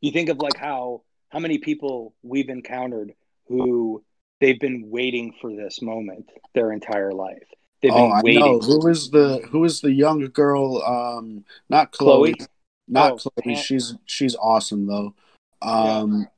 You 0.00 0.12
think 0.12 0.28
of 0.28 0.38
like 0.38 0.56
how 0.56 1.02
how 1.32 1.38
many 1.38 1.58
people 1.58 2.14
we've 2.22 2.50
encountered 2.50 3.14
who 3.48 4.04
they've 4.40 4.60
been 4.60 4.90
waiting 4.90 5.34
for 5.40 5.54
this 5.54 5.80
moment 5.80 6.30
their 6.54 6.72
entire 6.72 7.12
life. 7.12 7.48
They've 7.80 7.90
oh, 7.90 7.96
been 7.96 8.12
I 8.12 8.20
waiting. 8.22 8.40
know. 8.40 8.58
Who 8.58 8.88
is 8.88 9.10
the 9.10 9.40
who 9.50 9.64
is 9.64 9.80
the 9.80 9.92
young 9.92 10.20
girl? 10.26 10.82
Um, 10.82 11.44
not 11.70 11.90
Chloe. 11.92 12.34
Chloe? 12.34 12.48
Not 12.86 13.12
Oh, 13.12 13.30
Chloe. 13.42 13.56
She's 13.56 13.94
she's 14.04 14.36
awesome 14.36 14.86
though. 14.86 15.14
Um, 15.62 16.28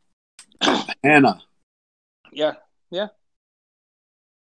Hannah. 1.02 1.42
Yeah, 2.32 2.54
yeah, 2.90 3.08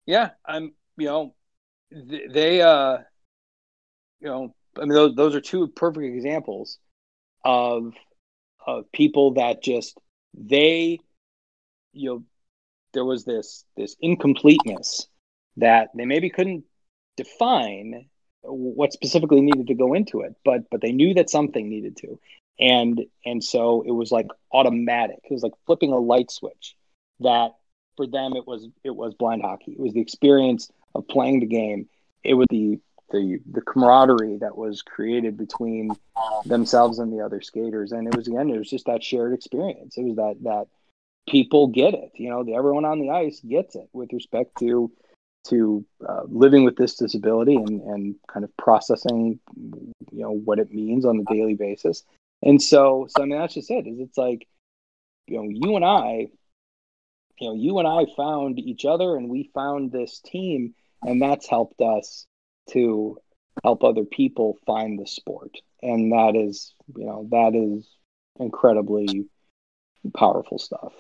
yeah. 0.06 0.32
I'm, 0.46 0.74
you 0.98 1.08
know, 1.08 1.36
they, 1.92 2.62
uh, 2.62 3.00
you 4.20 4.28
know, 4.28 4.56
I 4.78 4.82
mean, 4.82 4.90
those 4.90 5.16
those 5.16 5.36
are 5.36 5.42
two 5.42 5.68
perfect 5.68 6.06
examples 6.06 6.80
of 7.46 7.94
of 8.66 8.92
people 8.92 9.36
that 9.36 9.64
just 9.64 9.98
they, 10.34 11.00
you 11.94 12.10
know, 12.10 12.24
there 12.94 13.06
was 13.06 13.26
this 13.26 13.66
this 13.78 13.96
incompleteness 14.02 15.08
that 15.58 15.90
they 15.96 16.06
maybe 16.06 16.30
couldn't 16.30 16.64
define 17.18 18.06
what 18.42 18.94
specifically 18.94 19.42
needed 19.42 19.68
to 19.68 19.74
go 19.74 19.94
into 19.94 20.22
it, 20.22 20.36
but 20.46 20.70
but 20.72 20.82
they 20.82 20.92
knew 20.92 21.14
that 21.14 21.30
something 21.30 21.70
needed 21.70 21.98
to, 21.98 22.20
and 22.60 23.02
and 23.26 23.44
so 23.44 23.84
it 23.86 23.92
was 23.92 24.12
like 24.12 24.28
automatic. 24.52 25.20
It 25.24 25.34
was 25.34 25.44
like 25.44 25.54
flipping 25.66 25.92
a 25.92 25.98
light 26.00 26.32
switch 26.32 26.76
that 27.20 27.52
for 27.98 28.08
them 28.08 28.34
it 28.36 28.48
was 28.48 28.68
it 28.84 28.96
was 28.96 29.14
blind 29.14 29.42
hockey. 29.42 29.74
It 29.74 29.80
was 29.80 29.94
the 29.94 30.02
experience 30.02 30.72
of 30.96 31.08
playing 31.08 31.42
the 31.42 31.46
game. 31.46 31.90
It 32.24 32.34
was 32.34 32.48
the 32.50 32.80
the 33.12 33.40
the 33.52 33.62
camaraderie 33.62 34.38
that 34.38 34.58
was 34.58 34.82
created 34.82 35.38
between 35.38 35.92
themselves 36.46 37.00
and 37.00 37.12
the 37.12 37.24
other 37.24 37.42
skaters, 37.42 37.92
and 37.92 38.08
it 38.08 38.16
was 38.16 38.28
again 38.28 38.50
it 38.50 38.58
was 38.58 38.70
just 38.70 38.86
that 38.86 39.04
shared 39.04 39.34
experience. 39.34 39.98
It 39.98 40.04
was 40.04 40.16
that 40.16 40.44
that 40.44 40.68
people 41.30 41.68
get 41.68 41.94
it. 41.94 42.12
You 42.16 42.30
know, 42.30 42.44
the, 42.44 42.56
everyone 42.56 42.86
on 42.86 43.00
the 43.00 43.12
ice 43.12 43.40
gets 43.40 43.76
it 43.76 43.90
with 43.94 44.14
respect 44.14 44.58
to 44.60 44.92
to 45.46 45.86
uh, 46.08 46.24
living 46.28 46.64
with 46.66 46.76
this 46.76 46.96
disability 46.96 47.56
and 47.56 47.82
and 47.82 48.16
kind 48.32 48.44
of 48.44 48.56
processing 48.58 49.40
you 49.56 50.22
know 50.24 50.32
what 50.32 50.60
it 50.60 50.72
means 50.72 51.06
on 51.06 51.20
a 51.20 51.34
daily 51.34 51.56
basis. 51.56 52.04
And 52.42 52.62
so 52.62 53.08
so 53.10 53.24
I 53.24 53.26
mean 53.26 53.40
that's 53.40 53.54
just 53.54 53.72
it. 53.72 53.88
Is 53.88 54.00
it's 54.00 54.18
like 54.18 54.48
you 55.28 55.38
know 55.38 55.50
you 55.50 55.76
and 55.76 55.86
I 55.86 56.30
you 57.40 57.48
know, 57.48 57.56
you 57.56 57.80
and 57.80 57.88
I 57.88 58.06
found 58.16 58.60
each 58.60 58.86
other 58.86 59.16
and 59.16 59.30
we 59.30 59.50
found 59.54 59.92
this 59.92 60.20
team, 60.20 60.76
and 61.02 61.22
that's 61.22 61.48
helped 61.48 61.82
us 61.82 62.28
to 62.72 63.18
help 63.64 63.84
other 63.84 64.06
people 64.06 64.58
find 64.66 65.00
the 65.00 65.08
sport. 65.08 65.52
And 65.82 66.12
that 66.12 66.36
is, 66.36 66.74
you 66.96 67.06
know, 67.06 67.28
that 67.32 67.56
is 67.56 67.88
incredibly 68.40 69.26
powerful 70.16 70.60
stuff. 70.60 70.94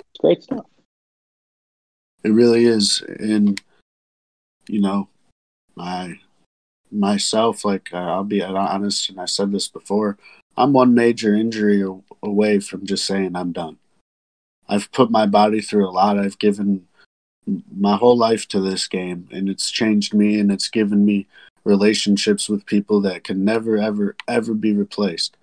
It's 0.00 0.20
great 0.20 0.42
stuff. 0.42 0.66
It 2.24 2.30
really 2.30 2.66
is, 2.66 3.02
and 3.18 3.60
you 4.68 4.80
know, 4.80 5.08
I 5.76 6.20
myself, 6.90 7.64
like 7.64 7.92
uh, 7.92 7.96
I'll 7.96 8.24
be 8.24 8.42
honest, 8.42 9.10
and 9.10 9.20
I 9.20 9.24
said 9.24 9.50
this 9.50 9.68
before. 9.68 10.18
I'm 10.56 10.72
one 10.72 10.94
major 10.94 11.34
injury 11.34 11.82
away 12.22 12.60
from 12.60 12.86
just 12.86 13.06
saying 13.06 13.34
I'm 13.34 13.52
done. 13.52 13.78
I've 14.68 14.92
put 14.92 15.10
my 15.10 15.26
body 15.26 15.60
through 15.60 15.88
a 15.88 15.90
lot. 15.90 16.18
I've 16.18 16.38
given 16.38 16.86
my 17.46 17.96
whole 17.96 18.16
life 18.16 18.46
to 18.48 18.60
this 18.60 18.86
game, 18.86 19.28
and 19.32 19.48
it's 19.48 19.70
changed 19.70 20.14
me, 20.14 20.38
and 20.38 20.50
it's 20.52 20.68
given 20.68 21.04
me 21.04 21.26
relationships 21.64 22.48
with 22.48 22.66
people 22.66 23.00
that 23.02 23.24
can 23.24 23.44
never, 23.44 23.78
ever, 23.78 24.16
ever 24.28 24.54
be 24.54 24.72
replaced. 24.72 25.36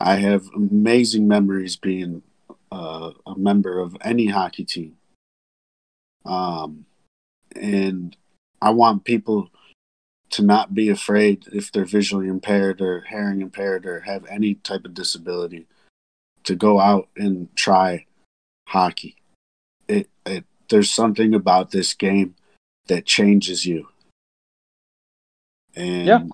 I 0.00 0.16
have 0.16 0.48
amazing 0.54 1.28
memories 1.28 1.76
being 1.76 2.22
uh, 2.70 3.12
a 3.26 3.36
member 3.36 3.78
of 3.78 3.96
any 4.02 4.26
hockey 4.26 4.64
team. 4.64 4.96
Um, 6.24 6.86
and 7.54 8.16
I 8.60 8.70
want 8.70 9.04
people 9.04 9.50
to 10.30 10.42
not 10.42 10.74
be 10.74 10.88
afraid 10.88 11.44
if 11.52 11.70
they're 11.70 11.84
visually 11.84 12.26
impaired 12.26 12.80
or 12.80 13.02
hearing 13.02 13.42
impaired 13.42 13.84
or 13.86 14.00
have 14.00 14.24
any 14.26 14.54
type 14.54 14.84
of 14.84 14.94
disability 14.94 15.66
to 16.44 16.56
go 16.56 16.80
out 16.80 17.08
and 17.16 17.54
try 17.54 18.06
hockey. 18.68 19.16
There's 20.72 20.90
something 20.90 21.34
about 21.34 21.70
this 21.70 21.92
game 21.92 22.34
that 22.86 23.04
changes 23.04 23.66
you. 23.66 23.88
And 25.76 26.06
Yeah. 26.06 26.24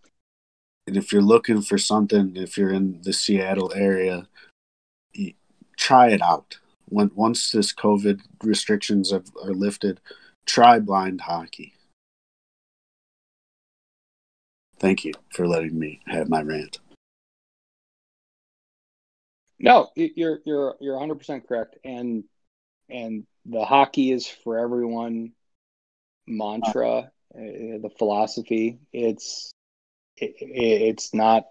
and 0.87 0.97
if 0.97 1.13
you're 1.13 1.21
looking 1.23 1.61
for 1.61 1.77
something, 1.77 2.37
if 2.37 2.57
you're 2.57 2.73
in 2.73 3.03
the 3.03 3.13
Seattle 3.13 3.73
area, 3.75 4.29
try 5.77 6.11
it 6.11 6.23
out. 6.23 6.59
When 6.85 7.11
once 7.17 7.51
this 7.51 7.75
COVID 7.75 8.21
restrictions 8.45 9.13
are, 9.13 9.25
are 9.43 9.53
lifted, 9.53 10.01
try 10.47 10.79
blind 10.79 11.23
hockey. 11.23 11.75
Thank 14.79 15.05
you 15.05 15.15
for 15.31 15.49
letting 15.49 15.77
me 15.77 16.01
have 16.07 16.29
my 16.29 16.43
rant. 16.43 16.79
No, 19.59 19.91
you're 19.97 20.39
you're 20.45 20.77
you're 20.81 20.95
100 20.95 21.17
percent 21.17 21.49
correct, 21.49 21.77
and 21.83 22.23
and 22.89 23.27
the 23.49 23.65
hockey 23.65 24.13
is 24.13 24.27
for 24.29 24.59
everyone 24.59 25.33
mantra, 26.27 26.99
uh, 26.99 27.09
the 27.35 27.91
philosophy. 27.99 28.79
It's 28.93 29.51
it, 30.17 30.35
it, 30.41 30.83
it's 30.83 31.15
not 31.15 31.45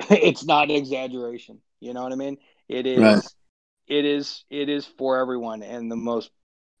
it's 0.10 0.44
not 0.44 0.70
an 0.70 0.76
exaggeration. 0.76 1.60
You 1.80 1.94
know 1.94 2.02
what 2.02 2.12
I 2.12 2.16
mean? 2.16 2.38
It 2.68 2.86
is 2.86 3.22
Right. 3.22 3.24
it 3.88 4.04
is 4.04 4.44
it 4.50 4.68
is 4.68 4.86
for 4.86 5.18
everyone, 5.18 5.62
and 5.62 5.90
the 5.90 5.96
most 5.96 6.30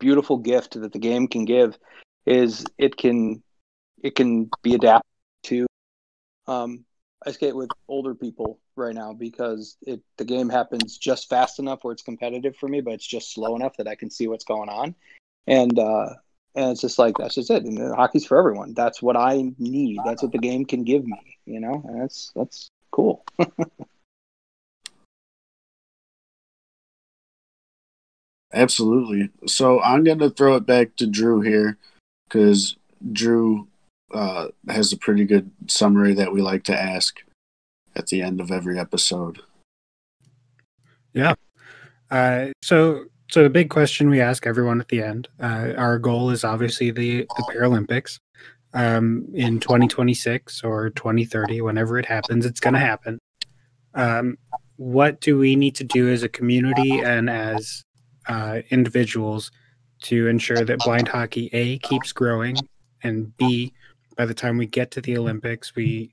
beautiful 0.00 0.38
gift 0.38 0.80
that 0.80 0.92
the 0.92 0.98
game 0.98 1.28
can 1.28 1.44
give 1.44 1.78
is 2.26 2.66
it 2.78 2.96
can 2.96 3.42
it 4.02 4.14
can 4.14 4.50
be 4.62 4.74
adapted 4.74 5.06
to. 5.44 5.66
Um, 6.46 6.84
I 7.24 7.32
skate 7.32 7.56
with 7.56 7.70
older 7.88 8.14
people 8.14 8.58
right 8.76 8.94
now 8.94 9.12
because 9.12 9.76
it 9.82 10.00
the 10.16 10.24
game 10.24 10.48
happens 10.48 10.98
just 10.98 11.28
fast 11.28 11.58
enough 11.58 11.80
where 11.82 11.92
it's 11.92 12.02
competitive 12.02 12.56
for 12.56 12.68
me, 12.68 12.80
but 12.80 12.94
it's 12.94 13.06
just 13.06 13.32
slow 13.32 13.56
enough 13.56 13.76
that 13.76 13.88
I 13.88 13.94
can 13.94 14.10
see 14.10 14.28
what's 14.28 14.44
going 14.44 14.68
on, 14.68 14.94
and 15.46 15.78
uh, 15.78 16.10
and 16.54 16.70
it's 16.72 16.80
just 16.80 16.98
like 16.98 17.16
that's 17.18 17.34
just 17.34 17.50
it. 17.50 17.64
And 17.64 17.78
the 17.78 17.94
hockey's 17.94 18.26
for 18.26 18.38
everyone. 18.38 18.74
That's 18.74 19.02
what 19.02 19.16
I 19.16 19.52
need. 19.58 20.00
That's 20.04 20.22
what 20.22 20.32
the 20.32 20.38
game 20.38 20.64
can 20.64 20.84
give 20.84 21.04
me. 21.04 21.38
You 21.46 21.60
know, 21.60 21.82
and 21.86 22.02
that's 22.02 22.32
that's 22.34 22.70
cool. 22.90 23.24
Absolutely. 28.54 29.30
So 29.46 29.80
I'm 29.80 30.04
to 30.04 30.30
throw 30.30 30.56
it 30.56 30.66
back 30.66 30.96
to 30.96 31.06
Drew 31.06 31.40
here 31.40 31.78
because 32.28 32.76
Drew 33.12 33.66
uh, 34.12 34.48
has 34.68 34.92
a 34.92 34.98
pretty 34.98 35.24
good 35.24 35.50
summary 35.66 36.14
that 36.14 36.32
we 36.32 36.42
like 36.42 36.64
to 36.64 36.78
ask 36.78 37.22
at 37.94 38.06
the 38.08 38.22
end 38.22 38.40
of 38.40 38.50
every 38.50 38.78
episode. 38.78 39.40
Yeah. 41.12 41.34
Uh, 42.10 42.48
so, 42.62 43.04
so 43.30 43.42
the 43.42 43.50
big 43.50 43.70
question 43.70 44.10
we 44.10 44.20
ask 44.20 44.46
everyone 44.46 44.80
at 44.80 44.88
the 44.88 45.02
end. 45.02 45.28
Uh, 45.40 45.72
our 45.76 45.98
goal 45.98 46.30
is 46.30 46.44
obviously 46.44 46.90
the 46.90 47.26
the 47.36 47.52
Paralympics 47.52 48.18
um, 48.74 49.26
in 49.34 49.60
2026 49.60 50.62
or 50.64 50.90
2030, 50.90 51.60
whenever 51.60 51.98
it 51.98 52.06
happens. 52.06 52.46
It's 52.46 52.60
going 52.60 52.74
to 52.74 52.80
happen. 52.80 53.18
Um, 53.94 54.36
what 54.76 55.20
do 55.20 55.38
we 55.38 55.54
need 55.56 55.74
to 55.76 55.84
do 55.84 56.10
as 56.10 56.22
a 56.22 56.28
community 56.28 57.00
and 57.00 57.28
as 57.28 57.82
uh, 58.28 58.60
individuals 58.70 59.50
to 60.02 60.26
ensure 60.26 60.64
that 60.64 60.78
blind 60.80 61.08
hockey 61.08 61.48
a 61.52 61.78
keeps 61.78 62.12
growing 62.12 62.56
and 63.02 63.36
b 63.36 63.72
by 64.16 64.26
the 64.26 64.34
time 64.34 64.56
we 64.56 64.66
get 64.66 64.90
to 64.92 65.00
the 65.00 65.16
Olympics, 65.16 65.74
we 65.74 65.84
we 65.84 66.12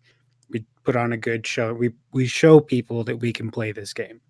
put 0.89 0.95
on 0.95 1.13
a 1.13 1.17
good 1.17 1.45
show. 1.45 1.71
We 1.71 1.91
we 2.13 2.25
show 2.25 2.59
people 2.59 3.03
that 3.03 3.17
we 3.17 3.31
can 3.31 3.51
play 3.51 3.71
this 3.71 3.93
game. 3.93 4.21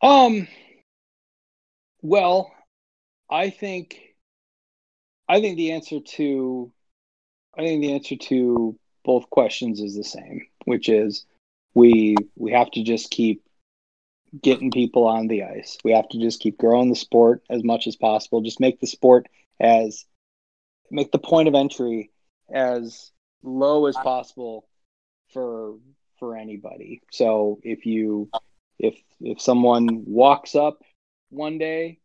Um. 0.00 0.48
Well, 2.00 2.50
I 3.28 3.50
think, 3.50 4.00
I 5.28 5.42
think 5.42 5.58
the 5.58 5.72
answer 5.72 5.98
to, 6.00 6.72
I 7.58 7.62
think 7.62 7.82
the 7.82 7.92
answer 7.92 8.16
to 8.16 8.78
both 9.04 9.28
questions 9.28 9.80
is 9.80 9.94
the 9.94 10.04
same, 10.04 10.46
which 10.64 10.88
is 10.88 11.26
we 11.74 12.16
we 12.36 12.52
have 12.52 12.70
to 12.70 12.82
just 12.82 13.10
keep 13.10 13.42
getting 14.40 14.70
people 14.70 15.06
on 15.06 15.26
the 15.26 15.42
ice. 15.42 15.76
We 15.84 15.92
have 15.92 16.08
to 16.08 16.18
just 16.18 16.40
keep 16.40 16.56
growing 16.56 16.88
the 16.88 16.96
sport 16.96 17.42
as 17.50 17.62
much 17.62 17.86
as 17.86 17.96
possible. 17.96 18.40
Just 18.40 18.60
make 18.60 18.80
the 18.80 18.86
sport 18.86 19.28
as 19.60 20.06
make 20.90 21.12
the 21.12 21.18
point 21.18 21.48
of 21.48 21.54
entry 21.54 22.10
as 22.52 23.10
low 23.42 23.86
as 23.86 23.96
uh, 23.96 24.02
possible 24.02 24.66
for 25.32 25.76
for 26.18 26.36
anybody. 26.36 27.00
So 27.10 27.60
if 27.62 27.86
you 27.86 28.30
if 28.78 28.96
if 29.20 29.40
someone 29.40 30.04
walks 30.06 30.54
up 30.54 30.82
one 31.30 31.58
day 31.58 31.98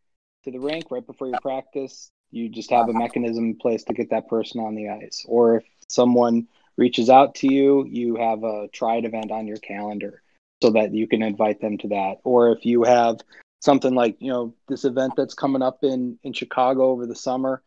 to 0.43 0.51
the 0.51 0.59
rink 0.59 0.85
right 0.91 1.05
before 1.05 1.27
your 1.27 1.39
practice, 1.39 2.11
you 2.31 2.49
just 2.49 2.71
have 2.71 2.89
a 2.89 2.93
mechanism 2.93 3.45
in 3.45 3.55
place 3.55 3.83
to 3.85 3.93
get 3.93 4.09
that 4.09 4.27
person 4.27 4.61
on 4.61 4.75
the 4.75 4.89
ice. 4.89 5.25
Or 5.27 5.57
if 5.57 5.63
someone 5.87 6.47
reaches 6.77 7.09
out 7.09 7.35
to 7.35 7.53
you, 7.53 7.85
you 7.85 8.15
have 8.15 8.43
a 8.43 8.67
tried 8.73 9.05
event 9.05 9.31
on 9.31 9.47
your 9.47 9.57
calendar 9.57 10.21
so 10.61 10.71
that 10.71 10.93
you 10.93 11.07
can 11.07 11.21
invite 11.21 11.61
them 11.61 11.77
to 11.79 11.89
that. 11.89 12.15
Or 12.23 12.51
if 12.51 12.65
you 12.65 12.83
have 12.83 13.19
something 13.61 13.93
like, 13.93 14.17
you 14.19 14.31
know, 14.31 14.53
this 14.67 14.83
event 14.85 15.13
that's 15.15 15.33
coming 15.33 15.61
up 15.61 15.83
in 15.83 16.17
in 16.23 16.33
Chicago 16.33 16.89
over 16.89 17.05
the 17.05 17.15
summer 17.15 17.61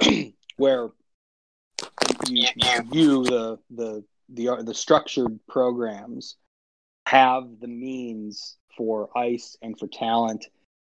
where 0.56 0.90
you, 2.28 2.48
you 2.92 3.24
the 3.24 3.58
the 3.70 4.04
the 4.28 4.62
the 4.62 4.74
structured 4.74 5.38
programs 5.48 6.36
have 7.06 7.44
the 7.60 7.68
means 7.68 8.56
for 8.76 9.16
ice 9.16 9.56
and 9.62 9.78
for 9.78 9.86
talent, 9.86 10.46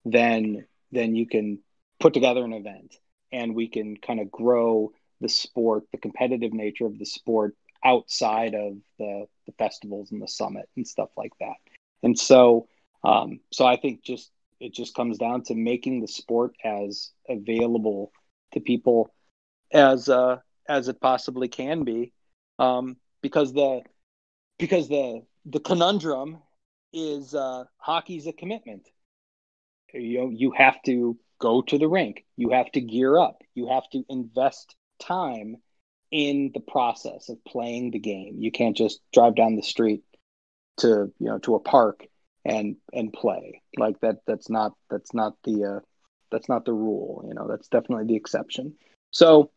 then 0.05 0.67
then 0.93 1.15
you 1.15 1.27
can 1.27 1.59
put 2.01 2.15
together 2.15 2.45
an 2.45 2.53
event 2.53 2.97
and 3.33 3.55
we 3.55 3.69
can 3.69 3.97
kind 3.97 4.21
of 4.21 4.31
grow 4.31 4.91
the 5.21 5.29
sport, 5.29 5.85
the 5.93 5.99
competitive 5.99 6.53
nature 6.53 6.87
of 6.87 6.99
the 6.99 7.05
sport 7.05 7.55
outside 7.85 8.55
of 8.55 8.79
the, 8.99 9.27
the 9.47 9.53
festivals 9.59 10.11
and 10.13 10.23
the 10.23 10.29
summit 10.29 10.69
and 10.77 10.87
stuff 10.87 11.11
like 11.17 11.33
that. 11.41 11.57
And 12.03 12.19
so 12.19 12.69
um, 13.05 13.41
so 13.53 13.67
I 13.67 13.77
think 13.77 14.03
just 14.03 14.31
it 14.61 14.75
just 14.75 14.95
comes 14.95 15.19
down 15.19 15.45
to 15.45 15.55
making 15.55 16.01
the 16.01 16.09
sport 16.09 16.55
as 16.65 17.11
available 17.29 18.13
to 18.53 18.61
people 18.61 19.15
as 19.73 20.09
uh, 20.09 20.39
as 20.69 20.89
it 20.89 21.01
possibly 21.01 21.49
can 21.49 21.85
be, 21.85 22.13
um, 22.59 22.97
because 23.23 23.53
the 23.53 23.83
because 24.59 24.89
the 24.89 25.23
the 25.47 25.61
conundrum 25.61 26.39
is 26.93 27.35
uh, 27.35 27.65
hockey's 27.79 28.27
a 28.27 28.33
commitment. 28.33 28.89
You 29.93 30.19
know, 30.19 30.31
you 30.31 30.51
have 30.53 30.83
to 30.83 31.19
go 31.39 31.63
to 31.63 31.79
the 31.79 31.89
rink, 31.89 32.25
you 32.37 32.51
have 32.51 32.71
to 32.73 32.81
gear 32.81 33.19
up, 33.19 33.43
you 33.55 33.69
have 33.69 33.89
to 33.91 34.05
invest 34.09 34.75
time 35.01 35.57
in 36.11 36.51
the 36.55 36.61
process 36.61 37.29
of 37.29 37.43
playing 37.45 37.91
the 37.91 37.99
game. 37.99 38.37
You 38.39 38.51
can't 38.51 38.77
just 38.77 39.01
drive 39.13 39.35
down 39.37 39.57
the 39.57 39.63
street 39.63 40.03
to 40.79 41.13
you 41.19 41.27
know 41.27 41.39
to 41.39 41.55
a 41.55 41.61
park 41.61 42.07
and 42.45 42.77
and 42.93 43.13
play 43.13 43.63
like 43.77 44.01
that. 44.01 44.19
That's 44.27 44.51
not 44.51 44.73
that's 44.91 45.15
not 45.15 45.35
the 45.45 45.65
uh, 45.65 45.81
that's 46.31 46.49
not 46.49 46.65
the 46.65 46.73
rule. 46.73 47.25
You 47.27 47.35
know, 47.35 47.47
that's 47.49 47.69
definitely 47.69 48.07
the 48.07 48.17
exception. 48.17 48.75
So 49.11 49.51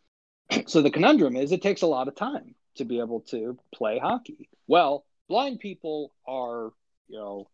so 0.68 0.82
the 0.82 0.92
conundrum 0.92 1.36
is 1.36 1.52
it 1.52 1.62
takes 1.62 1.82
a 1.82 1.88
lot 1.88 2.08
of 2.08 2.16
time 2.16 2.56
to 2.76 2.86
be 2.86 3.00
able 3.00 3.22
to 3.22 3.58
play 3.74 4.00
hockey. 4.00 4.50
Well, 4.68 5.06
blind 5.28 5.60
people 5.60 6.14
are, 6.28 6.72
you 7.08 7.18
know, 7.18 7.48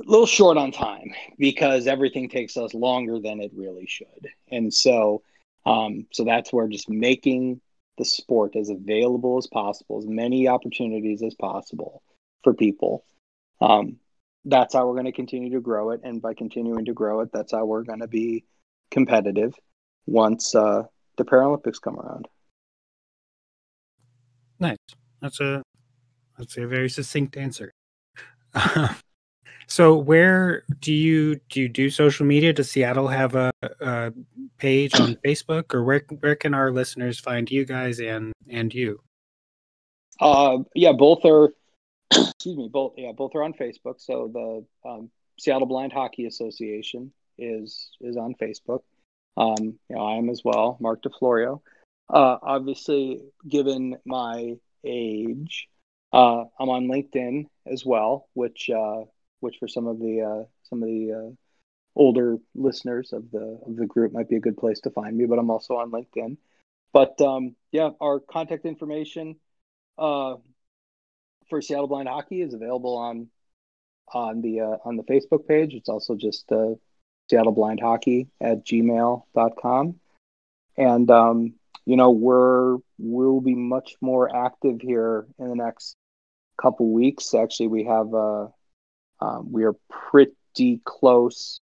a 0.00 0.10
little 0.10 0.26
short 0.26 0.56
on 0.56 0.72
time 0.72 1.12
because 1.38 1.86
everything 1.86 2.28
takes 2.28 2.56
us 2.56 2.74
longer 2.74 3.18
than 3.20 3.40
it 3.40 3.52
really 3.54 3.86
should. 3.86 4.28
And 4.50 4.72
so 4.72 5.22
um 5.66 6.06
so 6.12 6.24
that's 6.24 6.52
where 6.52 6.68
just 6.68 6.88
making 6.88 7.60
the 7.98 8.04
sport 8.04 8.56
as 8.56 8.70
available 8.70 9.36
as 9.36 9.46
possible, 9.46 9.98
as 9.98 10.06
many 10.06 10.48
opportunities 10.48 11.22
as 11.22 11.34
possible 11.34 12.02
for 12.42 12.54
people. 12.54 13.04
Um 13.60 13.98
that's 14.46 14.74
how 14.74 14.86
we're 14.86 14.94
going 14.94 15.04
to 15.04 15.12
continue 15.12 15.50
to 15.50 15.60
grow 15.60 15.90
it 15.90 16.00
and 16.02 16.22
by 16.22 16.32
continuing 16.32 16.86
to 16.86 16.94
grow 16.94 17.20
it 17.20 17.30
that's 17.30 17.52
how 17.52 17.66
we're 17.66 17.82
going 17.82 18.00
to 18.00 18.08
be 18.08 18.42
competitive 18.90 19.54
once 20.06 20.54
uh 20.54 20.82
the 21.20 21.30
Paralympics 21.30 21.80
come 21.80 21.98
around. 21.98 22.26
Nice. 24.58 24.78
That's 25.20 25.38
a 25.40 25.62
that's 26.38 26.56
a 26.56 26.66
very 26.66 26.88
succinct 26.88 27.36
answer. 27.36 27.72
So 29.70 29.96
where 29.96 30.64
do 30.80 30.92
you 30.92 31.38
do 31.48 31.60
you 31.60 31.68
do 31.68 31.90
social 31.90 32.26
media? 32.26 32.52
Does 32.52 32.68
Seattle 32.72 33.06
have 33.06 33.36
a, 33.36 33.52
a 33.80 34.12
page 34.58 34.98
on 34.98 35.14
Facebook, 35.24 35.72
or 35.72 35.84
where 35.84 36.02
where 36.18 36.34
can 36.34 36.54
our 36.54 36.72
listeners 36.72 37.20
find 37.20 37.48
you 37.48 37.64
guys 37.64 38.00
and 38.00 38.32
and 38.48 38.74
you? 38.74 39.00
Uh, 40.18 40.58
yeah, 40.74 40.90
both 40.90 41.24
are. 41.24 41.54
excuse 42.10 42.56
me, 42.56 42.68
both 42.68 42.94
yeah, 42.96 43.12
both 43.12 43.36
are 43.36 43.44
on 43.44 43.52
Facebook. 43.52 44.00
So 44.00 44.28
the 44.34 44.90
um, 44.90 45.08
Seattle 45.38 45.68
Blind 45.68 45.92
Hockey 45.92 46.26
Association 46.26 47.12
is 47.38 47.90
is 48.00 48.16
on 48.16 48.34
Facebook. 48.34 48.80
Um, 49.40 49.78
you 49.88 49.96
know, 49.96 50.02
I 50.02 50.16
am 50.16 50.28
as 50.28 50.42
well, 50.44 50.76
Mark 50.80 51.02
DeFlorio. 51.02 51.62
Uh, 52.10 52.36
obviously, 52.42 53.22
given 53.48 53.96
my 54.04 54.56
age, 54.84 55.68
uh, 56.12 56.44
I'm 56.58 56.68
on 56.68 56.88
LinkedIn 56.88 57.46
as 57.66 57.82
well, 57.86 58.28
which 58.34 58.68
uh, 58.68 59.04
which 59.40 59.56
for 59.58 59.66
some 59.66 59.86
of 59.86 59.98
the 59.98 60.20
uh, 60.20 60.44
some 60.64 60.82
of 60.82 60.88
the 60.88 61.12
uh, 61.12 61.34
older 61.96 62.36
listeners 62.54 63.14
of 63.14 63.30
the 63.30 63.58
of 63.66 63.76
the 63.76 63.86
group 63.86 64.12
might 64.12 64.28
be 64.28 64.36
a 64.36 64.40
good 64.40 64.58
place 64.58 64.80
to 64.80 64.90
find 64.90 65.16
me. 65.16 65.24
But 65.24 65.38
I'm 65.38 65.50
also 65.50 65.76
on 65.76 65.90
LinkedIn. 65.90 66.36
But 66.92 67.18
um, 67.22 67.56
yeah, 67.72 67.90
our 67.98 68.20
contact 68.20 68.66
information 68.66 69.36
uh, 69.96 70.34
for 71.48 71.62
Seattle 71.62 71.88
Blind 71.88 72.08
Hockey 72.08 72.42
is 72.42 72.52
available 72.52 72.98
on 72.98 73.28
on 74.12 74.42
the 74.42 74.60
on 74.84 74.98
the 74.98 75.04
Facebook 75.04 75.48
page. 75.48 75.72
It's 75.72 75.88
also 75.88 76.14
just 76.14 76.52
uh, 77.30 77.36
Seattle 77.36 77.52
Blind 77.52 77.80
Hockey 77.80 78.28
at 78.40 78.64
gmail.com. 78.64 80.00
And 80.76 81.10
um, 81.10 81.54
you 81.86 81.96
know, 81.96 82.10
we're 82.10 82.76
we'll 82.98 83.40
be 83.40 83.54
much 83.54 83.96
more 84.00 84.34
active 84.34 84.80
here 84.80 85.26
in 85.38 85.48
the 85.48 85.56
next 85.56 85.96
couple 86.60 86.92
weeks. 86.92 87.34
Actually, 87.34 87.68
we 87.68 87.84
have 87.84 88.14
uh, 88.14 88.48
um, 89.20 89.52
we 89.52 89.64
are 89.64 89.74
pretty 89.88 90.80
close 90.84 91.60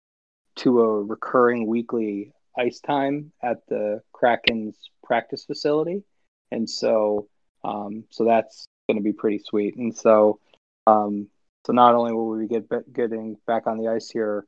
to 0.57 0.81
a 0.81 1.03
recurring 1.03 1.67
weekly 1.67 2.33
ice 2.59 2.81
time 2.81 3.33
at 3.43 3.59
the 3.69 4.01
Kraken's 4.13 4.77
practice 5.05 5.45
facility, 5.45 6.03
and 6.51 6.69
so 6.69 7.29
um, 7.65 8.05
so 8.11 8.25
that's 8.25 8.67
going 8.89 8.97
to 8.97 9.03
be 9.03 9.13
pretty 9.13 9.41
sweet. 9.45 9.77
And 9.77 9.97
so 9.97 10.41
um, 10.87 11.29
so 11.67 11.73
not 11.73 11.95
only 11.95 12.13
will 12.13 12.29
we 12.29 12.47
get 12.47 12.69
getting 12.93 13.37
back 13.47 13.67
on 13.67 13.79
the 13.79 13.89
ice 13.89 14.11
here 14.11 14.47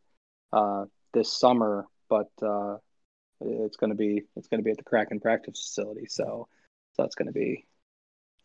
uh, 0.52 0.84
this 1.12 1.32
summer, 1.32 1.86
but 2.08 2.30
uh, 2.42 2.76
it's 3.40 3.76
going 3.76 3.90
to 3.90 3.96
be 3.96 4.24
it's 4.36 4.48
going 4.48 4.60
to 4.60 4.64
be 4.64 4.70
at 4.70 4.76
the 4.76 4.84
Kraken 4.84 5.20
practice 5.20 5.60
facility. 5.60 6.06
So 6.08 6.48
so 6.94 7.02
that's 7.02 7.14
going 7.14 7.26
to 7.26 7.32
be 7.32 7.66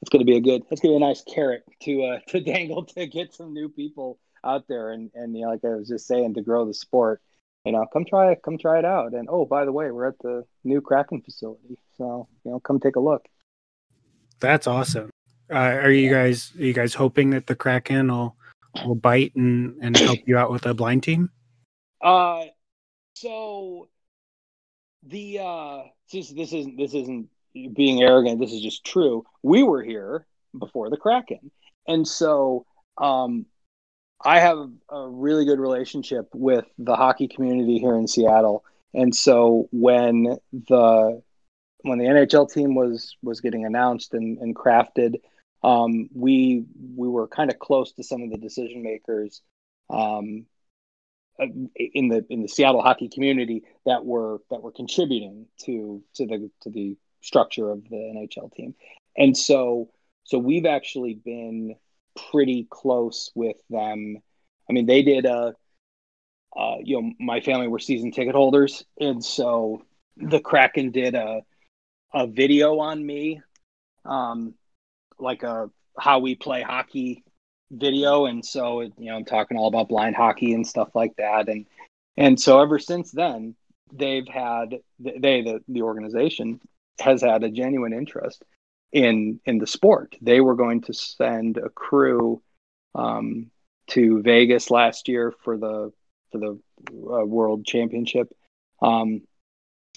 it's 0.01 0.09
going 0.09 0.19
to 0.19 0.25
be 0.25 0.37
a 0.37 0.41
good 0.41 0.63
it's 0.69 0.81
going 0.81 0.93
to 0.93 0.99
be 0.99 1.05
a 1.05 1.07
nice 1.07 1.23
carrot 1.23 1.63
to 1.83 2.03
uh, 2.03 2.19
to 2.27 2.41
dangle 2.41 2.85
to 2.85 3.07
get 3.07 3.33
some 3.33 3.53
new 3.53 3.69
people 3.69 4.19
out 4.43 4.67
there 4.67 4.91
and 4.91 5.11
and 5.15 5.35
you 5.35 5.43
know, 5.43 5.51
like 5.51 5.65
I 5.65 5.75
was 5.75 5.87
just 5.87 6.07
saying 6.07 6.35
to 6.35 6.41
grow 6.41 6.65
the 6.65 6.73
sport. 6.73 7.21
You 7.65 7.71
know, 7.71 7.85
come 7.93 8.03
try 8.03 8.33
it, 8.33 8.41
come 8.43 8.57
try 8.57 8.79
it 8.79 8.85
out. 8.85 9.13
And 9.13 9.29
oh, 9.31 9.45
by 9.45 9.63
the 9.63 9.71
way, 9.71 9.89
we're 9.89 10.09
at 10.09 10.19
the 10.19 10.43
new 10.65 10.81
Kraken 10.81 11.21
facility, 11.21 11.77
so 11.97 12.27
you 12.43 12.51
know, 12.51 12.59
come 12.59 12.77
take 12.77 12.97
a 12.97 12.99
look. 12.99 13.25
That's 14.41 14.67
awesome. 14.67 15.09
Uh, 15.49 15.55
are 15.55 15.91
you 15.91 16.09
guys 16.09 16.51
are 16.59 16.65
you 16.65 16.73
guys 16.73 16.93
hoping 16.93 17.29
that 17.29 17.47
the 17.47 17.55
Kraken 17.55 18.11
will 18.11 18.35
will 18.85 18.95
bite 18.95 19.33
and 19.35 19.77
and 19.81 19.95
help 19.95 20.19
you 20.25 20.37
out 20.37 20.51
with 20.51 20.65
a 20.65 20.73
blind 20.73 21.03
team? 21.03 21.29
Uh, 22.03 22.45
so 23.15 23.87
the 25.07 25.39
uh, 25.39 25.81
this 26.11 26.31
isn't 26.31 26.77
this 26.77 26.93
isn't 26.93 27.29
being 27.53 28.03
arrogant. 28.03 28.39
This 28.39 28.51
is 28.51 28.61
just 28.61 28.85
true. 28.85 29.25
We 29.41 29.63
were 29.63 29.81
here 29.81 30.27
before 30.57 30.89
the 30.89 30.97
Kraken, 30.97 31.49
and 31.87 32.07
so 32.07 32.65
um, 32.97 33.45
I 34.23 34.39
have 34.39 34.69
a 34.89 35.07
really 35.07 35.45
good 35.45 35.59
relationship 35.59 36.29
with 36.33 36.65
the 36.77 36.95
hockey 36.95 37.27
community 37.27 37.79
here 37.79 37.95
in 37.95 38.07
Seattle. 38.07 38.63
And 38.93 39.15
so 39.15 39.67
when 39.71 40.37
the 40.51 41.21
when 41.81 41.99
the 41.99 42.05
NHL 42.05 42.51
team 42.51 42.75
was 42.75 43.17
was 43.21 43.41
getting 43.41 43.65
announced 43.65 44.13
and, 44.13 44.37
and 44.39 44.55
crafted, 44.55 45.15
um, 45.63 46.09
we 46.13 46.65
we 46.95 47.07
were 47.07 47.27
kind 47.27 47.51
of 47.51 47.59
close 47.59 47.93
to 47.93 48.03
some 48.03 48.21
of 48.23 48.29
the 48.29 48.37
decision 48.37 48.83
makers 48.83 49.41
um, 49.89 50.45
in 51.39 52.09
the 52.09 52.25
in 52.29 52.41
the 52.41 52.47
Seattle 52.47 52.81
hockey 52.81 53.09
community 53.09 53.63
that 53.85 54.05
were 54.05 54.39
that 54.49 54.61
were 54.61 54.71
contributing 54.71 55.47
to 55.65 56.03
to 56.15 56.25
the 56.25 56.49
to 56.61 56.69
the 56.69 56.97
structure 57.21 57.71
of 57.71 57.83
the 57.89 57.95
NHL 57.95 58.53
team. 58.53 58.75
And 59.17 59.35
so 59.35 59.89
so 60.23 60.37
we've 60.37 60.65
actually 60.65 61.15
been 61.15 61.75
pretty 62.31 62.67
close 62.69 63.31
with 63.35 63.57
them. 63.69 64.17
I 64.69 64.73
mean, 64.73 64.85
they 64.85 65.01
did 65.01 65.25
a, 65.25 65.53
uh, 66.55 66.75
you 66.81 67.01
know, 67.01 67.11
my 67.19 67.41
family 67.41 67.67
were 67.67 67.79
season 67.79 68.11
ticket 68.11 68.35
holders, 68.35 68.85
and 68.99 69.23
so 69.23 69.83
the 70.17 70.39
Kraken 70.39 70.91
did 70.91 71.15
a 71.15 71.41
a 72.13 72.27
video 72.27 72.77
on 72.79 73.03
me, 73.03 73.41
um, 74.05 74.53
like 75.17 75.43
a 75.43 75.69
how 75.97 76.19
we 76.19 76.35
play 76.35 76.61
hockey 76.61 77.22
video, 77.73 78.25
and 78.25 78.45
so 78.45 78.81
you 78.81 78.91
know, 78.97 79.15
I'm 79.15 79.25
talking 79.25 79.57
all 79.57 79.67
about 79.67 79.89
blind 79.89 80.15
hockey 80.15 80.53
and 80.53 80.65
stuff 80.65 80.89
like 80.95 81.15
that, 81.17 81.49
and 81.49 81.65
and 82.17 82.39
so 82.39 82.61
ever 82.61 82.79
since 82.79 83.11
then, 83.11 83.55
they've 83.91 84.27
had 84.27 84.79
they 84.99 85.41
the 85.41 85.61
the 85.67 85.81
organization 85.81 86.59
has 86.99 87.21
had 87.21 87.43
a 87.43 87.49
genuine 87.49 87.93
interest 87.93 88.43
in 88.91 89.39
in 89.45 89.57
the 89.57 89.67
sport. 89.67 90.15
They 90.21 90.41
were 90.41 90.55
going 90.55 90.81
to 90.81 90.93
send 90.93 91.57
a 91.57 91.69
crew 91.69 92.41
um, 92.95 93.51
to 93.87 94.21
Vegas 94.21 94.69
last 94.69 95.07
year 95.07 95.33
for 95.43 95.57
the 95.57 95.91
for 96.31 96.37
the 96.37 96.59
uh, 96.91 97.25
World 97.25 97.65
Championship. 97.65 98.31
Um, 98.81 99.21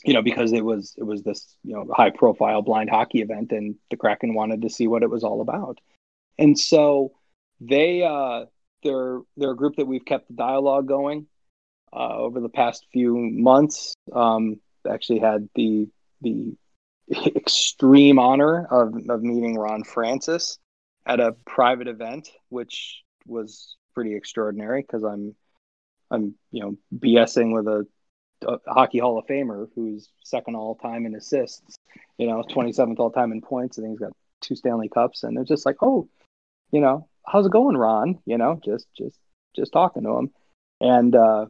you 0.05 0.13
know, 0.13 0.23
because 0.23 0.53
it 0.53 0.65
was 0.65 0.95
it 0.97 1.05
was 1.05 1.23
this 1.23 1.57
you 1.65 1.75
know 1.75 1.87
high 1.95 2.11
profile 2.11 2.63
blind 2.63 2.91
hockey 2.91 3.21
event, 3.21 3.53
and 3.53 3.77
the 3.91 3.97
Kraken 3.97 4.35
wanted 4.35 4.63
to 4.63 4.71
see 4.71 4.87
what 4.87 5.03
it 5.03 5.11
was 5.11 5.25
all 5.25 5.41
about, 5.41 5.81
and 6.39 6.59
so 6.59 7.13
they 7.61 8.03
uh, 8.03 8.47
they're 8.83 9.21
they're 9.37 9.53
a 9.53 9.57
group 9.57 9.77
that 9.77 9.87
we've 9.87 10.05
kept 10.05 10.29
the 10.29 10.35
dialogue 10.35 10.87
going 10.87 11.27
uh, 11.93 12.17
over 12.17 12.41
the 12.41 12.49
past 12.49 12.87
few 12.93 13.17
months. 13.17 13.95
Um, 14.13 14.61
actually, 14.89 15.21
had 15.21 15.49
the 15.55 15.89
the 16.21 16.55
extreme 17.37 18.19
honor 18.19 18.67
of, 18.67 18.95
of 19.09 19.23
meeting 19.23 19.57
Ron 19.57 19.85
Francis 19.85 20.59
at 21.07 21.21
a 21.21 21.37
private 21.47 21.89
event, 21.89 22.29
which 22.49 23.03
was 23.27 23.77
pretty 23.95 24.15
extraordinary 24.15 24.83
because 24.83 25.05
I'm 25.05 25.35
I'm 26.11 26.35
you 26.51 26.63
know 26.63 26.77
BSing 26.95 27.55
with 27.55 27.67
a, 27.67 27.87
a, 28.47 28.59
hockey 28.73 28.99
Hall 28.99 29.19
of 29.19 29.27
Famer 29.27 29.69
who's 29.75 30.11
second 30.25 30.57
all 30.57 30.75
time 30.75 31.07
in 31.07 31.15
assists, 31.15 31.77
you 32.19 32.27
know, 32.27 32.43
27th 32.43 32.99
all 32.99 33.11
time 33.11 33.33
in 33.33 33.41
points. 33.41 33.79
I 33.79 33.83
think 33.83 33.93
he's 33.93 34.01
got 34.01 34.13
two 34.41 34.57
Stanley 34.57 34.89
Cups, 34.89 35.23
and 35.23 35.37
they're 35.37 35.45
just 35.45 35.67
like, 35.67 35.77
oh, 35.83 36.09
you 36.71 36.81
know, 36.81 37.09
how's 37.27 37.47
it 37.47 37.53
going, 37.53 37.77
Ron? 37.77 38.19
You 38.27 38.39
know, 38.39 38.61
just 38.65 38.87
just 38.97 39.19
just 39.55 39.73
talking 39.73 40.05
to 40.05 40.17
him, 40.17 40.31
and 40.81 41.15
uh, 41.15 41.47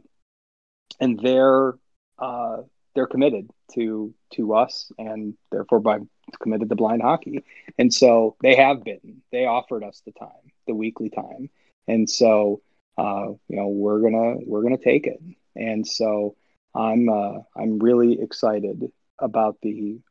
and 0.99 1.19
they're 1.19 1.73
uh, 2.19 2.57
they're 2.95 3.07
committed 3.07 3.49
to 3.73 4.13
to 4.33 4.53
us 4.53 4.91
and 4.97 5.35
therefore 5.51 5.79
by 5.79 5.99
committed 6.41 6.69
to 6.69 6.75
blind 6.75 7.01
hockey. 7.01 7.43
And 7.77 7.93
so 7.93 8.35
they 8.41 8.55
have 8.55 8.83
been. 8.83 9.21
They 9.31 9.45
offered 9.45 9.83
us 9.83 10.01
the 10.05 10.11
time 10.13 10.29
the 10.67 10.75
weekly 10.75 11.09
time. 11.09 11.49
And 11.87 12.09
so 12.09 12.61
uh, 12.97 13.27
you 13.47 13.55
know 13.55 13.67
we're 13.67 14.01
gonna 14.01 14.35
we're 14.45 14.63
gonna 14.63 14.77
take 14.77 15.07
it. 15.07 15.21
And 15.55 15.87
so 15.87 16.35
i'm 16.77 17.09
uh, 17.09 17.39
i'm 17.55 17.79
really 17.79 18.21
excited 18.21 18.91
about 19.19 19.57
the 19.61 19.69
you 19.69 20.01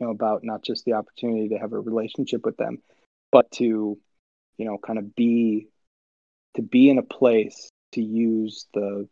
know 0.00 0.10
about 0.10 0.44
not 0.44 0.62
just 0.62 0.84
the 0.84 0.92
opportunity 0.92 1.48
to 1.48 1.58
have 1.58 1.72
a 1.72 1.80
relationship 1.80 2.44
with 2.44 2.56
them 2.56 2.78
but 3.32 3.50
to 3.50 3.98
you 4.60 4.66
know 4.66 4.76
kind 4.76 4.98
of 4.98 5.16
be 5.16 5.68
to 6.54 6.60
be 6.60 6.90
in 6.90 6.98
a 6.98 7.02
place 7.02 7.70
to 7.92 8.02
use 8.02 8.66
the 8.74 9.08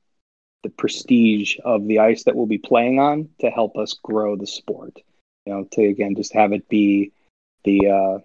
the 0.63 0.69
prestige 0.69 1.57
of 1.65 1.87
the 1.87 2.01
ice 2.01 2.25
that 2.25 2.37
we'll 2.37 2.47
be 2.47 2.59
playing 2.59 2.99
on 2.99 3.31
to 3.41 3.49
help 3.49 3.79
us 3.79 3.95
grow 4.03 4.37
the 4.37 4.47
sport. 4.47 4.99
You 5.47 5.55
know, 5.55 5.65
to 5.73 5.85
again 5.85 6.15
just 6.17 6.35
have 6.35 6.53
it 6.53 6.69
be 6.69 7.13
the 7.65 7.89
uh, 7.89 8.19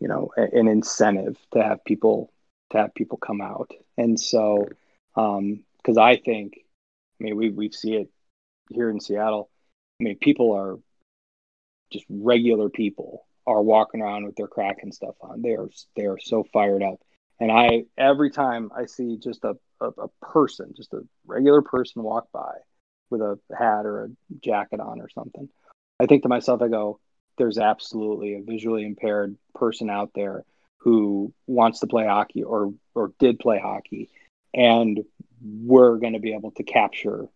you 0.00 0.08
know 0.08 0.30
an 0.36 0.68
incentive 0.68 1.38
to 1.52 1.62
have 1.62 1.82
people 1.86 2.30
to 2.70 2.78
have 2.78 2.94
people 2.94 3.16
come 3.16 3.40
out. 3.40 3.70
And 3.96 4.20
so, 4.20 4.68
um 5.16 5.60
because 5.78 5.96
I 5.96 6.16
think, 6.16 6.60
I 7.20 7.24
mean, 7.24 7.36
we 7.36 7.48
we 7.48 7.70
see 7.70 7.94
it 7.94 8.10
here 8.70 8.90
in 8.90 9.00
Seattle. 9.00 9.48
I 9.98 10.04
mean, 10.04 10.18
people 10.18 10.52
are 10.52 10.78
just 11.90 12.04
regular 12.10 12.68
people 12.68 13.24
are 13.46 13.62
walking 13.62 14.00
around 14.00 14.24
with 14.24 14.36
their 14.36 14.46
Kraken 14.46 14.92
stuff 14.92 15.14
on. 15.20 15.42
They 15.42 15.52
are 15.52 15.68
they 15.96 16.06
are 16.06 16.18
so 16.18 16.44
fired 16.52 16.82
up. 16.82 17.00
And 17.40 17.50
I 17.50 17.84
every 17.98 18.30
time 18.30 18.70
I 18.76 18.86
see 18.86 19.16
just 19.16 19.44
a 19.44 19.56
a, 19.80 19.88
a 19.88 20.08
person, 20.22 20.74
just 20.76 20.92
a 20.92 21.00
regular 21.26 21.62
person 21.62 22.02
walk 22.02 22.28
by 22.32 22.54
with 23.10 23.20
a 23.20 23.38
hat 23.56 23.86
or 23.86 24.04
a 24.04 24.08
jacket 24.40 24.80
on 24.80 25.00
or 25.00 25.08
something, 25.08 25.48
I 26.00 26.06
think 26.06 26.22
to 26.22 26.28
myself, 26.28 26.62
I 26.62 26.68
go, 26.68 27.00
there's 27.38 27.58
absolutely 27.58 28.34
a 28.34 28.42
visually 28.42 28.84
impaired 28.84 29.36
person 29.54 29.90
out 29.90 30.10
there 30.14 30.44
who 30.78 31.32
wants 31.46 31.80
to 31.80 31.86
play 31.86 32.06
hockey 32.06 32.42
or 32.42 32.72
or 32.94 33.12
did 33.18 33.38
play 33.38 33.58
hockey 33.58 34.10
and 34.54 35.04
we're 35.42 35.96
going 35.98 36.12
to 36.12 36.20
be 36.20 36.32
able 36.32 36.52
to 36.52 36.62
capture 36.62 37.26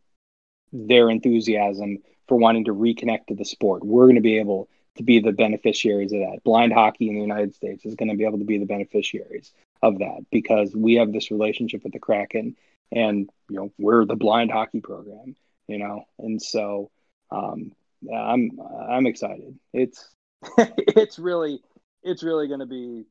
their 0.72 1.10
enthusiasm 1.10 1.98
for 2.28 2.36
wanting 2.38 2.64
to 2.64 2.74
reconnect 2.74 3.26
to 3.26 3.34
the 3.34 3.44
sport. 3.44 3.84
We're 3.84 4.04
going 4.04 4.16
to 4.16 4.22
be 4.22 4.38
able 4.38 4.68
to 4.98 5.02
be 5.02 5.20
the 5.20 5.32
beneficiaries 5.32 6.12
of 6.12 6.20
that. 6.20 6.44
Blind 6.44 6.72
hockey 6.72 7.08
in 7.08 7.14
the 7.14 7.20
United 7.20 7.54
States 7.54 7.84
is 7.86 7.94
going 7.94 8.10
to 8.10 8.16
be 8.16 8.24
able 8.24 8.38
to 8.38 8.44
be 8.44 8.58
the 8.58 8.66
beneficiaries 8.66 9.52
of 9.82 9.98
that 9.98 10.26
because 10.30 10.74
we 10.74 10.94
have 10.96 11.12
this 11.12 11.30
relationship 11.30 11.82
with 11.84 11.92
the 11.92 11.98
Kraken 11.98 12.56
and 12.90 13.30
you 13.48 13.56
know 13.56 13.72
we're 13.78 14.04
the 14.04 14.16
blind 14.16 14.50
hockey 14.50 14.80
program, 14.80 15.36
you 15.66 15.78
know. 15.78 16.04
And 16.18 16.40
so 16.40 16.90
um 17.30 17.72
I'm 18.12 18.58
I'm 18.88 19.06
excited. 19.06 19.58
It's 19.72 20.08
it's 20.58 21.18
really 21.18 21.60
it's 22.02 22.22
really 22.22 22.48
going 22.48 22.60
to 22.60 22.66
be 22.66 23.04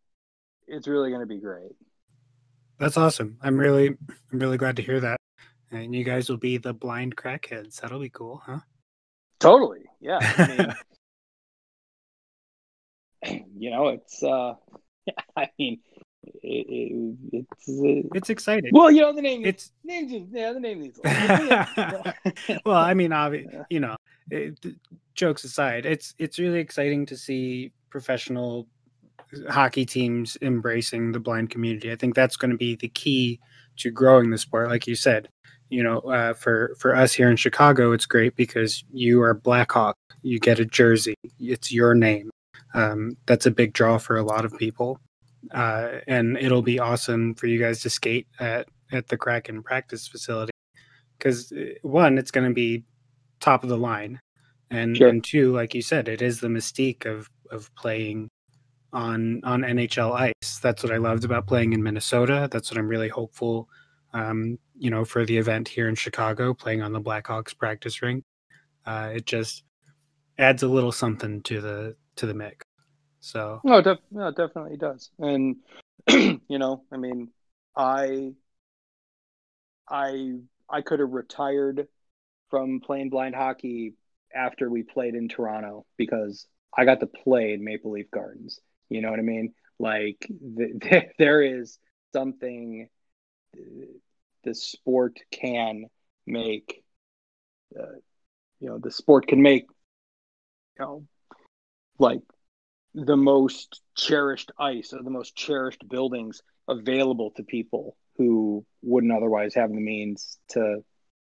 it's 0.68 0.88
really 0.88 1.10
going 1.10 1.22
to 1.22 1.28
be 1.28 1.40
great. 1.40 1.72
That's 2.80 2.98
awesome. 2.98 3.38
I'm 3.42 3.58
really 3.58 3.88
I'm 4.32 4.40
really 4.40 4.58
glad 4.58 4.76
to 4.78 4.82
hear 4.82 5.00
that. 5.00 5.18
And 5.72 5.94
you 5.94 6.04
guys 6.04 6.30
will 6.30 6.38
be 6.38 6.58
the 6.58 6.74
blind 6.74 7.16
crackheads. 7.16 7.82
That'll 7.82 8.00
be 8.00 8.10
cool, 8.10 8.42
huh? 8.46 8.60
Totally. 9.40 9.84
Yeah. 10.00 10.20
I 10.22 10.48
mean, 10.48 10.76
you 13.58 13.72
know, 13.72 13.90
it's 13.90 14.24
uh 14.24 14.54
I 15.36 15.50
mean 15.60 15.80
it, 16.44 16.66
it, 16.70 17.18
it's 17.34 17.70
uh, 17.70 18.10
It's 18.16 18.30
exciting. 18.30 18.72
well, 18.74 18.92
you 18.92 19.02
know 19.02 19.14
the 19.14 19.22
name 19.22 19.46
It's 19.46 19.72
name 19.84 20.10
just 20.10 20.26
yeah, 20.32 20.54
the 20.54 20.60
name 20.60 20.82
is. 20.84 21.00
well, 22.66 22.78
I 22.78 22.94
mean, 22.94 23.12
obvi- 23.12 23.66
you 23.70 23.80
know, 23.80 23.96
it, 24.30 24.66
jokes 25.14 25.44
aside, 25.44 25.86
it's 25.86 26.14
it's 26.18 26.40
really 26.40 26.60
exciting 26.60 27.06
to 27.08 27.18
see 27.18 27.72
professional 27.90 28.68
hockey 29.50 29.86
teams 29.86 30.38
embracing 30.42 31.12
the 31.12 31.20
blind 31.20 31.50
community. 31.50 31.92
I 31.92 31.96
think 31.96 32.16
that's 32.16 32.38
going 32.38 32.52
to 32.52 32.58
be 32.58 32.76
the 32.76 32.90
key 32.90 33.40
to 33.78 33.92
growing 33.92 34.30
the 34.30 34.38
sport. 34.38 34.70
Like 34.70 34.88
you 34.88 34.96
said, 34.96 35.30
you 35.70 35.84
know, 35.84 36.00
uh, 36.00 36.34
for 36.34 36.76
for 36.80 36.96
us 36.96 37.14
here 37.14 37.30
in 37.30 37.38
Chicago, 37.38 37.92
it's 37.92 38.06
great 38.06 38.36
because 38.36 38.84
you 38.92 39.22
are 39.22 39.34
Blackhawk. 39.34 39.96
You 40.22 40.40
get 40.40 40.60
a 40.60 40.66
jersey. 40.66 41.16
It's 41.40 41.72
your 41.72 41.94
name. 41.94 42.30
Um, 42.74 43.18
that's 43.26 43.46
a 43.46 43.52
big 43.52 43.74
draw 43.74 43.98
for 43.98 44.18
a 44.18 44.24
lot 44.24 44.46
of 44.46 44.58
people, 44.58 45.00
uh, 45.52 46.00
and 46.08 46.38
it'll 46.38 46.62
be 46.62 46.80
awesome 46.80 47.34
for 47.36 47.48
you 47.48 47.60
guys 47.60 47.82
to 47.82 47.90
skate 47.90 48.28
at 48.40 48.68
at 48.92 49.08
the 49.08 49.18
Kraken 49.18 49.64
practice 49.64 50.08
facility 50.08 50.52
because 51.18 51.52
one, 51.82 52.18
it's 52.18 52.32
going 52.32 52.48
to 52.48 52.54
be 52.54 52.84
top 53.40 53.64
of 53.64 53.70
the 53.70 53.78
line, 53.78 54.20
and 54.70 54.96
Sure. 54.98 55.08
and 55.10 55.24
two, 55.24 55.54
like 55.54 55.74
you 55.74 55.82
said, 55.82 56.08
it 56.08 56.22
is 56.22 56.40
the 56.40 56.48
mystique 56.48 57.06
of 57.06 57.30
of 57.52 57.74
playing 57.76 58.30
on 58.94 59.42
on 59.44 59.62
NHL 59.62 60.14
ice. 60.14 60.60
That's 60.60 60.84
what 60.84 60.94
I 60.94 60.98
loved 60.98 61.24
about 61.24 61.48
playing 61.48 61.74
in 61.74 61.84
Minnesota. 61.84 62.48
That's 62.52 62.72
what 62.72 62.78
I'm 62.78 62.88
really 62.88 63.10
hopeful, 63.10 63.70
um, 64.14 64.58
you 64.78 64.90
know, 64.90 65.06
for 65.06 65.26
the 65.26 65.38
event 65.38 65.68
here 65.68 65.88
in 65.90 65.96
Chicago, 65.96 66.54
playing 66.54 66.82
on 66.82 66.94
the 66.94 67.02
Blackhawks 67.02 67.58
practice 67.58 68.02
rink. 68.02 68.24
Uh, 68.86 69.12
it 69.16 69.26
just 69.26 69.64
adds 70.38 70.64
a 70.64 70.68
little 70.68 70.92
something 70.92 71.42
to 71.44 71.62
the 71.62 71.96
to 72.18 72.26
the 72.26 72.34
mix. 72.34 72.66
So 73.20 73.62
No, 73.64 73.82
def- 73.82 74.00
no, 74.12 74.32
definitely 74.32 74.78
does. 74.78 75.10
And 75.20 75.58
you 76.10 76.60
know, 76.60 76.84
I 76.92 76.98
mean, 76.98 77.30
I, 77.76 78.34
I, 79.90 80.34
I 80.70 80.82
could 80.82 81.00
have 81.00 81.12
retired 81.12 81.88
from 82.50 82.80
playing 82.80 83.10
blind 83.10 83.36
hockey 83.36 83.94
after 84.36 84.70
we 84.70 84.84
played 84.84 85.16
in 85.16 85.28
Toronto 85.28 85.86
because 85.98 86.48
I 86.76 86.86
got 86.86 87.00
to 87.00 87.08
play 87.08 87.54
in 87.54 87.64
Maple 87.64 87.92
Leaf 87.92 88.12
Gardens. 88.12 88.60
You 88.90 89.02
know 89.02 89.10
what 89.10 89.20
I 89.20 89.24
mean? 89.24 89.54
Like 89.80 90.30
th- 90.58 91.06
there 91.20 91.42
is 91.42 91.78
something 92.14 92.90
the 94.44 94.56
sport 94.56 95.20
can 95.32 95.86
make. 96.26 96.84
Uh, 97.78 98.00
you 98.60 98.70
know, 98.70 98.80
the 98.80 98.92
sport 98.92 99.28
can 99.28 99.42
make. 99.42 99.66
You 100.80 100.86
know, 100.86 101.04
like 102.00 102.22
the 102.94 103.18
most 103.18 103.82
cherished 103.96 104.52
ice 104.60 104.94
or 104.94 105.04
the 105.04 105.10
most 105.10 105.36
cherished 105.36 105.88
buildings 105.88 106.42
available 106.68 107.32
to 107.32 107.44
people 107.44 107.96
who 108.18 108.66
wouldn't 108.82 109.14
otherwise 109.14 109.54
have 109.56 109.70
the 109.70 109.80
means 109.80 110.38
to 110.50 110.84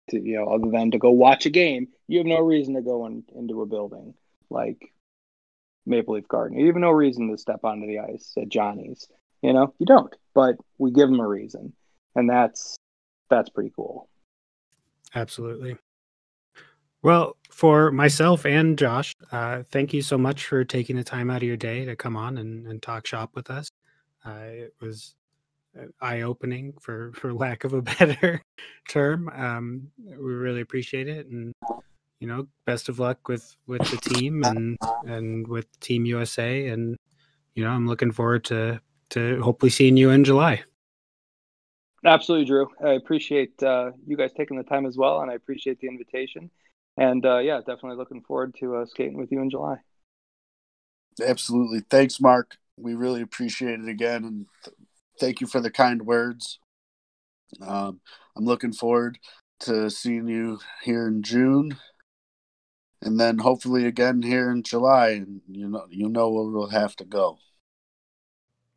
to 0.09 0.19
you 0.19 0.35
know 0.35 0.47
other 0.47 0.69
than 0.69 0.91
to 0.91 0.97
go 0.97 1.11
watch 1.11 1.45
a 1.45 1.49
game 1.49 1.87
you 2.07 2.17
have 2.17 2.27
no 2.27 2.39
reason 2.39 2.75
to 2.75 2.81
go 2.81 3.05
in, 3.05 3.23
into 3.35 3.61
a 3.61 3.65
building 3.65 4.13
like 4.49 4.91
maple 5.85 6.15
leaf 6.15 6.27
garden. 6.27 6.59
You 6.59 6.67
have 6.67 6.75
no 6.75 6.91
reason 6.91 7.31
to 7.31 7.37
step 7.37 7.61
onto 7.63 7.87
the 7.87 7.99
ice 7.99 8.33
at 8.37 8.49
johnny's 8.49 9.07
you 9.41 9.53
know? 9.53 9.73
You 9.79 9.85
don't 9.85 10.13
but 10.35 10.55
we 10.77 10.91
give 10.91 11.09
them 11.09 11.19
a 11.19 11.27
reason 11.27 11.73
and 12.15 12.29
that's 12.29 12.75
that's 13.29 13.49
pretty 13.49 13.71
cool. 13.73 14.09
Absolutely. 15.15 15.77
Well, 17.03 17.37
for 17.49 17.91
myself 17.91 18.45
and 18.45 18.77
Josh, 18.77 19.15
uh, 19.31 19.63
thank 19.71 19.93
you 19.93 20.01
so 20.01 20.17
much 20.17 20.45
for 20.45 20.63
taking 20.63 20.95
the 20.95 21.03
time 21.03 21.29
out 21.29 21.37
of 21.37 21.43
your 21.43 21.57
day 21.57 21.85
to 21.85 21.95
come 21.95 22.15
on 22.15 22.37
and, 22.37 22.67
and 22.67 22.81
talk 22.81 23.07
shop 23.07 23.31
with 23.33 23.49
us. 23.49 23.71
Uh, 24.23 24.43
it 24.43 24.73
was 24.79 25.15
eye 25.99 26.21
opening, 26.21 26.73
for 26.79 27.11
for 27.15 27.33
lack 27.33 27.63
of 27.63 27.73
a 27.73 27.81
better 27.99 28.41
term. 28.87 29.29
Um, 29.29 29.87
we 30.05 30.33
really 30.33 30.61
appreciate 30.61 31.07
it, 31.07 31.27
and 31.27 31.53
you 32.19 32.27
know, 32.27 32.47
best 32.65 32.89
of 32.89 32.99
luck 32.99 33.27
with 33.27 33.55
with 33.67 33.81
the 33.89 33.97
team 33.97 34.43
and 34.43 34.77
and 35.05 35.47
with 35.47 35.79
Team 35.79 36.05
USA. 36.05 36.67
And 36.67 36.97
you 37.55 37.63
know, 37.63 37.71
I'm 37.71 37.87
looking 37.87 38.11
forward 38.11 38.43
to 38.45 38.79
to 39.11 39.41
hopefully 39.41 39.69
seeing 39.69 39.97
you 39.97 40.11
in 40.11 40.23
July. 40.23 40.63
Absolutely, 42.03 42.45
Drew. 42.45 42.67
I 42.83 42.93
appreciate 42.93 43.61
uh, 43.61 43.91
you 44.07 44.17
guys 44.17 44.31
taking 44.33 44.57
the 44.57 44.63
time 44.63 44.85
as 44.85 44.97
well, 44.97 45.21
and 45.21 45.29
I 45.29 45.35
appreciate 45.35 45.79
the 45.79 45.87
invitation. 45.87 46.49
And 46.97 47.25
uh, 47.25 47.39
yeah, 47.39 47.59
definitely 47.59 47.97
looking 47.97 48.21
forward 48.21 48.55
to 48.59 48.77
uh, 48.77 48.85
skating 48.85 49.17
with 49.17 49.31
you 49.31 49.41
in 49.41 49.49
July. 49.49 49.77
Absolutely. 51.25 51.81
Thanks, 51.89 52.19
Mark. 52.19 52.57
We 52.77 52.93
really 52.95 53.21
appreciate 53.21 53.79
it 53.79 53.87
again, 53.87 54.23
and 54.23 54.45
th- 54.63 54.75
thank 55.19 55.41
you 55.41 55.47
for 55.47 55.59
the 55.59 55.71
kind 55.71 56.01
words. 56.05 56.59
Um, 57.61 57.99
I'm 58.35 58.45
looking 58.45 58.73
forward 58.73 59.19
to 59.61 59.89
seeing 59.89 60.27
you 60.27 60.59
here 60.83 61.07
in 61.07 61.21
June, 61.21 61.77
and 63.01 63.19
then 63.19 63.39
hopefully 63.39 63.85
again 63.85 64.21
here 64.21 64.51
in 64.51 64.63
July. 64.63 65.09
And 65.09 65.41
you 65.47 65.67
know, 65.67 65.85
you 65.89 66.09
know 66.09 66.29
where 66.29 66.45
we'll 66.45 66.69
have 66.69 66.95
to 66.97 67.05
go. 67.05 67.39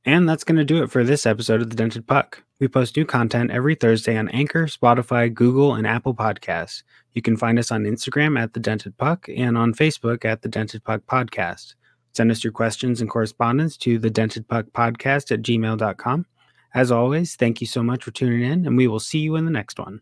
And 0.07 0.29
that's 0.29 0.45
going 0.45 0.59
to 0.59 0.65
do 0.65 0.83
it 0.83 0.91
for 0.91 1.03
this 1.03 1.25
episode 1.25 1.63
of 1.63 1.71
The 1.71 1.77
Dented 1.77 2.07
Puck. 2.07 2.43
We 2.61 2.69
post 2.69 2.97
new 2.97 3.07
content 3.07 3.51
every 3.51 3.75
Thursday 3.75 4.19
on 4.19 4.29
Anchor, 4.29 4.67
Spotify, 4.67 5.33
Google, 5.33 5.75
and 5.75 5.87
Apple 5.87 6.15
Podcasts. 6.15 6.83
You 7.15 7.23
can 7.23 7.37
find 7.37 7.59
us 7.59 7.73
on 7.73 7.85
Instagram 7.85 8.39
at 8.39 8.53
The 8.53 8.61
Dented 8.61 8.99
Puck 8.99 9.29
and 9.35 9.57
on 9.57 9.73
Facebook 9.73 10.25
at 10.27 10.43
The 10.43 10.49
Dented 10.49 10.85
Puck 10.85 11.03
Podcast. 11.07 11.75
Send 12.13 12.31
us 12.31 12.45
your 12.45 12.53
questions 12.53 13.01
and 13.01 13.09
correspondence 13.09 13.77
to 13.79 13.99
The 13.99 14.11
Dented 14.11 14.47
Puck 14.47 14.67
Podcast 14.75 15.33
at 15.33 15.43
gmail.com. 15.43 16.27
As 16.75 16.93
always, 16.93 17.35
thank 17.37 17.61
you 17.61 17.67
so 17.67 17.83
much 17.83 18.05
for 18.05 18.11
tuning 18.11 18.43
in, 18.43 18.67
and 18.67 18.77
we 18.77 18.87
will 18.87 19.01
see 19.01 19.21
you 19.21 19.37
in 19.37 19.47
the 19.47 19.51
next 19.51 19.79
one. 19.79 20.01